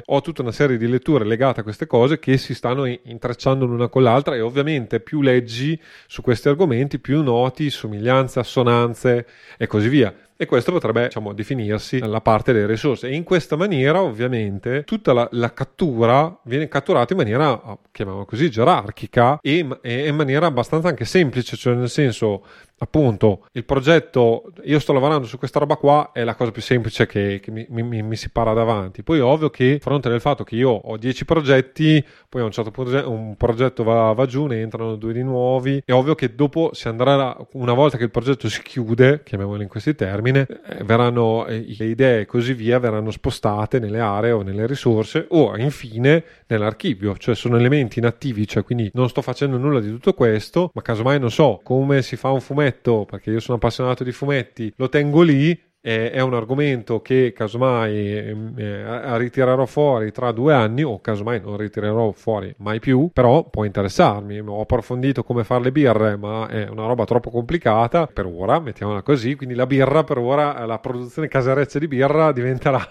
Ho 0.06 0.22
tutta 0.22 0.42
una 0.42 0.52
serie 0.52 0.78
di 0.78 0.88
letture 0.88 1.26
legate 1.26 1.62
a 1.62 1.64
queste 1.64 1.88
cose 1.88 2.20
che 2.20 2.38
si 2.38 2.54
stanno 2.54 2.86
intrecciando 2.86 3.66
l'una 3.66 3.88
con 3.88 4.04
l'altra 4.04 4.36
e 4.36 4.42
ovviamente 4.42 5.00
più 5.00 5.22
leggi 5.22 5.80
su 6.08 6.22
questi 6.22 6.48
argomenti, 6.50 7.00
più 7.00 7.22
noti 7.22 7.70
somiglianze, 7.70 8.40
assonanze 8.40 9.26
e 9.58 9.68
così 9.68 9.90
via. 9.90 10.14
e 10.44 10.46
questo 10.46 10.72
potrebbe 10.72 11.06
diciamo, 11.06 11.34
definirsi 11.34 12.00
la 12.00 12.22
parte 12.22 12.54
delle 12.54 12.68
risorse. 12.68 13.08
E 13.08 13.16
in 13.16 13.24
questa 13.24 13.56
maniera, 13.56 14.02
ovviamente, 14.02 14.84
tutta 14.84 15.14
la, 15.14 15.28
la 15.32 15.54
cattura 15.54 16.38
viene 16.44 16.68
catturata 16.68 17.14
in 17.14 17.20
maniera, 17.20 17.78
chiamiamola 17.92 18.26
così, 18.26 18.50
gerarchica 18.50 19.40
e, 19.42 19.66
e 19.82 20.08
in 20.08 20.16
maniera 20.16 20.46
abbastanza 20.48 20.90
anche 20.90 21.06
semplice, 21.06 21.56
cioè 21.56 21.76
nel 21.76 21.90
senso 21.90 22.46
appunto 22.84 23.46
il 23.54 23.64
progetto 23.64 24.52
io 24.64 24.80
sto 24.80 24.94
lavorando 24.94 25.26
su 25.26 25.38
questa 25.38 25.60
roba 25.60 25.76
qua 25.78 26.12
è 26.14 26.24
la 26.24 26.36
cosa 26.36 26.52
più 26.52 26.62
semplice 26.62 27.06
che, 27.06 27.40
che 27.42 27.52
mi, 27.52 27.66
mi, 27.70 28.02
mi, 28.02 28.16
si 28.16 28.30
para 28.30 28.54
davanti. 28.54 29.04
Poi 29.04 29.20
ovvio 29.20 29.50
che 29.50 29.76
a 29.76 29.80
fronte 29.80 30.10
del 30.10 30.22
fatto 30.22 30.44
che 30.44 30.56
io 30.56 30.70
ho 30.70 30.98
10 30.98 31.26
progetti 31.26 32.06
poi 32.30 32.42
a 32.42 32.46
un 32.46 32.52
certo 32.52 32.72
punto 32.72 33.10
un 33.10 33.36
progetto 33.36 33.84
va, 33.84 34.12
va 34.14 34.26
giù 34.26 34.46
ne 34.46 34.62
entrano 34.62 34.96
due 34.96 35.14
di 35.14 35.24
nuovi. 35.24 35.82
È 35.86 35.92
ovvio 35.92 36.16
che 36.16 36.36
dopo 36.36 36.72
si 36.74 36.88
andrà 36.88 37.36
una 37.54 37.74
volta 37.74 37.98
che 37.98 38.04
il 38.04 38.12
progetto 38.12 38.50
si 38.50 38.62
chiude 38.62 39.22
chiamiamolo 39.24 39.62
in 39.62 39.68
questi 39.68 39.96
termini 39.96 40.40
eh, 40.40 40.84
verranno 40.84 41.46
eh, 41.46 41.66
le 41.78 41.86
idee 41.86 42.22
e 42.22 42.26
così 42.26 42.54
via 42.54 42.80
verranno 42.80 43.12
spostate 43.12 43.80
nelle 43.80 44.00
aree 44.00 44.32
o 44.32 44.42
nelle 44.42 44.68
risorse 44.68 45.26
o 45.30 45.56
infine 45.58 46.24
nell'archivio. 46.48 47.16
Cioè 47.18 47.36
sono 47.36 47.58
elementi 47.58 48.00
inattivi 48.00 48.48
cioè 48.48 48.64
quindi 48.64 48.90
non 48.94 49.10
sto 49.10 49.22
facendo 49.22 49.58
nulla 49.58 49.80
di 49.80 49.90
tutto 49.90 50.14
questo 50.14 50.72
ma 50.74 50.82
casomai 50.82 51.20
non 51.20 51.32
so 51.32 51.62
come 51.64 52.02
si 52.02 52.16
fa 52.16 52.30
un 52.30 52.42
fumetto 52.42 52.73
fumetto, 52.74 53.06
perché 53.06 53.32
io 53.32 53.40
sono 53.40 53.58
appassionato 53.58 54.04
di 54.04 54.12
fumetti, 54.12 54.74
lo 54.78 54.90
tengo 54.90 55.22
lì, 55.22 55.60
è 55.86 56.22
un 56.22 56.34
argomento 56.34 57.02
che 57.02 57.34
casomai 57.36 58.16
eh, 58.56 59.18
ritirerò 59.18 59.66
fuori 59.66 60.14
tra 60.14 60.32
due 60.32 60.54
anni 60.54 60.82
o 60.82 61.02
casomai 61.02 61.42
non 61.42 61.58
ritirerò 61.58 62.10
fuori 62.14 62.56
mai 62.60 62.80
più, 62.80 63.10
però 63.12 63.50
può 63.50 63.66
interessarmi. 63.66 64.40
Ho 64.40 64.62
approfondito 64.62 65.26
come 65.26 65.44
fare 65.44 65.64
le 65.64 65.74
birre, 65.74 66.16
ma 66.16 66.48
è 66.48 66.70
una 66.70 66.86
roba 66.86 67.04
troppo 67.04 67.30
complicata 67.30 68.08
per 68.08 68.26
ora, 68.26 68.62
mettiamola 68.62 69.02
così, 69.02 69.36
quindi 69.36 69.56
la 69.56 69.66
birra 69.66 70.06
per 70.06 70.20
ora, 70.20 70.66
la 70.66 70.80
produzione 70.80 71.28
casereccia 71.28 71.80
di 71.80 71.88
birra 71.90 72.32
diventerà 72.32 72.88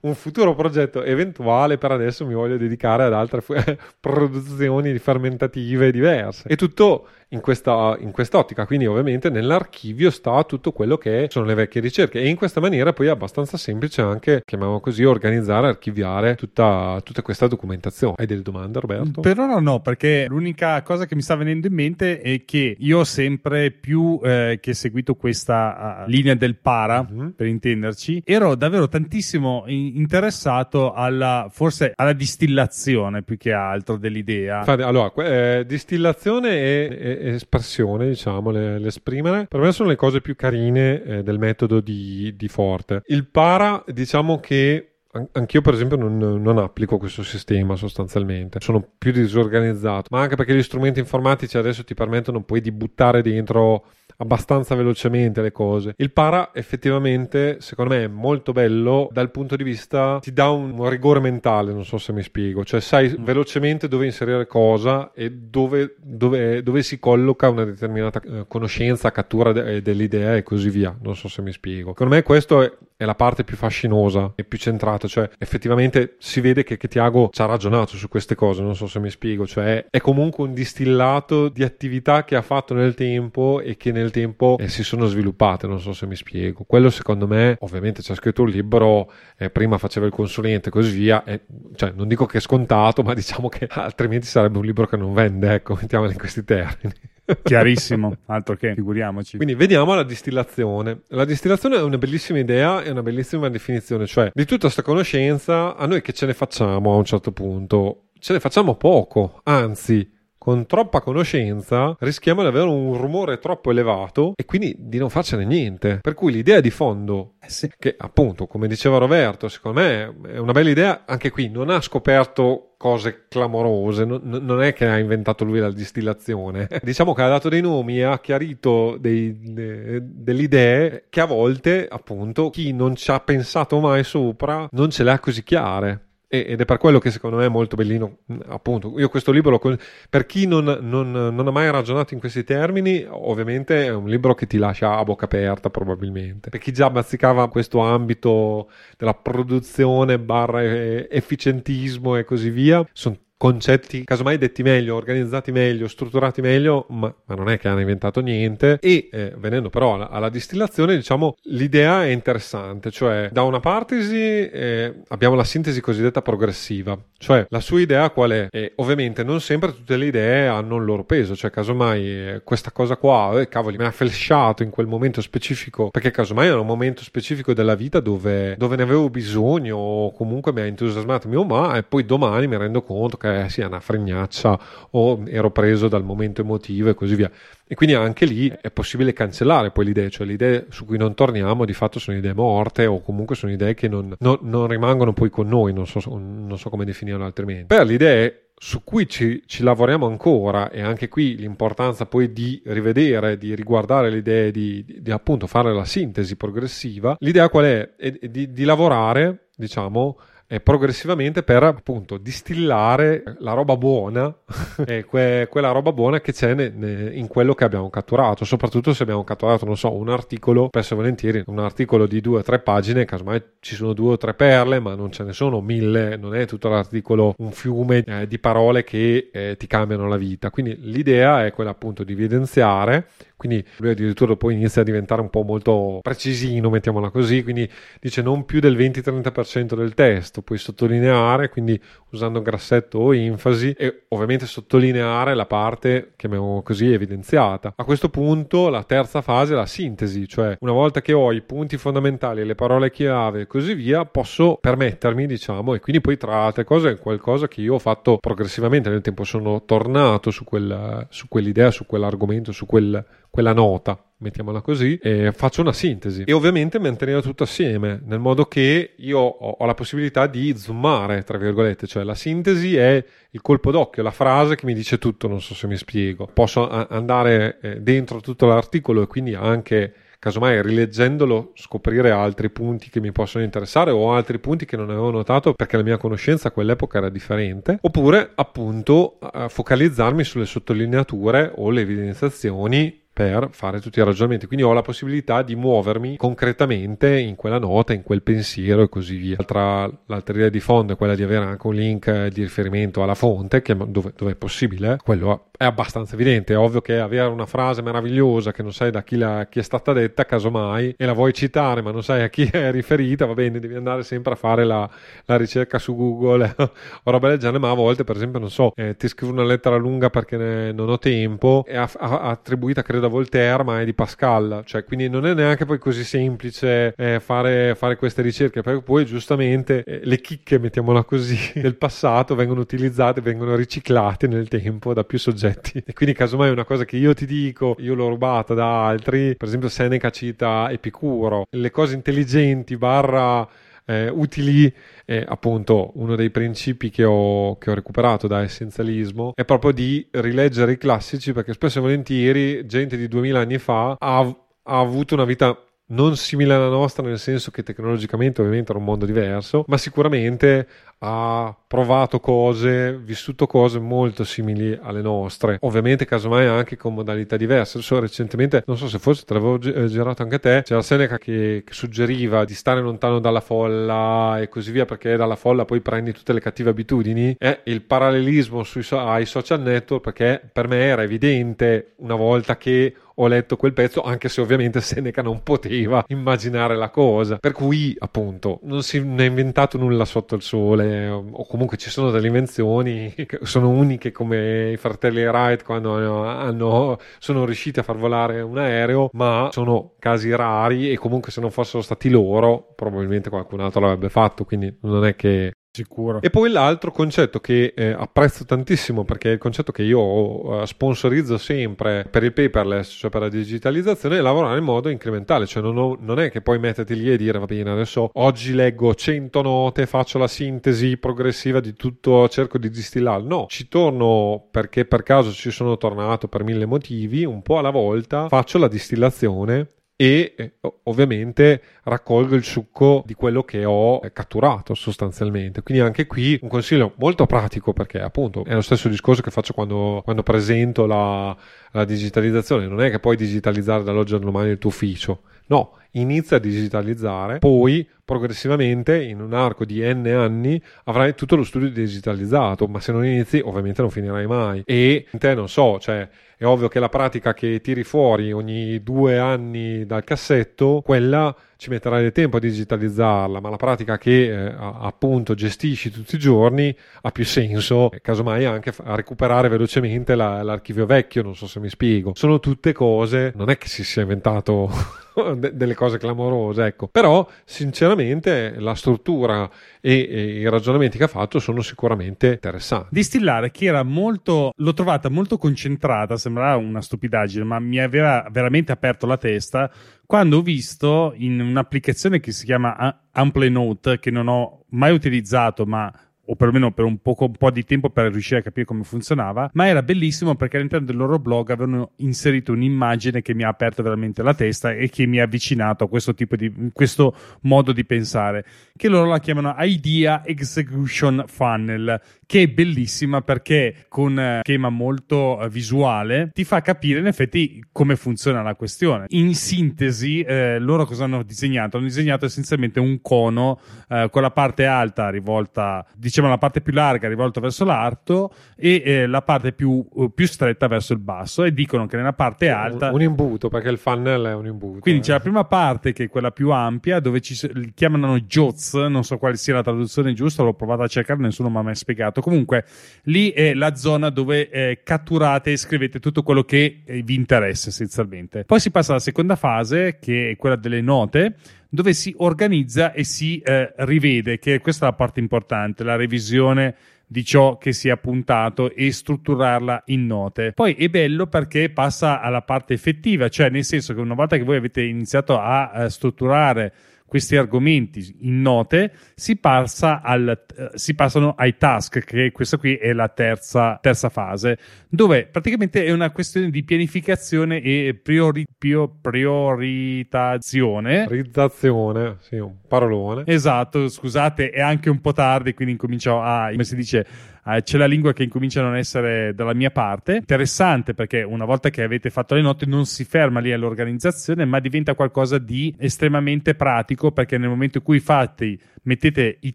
un 0.00 0.14
futuro 0.14 0.54
progetto 0.54 1.02
eventuale 1.02 1.76
per 1.76 1.92
adesso 1.92 2.24
mi 2.26 2.34
voglio 2.34 2.56
dedicare 2.56 3.04
ad 3.04 3.12
altre 3.12 3.42
produzioni 4.00 4.96
fermentative 4.98 5.90
diverse 5.90 6.48
e 6.48 6.56
tutto 6.56 7.08
in 7.32 7.40
questa 7.40 7.96
in 8.00 8.10
quest'ottica 8.10 8.66
quindi 8.66 8.86
ovviamente 8.86 9.30
nell'archivio 9.30 10.10
sta 10.10 10.42
tutto 10.44 10.72
quello 10.72 10.96
che 10.96 11.26
sono 11.30 11.44
le 11.44 11.54
vecchie 11.54 11.80
ricerche 11.80 12.20
e 12.20 12.28
in 12.28 12.36
questa 12.36 12.60
maniera 12.60 12.92
poi 12.92 13.06
è 13.06 13.10
abbastanza 13.10 13.56
semplice 13.56 14.00
anche 14.00 14.42
chiamiamolo 14.44 14.80
così 14.80 15.04
organizzare 15.04 15.68
archiviare 15.68 16.34
tutta, 16.34 17.00
tutta 17.04 17.22
questa 17.22 17.46
documentazione 17.46 18.14
hai 18.18 18.26
delle 18.26 18.42
domande 18.42 18.80
Roberto? 18.80 19.20
per 19.20 19.38
ora 19.38 19.60
no 19.60 19.80
perché 19.80 20.26
l'unica 20.28 20.82
cosa 20.82 21.06
che 21.06 21.14
mi 21.14 21.22
sta 21.22 21.36
venendo 21.36 21.68
in 21.68 21.74
mente 21.74 22.20
è 22.20 22.44
che 22.44 22.74
io 22.76 22.98
ho 23.00 23.04
sempre 23.04 23.70
più 23.70 24.18
eh, 24.24 24.58
che 24.60 24.74
seguito 24.74 25.14
questa 25.14 26.04
uh, 26.04 26.10
linea 26.10 26.34
del 26.34 26.56
para 26.56 27.06
mm-hmm. 27.08 27.28
per 27.30 27.46
intenderci 27.46 28.22
ero 28.24 28.56
davvero 28.56 28.88
tantissimo 28.88 29.64
in, 29.66 29.89
interessato 29.98 30.92
alla, 30.92 31.48
forse 31.50 31.92
alla 31.94 32.12
distillazione 32.12 33.22
più 33.22 33.36
che 33.36 33.52
altro 33.52 33.96
dell'idea. 33.96 34.58
Infatti, 34.58 34.82
allora, 34.82 35.12
eh, 35.16 35.64
distillazione 35.66 36.50
e, 36.50 36.98
e, 37.20 37.28
espressione, 37.30 38.08
diciamo, 38.08 38.50
le, 38.50 38.78
l'esprimere, 38.78 39.46
per 39.48 39.60
me 39.60 39.72
sono 39.72 39.88
le 39.88 39.96
cose 39.96 40.20
più 40.20 40.36
carine 40.36 41.02
eh, 41.02 41.22
del 41.22 41.38
metodo 41.38 41.80
di, 41.80 42.34
di 42.36 42.48
Forte. 42.48 43.02
Il 43.06 43.26
para, 43.26 43.82
diciamo 43.86 44.40
che 44.40 44.89
Anch'io, 45.32 45.60
per 45.60 45.74
esempio, 45.74 45.96
non, 45.96 46.18
non, 46.18 46.58
applico 46.58 46.96
questo 46.96 47.24
sistema 47.24 47.74
sostanzialmente. 47.74 48.60
Sono 48.60 48.86
più 48.96 49.10
disorganizzato, 49.10 50.06
ma 50.10 50.20
anche 50.20 50.36
perché 50.36 50.54
gli 50.54 50.62
strumenti 50.62 51.00
informatici 51.00 51.58
adesso 51.58 51.82
ti 51.82 51.94
permettono 51.94 52.42
poi 52.42 52.60
di 52.60 52.70
buttare 52.70 53.20
dentro 53.20 53.86
abbastanza 54.20 54.74
velocemente 54.74 55.42
le 55.42 55.52
cose. 55.52 55.94
Il 55.96 56.12
para 56.12 56.50
effettivamente, 56.52 57.56
secondo 57.60 57.94
me, 57.94 58.04
è 58.04 58.06
molto 58.08 58.52
bello 58.52 59.08
dal 59.12 59.30
punto 59.30 59.56
di 59.56 59.64
vista 59.64 60.18
ti 60.20 60.32
dà 60.32 60.48
un, 60.50 60.88
rigore 60.88 61.20
mentale, 61.20 61.72
non 61.72 61.84
so 61.84 61.98
se 61.98 62.12
mi 62.12 62.22
spiego, 62.22 62.64
cioè 62.64 62.80
sai 62.80 63.16
mm. 63.18 63.24
velocemente 63.24 63.88
dove 63.88 64.06
inserire 64.06 64.46
cosa 64.46 65.12
e 65.12 65.30
dove, 65.30 65.96
dove, 65.98 66.62
dove 66.62 66.82
si 66.82 66.98
colloca 66.98 67.48
una 67.48 67.64
determinata 67.64 68.20
eh, 68.20 68.44
conoscenza, 68.46 69.10
cattura 69.10 69.52
de, 69.52 69.82
dell'idea 69.82 70.36
e 70.36 70.42
così 70.42 70.68
via. 70.70 70.96
Non 71.00 71.16
so 71.16 71.28
se 71.28 71.42
mi 71.42 71.52
spiego. 71.52 71.90
Secondo 71.90 72.14
me 72.14 72.22
questo 72.22 72.62
è, 72.62 72.72
è 72.96 73.04
la 73.04 73.14
parte 73.14 73.44
più 73.44 73.56
fascinosa 73.56 74.32
e 74.34 74.44
più 74.44 74.58
centrata, 74.58 74.99
cioè 75.08 75.28
effettivamente 75.38 76.16
si 76.18 76.40
vede 76.40 76.62
che, 76.62 76.76
che 76.76 76.88
Tiago 76.88 77.30
ci 77.32 77.42
ha 77.42 77.46
ragionato 77.46 77.96
su 77.96 78.08
queste 78.08 78.34
cose, 78.34 78.62
non 78.62 78.76
so 78.76 78.86
se 78.86 78.98
mi 78.98 79.10
spiego, 79.10 79.46
cioè 79.46 79.86
è 79.90 80.00
comunque 80.00 80.44
un 80.44 80.54
distillato 80.54 81.48
di 81.48 81.62
attività 81.62 82.24
che 82.24 82.36
ha 82.36 82.42
fatto 82.42 82.74
nel 82.74 82.94
tempo 82.94 83.60
e 83.60 83.76
che 83.76 83.92
nel 83.92 84.10
tempo 84.10 84.56
eh, 84.58 84.68
si 84.68 84.82
sono 84.82 85.06
sviluppate, 85.06 85.66
non 85.66 85.80
so 85.80 85.92
se 85.92 86.06
mi 86.06 86.16
spiego. 86.16 86.64
Quello 86.66 86.90
secondo 86.90 87.26
me, 87.26 87.56
ovviamente 87.60 88.02
c'è 88.02 88.14
scritto 88.14 88.42
un 88.42 88.48
libro, 88.48 89.12
eh, 89.36 89.50
prima 89.50 89.78
faceva 89.78 90.06
il 90.06 90.12
consulente 90.12 90.68
e 90.68 90.72
così 90.72 90.96
via, 90.96 91.24
e, 91.24 91.42
cioè, 91.74 91.92
non 91.94 92.08
dico 92.08 92.26
che 92.26 92.38
è 92.38 92.40
scontato, 92.40 93.02
ma 93.02 93.14
diciamo 93.14 93.48
che 93.48 93.66
altrimenti 93.70 94.26
sarebbe 94.26 94.58
un 94.58 94.64
libro 94.64 94.86
che 94.86 94.96
non 94.96 95.12
vende, 95.12 95.54
ecco, 95.54 95.76
mettiamolo 95.80 96.10
in 96.10 96.18
questi 96.18 96.44
termini. 96.44 96.94
Chiarissimo, 97.42 98.16
altro 98.26 98.56
che, 98.56 98.74
figuriamoci. 98.74 99.36
Quindi 99.36 99.54
vediamo 99.54 99.94
la 99.94 100.02
distillazione. 100.02 101.02
La 101.08 101.24
distillazione 101.24 101.76
è 101.76 101.82
una 101.82 101.98
bellissima 101.98 102.38
idea 102.38 102.82
e 102.82 102.90
una 102.90 103.02
bellissima 103.02 103.48
definizione, 103.48 104.06
cioè 104.06 104.30
di 104.34 104.44
tutta 104.44 104.62
questa 104.62 104.82
conoscenza, 104.82 105.76
a 105.76 105.86
noi 105.86 106.02
che 106.02 106.12
ce 106.12 106.26
ne 106.26 106.34
facciamo 106.34 106.92
a 106.92 106.96
un 106.96 107.04
certo 107.04 107.32
punto? 107.32 108.04
Ce 108.18 108.32
ne 108.32 108.40
facciamo 108.40 108.76
poco, 108.76 109.40
anzi 109.44 110.18
con 110.42 110.64
troppa 110.64 111.02
conoscenza 111.02 111.94
rischiamo 112.00 112.40
di 112.40 112.48
avere 112.48 112.66
un 112.66 112.96
rumore 112.96 113.38
troppo 113.38 113.70
elevato 113.70 114.32
e 114.34 114.46
quindi 114.46 114.74
di 114.78 114.96
non 114.96 115.10
farcene 115.10 115.44
niente. 115.44 115.98
Per 116.00 116.14
cui 116.14 116.32
l'idea 116.32 116.60
di 116.60 116.70
fondo, 116.70 117.34
eh 117.38 117.70
che 117.78 117.94
appunto, 117.98 118.46
come 118.46 118.66
diceva 118.66 118.96
Roberto, 118.96 119.48
secondo 119.48 119.80
me 119.80 120.16
è 120.32 120.38
una 120.38 120.52
bella 120.52 120.70
idea, 120.70 121.02
anche 121.04 121.28
qui 121.30 121.50
non 121.50 121.68
ha 121.68 121.82
scoperto 121.82 122.72
cose 122.78 123.26
clamorose, 123.28 124.06
non, 124.06 124.22
non 124.22 124.62
è 124.62 124.72
che 124.72 124.86
ha 124.86 124.96
inventato 124.96 125.44
lui 125.44 125.58
la 125.58 125.70
distillazione. 125.70 126.68
diciamo 126.82 127.12
che 127.12 127.20
ha 127.20 127.28
dato 127.28 127.50
dei 127.50 127.60
nomi 127.60 127.98
e 127.98 128.04
ha 128.04 128.18
chiarito 128.18 128.96
dei, 128.98 129.38
de, 129.38 130.00
delle 130.02 130.42
idee 130.42 131.04
che 131.10 131.20
a 131.20 131.26
volte, 131.26 131.86
appunto, 131.86 132.48
chi 132.48 132.72
non 132.72 132.96
ci 132.96 133.10
ha 133.10 133.20
pensato 133.20 133.78
mai 133.78 134.04
sopra 134.04 134.66
non 134.72 134.88
ce 134.88 135.04
le 135.04 135.10
ha 135.10 135.18
così 135.18 135.42
chiare 135.42 136.04
ed 136.32 136.60
è 136.60 136.64
per 136.64 136.78
quello 136.78 137.00
che 137.00 137.10
secondo 137.10 137.38
me 137.38 137.46
è 137.46 137.48
molto 137.48 137.74
bellino 137.74 138.18
appunto. 138.46 138.96
Io 139.00 139.08
questo 139.08 139.32
libro 139.32 139.60
per 140.08 140.26
chi 140.26 140.46
non, 140.46 140.78
non, 140.80 141.10
non, 141.10 141.46
ha 141.48 141.50
mai 141.50 141.68
ragionato 141.72 142.14
in 142.14 142.20
questi 142.20 142.44
termini 142.44 143.04
ovviamente 143.08 143.86
è 143.86 143.92
un 143.92 144.08
libro 144.08 144.34
che 144.34 144.46
ti 144.46 144.56
lascia 144.56 144.96
a 144.96 145.02
bocca 145.02 145.24
aperta 145.24 145.70
probabilmente. 145.70 146.48
Per 146.48 146.60
chi 146.60 146.72
già 146.72 146.88
bazzicava 146.88 147.48
questo 147.48 147.80
ambito 147.80 148.70
della 148.96 149.14
produzione 149.14 150.20
barra 150.20 150.62
efficientismo 150.62 152.14
e 152.14 152.22
così 152.22 152.50
via 152.50 152.86
sono 152.92 153.16
concetti 153.40 154.04
casomai 154.04 154.36
detti 154.36 154.62
meglio, 154.62 154.96
organizzati 154.96 155.50
meglio, 155.50 155.88
strutturati 155.88 156.42
meglio, 156.42 156.84
ma, 156.90 157.10
ma 157.24 157.34
non 157.34 157.48
è 157.48 157.58
che 157.58 157.68
hanno 157.68 157.80
inventato 157.80 158.20
niente. 158.20 158.76
E 158.82 159.08
eh, 159.10 159.32
venendo 159.38 159.70
però 159.70 159.94
alla, 159.94 160.10
alla, 160.10 160.28
distillazione, 160.28 160.94
diciamo, 160.94 161.36
l'idea 161.44 162.04
è 162.04 162.08
interessante, 162.08 162.90
cioè 162.90 163.30
da 163.32 163.42
una 163.44 163.58
parte 163.58 164.50
eh, 164.50 164.94
abbiamo 165.08 165.36
la 165.36 165.44
sintesi 165.44 165.80
cosiddetta 165.80 166.20
progressiva, 166.20 166.98
cioè 167.16 167.46
la 167.48 167.60
sua 167.60 167.80
idea 167.80 168.10
qual 168.10 168.30
è? 168.32 168.48
E 168.50 168.72
ovviamente 168.76 169.24
non 169.24 169.40
sempre 169.40 169.74
tutte 169.74 169.96
le 169.96 170.04
idee 170.04 170.46
hanno 170.46 170.76
il 170.76 170.84
loro 170.84 171.04
peso, 171.04 171.34
cioè 171.34 171.50
casomai 171.50 172.04
eh, 172.04 172.40
questa 172.44 172.72
cosa 172.72 172.98
qua, 172.98 173.40
eh, 173.40 173.48
cavoli, 173.48 173.78
mi 173.78 173.84
ha 173.84 173.90
flashato 173.90 174.62
in 174.62 174.68
quel 174.68 174.86
momento 174.86 175.22
specifico, 175.22 175.88
perché 175.88 176.10
casomai 176.10 176.48
era 176.48 176.60
un 176.60 176.66
momento 176.66 177.02
specifico 177.02 177.54
della 177.54 177.74
vita 177.74 178.00
dove, 178.00 178.54
dove 178.58 178.76
ne 178.76 178.82
avevo 178.82 179.08
bisogno 179.08 179.76
o 179.78 180.12
comunque 180.12 180.52
mi 180.52 180.60
ha 180.60 180.66
entusiasmato 180.66 181.26
mio 181.26 181.42
ma 181.42 181.78
e 181.78 181.82
poi 181.82 182.04
domani 182.04 182.46
mi 182.46 182.58
rendo 182.58 182.82
conto 182.82 183.16
che 183.16 183.28
eh, 183.30 183.48
sia 183.48 183.66
una 183.66 183.80
fregnaccia 183.80 184.58
o 184.90 185.22
ero 185.26 185.50
preso 185.50 185.88
dal 185.88 186.04
momento 186.04 186.40
emotivo 186.40 186.90
e 186.90 186.94
così 186.94 187.14
via. 187.14 187.30
E 187.66 187.74
quindi 187.74 187.94
anche 187.94 188.24
lì 188.24 188.52
è 188.60 188.70
possibile 188.70 189.12
cancellare 189.12 189.70
poi 189.70 189.84
le 189.84 189.90
idee, 189.90 190.10
cioè 190.10 190.26
le 190.26 190.32
idee 190.32 190.66
su 190.70 190.84
cui 190.84 190.98
non 190.98 191.14
torniamo 191.14 191.64
di 191.64 191.72
fatto 191.72 191.98
sono 191.98 192.16
idee 192.16 192.34
morte 192.34 192.86
o 192.86 193.00
comunque 193.00 193.36
sono 193.36 193.52
idee 193.52 193.74
che 193.74 193.88
non, 193.88 194.14
non, 194.18 194.38
non 194.42 194.66
rimangono 194.66 195.12
poi 195.12 195.30
con 195.30 195.46
noi, 195.46 195.72
non 195.72 195.86
so, 195.86 196.00
non 196.08 196.58
so 196.58 196.68
come 196.68 196.84
definirlo 196.84 197.24
altrimenti. 197.24 197.66
Per 197.66 197.86
le 197.86 197.92
idee 197.92 198.44
su 198.62 198.84
cui 198.84 199.08
ci, 199.08 199.42
ci, 199.46 199.62
lavoriamo 199.62 200.06
ancora 200.06 200.70
e 200.70 200.82
anche 200.82 201.08
qui 201.08 201.34
l'importanza 201.34 202.04
poi 202.04 202.30
di 202.30 202.60
rivedere, 202.66 203.38
di 203.38 203.54
riguardare 203.54 204.10
le 204.10 204.18
idee, 204.18 204.50
di, 204.50 204.84
di, 204.84 205.00
di 205.00 205.10
appunto 205.10 205.46
fare 205.46 205.72
la 205.72 205.86
sintesi 205.86 206.36
progressiva, 206.36 207.16
l'idea 207.20 207.48
qual 207.48 207.64
è? 207.64 207.94
È 207.96 208.10
di, 208.28 208.52
di 208.52 208.64
lavorare, 208.64 209.48
diciamo, 209.56 210.18
progressivamente 210.58 211.44
per 211.44 211.62
appunto 211.62 212.16
distillare 212.16 213.22
la 213.38 213.52
roba 213.52 213.76
buona, 213.76 214.34
eh, 214.84 215.04
que- 215.04 215.46
quella 215.48 215.70
roba 215.70 215.92
buona 215.92 216.20
che 216.20 216.32
c'è 216.32 216.54
ne- 216.54 216.72
ne- 216.74 217.10
in 217.14 217.28
quello 217.28 217.54
che 217.54 217.62
abbiamo 217.62 217.88
catturato, 217.88 218.44
soprattutto 218.44 218.92
se 218.92 219.04
abbiamo 219.04 219.22
catturato, 219.22 219.64
non 219.64 219.76
so, 219.76 219.94
un 219.94 220.08
articolo, 220.08 220.66
spesso 220.70 220.94
e 220.94 220.96
volentieri, 220.96 221.44
un 221.46 221.60
articolo 221.60 222.06
di 222.08 222.20
due 222.20 222.40
o 222.40 222.42
tre 222.42 222.58
pagine, 222.58 223.04
casomai 223.04 223.40
ci 223.60 223.76
sono 223.76 223.92
due 223.92 224.14
o 224.14 224.16
tre 224.16 224.34
perle, 224.34 224.80
ma 224.80 224.96
non 224.96 225.12
ce 225.12 225.22
ne 225.22 225.32
sono 225.32 225.60
mille, 225.60 226.16
non 226.16 226.34
è 226.34 226.46
tutto 226.46 226.68
l'articolo 226.68 227.34
un 227.38 227.52
fiume 227.52 228.02
eh, 228.04 228.26
di 228.26 228.40
parole 228.40 228.82
che 228.82 229.30
eh, 229.32 229.54
ti 229.56 229.68
cambiano 229.68 230.08
la 230.08 230.16
vita. 230.16 230.50
Quindi 230.50 230.76
l'idea 230.80 231.46
è 231.46 231.52
quella 231.52 231.70
appunto 231.70 232.02
di 232.02 232.12
evidenziare 232.12 233.06
quindi 233.40 233.64
lui 233.78 233.92
addirittura 233.92 234.36
poi 234.36 234.52
inizia 234.52 234.82
a 234.82 234.84
diventare 234.84 235.22
un 235.22 235.30
po' 235.30 235.44
molto 235.44 236.00
precisino, 236.02 236.68
mettiamola 236.68 237.08
così, 237.08 237.42
quindi 237.42 237.66
dice 237.98 238.20
non 238.20 238.44
più 238.44 238.60
del 238.60 238.76
20-30% 238.76 239.74
del 239.74 239.94
testo, 239.94 240.42
puoi 240.42 240.58
sottolineare, 240.58 241.48
quindi 241.48 241.80
usando 242.10 242.42
grassetto 242.42 242.98
o 242.98 243.14
enfasi 243.14 243.74
e 243.78 244.02
ovviamente 244.08 244.44
sottolineare 244.44 245.34
la 245.34 245.46
parte, 245.46 246.12
chiamiamo 246.16 246.60
così, 246.62 246.92
evidenziata. 246.92 247.72
A 247.76 247.84
questo 247.84 248.10
punto 248.10 248.68
la 248.68 248.82
terza 248.82 249.22
fase 249.22 249.54
è 249.54 249.56
la 249.56 249.64
sintesi, 249.64 250.28
cioè 250.28 250.58
una 250.60 250.72
volta 250.72 251.00
che 251.00 251.14
ho 251.14 251.32
i 251.32 251.40
punti 251.40 251.78
fondamentali, 251.78 252.44
le 252.44 252.54
parole 252.54 252.90
chiave 252.90 253.42
e 253.42 253.46
così 253.46 253.72
via, 253.72 254.04
posso 254.04 254.58
permettermi, 254.60 255.26
diciamo, 255.26 255.74
e 255.74 255.80
quindi 255.80 256.02
poi 256.02 256.18
tra 256.18 256.42
altre 256.42 256.64
cose 256.64 256.90
è 256.90 256.98
qualcosa 256.98 257.48
che 257.48 257.62
io 257.62 257.74
ho 257.74 257.78
fatto 257.78 258.18
progressivamente 258.18 258.90
nel 258.90 259.00
tempo, 259.00 259.24
sono 259.24 259.62
tornato 259.64 260.30
su, 260.30 260.44
quel, 260.44 261.06
su 261.08 261.26
quell'idea, 261.26 261.70
su 261.70 261.86
quell'argomento, 261.86 262.52
su 262.52 262.66
quel, 262.66 263.02
quella 263.30 263.52
nota 263.52 264.02
mettiamola 264.20 264.60
così, 264.60 264.98
e 265.02 265.32
faccio 265.32 265.60
una 265.60 265.72
sintesi 265.72 266.24
e 266.24 266.32
ovviamente 266.32 266.78
mantenere 266.78 267.22
tutto 267.22 267.42
assieme, 267.42 268.00
nel 268.04 268.18
modo 268.18 268.46
che 268.46 268.94
io 268.96 269.18
ho, 269.18 269.48
ho, 269.58 269.66
la 269.66 269.74
possibilità 269.74 270.26
di 270.26 270.56
zoomare, 270.56 271.22
tra 271.22 271.38
virgolette, 271.38 271.86
cioè 271.86 272.04
la 272.04 272.14
sintesi 272.14 272.76
è 272.76 273.02
il 273.30 273.40
colpo 273.40 273.70
d'occhio, 273.70 274.02
la 274.02 274.10
frase 274.10 274.56
che 274.56 274.66
mi 274.66 274.74
dice 274.74 274.98
tutto, 274.98 275.28
non 275.28 275.40
so 275.40 275.54
se 275.54 275.66
mi 275.66 275.76
spiego. 275.76 276.28
Posso 276.32 276.68
a- 276.68 276.86
andare 276.90 277.58
eh, 277.60 277.80
dentro 277.80 278.20
tutto 278.20 278.46
l'articolo 278.46 279.02
e 279.02 279.06
quindi 279.06 279.34
anche 279.34 279.94
casomai 280.18 280.60
rileggendolo 280.60 281.52
scoprire 281.54 282.10
altri 282.10 282.50
punti 282.50 282.90
che 282.90 283.00
mi 283.00 283.10
possono 283.10 283.42
interessare 283.42 283.90
o 283.90 284.12
altri 284.12 284.38
punti 284.38 284.66
che 284.66 284.76
non 284.76 284.90
avevo 284.90 285.10
notato 285.10 285.54
perché 285.54 285.78
la 285.78 285.82
mia 285.82 285.96
conoscenza 285.96 286.48
a 286.48 286.50
quell'epoca 286.50 286.98
era 286.98 287.08
differente, 287.08 287.78
oppure 287.80 288.32
appunto 288.34 289.18
focalizzarmi 289.48 290.22
sulle 290.22 290.44
sottolineature 290.44 291.52
o 291.56 291.70
le 291.70 291.80
evidenziazioni 291.80 292.99
per 293.12 293.48
fare 293.52 293.80
tutti 293.80 293.98
i 293.98 294.04
ragionamenti. 294.04 294.46
Quindi 294.46 294.64
ho 294.64 294.72
la 294.72 294.82
possibilità 294.82 295.42
di 295.42 295.56
muovermi 295.56 296.16
concretamente 296.16 297.18
in 297.18 297.36
quella 297.36 297.58
nota, 297.58 297.92
in 297.92 298.02
quel 298.02 298.22
pensiero 298.22 298.82
e 298.82 298.88
così 298.88 299.16
via. 299.16 299.36
L'altra, 299.36 299.90
l'altra 300.06 300.34
idea 300.34 300.48
di 300.48 300.60
fondo 300.60 300.92
è 300.92 300.96
quella 300.96 301.14
di 301.14 301.22
avere 301.22 301.44
anche 301.44 301.66
un 301.66 301.74
link 301.74 302.26
di 302.28 302.42
riferimento 302.42 303.02
alla 303.02 303.14
fonte, 303.14 303.62
che 303.62 303.76
dove, 303.76 304.12
dove 304.16 304.32
è 304.32 304.36
possibile. 304.36 304.98
Quello 305.02 305.48
è 305.56 305.64
abbastanza 305.64 306.14
evidente. 306.14 306.54
È 306.54 306.58
ovvio 306.58 306.80
che 306.80 306.98
avere 306.98 307.28
una 307.28 307.44
frase 307.44 307.82
meravigliosa 307.82 308.52
che 308.52 308.62
non 308.62 308.72
sai 308.72 308.90
da 308.90 309.02
chi, 309.02 309.16
la, 309.16 309.46
chi 309.50 309.58
è 309.58 309.62
stata 309.62 309.92
detta, 309.92 310.24
casomai, 310.24 310.94
e 310.96 311.04
la 311.04 311.12
vuoi 311.12 311.34
citare, 311.34 311.82
ma 311.82 311.90
non 311.90 312.02
sai 312.02 312.22
a 312.22 312.28
chi 312.30 312.44
è 312.50 312.70
riferita, 312.70 313.26
va 313.26 313.34
bene, 313.34 313.58
devi 313.58 313.74
andare 313.74 314.02
sempre 314.02 314.32
a 314.32 314.36
fare 314.36 314.64
la, 314.64 314.88
la 315.26 315.36
ricerca 315.36 315.78
su 315.78 315.94
Google 315.94 316.54
o 316.56 317.10
roba 317.10 317.28
del 317.28 317.38
genere. 317.38 317.58
Ma 317.58 317.70
a 317.70 317.74
volte, 317.74 318.04
per 318.04 318.16
esempio, 318.16 318.38
non 318.38 318.50
so, 318.50 318.72
eh, 318.74 318.96
ti 318.96 319.08
scrivo 319.08 319.32
una 319.32 319.44
lettera 319.44 319.76
lunga 319.76 320.08
perché 320.08 320.38
ne, 320.38 320.72
non 320.72 320.88
ho 320.88 320.98
tempo, 320.98 321.64
è 321.66 321.76
attribuita, 321.76 322.82
credo, 322.82 322.99
Voltaire 323.08 323.62
ma 323.62 323.80
è 323.80 323.84
di 323.84 323.94
Pascal, 323.94 324.62
cioè 324.64 324.84
quindi 324.84 325.08
non 325.08 325.26
è 325.26 325.34
neanche 325.34 325.64
poi 325.64 325.78
così 325.78 326.04
semplice 326.04 326.94
eh, 326.96 327.20
fare, 327.20 327.74
fare, 327.74 327.96
queste 327.96 328.22
ricerche, 328.22 328.62
perché 328.62 328.82
poi 328.82 329.04
giustamente 329.04 329.82
eh, 329.84 330.00
le 330.02 330.20
chicche, 330.20 330.58
mettiamola 330.58 331.04
così, 331.04 331.36
del 331.60 331.76
passato 331.76 332.34
vengono 332.34 332.60
utilizzate, 332.60 333.20
vengono 333.20 333.54
riciclate 333.54 334.26
nel 334.26 334.48
tempo 334.48 334.94
da 334.94 335.04
più 335.04 335.18
soggetti. 335.18 335.82
E 335.84 335.92
quindi 335.92 336.14
casomai 336.14 336.50
una 336.50 336.64
cosa 336.64 336.84
che 336.84 336.96
io 336.96 337.14
ti 337.14 337.26
dico, 337.26 337.76
io 337.78 337.94
l'ho 337.94 338.08
rubata 338.08 338.54
da 338.54 338.86
altri, 338.86 339.36
per 339.36 339.48
esempio 339.48 339.68
Seneca 339.68 340.10
cita 340.10 340.70
Epicuro, 340.70 341.46
le 341.50 341.70
cose 341.70 341.94
intelligenti 341.94 342.76
barra 342.76 343.48
eh, 343.90 344.08
utili 344.08 344.72
eh, 345.04 345.24
appunto 345.26 345.90
uno 345.94 346.14
dei 346.14 346.30
principi 346.30 346.90
che 346.90 347.04
ho, 347.04 347.58
che 347.58 347.70
ho, 347.70 347.74
recuperato 347.74 348.28
da 348.28 348.42
essenzialismo 348.42 349.32
è 349.34 349.44
proprio 349.44 349.72
di 349.72 350.06
rileggere 350.12 350.72
i 350.72 350.78
classici 350.78 351.32
perché 351.32 351.52
spesso 351.54 351.78
e 351.78 351.82
volentieri 351.82 352.66
gente 352.66 352.96
di 352.96 353.08
2000 353.08 353.40
anni 353.40 353.58
fa 353.58 353.96
ha, 353.98 354.18
ha 354.20 354.78
avuto 354.78 355.14
una 355.14 355.24
vita 355.24 355.58
non 355.90 356.16
simile 356.16 356.54
alla 356.54 356.68
nostra 356.68 357.06
nel 357.06 357.18
senso 357.18 357.50
che 357.50 357.62
tecnologicamente 357.62 358.40
ovviamente 358.40 358.70
era 358.70 358.80
un 358.80 358.86
mondo 358.86 359.06
diverso 359.06 359.64
ma 359.66 359.76
sicuramente 359.76 360.66
ha 361.02 361.54
provato 361.66 362.20
cose, 362.20 362.98
vissuto 362.98 363.46
cose 363.46 363.78
molto 363.78 364.24
simili 364.24 364.78
alle 364.82 365.00
nostre. 365.00 365.56
Ovviamente, 365.60 366.04
casomai 366.04 366.46
anche 366.46 366.76
con 366.76 366.92
modalità 366.92 367.36
diverse. 367.36 367.78
Adesso 367.78 368.00
recentemente, 368.00 368.62
non 368.66 368.76
so 368.76 368.88
se 368.88 368.98
forse 368.98 369.24
te 369.24 369.34
l'avevo 369.34 369.60
eh, 369.62 369.86
girato 369.86 370.22
anche 370.22 370.38
te, 370.38 370.62
c'era 370.62 370.82
Seneca 370.82 371.16
che, 371.16 371.62
che, 371.64 371.72
suggeriva 371.72 372.44
di 372.44 372.54
stare 372.54 372.80
lontano 372.80 373.18
dalla 373.18 373.40
folla 373.40 374.40
e 374.40 374.48
così 374.48 374.72
via, 374.72 374.84
perché 374.84 375.16
dalla 375.16 375.36
folla 375.36 375.64
poi 375.64 375.80
prendi 375.80 376.12
tutte 376.12 376.34
le 376.34 376.40
cattive 376.40 376.70
abitudini. 376.70 377.34
E 377.38 377.60
il 377.64 377.80
parallelismo 377.82 378.62
sui 378.62 378.86
ai 378.90 379.24
social 379.24 379.62
network, 379.62 380.02
perché 380.02 380.50
per 380.52 380.68
me 380.68 380.84
era 380.84 381.02
evidente 381.02 381.92
una 381.96 382.14
volta 382.16 382.58
che 382.58 382.94
ho 383.22 383.26
letto 383.26 383.56
quel 383.56 383.72
pezzo, 383.72 384.02
anche 384.02 384.28
se 384.28 384.40
ovviamente 384.40 384.80
Seneca 384.80 385.22
non 385.22 385.42
poteva 385.42 386.04
immaginare 386.08 386.76
la 386.76 386.88
cosa. 386.88 387.36
Per 387.36 387.52
cui, 387.52 387.94
appunto, 387.98 388.60
non 388.62 388.82
si 388.82 388.96
è 388.96 389.00
inventato 389.00 389.76
nulla 389.76 390.04
sotto 390.04 390.34
il 390.34 390.42
sole 390.42 391.08
o 391.08 391.46
comunque 391.46 391.76
ci 391.76 391.90
sono 391.90 392.10
delle 392.10 392.28
invenzioni 392.28 393.12
che 393.14 393.40
sono 393.42 393.68
uniche 393.68 394.10
come 394.10 394.72
i 394.72 394.76
fratelli 394.76 395.24
Wright 395.24 395.64
quando 395.64 396.24
hanno, 396.24 396.98
sono 397.18 397.44
riusciti 397.44 397.78
a 397.78 397.82
far 397.82 397.96
volare 397.96 398.40
un 398.40 398.58
aereo, 398.58 399.10
ma 399.12 399.50
sono 399.52 399.92
casi 399.98 400.34
rari 400.34 400.90
e 400.90 400.96
comunque 400.96 401.30
se 401.30 401.40
non 401.40 401.50
fossero 401.50 401.82
stati 401.82 402.08
loro 402.08 402.72
probabilmente 402.74 403.28
qualcun 403.28 403.60
altro 403.60 403.80
l'avrebbe 403.80 404.08
fatto, 404.08 404.44
quindi 404.44 404.74
non 404.82 405.04
è 405.04 405.14
che 405.14 405.52
Sicuro. 405.72 406.20
E 406.20 406.30
poi 406.30 406.50
l'altro 406.50 406.90
concetto 406.90 407.38
che 407.38 407.72
eh, 407.76 407.90
apprezzo 407.90 408.44
tantissimo 408.44 409.04
perché 409.04 409.30
è 409.30 409.32
il 409.34 409.38
concetto 409.38 409.70
che 409.70 409.84
io 409.84 410.62
eh, 410.62 410.66
sponsorizzo 410.66 411.38
sempre 411.38 412.04
per 412.10 412.24
il 412.24 412.32
paperless, 412.32 412.98
cioè 412.98 413.08
per 413.08 413.20
la 413.20 413.28
digitalizzazione, 413.28 414.18
è 414.18 414.20
lavorare 414.20 414.58
in 414.58 414.64
modo 414.64 414.88
incrementale, 414.88 415.46
cioè 415.46 415.62
non, 415.62 415.78
ho, 415.78 415.96
non, 416.00 416.18
è 416.18 416.28
che 416.32 416.40
poi 416.40 416.58
metterti 416.58 416.96
lì 416.96 417.12
e 417.12 417.16
dire 417.16 417.38
va 417.38 417.44
bene, 417.44 417.70
adesso 417.70 418.10
oggi 418.14 418.52
leggo 418.52 418.96
100 418.96 419.42
note, 419.42 419.86
faccio 419.86 420.18
la 420.18 420.26
sintesi 420.26 420.96
progressiva 420.96 421.60
di 421.60 421.74
tutto, 421.74 422.28
cerco 422.28 422.58
di 422.58 422.68
distillarlo. 422.68 423.28
No, 423.28 423.46
ci 423.48 423.68
torno 423.68 424.48
perché 424.50 424.86
per 424.86 425.04
caso 425.04 425.30
ci 425.30 425.52
sono 425.52 425.76
tornato 425.76 426.26
per 426.26 426.42
mille 426.42 426.66
motivi, 426.66 427.24
un 427.24 427.42
po' 427.42 427.58
alla 427.58 427.70
volta, 427.70 428.26
faccio 428.26 428.58
la 428.58 428.66
distillazione 428.66 429.68
e 430.00 430.32
eh, 430.34 430.52
ovviamente 430.84 431.60
raccolgo 431.82 432.34
il 432.34 432.42
succo 432.42 433.02
di 433.04 433.12
quello 433.12 433.42
che 433.42 433.66
ho 433.66 434.00
eh, 434.02 434.14
catturato 434.14 434.72
sostanzialmente. 434.72 435.62
Quindi 435.62 435.82
anche 435.82 436.06
qui 436.06 436.38
un 436.40 436.48
consiglio 436.48 436.94
molto 436.96 437.26
pratico 437.26 437.74
perché 437.74 438.00
appunto 438.00 438.46
è 438.46 438.54
lo 438.54 438.62
stesso 438.62 438.88
discorso 438.88 439.20
che 439.20 439.30
faccio 439.30 439.52
quando, 439.52 440.00
quando 440.02 440.22
presento 440.22 440.86
la, 440.86 441.36
la 441.72 441.84
digitalizzazione. 441.84 442.66
Non 442.66 442.80
è 442.80 442.90
che 442.90 442.98
puoi 442.98 443.14
digitalizzare 443.14 443.82
dall'oggi 443.82 444.14
al 444.14 444.20
domani 444.20 444.48
il 444.48 444.56
tuo 444.56 444.70
ufficio. 444.70 445.20
No, 445.48 445.76
inizia 445.92 446.36
a 446.36 446.40
digitalizzare, 446.40 447.38
poi 447.38 447.88
progressivamente 448.04 449.00
in 449.00 449.20
un 449.20 449.34
arco 449.34 449.64
di 449.64 449.80
n 449.80 450.06
anni 450.06 450.60
avrai 450.84 451.14
tutto 451.14 451.36
lo 451.36 451.44
studio 451.44 451.70
digitalizzato, 451.70 452.66
ma 452.66 452.80
se 452.80 452.90
non 452.92 453.04
inizi 453.04 453.40
ovviamente 453.44 453.82
non 453.82 453.90
finirai 453.90 454.26
mai. 454.26 454.62
E 454.66 455.06
te 455.16 455.34
non 455.34 455.48
so, 455.48 455.78
cioè 455.78 456.08
è 456.36 456.46
ovvio 456.46 456.68
che 456.68 456.80
la 456.80 456.88
pratica 456.88 457.34
che 457.34 457.60
tiri 457.60 457.84
fuori 457.84 458.32
ogni 458.32 458.82
due 458.82 459.18
anni 459.18 459.84
dal 459.84 460.04
cassetto, 460.04 460.80
quella 460.82 461.36
ci 461.58 461.68
metterai 461.68 462.00
del 462.00 462.12
tempo 462.12 462.38
a 462.38 462.40
digitalizzarla, 462.40 463.40
ma 463.40 463.50
la 463.50 463.56
pratica 463.56 463.98
che 463.98 464.46
eh, 464.46 464.54
appunto 464.58 465.34
gestisci 465.34 465.90
tutti 465.90 466.14
i 466.14 466.18
giorni 466.18 466.74
ha 467.02 467.10
più 467.10 467.26
senso, 467.26 467.90
casomai 468.00 468.46
anche 468.46 468.72
a 468.84 468.94
recuperare 468.94 469.48
velocemente 469.48 470.14
la, 470.14 470.42
l'archivio 470.42 470.86
vecchio, 470.86 471.22
non 471.22 471.36
so 471.36 471.46
se 471.46 471.60
mi 471.60 471.68
spiego. 471.68 472.12
Sono 472.14 472.40
tutte 472.40 472.72
cose, 472.72 473.34
non 473.36 473.50
è 473.50 473.58
che 473.58 473.68
si 473.68 473.84
sia 473.84 474.00
inventato 474.00 474.70
delle 475.36 475.74
cose 475.74 475.79
clamorose, 475.88 476.66
ecco, 476.66 476.88
però 476.88 477.26
sinceramente 477.44 478.54
la 478.58 478.74
struttura 478.74 479.48
e, 479.80 480.08
e, 480.10 480.22
i 480.40 480.48
ragionamenti 480.48 480.98
che 480.98 481.04
ha 481.04 481.08
fatto 481.08 481.38
sono 481.38 481.60
sicuramente 481.62 482.32
interessanti. 482.32 482.88
Distillare 482.90 483.50
che 483.50 483.66
era 483.66 483.82
molto, 483.82 484.52
l'ho 484.54 484.74
trovata 484.74 485.08
molto 485.08 485.38
concentrata, 485.38 486.16
sembrava 486.16 486.56
una 486.56 486.80
stupidaggine, 486.80 487.44
ma 487.44 487.58
mi 487.58 487.78
aveva 487.78 488.26
veramente 488.30 488.72
aperto 488.72 489.06
la 489.06 489.16
testa 489.16 489.70
quando 490.04 490.38
ho 490.38 490.42
visto 490.42 491.12
in 491.16 491.40
un'applicazione 491.40 492.18
che 492.18 492.32
si 492.32 492.44
chiama 492.44 493.02
Amplenote, 493.12 494.00
che 494.00 494.10
non 494.10 494.26
ho 494.26 494.64
mai 494.70 494.92
utilizzato, 494.92 495.64
ma 495.66 495.88
o 496.30 496.36
perlomeno 496.36 496.70
per 496.70 496.84
un, 496.84 496.98
poco, 496.98 497.24
un 497.24 497.36
po' 497.36 497.50
di 497.50 497.64
tempo 497.64 497.90
per 497.90 498.10
riuscire 498.12 498.38
a 498.38 498.42
capire 498.42 498.64
come 498.64 498.84
funzionava, 498.84 499.50
ma 499.54 499.66
era 499.66 499.82
bellissimo 499.82 500.36
perché 500.36 500.56
all'interno 500.56 500.86
del 500.86 500.96
loro 500.96 501.18
blog 501.18 501.50
avevano 501.50 501.92
inserito 501.96 502.52
un'immagine 502.52 503.20
che 503.20 503.34
mi 503.34 503.42
ha 503.42 503.48
aperto 503.48 503.82
veramente 503.82 504.22
la 504.22 504.32
testa 504.32 504.70
e 504.70 504.88
che 504.88 505.06
mi 505.06 505.18
ha 505.18 505.24
avvicinato 505.24 505.84
a 505.84 505.88
questo 505.88 506.14
tipo 506.14 506.36
di 506.36 506.70
questo 506.72 507.14
modo 507.42 507.72
di 507.72 507.84
pensare, 507.84 508.44
che 508.76 508.88
loro 508.88 509.08
la 509.08 509.18
chiamano 509.18 509.54
Idea 509.58 510.24
Execution 510.24 511.24
Funnel, 511.26 512.00
che 512.30 512.42
è 512.42 512.46
bellissima 512.46 513.22
perché 513.22 513.86
con 513.88 514.12
un 514.12 514.38
schema 514.42 514.68
molto 514.68 515.40
eh, 515.40 515.48
visuale 515.48 516.30
ti 516.32 516.44
fa 516.44 516.60
capire 516.60 517.00
in 517.00 517.06
effetti 517.06 517.64
come 517.72 517.96
funziona 517.96 518.40
la 518.40 518.54
questione. 518.54 519.06
In 519.08 519.34
sintesi, 519.34 520.20
eh, 520.20 520.60
loro 520.60 520.84
cosa 520.84 521.04
hanno 521.04 521.24
disegnato? 521.24 521.76
Hanno 521.76 521.86
disegnato 521.86 522.26
essenzialmente 522.26 522.78
un 522.78 523.00
cono 523.02 523.58
eh, 523.88 524.06
con 524.12 524.22
la 524.22 524.30
parte 524.30 524.66
alta 524.66 525.10
rivolta, 525.10 525.84
diciamo 525.96 526.28
la 526.28 526.38
parte 526.38 526.60
più 526.60 526.72
larga 526.72 527.08
rivolta 527.08 527.40
verso 527.40 527.64
l'alto 527.64 528.32
e 528.54 528.80
eh, 528.84 529.06
la 529.08 529.22
parte 529.22 529.52
più, 529.52 529.84
più, 530.14 530.26
stretta 530.28 530.68
verso 530.68 530.92
il 530.92 531.00
basso 531.00 531.42
e 531.42 531.52
dicono 531.52 531.86
che 531.86 531.96
nella 531.96 532.12
parte 532.12 532.48
alta 532.50 532.90
un, 532.90 532.94
un 532.94 533.02
imbuto 533.02 533.48
perché 533.48 533.70
il 533.70 533.78
funnel 533.78 534.26
è 534.26 534.34
un 534.34 534.46
imbuto 534.46 534.78
quindi 534.80 535.00
eh. 535.00 535.04
c'è 535.04 535.12
la 535.12 535.20
prima 535.20 535.44
parte 535.44 535.92
che 535.92 536.04
è 536.04 536.08
quella 536.08 536.30
più 536.30 536.50
ampia 536.50 537.00
dove 537.00 537.20
ci 537.20 537.34
chiamano 537.74 538.20
JOTS 538.20 538.74
non 538.74 539.02
so 539.02 539.18
quale 539.18 539.36
sia 539.36 539.54
la 539.54 539.62
traduzione 539.62 540.12
giusta 540.12 540.44
l'ho 540.44 540.54
provato 540.54 540.82
a 540.82 540.86
cercare 540.86 541.18
nessuno 541.20 541.48
mi 541.50 541.56
ha 541.56 541.62
mai 541.62 541.74
spiegato 541.74 542.19
comunque 542.20 542.64
lì 543.04 543.30
è 543.30 543.54
la 543.54 543.74
zona 543.74 544.10
dove 544.10 544.48
eh, 544.50 544.80
catturate 544.82 545.52
e 545.52 545.56
scrivete 545.56 546.00
tutto 546.00 546.22
quello 546.22 546.44
che 546.44 546.82
eh, 546.84 547.02
vi 547.02 547.14
interessa 547.14 547.68
essenzialmente 547.68 548.44
poi 548.44 548.60
si 548.60 548.70
passa 548.70 548.92
alla 548.92 549.00
seconda 549.00 549.36
fase 549.36 549.98
che 550.00 550.30
è 550.30 550.36
quella 550.36 550.56
delle 550.56 550.80
note 550.80 551.36
dove 551.70 551.92
si 551.92 552.12
organizza 552.18 552.92
e 552.92 553.04
si 553.04 553.38
eh, 553.38 553.72
rivede, 553.78 554.38
che 554.38 554.58
questa 554.58 554.86
è 554.86 554.90
la 554.90 554.96
parte 554.96 555.20
importante, 555.20 555.84
la 555.84 555.96
revisione 555.96 556.74
di 557.06 557.24
ciò 557.24 557.58
che 557.58 557.72
si 557.72 557.88
è 557.88 557.90
appuntato 557.90 558.74
e 558.74 558.92
strutturarla 558.92 559.84
in 559.86 560.06
note. 560.06 560.52
Poi 560.52 560.74
è 560.74 560.88
bello 560.88 561.26
perché 561.26 561.70
passa 561.70 562.20
alla 562.20 562.42
parte 562.42 562.74
effettiva, 562.74 563.28
cioè 563.28 563.50
nel 563.50 563.64
senso 563.64 563.94
che 563.94 564.00
una 564.00 564.14
volta 564.14 564.36
che 564.36 564.44
voi 564.44 564.56
avete 564.56 564.82
iniziato 564.82 565.38
a, 565.38 565.70
a 565.70 565.88
strutturare 565.88 566.72
questi 567.10 567.36
argomenti 567.36 568.18
in 568.20 568.40
note, 568.40 568.92
si, 569.16 569.34
passa 569.34 570.00
al, 570.00 570.44
uh, 570.56 570.68
si 570.74 570.94
passano 570.94 571.34
ai 571.36 571.56
task, 571.56 572.04
che 572.04 572.30
questa 572.30 572.56
qui 572.56 572.76
è 572.76 572.92
la 572.92 573.08
terza, 573.08 573.80
terza, 573.82 574.10
fase, 574.10 574.56
dove 574.88 575.26
praticamente 575.26 575.84
è 575.84 575.90
una 575.90 576.12
questione 576.12 576.50
di 576.50 576.62
pianificazione 576.62 577.60
e 577.62 577.98
priori, 578.00 578.46
prio, 578.56 578.88
prioritazione. 579.00 581.06
Priorizzazione, 581.06 582.18
sì, 582.20 582.36
un 582.36 582.54
parolone. 582.68 583.24
Esatto, 583.26 583.88
scusate, 583.88 584.50
è 584.50 584.60
anche 584.60 584.88
un 584.88 585.00
po' 585.00 585.12
tardi, 585.12 585.52
quindi 585.52 585.72
incomincio 585.72 586.22
a, 586.22 586.50
come 586.52 586.62
si 586.62 586.76
dice, 586.76 587.04
eh, 587.46 587.62
c'è 587.62 587.78
la 587.78 587.86
lingua 587.86 588.12
che 588.12 588.22
incomincia 588.22 588.60
a 588.60 588.64
non 588.64 588.76
essere 588.76 589.34
dalla 589.34 589.54
mia 589.54 589.70
parte. 589.70 590.16
Interessante 590.16 590.94
perché 590.94 591.22
una 591.22 591.44
volta 591.44 591.70
che 591.70 591.82
avete 591.82 592.10
fatto 592.10 592.34
le 592.34 592.42
note 592.42 592.66
non 592.66 592.86
si 592.86 593.04
ferma 593.04 593.40
lì 593.40 593.52
all'organizzazione, 593.52 594.44
ma 594.44 594.60
diventa 594.60 594.94
qualcosa 594.94 595.38
di 595.38 595.74
estremamente 595.78 596.54
pratico 596.54 597.12
perché 597.12 597.38
nel 597.38 597.48
momento 597.48 597.78
in 597.78 597.84
cui 597.84 598.00
fate, 598.00 598.58
mettete 598.82 599.38
i 599.40 599.54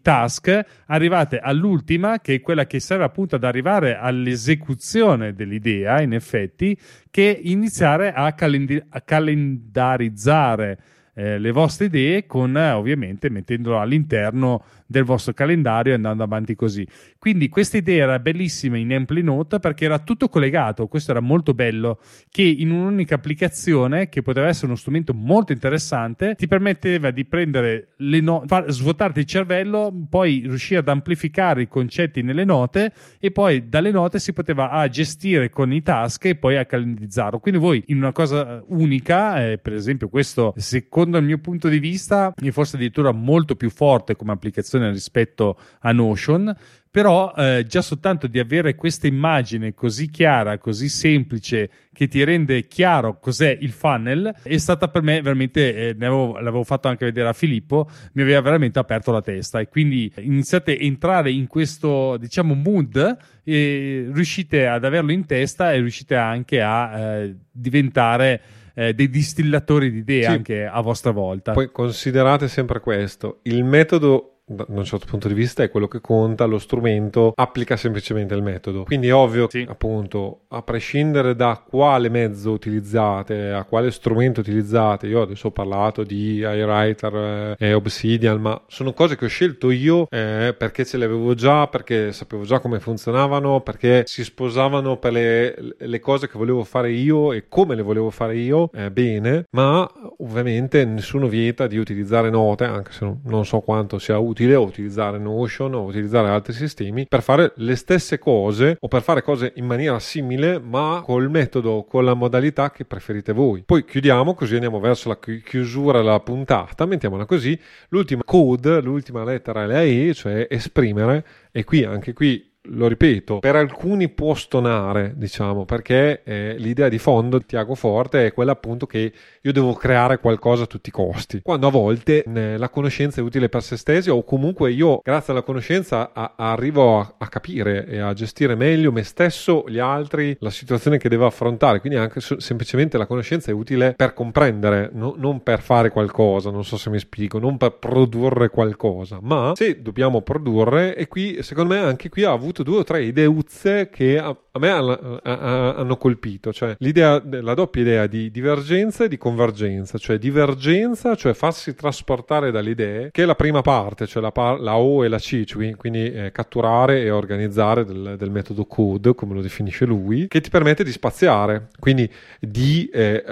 task, 0.00 0.64
arrivate 0.86 1.38
all'ultima 1.38 2.20
che 2.20 2.34
è 2.34 2.40
quella 2.40 2.66
che 2.66 2.80
serve 2.80 3.04
appunto 3.04 3.36
ad 3.36 3.44
arrivare 3.44 3.96
all'esecuzione 3.96 5.34
dell'idea, 5.34 6.00
in 6.00 6.12
effetti, 6.12 6.76
che 7.10 7.40
iniziare 7.42 8.12
a, 8.12 8.32
calendi- 8.32 8.82
a 8.88 9.00
calendarizzare 9.00 10.78
eh, 11.16 11.38
le 11.38 11.50
vostre 11.50 11.86
idee 11.86 12.26
con 12.26 12.56
eh, 12.56 12.72
ovviamente 12.72 13.30
mettendolo 13.30 13.80
all'interno 13.80 14.62
del 14.86 15.02
vostro 15.02 15.32
calendario 15.32 15.92
e 15.92 15.96
andando 15.96 16.22
avanti 16.22 16.54
così. 16.54 16.86
Quindi 17.18 17.48
questa 17.48 17.78
idea 17.78 18.04
era 18.04 18.18
bellissima 18.18 18.76
in 18.76 18.92
Amplinote 18.92 19.58
perché 19.58 19.86
era 19.86 19.98
tutto 19.98 20.28
collegato, 20.28 20.86
questo 20.86 21.12
era 21.12 21.20
molto 21.20 21.54
bello, 21.54 21.98
che 22.30 22.42
in 22.42 22.70
un'unica 22.70 23.16
applicazione, 23.16 24.08
che 24.08 24.22
poteva 24.22 24.46
essere 24.46 24.66
uno 24.66 24.76
strumento 24.76 25.14
molto 25.14 25.52
interessante, 25.52 26.34
ti 26.36 26.46
permetteva 26.46 27.10
di 27.10 27.24
prendere 27.24 27.94
le 27.96 28.20
note, 28.20 28.64
svuotarti 28.68 29.20
il 29.20 29.26
cervello, 29.26 29.92
poi 30.08 30.42
riuscire 30.44 30.80
ad 30.80 30.88
amplificare 30.88 31.62
i 31.62 31.68
concetti 31.68 32.22
nelle 32.22 32.44
note 32.44 32.92
e 33.18 33.30
poi 33.30 33.68
dalle 33.68 33.90
note 33.90 34.18
si 34.18 34.34
poteva 34.34 34.70
a 34.70 34.86
gestire 34.88 35.48
con 35.48 35.72
i 35.72 35.82
task 35.82 36.26
e 36.26 36.36
poi 36.36 36.58
a 36.58 36.66
calendarizzarlo. 36.66 37.38
Quindi 37.38 37.58
voi 37.58 37.82
in 37.86 37.96
una 37.96 38.12
cosa 38.12 38.62
unica, 38.68 39.44
eh, 39.44 39.58
per 39.58 39.72
esempio 39.72 40.08
questo 40.08 40.52
secondo 40.56 41.05
il 41.14 41.24
mio 41.24 41.38
punto 41.38 41.68
di 41.68 41.78
vista 41.78 42.32
è 42.34 42.50
forse 42.50 42.76
addirittura 42.76 43.12
molto 43.12 43.56
più 43.56 43.70
forte 43.70 44.16
come 44.16 44.32
applicazione 44.32 44.90
rispetto 44.90 45.58
a 45.80 45.92
Notion, 45.92 46.54
però 46.96 47.34
eh, 47.36 47.66
già 47.68 47.82
soltanto 47.82 48.26
di 48.26 48.38
avere 48.38 48.74
questa 48.74 49.06
immagine 49.06 49.74
così 49.74 50.08
chiara, 50.08 50.56
così 50.56 50.88
semplice, 50.88 51.68
che 51.92 52.08
ti 52.08 52.24
rende 52.24 52.66
chiaro 52.68 53.18
cos'è 53.20 53.54
il 53.60 53.72
funnel, 53.72 54.34
è 54.42 54.56
stata 54.56 54.88
per 54.88 55.02
me 55.02 55.20
veramente, 55.20 55.74
eh, 55.74 55.90
avevo, 55.90 56.38
l'avevo 56.38 56.64
fatto 56.64 56.88
anche 56.88 57.04
vedere 57.04 57.28
a 57.28 57.34
Filippo, 57.34 57.86
mi 58.14 58.22
aveva 58.22 58.40
veramente 58.40 58.78
aperto 58.78 59.12
la 59.12 59.20
testa. 59.20 59.60
E 59.60 59.68
quindi 59.68 60.10
iniziate 60.20 60.72
a 60.72 60.82
entrare 60.82 61.30
in 61.30 61.46
questo, 61.48 62.16
diciamo, 62.16 62.54
mood 62.54 63.16
e 63.44 64.08
riuscite 64.10 64.66
ad 64.66 64.82
averlo 64.82 65.12
in 65.12 65.26
testa 65.26 65.74
e 65.74 65.80
riuscite 65.80 66.16
anche 66.16 66.62
a 66.62 66.98
eh, 66.98 67.36
diventare 67.52 68.40
eh, 68.78 68.92
dei 68.92 69.08
distillatori 69.08 69.90
di 69.90 69.98
idee 69.98 70.22
sì. 70.22 70.28
anche 70.28 70.66
a 70.66 70.80
vostra 70.82 71.10
volta. 71.10 71.52
Poi 71.52 71.72
considerate 71.72 72.46
sempre 72.46 72.80
questo, 72.80 73.40
il 73.44 73.64
metodo 73.64 74.35
da 74.48 74.64
un 74.68 74.84
certo 74.84 75.06
punto 75.06 75.26
di 75.26 75.34
vista 75.34 75.64
è 75.64 75.70
quello 75.70 75.88
che 75.88 76.00
conta, 76.00 76.44
lo 76.44 76.58
strumento 76.58 77.32
applica 77.34 77.76
semplicemente 77.76 78.34
il 78.34 78.42
metodo. 78.42 78.84
Quindi 78.84 79.08
è 79.08 79.14
ovvio, 79.14 79.48
sì. 79.50 79.66
appunto, 79.68 80.42
a 80.48 80.62
prescindere 80.62 81.34
da 81.34 81.64
quale 81.68 82.08
mezzo 82.08 82.52
utilizzate, 82.52 83.50
a 83.50 83.64
quale 83.64 83.90
strumento 83.90 84.40
utilizzate, 84.40 85.08
io 85.08 85.22
adesso 85.22 85.48
ho 85.48 85.50
parlato 85.50 86.04
di 86.04 86.36
iWriter 86.36 87.56
e 87.58 87.72
Obsidian, 87.72 88.40
ma 88.40 88.62
sono 88.68 88.92
cose 88.92 89.16
che 89.16 89.24
ho 89.24 89.28
scelto 89.28 89.70
io 89.72 90.06
eh, 90.10 90.54
perché 90.56 90.84
ce 90.84 90.96
le 90.96 91.06
avevo 91.06 91.34
già, 91.34 91.66
perché 91.66 92.12
sapevo 92.12 92.44
già 92.44 92.60
come 92.60 92.78
funzionavano, 92.78 93.62
perché 93.62 94.04
si 94.06 94.22
sposavano 94.22 94.96
per 94.98 95.10
le, 95.12 95.56
le 95.76 95.98
cose 95.98 96.28
che 96.28 96.38
volevo 96.38 96.62
fare 96.62 96.92
io 96.92 97.32
e 97.32 97.48
come 97.48 97.74
le 97.74 97.82
volevo 97.82 98.10
fare 98.10 98.36
io 98.36 98.70
eh, 98.72 98.92
bene, 98.92 99.46
ma 99.50 99.90
ovviamente 100.18 100.84
nessuno 100.84 101.26
vieta 101.26 101.66
di 101.66 101.78
utilizzare 101.78 102.30
note, 102.30 102.62
anche 102.62 102.92
se 102.92 103.04
non, 103.04 103.20
non 103.24 103.44
so 103.44 103.58
quanto 103.58 103.98
sia 103.98 104.18
utile 104.18 104.35
utile 104.36 104.54
utilizzare 104.54 105.18
Notion 105.18 105.74
o 105.74 105.84
utilizzare 105.84 106.28
altri 106.28 106.52
sistemi 106.52 107.06
per 107.06 107.22
fare 107.22 107.52
le 107.56 107.74
stesse 107.74 108.18
cose 108.18 108.76
o 108.78 108.86
per 108.86 109.00
fare 109.02 109.22
cose 109.22 109.52
in 109.56 109.64
maniera 109.64 109.98
simile 109.98 110.60
ma 110.60 111.00
col 111.02 111.30
metodo, 111.30 111.84
con 111.88 112.04
la 112.04 112.12
modalità 112.12 112.70
che 112.70 112.84
preferite 112.84 113.32
voi. 113.32 113.62
Poi 113.64 113.84
chiudiamo 113.84 114.34
così 114.34 114.54
andiamo 114.54 114.78
verso 114.78 115.08
la 115.08 115.18
chiusura 115.18 115.98
della 115.98 116.20
puntata, 116.20 116.84
mettiamola 116.84 117.24
così, 117.24 117.58
l'ultima 117.88 118.22
code, 118.24 118.80
l'ultima 118.82 119.24
lettera 119.24 119.62
è 119.62 119.66
la 119.66 119.82
E, 119.82 120.12
cioè 120.12 120.46
esprimere 120.50 121.24
e 121.50 121.64
qui 121.64 121.84
anche 121.84 122.12
qui 122.12 122.54
lo 122.68 122.88
ripeto, 122.88 123.38
per 123.38 123.56
alcuni 123.56 124.08
può 124.08 124.34
stonare, 124.34 125.12
diciamo, 125.16 125.64
perché 125.64 126.22
eh, 126.24 126.54
l'idea 126.58 126.88
di 126.88 126.98
fondo 126.98 127.38
di 127.38 127.46
Tiago 127.46 127.74
Forte 127.74 128.26
è 128.26 128.32
quella 128.32 128.52
appunto 128.52 128.86
che 128.86 129.12
io 129.40 129.52
devo 129.52 129.72
creare 129.74 130.18
qualcosa 130.18 130.64
a 130.64 130.66
tutti 130.66 130.88
i 130.88 130.92
costi, 130.92 131.40
quando 131.42 131.66
a 131.68 131.70
volte 131.70 132.24
eh, 132.24 132.56
la 132.56 132.68
conoscenza 132.68 133.20
è 133.20 133.24
utile 133.24 133.48
per 133.48 133.62
se 133.62 133.76
stessi 133.76 134.10
o 134.10 134.24
comunque 134.24 134.72
io, 134.72 135.00
grazie 135.02 135.32
alla 135.32 135.42
conoscenza, 135.42 136.12
a, 136.12 136.34
arrivo 136.36 136.98
a, 136.98 137.14
a, 137.18 137.28
capire 137.28 137.86
e 137.86 137.98
a 137.98 138.12
gestire 138.12 138.54
meglio 138.54 138.92
me 138.92 139.02
stesso, 139.02 139.64
gli 139.68 139.78
altri, 139.78 140.36
la 140.40 140.50
situazione 140.50 140.98
che 140.98 141.08
devo 141.08 141.26
affrontare, 141.26 141.80
quindi 141.80 141.98
anche 141.98 142.20
semplicemente 142.20 142.98
la 142.98 143.06
conoscenza 143.06 143.50
è 143.50 143.54
utile 143.54 143.94
per 143.96 144.14
comprendere, 144.14 144.90
no, 144.92 145.14
non 145.16 145.42
per 145.42 145.60
fare 145.60 145.90
qualcosa, 145.90 146.50
non 146.50 146.64
so 146.64 146.76
se 146.76 146.90
mi 146.90 146.98
spiego, 146.98 147.38
non 147.38 147.56
per 147.56 147.72
produrre 147.78 148.50
qualcosa, 148.50 149.18
ma 149.22 149.52
se 149.54 149.82
dobbiamo 149.82 150.22
produrre 150.22 150.96
e 150.96 151.08
qui, 151.08 151.42
secondo 151.42 151.74
me, 151.74 151.80
anche 151.80 152.08
qui 152.08 152.24
ha 152.24 152.32
avuto 152.32 152.55
avuto 152.56 152.62
due 152.62 152.78
o 152.78 152.84
tre 152.84 153.04
ideuzze 153.04 153.90
che 153.90 154.18
a, 154.18 154.28
a 154.28 154.58
me 154.58 154.70
hanno, 154.70 155.20
hanno, 155.22 155.96
colpito, 155.96 156.52
cioè 156.52 156.76
l'idea, 156.78 157.22
la 157.24 157.54
doppia 157.54 157.82
idea 157.82 158.06
di 158.06 158.30
divergenza 158.30 159.04
e 159.04 159.08
di 159.08 159.18
convergenza, 159.18 159.98
cioè 159.98 160.18
divergenza, 160.18 161.14
cioè 161.14 161.34
farsi 161.34 161.74
trasportare 161.74 162.50
dalle 162.50 162.70
idee, 162.70 163.10
che 163.10 163.22
è 163.24 163.26
la 163.26 163.34
prima 163.34 163.60
parte, 163.60 164.06
cioè 164.06 164.22
la, 164.22 164.32
la 164.58 164.78
O 164.78 165.04
e 165.04 165.08
la 165.08 165.18
C, 165.18 165.44
cioè 165.44 165.74
quindi 165.76 166.10
eh, 166.12 166.32
catturare 166.32 167.02
e 167.02 167.10
organizzare 167.10 167.84
del, 167.84 168.14
del, 168.16 168.30
metodo 168.30 168.64
code, 168.64 169.14
come 169.14 169.34
lo 169.34 169.42
definisce 169.42 169.84
lui, 169.84 170.28
che 170.28 170.40
ti 170.40 170.50
permette 170.50 170.84
di 170.84 170.92
spaziare, 170.92 171.68
quindi 171.78 172.10
di 172.40 172.88
eh, 172.92 173.22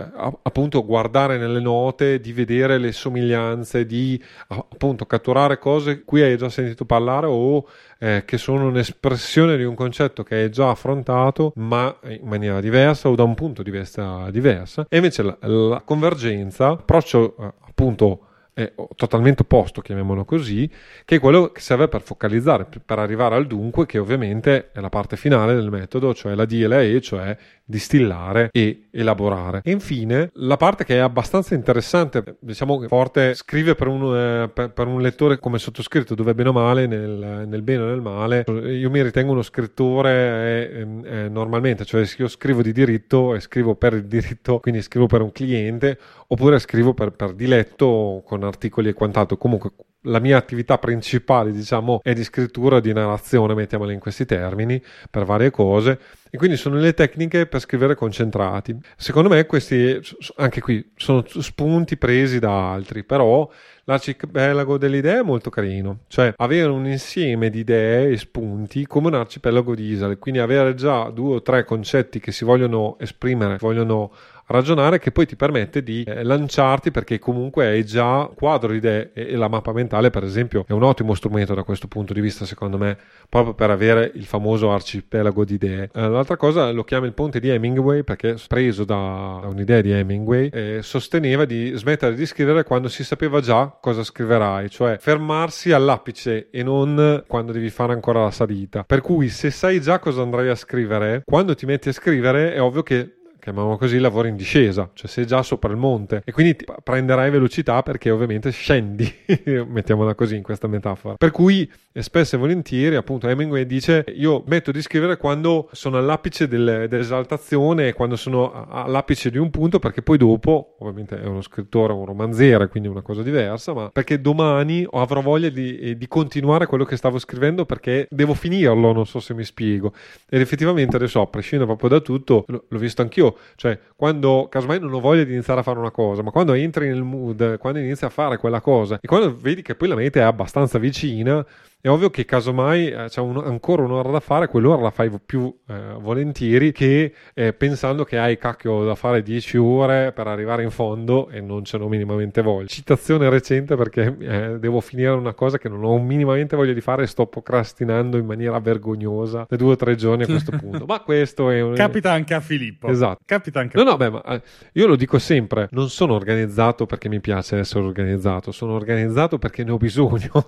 appunto 0.43 0.85
guardare 0.85 1.39
nelle 1.39 1.61
note, 1.61 2.21
di 2.21 2.33
vedere 2.33 2.79
le 2.79 2.93
somiglianze, 2.93 3.87
di 3.87 4.21
appunto 4.49 5.07
catturare 5.07 5.59
cose 5.59 6.03
cui 6.05 6.23
hai 6.23 6.37
già 6.37 6.49
sentito 6.49 6.85
parlare 6.85 7.27
o 7.27 7.67
eh, 7.99 8.23
che 8.25 8.39
sono 8.39 8.69
un'espressione 8.69 9.57
di 9.57 9.65
un 9.65 9.75
concetto 9.75 10.23
che 10.23 10.45
è 10.45 10.49
già 10.49 10.71
affrontato 10.71 11.53
ma 11.57 11.95
in 12.09 12.27
maniera 12.27 12.61
diversa 12.61 13.09
o 13.09 13.15
da 13.15 13.23
un 13.23 13.35
punto 13.35 13.63
di 13.63 13.71
vista 13.71 14.31
diverso 14.31 14.87
e 14.89 14.97
invece 14.97 15.23
la, 15.23 15.37
la 15.41 15.83
convergenza, 15.85 16.69
approccio 16.69 17.37
eh, 17.39 17.53
appunto 17.69 18.27
è 18.55 18.73
totalmente 18.95 19.43
opposto, 19.43 19.81
chiamiamolo 19.81 20.25
così, 20.25 20.71
che 21.05 21.17
è 21.17 21.19
quello 21.19 21.51
che 21.51 21.61
serve 21.61 21.89
per 21.89 22.03
focalizzare, 22.03 22.67
per 22.85 23.01
arrivare 23.01 23.35
al 23.35 23.49
dunque, 23.49 23.85
che 23.85 23.99
ovviamente 23.99 24.71
è 24.71 24.81
la 24.81 24.89
parte 24.89 25.17
finale 25.17 25.55
del 25.55 25.71
metodo, 25.71 26.15
cioè 26.15 26.35
la 26.37 26.45
D 26.45 26.65
la 26.67 26.81
E, 26.81 27.01
cioè 27.01 27.37
distillare 27.65 28.51
e 28.53 28.89
elaborare. 28.91 29.61
E 29.65 29.71
infine, 29.71 30.31
la 30.35 30.57
parte 30.57 30.85
che 30.85 30.97
è 30.97 30.99
abbastanza 30.99 31.55
interessante, 31.55 32.37
diciamo 32.41 32.79
che 32.79 32.89
Forte 32.89 33.35
scrive 33.35 33.75
per 33.75 33.87
un, 33.87 34.15
eh, 34.15 34.49
per, 34.49 34.73
per 34.73 34.87
un 34.87 35.01
lettore 35.01 35.39
come 35.39 35.59
sottoscritto, 35.59 36.15
dove 36.15 36.35
bene 36.35 36.51
o 36.51 36.53
male, 36.53 36.87
nel, 36.87 37.47
nel 37.47 37.63
bene 37.63 37.83
o 37.83 37.87
nel 37.87 38.01
male, 38.01 38.45
io 38.47 38.91
mi 38.91 39.03
ritengo 39.03 39.33
uno 39.33 39.43
scrittore 39.43 40.71
eh, 40.71 40.87
eh, 41.05 41.29
normalmente, 41.29 41.85
cioè 41.85 42.07
io 42.19 42.29
scrivo 42.29 42.63
di 42.63 42.73
diritto 42.73 43.35
e 43.35 43.41
scrivo 43.41 43.75
per 43.75 43.95
il 43.95 44.05
diritto, 44.07 44.61
quindi 44.61 44.83
scrivo 44.83 45.07
per 45.07 45.23
un 45.23 45.33
cliente, 45.33 45.99
oppure 46.29 46.59
scrivo 46.59 46.93
per, 46.95 47.13
per 47.13 47.33
diletto 47.33 48.23
con 48.25 48.43
articoli 48.43 48.91
e 48.91 48.93
quant'altro. 48.93 49.37
Comunque 49.37 49.73
la 50.05 50.19
mia 50.19 50.37
attività 50.37 50.79
principale, 50.79 51.53
diciamo, 51.53 52.01
è 52.03 52.13
di 52.13 52.25
scrittura, 52.25 52.81
di 52.81 52.93
narrazione, 52.93 53.55
mettiamola 53.55 53.93
in 53.93 54.01
questi 54.01 54.25
termini, 54.25 54.83
per 55.11 55.25
varie 55.25 55.51
cose. 55.51 55.99
E 56.31 56.37
quindi 56.37 56.57
sono 56.57 56.77
le 56.77 56.95
tecniche 56.95 57.47
per 57.47 57.61
scrivere 57.61 57.95
concentrati. 57.95 58.77
Secondo 58.97 59.29
me 59.29 59.47
questi, 59.47 60.01
anche 60.37 60.61
qui, 60.61 60.91
sono 60.97 61.25
spunti 61.27 61.97
presi 61.97 62.41
da 62.41 62.73
altri, 62.73 63.05
però 63.05 63.49
l'arcipelago 63.85 64.79
delle 64.79 64.97
idee 64.97 65.21
è 65.21 65.23
molto 65.23 65.51
carino, 65.51 66.01
cioè 66.09 66.33
avere 66.37 66.71
un 66.71 66.87
insieme 66.87 67.51
di 67.51 67.61
idee 67.61 68.11
e 68.11 68.17
spunti 68.17 68.87
come 68.87 69.09
un 69.09 69.15
arcipelago 69.15 69.75
di 69.75 69.85
isole, 69.85 70.19
quindi 70.19 70.41
avere 70.41 70.75
già 70.75 71.11
due 71.11 71.37
o 71.37 71.43
tre 71.43 71.65
concetti 71.65 72.19
che 72.19 72.33
si 72.33 72.45
vogliono 72.45 72.97
esprimere, 72.99 73.59
vogliono 73.61 74.11
ragionare 74.47 74.99
che 74.99 75.11
poi 75.11 75.27
ti 75.27 75.37
permette 75.37 75.83
di 75.83 76.03
eh, 76.03 76.23
lanciarti 76.23 76.91
perché 76.91 77.19
comunque 77.19 77.67
hai 77.67 77.85
già 77.85 78.29
quadro 78.35 78.73
di 78.73 78.79
idee 78.79 79.11
e, 79.13 79.33
e, 79.33 79.37
la 79.37 79.49
mappa 79.49 79.73
mentale 79.73 80.11
per 80.11 80.25
esempio 80.25 80.65
è 80.67 80.73
un 80.73 80.83
ottimo 80.83 81.15
strumento 81.15 81.55
da 81.55 81.63
questo 81.63 81.89
punto 81.89 82.13
di 82.13 82.21
vista 82.21 82.45
secondo 82.45 82.77
me 82.77 82.97
proprio 83.29 83.55
per 83.55 83.71
avere 83.71 84.11
il 84.15 84.25
famoso 84.25 84.73
arcipelago 84.73 85.45
di 85.45 85.55
idee. 85.55 85.91
Eh, 85.93 86.09
l'altra 86.09 86.37
cosa 86.37 86.71
lo 86.71 86.85
chiama 86.85 87.07
il 87.07 87.13
ponte 87.13 87.41
di 87.41 87.49
Hemingway 87.49 88.03
perché 88.03 88.37
preso 88.49 88.85
da, 88.85 89.39
da 89.43 89.49
un'idea 89.49 89.81
di 89.81 89.91
Hemingway 89.91 90.49
eh, 90.53 90.79
sosteneva 90.83 91.45
di 91.45 91.73
smettere 91.75 92.15
di 92.15 92.27
scrivere 92.27 92.65
quando 92.65 92.89
si 92.89 93.05
sapeva 93.05 93.41
già 93.41 93.77
cosa 93.81 94.03
scriverai 94.03 94.71
cioè 94.71 94.99
fermarsi 94.99 95.73
all'apice 95.73 96.49
e 96.51 96.63
non 96.63 97.23
quando 97.27 97.53
devi 97.53 97.71
fare 97.71 97.93
ancora 97.93 98.23
la 98.23 98.31
salita. 98.31 98.85
Per 98.85 99.01
cui 99.01 99.29
se 99.29 99.51
sai 99.51 99.81
già 99.81 99.99
cosa 99.99 100.23
andrai 100.23 100.49
a 100.49 100.55
scrivere 100.55 101.23
quando 101.25 101.55
ti 101.55 101.67
metti 101.67 101.89
a 101.89 101.93
scrivere 101.93 102.55
è 102.55 102.61
ovvio 102.61 102.83
che 102.83 103.15
chiamiamolo 103.45 103.77
così, 103.77 103.99
lavori 103.99 104.31
in 104.31 104.37
discesa, 104.37 104.89
cioè 104.95 105.07
sei 105.07 105.27
già 105.27 105.43
sopra 105.43 105.71
il 105.71 105.77
monte 105.77 106.23
e 106.25 106.33
quindi 106.33 106.57
prenderai 106.83 107.31
velocità 107.31 107.83
perché 107.83 108.11
ovviamente 108.11 108.51
scendi, 108.51 109.13
mettiamola 109.69 110.15
così 110.15 110.35
in 110.37 110.43
questa 110.43 110.67
metafora. 110.67 111.17
Per 111.17 111.31
cui 111.31 111.71
spesso 111.93 112.37
e 112.37 112.39
volentieri, 112.39 112.97
appunto, 112.97 113.29
Hemingway 113.29 113.67
dice 113.67 114.07
io 114.17 114.43
metto 114.47 114.73
di 114.73 114.81
scrivere 114.81 115.19
quando 115.19 115.69
sono 115.73 115.99
all'apice 115.99 116.49
del, 116.49 116.87
dell'esaltazione, 116.89 117.93
quando 117.93 118.17
sono 118.17 118.67
all'apice 118.67 119.31
di 119.31 119.37
un 119.37 119.51
punto, 119.51 119.79
perché 119.79 120.01
poi 120.01 120.17
dopo, 120.17 120.77
ovviamente 120.79 121.21
è 121.21 121.27
uno 121.27 121.43
scrittore, 121.43 121.93
un 121.93 122.07
romanziere, 122.07 122.69
quindi 122.69 122.89
una 122.89 123.03
cosa 123.03 123.23
diversa, 123.23 123.75
ma 123.75 123.91
perché 123.91 124.23
domani 124.23 124.87
avrò 124.91 125.21
voglia 125.21 125.51
di, 125.51 125.79
eh, 125.79 125.97
di 125.99 126.09
continuare 126.09 126.65
quello 126.65 126.85
che 126.85 126.97
stavo 126.97 127.19
scrivendo 127.19 127.67
perché 127.67 128.07
devo 128.09 128.33
finirlo, 128.33 128.93
non 128.93 129.05
so 129.05 129.21
se 129.21 129.35
mi 129.35 129.45
spiego. 129.45 129.93
Ed 130.31 130.41
effettivamente 130.41 130.97
adesso, 130.97 131.21
a 131.21 131.27
prescindere 131.27 131.69
proprio 131.69 131.99
da 131.99 132.03
tutto, 132.03 132.47
l'ho 132.49 132.79
visto 132.79 133.03
anch'io 133.03 133.34
cioè 133.57 133.79
quando 133.97 134.49
casomai 134.51 134.81
non 134.81 134.93
ho 134.93 135.01
voglia 135.01 135.25
di 135.25 135.33
iniziare 135.33 135.61
a 135.61 135.63
fare 135.63 135.79
una 135.79 135.91
cosa, 135.91 136.23
ma 136.23 136.31
quando 136.31 136.53
entri 136.53 136.89
nel 136.89 137.03
mood, 137.03 137.59
quando 137.59 137.79
inizi 137.79 138.05
a 138.05 138.11
fare 138.11 138.37
quella 138.37 138.61
cosa 138.61 138.99
e 139.01 139.07
quando 139.07 139.37
vedi 139.37 139.63
che 139.63 139.75
poi 139.75 139.89
la 139.89 139.95
meta 139.95 140.21
è 140.21 140.23
abbastanza 140.23 140.79
vicina, 140.79 141.45
è 141.85 141.91
ovvio 141.91 142.09
che 142.09 142.25
casomai 142.25 142.89
eh, 142.89 143.05
c'è 143.09 143.21
un, 143.21 143.37
ancora 143.37 143.83
un'ora 143.83 144.09
da 144.09 144.21
fare, 144.21 144.49
quell'ora 144.49 144.81
la 144.81 144.91
fai 144.91 145.11
più 145.23 145.55
eh, 145.69 145.97
volentieri 146.01 146.73
che 146.73 147.13
eh, 147.35 147.53
pensando 147.53 148.05
che 148.05 148.17
hai 148.17 148.39
cacchio 148.39 148.85
da 148.87 148.95
fare 148.95 149.23
10 149.23 149.59
ore 149.59 150.13
per 150.13 150.27
arrivare 150.27 150.63
in 150.63 150.71
fondo 150.71 151.29
e 151.29 151.43
non 151.43 151.63
ce 151.63 151.77
n'ho 151.77 151.87
minimamente 151.87 152.41
voglia. 152.41 152.69
Citazione 152.69 153.29
recente 153.29 153.77
perché 153.77 154.17
eh, 154.19 154.59
devo 154.59 154.81
finire 154.81 155.11
una 155.11 155.35
cosa 155.35 155.59
che 155.59 155.69
non 155.69 155.85
ho 155.85 155.99
minimamente 155.99 156.57
voglia 156.57 156.73
di 156.73 156.81
fare 156.81 157.03
e 157.03 157.07
sto 157.07 157.27
procrastinando 157.27 158.17
in 158.17 158.25
maniera 158.25 158.59
vergognosa 158.61 159.45
da 159.47 159.57
due 159.57 159.73
o 159.73 159.77
tre 159.77 159.95
giorni 159.95 160.23
a 160.23 160.27
questo 160.27 160.53
punto. 160.57 160.87
Ma 160.87 161.01
questo 161.01 161.51
è 161.51 161.61
un... 161.61 161.75
Capita 161.75 162.13
anche 162.13 162.33
a 162.33 162.41
Filippo. 162.41 162.89
Esatto. 162.89 163.21
Capita 163.27 163.61
anche 163.61 163.79
a 163.79 163.83
No, 163.85 163.91
no, 163.91 163.97
beh, 163.99 164.09
ma 164.09 164.23
eh, 164.23 164.43
io 164.73 164.87
lo 164.87 164.97
dico 164.97 165.19
sempre, 165.19 165.69
non 165.73 165.91
sono 165.91 166.15
organizzato 166.15 166.87
perché 166.87 167.11
mi 167.11 167.21
piace 167.21 167.59
essere 167.59 167.85
organizzato, 167.85 168.53
sono 168.53 168.73
organizzato 168.73 169.37
perché 169.37 169.65
ne 169.65 169.73
ho 169.73 169.77
bisogno. 169.77 170.31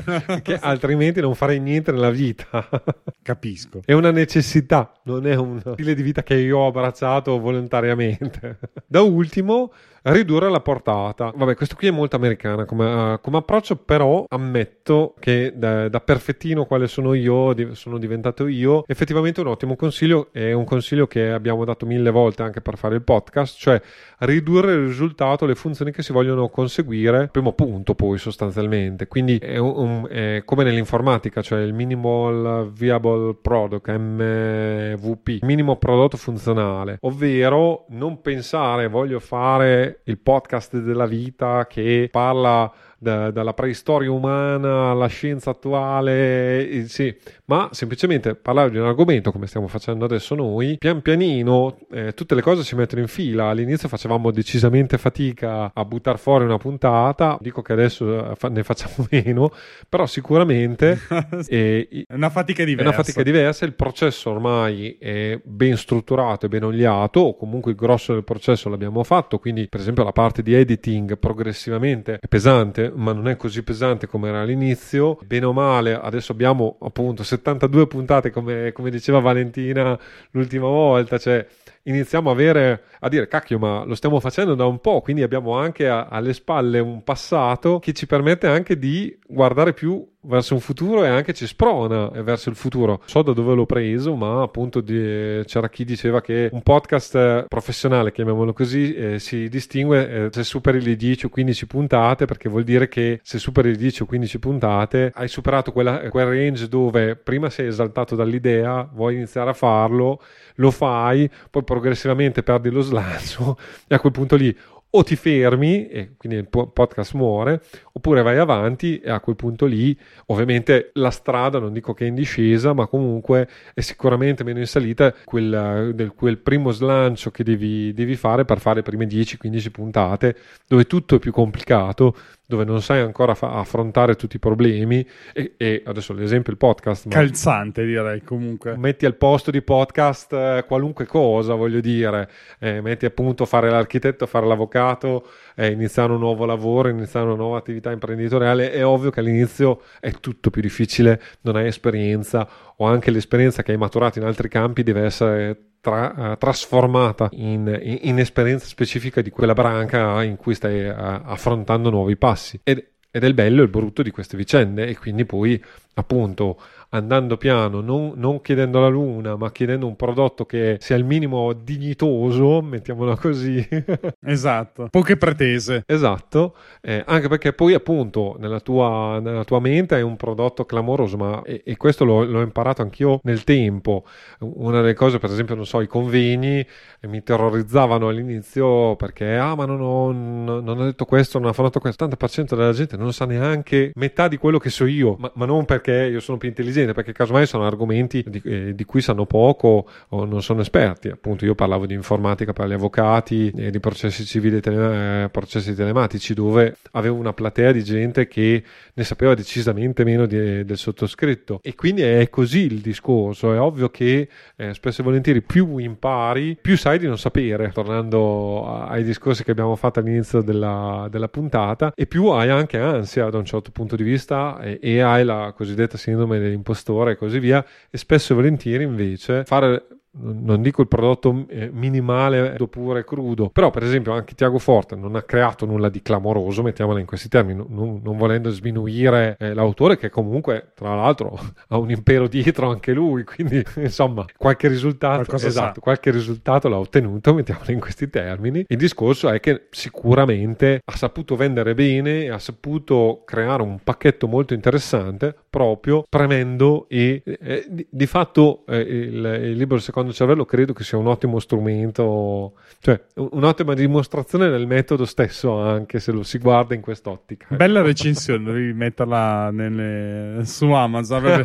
che 0.42 0.58
altrimenti 0.70 1.20
non 1.20 1.34
farei 1.34 1.60
niente 1.60 1.92
nella 1.92 2.10
vita. 2.10 2.68
Capisco. 3.22 3.82
È 3.84 3.92
una 3.92 4.10
necessità, 4.10 4.92
non 5.04 5.26
è 5.26 5.34
un 5.34 5.60
stile 5.60 5.94
di 5.94 6.02
vita 6.02 6.22
che 6.22 6.34
io 6.34 6.58
ho 6.58 6.68
abbracciato 6.68 7.38
volontariamente. 7.38 8.58
Da 8.86 9.02
ultimo, 9.02 9.72
ridurre 10.02 10.50
la 10.50 10.60
portata. 10.60 11.32
Vabbè, 11.34 11.54
questo 11.54 11.74
qui 11.76 11.88
è 11.88 11.90
molto 11.90 12.16
americana 12.16 12.64
come, 12.64 13.12
uh, 13.12 13.20
come 13.20 13.38
approccio, 13.38 13.76
però 13.76 14.24
ammetto 14.28 15.14
che 15.18 15.52
da, 15.54 15.88
da, 15.88 16.00
perfettino 16.00 16.64
quale 16.64 16.86
sono 16.86 17.14
io, 17.14 17.52
di, 17.52 17.68
sono 17.74 17.98
diventato 17.98 18.46
io, 18.46 18.84
effettivamente 18.86 19.40
un 19.40 19.48
ottimo 19.48 19.76
consiglio, 19.76 20.28
è 20.32 20.52
un 20.52 20.64
consiglio 20.64 21.06
che 21.06 21.30
abbiamo 21.30 21.64
dato 21.64 21.86
mille 21.86 22.10
volte 22.10 22.42
anche 22.42 22.60
per 22.60 22.76
fare 22.76 22.94
il 22.94 23.02
podcast, 23.02 23.58
cioè 23.58 23.80
ridurre 24.18 24.72
il 24.72 24.86
risultato, 24.86 25.46
le 25.46 25.54
funzioni 25.54 25.92
che 25.92 26.02
si 26.02 26.12
vogliono 26.12 26.48
conseguire, 26.48 27.28
primo 27.30 27.52
punto 27.52 27.94
poi 27.94 28.18
sostanzialmente. 28.18 29.06
Quindi 29.06 29.38
è, 29.38 29.58
un, 29.58 30.06
è 30.08 30.42
come 30.44 30.64
nell'informatica, 30.64 31.42
cioè 31.42 31.60
il 31.60 31.74
Minimal 31.74 32.70
Viable 32.72 33.36
Product, 33.40 33.88
MVP, 33.90 35.42
minimo 35.42 35.76
prodotto 35.76 36.16
funzionale, 36.16 36.98
ovvero 37.00 37.86
non 37.90 38.20
pensare 38.20 38.88
voglio 38.88 39.20
fare 39.20 39.89
il 40.04 40.18
podcast 40.18 40.78
della 40.78 41.06
vita 41.06 41.66
che 41.66 42.08
parla 42.10 42.72
da, 43.00 43.30
dalla 43.30 43.54
preistoria 43.54 44.12
umana 44.12 44.90
alla 44.90 45.06
scienza 45.06 45.50
attuale, 45.50 46.68
eh, 46.68 46.84
sì, 46.86 47.14
ma 47.46 47.70
semplicemente 47.72 48.34
parlare 48.34 48.70
di 48.70 48.76
un 48.76 48.84
argomento 48.84 49.32
come 49.32 49.46
stiamo 49.46 49.68
facendo 49.68 50.04
adesso 50.04 50.34
noi, 50.34 50.76
pian 50.78 51.00
pianino 51.00 51.78
eh, 51.90 52.12
tutte 52.12 52.34
le 52.34 52.42
cose 52.42 52.62
si 52.62 52.74
mettono 52.74 53.00
in 53.00 53.08
fila. 53.08 53.46
All'inizio 53.46 53.88
facevamo 53.88 54.30
decisamente 54.30 54.98
fatica 54.98 55.70
a 55.72 55.84
buttare 55.86 56.18
fuori 56.18 56.44
una 56.44 56.58
puntata, 56.58 57.38
dico 57.40 57.62
che 57.62 57.72
adesso 57.72 58.36
eh, 58.38 58.48
ne 58.50 58.62
facciamo 58.62 59.06
meno, 59.10 59.50
però 59.88 60.04
sicuramente 60.04 61.00
eh, 61.48 61.88
è 62.06 62.14
una 62.14 62.28
fatica 62.28 62.64
diversa. 62.64 62.90
È 62.90 62.94
una 62.94 63.02
fatica 63.02 63.22
diversa, 63.22 63.64
il 63.64 63.74
processo 63.74 64.30
ormai 64.30 64.98
è 65.00 65.40
ben 65.42 65.76
strutturato 65.78 66.46
e 66.46 66.48
ben 66.50 66.64
oliato, 66.64 67.20
o 67.20 67.36
comunque 67.36 67.70
il 67.70 67.78
grosso 67.78 68.12
del 68.12 68.24
processo 68.24 68.68
l'abbiamo 68.68 69.02
fatto, 69.04 69.38
quindi 69.38 69.68
per 69.68 69.80
esempio 69.80 70.04
la 70.04 70.12
parte 70.12 70.42
di 70.42 70.52
editing 70.52 71.18
progressivamente 71.18 72.18
è 72.20 72.28
pesante, 72.28 72.89
ma 72.94 73.12
non 73.12 73.28
è 73.28 73.36
così 73.36 73.62
pesante 73.62 74.06
come 74.06 74.28
era 74.28 74.40
all'inizio. 74.40 75.18
Bene 75.24 75.46
o 75.46 75.52
male, 75.52 75.94
adesso 75.94 76.32
abbiamo 76.32 76.76
appunto 76.80 77.22
72 77.22 77.86
puntate, 77.86 78.30
come, 78.30 78.72
come 78.72 78.90
diceva 78.90 79.20
Valentina 79.20 79.98
l'ultima 80.30 80.66
volta, 80.66 81.18
cioè 81.18 81.46
iniziamo 81.84 82.28
a, 82.30 82.32
avere, 82.32 82.84
a 83.00 83.08
dire 83.08 83.28
cacchio 83.28 83.58
ma 83.58 83.84
lo 83.84 83.94
stiamo 83.94 84.20
facendo 84.20 84.54
da 84.54 84.66
un 84.66 84.80
po' 84.80 85.00
quindi 85.00 85.22
abbiamo 85.22 85.56
anche 85.56 85.88
a, 85.88 86.06
alle 86.06 86.32
spalle 86.32 86.78
un 86.78 87.02
passato 87.02 87.78
che 87.78 87.92
ci 87.92 88.06
permette 88.06 88.46
anche 88.46 88.78
di 88.78 89.16
guardare 89.26 89.72
più 89.72 90.06
verso 90.22 90.54
un 90.54 90.60
futuro 90.60 91.04
e 91.04 91.08
anche 91.08 91.32
ci 91.32 91.46
sprona 91.46 92.08
verso 92.22 92.50
il 92.50 92.56
futuro. 92.56 93.00
So 93.06 93.22
da 93.22 93.32
dove 93.32 93.54
l'ho 93.54 93.66
preso, 93.66 94.14
ma 94.14 94.42
appunto 94.42 94.80
di, 94.80 95.42
c'era 95.46 95.68
chi 95.68 95.84
diceva 95.84 96.20
che 96.20 96.48
un 96.52 96.62
podcast 96.62 97.46
professionale, 97.48 98.12
chiamiamolo 98.12 98.52
così, 98.52 98.94
eh, 98.94 99.18
si 99.18 99.48
distingue 99.48 100.26
eh, 100.26 100.28
se 100.30 100.44
superi 100.44 100.82
le 100.82 100.96
10 100.96 101.26
o 101.26 101.28
15 101.28 101.66
puntate, 101.66 102.24
perché 102.26 102.48
vuol 102.48 102.64
dire 102.64 102.88
che 102.88 103.20
se 103.22 103.38
superi 103.38 103.70
le 103.70 103.76
10 103.76 104.02
o 104.02 104.06
15 104.06 104.38
puntate 104.38 105.12
hai 105.14 105.28
superato 105.28 105.72
quella, 105.72 106.08
quel 106.10 106.26
range 106.26 106.68
dove 106.68 107.16
prima 107.16 107.48
sei 107.48 107.68
esaltato 107.68 108.14
dall'idea, 108.14 108.88
vuoi 108.92 109.14
iniziare 109.14 109.50
a 109.50 109.54
farlo, 109.54 110.20
lo 110.56 110.70
fai, 110.70 111.30
poi 111.50 111.64
progressivamente 111.70 112.42
perdi 112.42 112.68
lo 112.68 112.80
slancio 112.80 113.56
e 113.86 113.94
a 113.94 114.00
quel 114.00 114.10
punto 114.10 114.34
lì 114.34 114.52
o 114.92 115.04
ti 115.04 115.14
fermi 115.14 115.86
e 115.86 116.14
quindi 116.16 116.36
il 116.36 116.48
podcast 116.48 117.14
muore, 117.14 117.62
oppure 117.92 118.22
vai 118.22 118.38
avanti 118.38 118.98
e 118.98 119.08
a 119.08 119.20
quel 119.20 119.36
punto 119.36 119.66
lì 119.66 119.96
ovviamente 120.26 120.90
la 120.94 121.12
strada 121.12 121.60
non 121.60 121.72
dico 121.72 121.94
che 121.94 122.06
è 122.06 122.08
in 122.08 122.16
discesa, 122.16 122.72
ma 122.72 122.88
comunque 122.88 123.48
è 123.72 123.80
sicuramente 123.82 124.42
meno 124.42 124.58
in 124.58 124.66
salita 124.66 125.14
quel, 125.24 125.92
del, 125.94 126.12
quel 126.12 126.38
primo 126.38 126.72
slancio 126.72 127.30
che 127.30 127.44
devi, 127.44 127.92
devi 127.94 128.16
fare 128.16 128.44
per 128.44 128.58
fare 128.58 128.76
le 128.76 128.82
prime 128.82 129.06
10-15 129.06 129.70
puntate, 129.70 130.36
dove 130.66 130.86
tutto 130.86 131.14
è 131.14 131.18
più 131.20 131.30
complicato, 131.30 132.16
dove 132.50 132.64
non 132.64 132.82
sai 132.82 133.00
ancora 133.00 133.36
fa- 133.36 133.52
affrontare 133.52 134.16
tutti 134.16 134.34
i 134.34 134.38
problemi 134.40 135.06
e, 135.32 135.54
e 135.56 135.82
adesso 135.86 136.12
l'esempio 136.12 136.50
il 136.50 136.58
podcast 136.58 137.08
calzante 137.08 137.84
direi 137.86 138.22
comunque. 138.24 138.76
metti 138.76 139.06
al 139.06 139.14
posto 139.14 139.52
di 139.52 139.62
podcast 139.62 140.32
eh, 140.32 140.64
qualunque 140.66 141.06
cosa 141.06 141.54
voglio 141.54 141.78
dire 141.78 142.28
eh, 142.58 142.80
metti 142.80 143.06
appunto 143.06 143.46
fare 143.46 143.70
l'architetto 143.70 144.26
fare 144.26 144.46
l'avvocato 144.46 145.28
eh, 145.54 145.70
iniziare 145.70 146.10
un 146.10 146.18
nuovo 146.18 146.44
lavoro 146.44 146.88
iniziare 146.88 147.26
una 147.26 147.36
nuova 147.36 147.58
attività 147.58 147.92
imprenditoriale 147.92 148.72
è 148.72 148.84
ovvio 148.84 149.10
che 149.10 149.20
all'inizio 149.20 149.82
è 150.00 150.10
tutto 150.10 150.50
più 150.50 150.60
difficile 150.60 151.22
non 151.42 151.54
hai 151.54 151.68
esperienza 151.68 152.48
o 152.78 152.84
anche 152.84 153.12
l'esperienza 153.12 153.62
che 153.62 153.70
hai 153.70 153.78
maturato 153.78 154.18
in 154.18 154.24
altri 154.24 154.48
campi 154.48 154.82
deve 154.82 155.04
essere 155.04 155.69
tra, 155.80 156.32
uh, 156.32 156.36
trasformata 156.36 157.28
in, 157.32 157.78
in, 157.82 157.98
in, 158.02 158.18
esperienza 158.18 158.66
specifica 158.66 159.22
di 159.22 159.30
quella 159.30 159.54
branca 159.54 160.22
in 160.22 160.36
cui 160.36 160.54
stai 160.54 160.86
uh, 160.86 160.94
affrontando 160.94 161.90
nuovi 161.90 162.16
passi. 162.16 162.60
Ed, 162.62 162.84
ed 163.10 163.24
è 163.24 163.26
il 163.26 163.34
bello 163.34 163.60
e 163.60 163.64
il 163.64 163.70
brutto 163.70 164.02
di 164.02 164.10
queste 164.10 164.36
vicende 164.36 164.86
e 164.86 164.96
quindi 164.96 165.24
poi 165.24 165.62
appunto 165.94 166.60
andando 166.90 167.36
piano, 167.36 167.80
non, 167.80 168.12
non, 168.16 168.40
chiedendo 168.40 168.80
la 168.80 168.88
luna, 168.88 169.36
ma 169.36 169.50
chiedendo 169.52 169.86
un 169.86 169.96
prodotto 169.96 170.44
che 170.44 170.76
sia 170.80 170.96
il 170.96 171.04
minimo 171.04 171.52
dignitoso, 171.52 172.62
mettiamola 172.62 173.16
così. 173.16 173.66
esatto, 174.24 174.88
poche 174.90 175.16
pretese. 175.16 175.82
Esatto, 175.86 176.56
eh, 176.80 177.02
anche 177.06 177.28
perché 177.28 177.52
poi 177.52 177.74
appunto 177.74 178.36
nella 178.38 178.60
tua, 178.60 179.20
nella 179.20 179.44
tua, 179.44 179.60
mente 179.60 179.96
è 179.98 180.00
un 180.00 180.16
prodotto 180.16 180.64
clamoroso, 180.64 181.16
ma 181.16 181.42
e, 181.42 181.62
e 181.64 181.76
questo 181.76 182.04
l'ho, 182.04 182.24
l'ho, 182.24 182.40
imparato 182.40 182.82
anch'io 182.82 183.20
nel 183.22 183.44
tempo. 183.44 184.04
Una 184.40 184.80
delle 184.80 184.94
cose, 184.94 185.18
per 185.18 185.30
esempio, 185.30 185.54
non 185.54 185.66
so, 185.66 185.80
i 185.80 185.86
convegni 185.86 186.58
eh, 187.00 187.06
mi 187.06 187.22
terrorizzavano 187.22 188.08
all'inizio 188.08 188.96
perché, 188.96 189.36
ah, 189.36 189.54
ma 189.54 189.64
non 189.64 189.80
ho, 189.80 190.10
non 190.12 190.66
ho 190.66 190.84
detto 190.84 191.04
questo, 191.04 191.38
non 191.38 191.50
ho 191.50 191.52
fatto 191.52 191.78
questo. 191.78 192.04
Il 192.04 192.16
80% 192.18 192.56
della 192.56 192.72
gente 192.72 192.96
non 192.96 193.12
sa 193.12 193.26
neanche 193.26 193.92
metà 193.94 194.26
di 194.26 194.38
quello 194.38 194.58
che 194.58 194.70
so 194.70 194.86
io, 194.86 195.16
ma, 195.18 195.30
ma 195.34 195.44
non 195.44 195.64
perché 195.64 196.08
io 196.10 196.20
sono 196.20 196.38
più 196.38 196.48
intelligente 196.48 196.79
aziende 196.80 196.92
perché 196.92 197.12
casomai 197.12 197.46
sono 197.46 197.66
argomenti 197.66 198.24
di, 198.26 198.40
eh, 198.44 198.74
di, 198.74 198.84
cui 198.84 199.00
sanno 199.00 199.26
poco 199.26 199.88
o 200.08 200.24
non 200.24 200.42
sono 200.42 200.60
esperti. 200.60 201.08
Appunto, 201.08 201.44
io 201.44 201.54
parlavo 201.54 201.86
di 201.86 201.94
informatica 201.94 202.52
per 202.52 202.66
gli 202.66 202.72
avvocati 202.72 203.52
e 203.54 203.70
di 203.70 203.80
processi 203.80 204.24
civili, 204.24 204.60
tele, 204.60 205.24
eh, 205.24 205.28
processi 205.28 205.74
telematici, 205.74 206.34
dove 206.34 206.76
avevo 206.92 207.16
una 207.16 207.32
platea 207.32 207.72
di 207.72 207.84
gente 207.84 208.26
che 208.26 208.62
ne 208.92 209.04
sapeva 209.04 209.34
decisamente 209.34 210.04
meno 210.04 210.26
di, 210.26 210.64
del 210.64 210.76
sottoscritto. 210.76 211.60
E 211.62 211.74
quindi 211.74 212.02
è 212.02 212.28
così 212.30 212.60
il 212.60 212.80
discorso. 212.80 213.52
È 213.52 213.60
ovvio 213.60 213.90
che 213.90 214.28
eh, 214.56 214.74
spesso 214.74 215.00
e 215.00 215.04
volentieri 215.04 215.42
più 215.42 215.78
impari, 215.78 216.56
più 216.60 216.76
sai 216.76 216.98
di 216.98 217.06
non 217.06 217.18
sapere. 217.18 217.70
Tornando 217.72 218.66
ai 218.66 219.04
discorsi 219.04 219.44
che 219.44 219.50
abbiamo 219.50 219.76
fatto 219.76 220.00
all'inizio 220.00 220.40
della, 220.40 221.06
della 221.10 221.28
puntata, 221.28 221.92
e 221.94 222.06
più 222.06 222.26
hai 222.28 222.48
anche 222.48 222.78
ansia 222.78 223.28
da 223.28 223.38
un 223.38 223.44
certo 223.44 223.70
punto 223.70 223.96
di 223.96 224.02
vista 224.02 224.58
e, 224.60 224.78
e 224.80 225.00
hai 225.00 225.24
la 225.24 225.52
cosiddetta 225.56 225.96
sindrome 225.96 226.38
dell'impostore 226.38 226.69
impostore 226.70 227.12
e 227.12 227.16
così 227.16 227.38
via, 227.38 227.64
e 227.90 227.98
spesso 227.98 228.32
e 228.32 228.36
volentieri 228.36 228.84
invece 228.84 229.44
fare 229.44 229.86
non 230.12 230.60
dico 230.60 230.82
il 230.82 230.88
prodotto 230.88 231.46
eh, 231.48 231.70
minimale 231.72 232.56
oppure 232.58 233.04
crudo, 233.04 233.48
però 233.48 233.70
per 233.70 233.84
esempio 233.84 234.12
anche 234.12 234.34
Tiago 234.34 234.58
Forte 234.58 234.96
non 234.96 235.14
ha 235.14 235.22
creato 235.22 235.66
nulla 235.66 235.88
di 235.88 236.02
clamoroso, 236.02 236.62
mettiamola 236.62 236.98
in 236.98 237.06
questi 237.06 237.28
termini, 237.28 237.64
non, 237.68 238.00
non 238.02 238.16
volendo 238.16 238.50
sminuire 238.50 239.36
eh, 239.38 239.54
l'autore 239.54 239.96
che 239.96 240.10
comunque 240.10 240.72
tra 240.74 240.94
l'altro 240.96 241.38
ha 241.68 241.78
un 241.78 241.90
impero 241.90 242.26
dietro 242.26 242.70
anche 242.70 242.92
lui, 242.92 243.22
quindi 243.24 243.62
insomma 243.76 244.24
qualche 244.36 244.66
risultato, 244.68 245.34
esatto, 245.36 245.80
qualche 245.80 246.10
risultato 246.10 246.68
l'ha 246.68 246.78
ottenuto, 246.78 247.32
mettiamola 247.34 247.70
in 247.70 247.80
questi 247.80 248.10
termini. 248.10 248.64
Il 248.66 248.76
discorso 248.76 249.28
è 249.28 249.38
che 249.38 249.68
sicuramente 249.70 250.80
ha 250.84 250.96
saputo 250.96 251.36
vendere 251.36 251.74
bene, 251.74 252.30
ha 252.30 252.38
saputo 252.38 253.22
creare 253.24 253.62
un 253.62 253.78
pacchetto 253.82 254.26
molto 254.26 254.54
interessante 254.54 255.36
proprio 255.48 256.04
premendo 256.08 256.86
e 256.88 257.22
eh, 257.24 257.66
di, 257.68 257.86
di, 257.88 258.06
fatto 258.06 258.64
eh, 258.66 258.78
il, 258.78 259.40
il 259.42 259.56
libro 259.56 259.78
secondo 259.78 259.99
secondo 260.00 260.12
cervello 260.12 260.44
credo 260.44 260.72
che 260.72 260.82
sia 260.84 260.96
un 260.98 261.06
ottimo 261.06 261.38
strumento, 261.38 262.54
cioè 262.80 263.00
un'ottima 263.14 263.74
dimostrazione 263.74 264.48
del 264.48 264.66
metodo 264.66 265.04
stesso 265.04 265.58
anche 265.60 266.00
se 266.00 266.12
lo 266.12 266.22
si 266.22 266.38
guarda 266.38 266.74
in 266.74 266.80
quest'ottica. 266.80 267.46
Bella 267.50 267.82
recensione, 267.82 268.52
devi 268.52 268.72
metterla 268.72 269.50
nelle... 269.50 270.44
su 270.44 270.70
Amazon. 270.70 271.44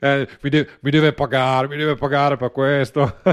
eh, 0.00 0.28
mi, 0.42 0.50
deve, 0.50 0.68
mi, 0.80 0.90
deve, 0.90 1.12
pagare, 1.12 1.68
mi 1.68 1.76
deve 1.76 1.94
pagare 1.94 2.36
per 2.36 2.50
questo. 2.52 3.16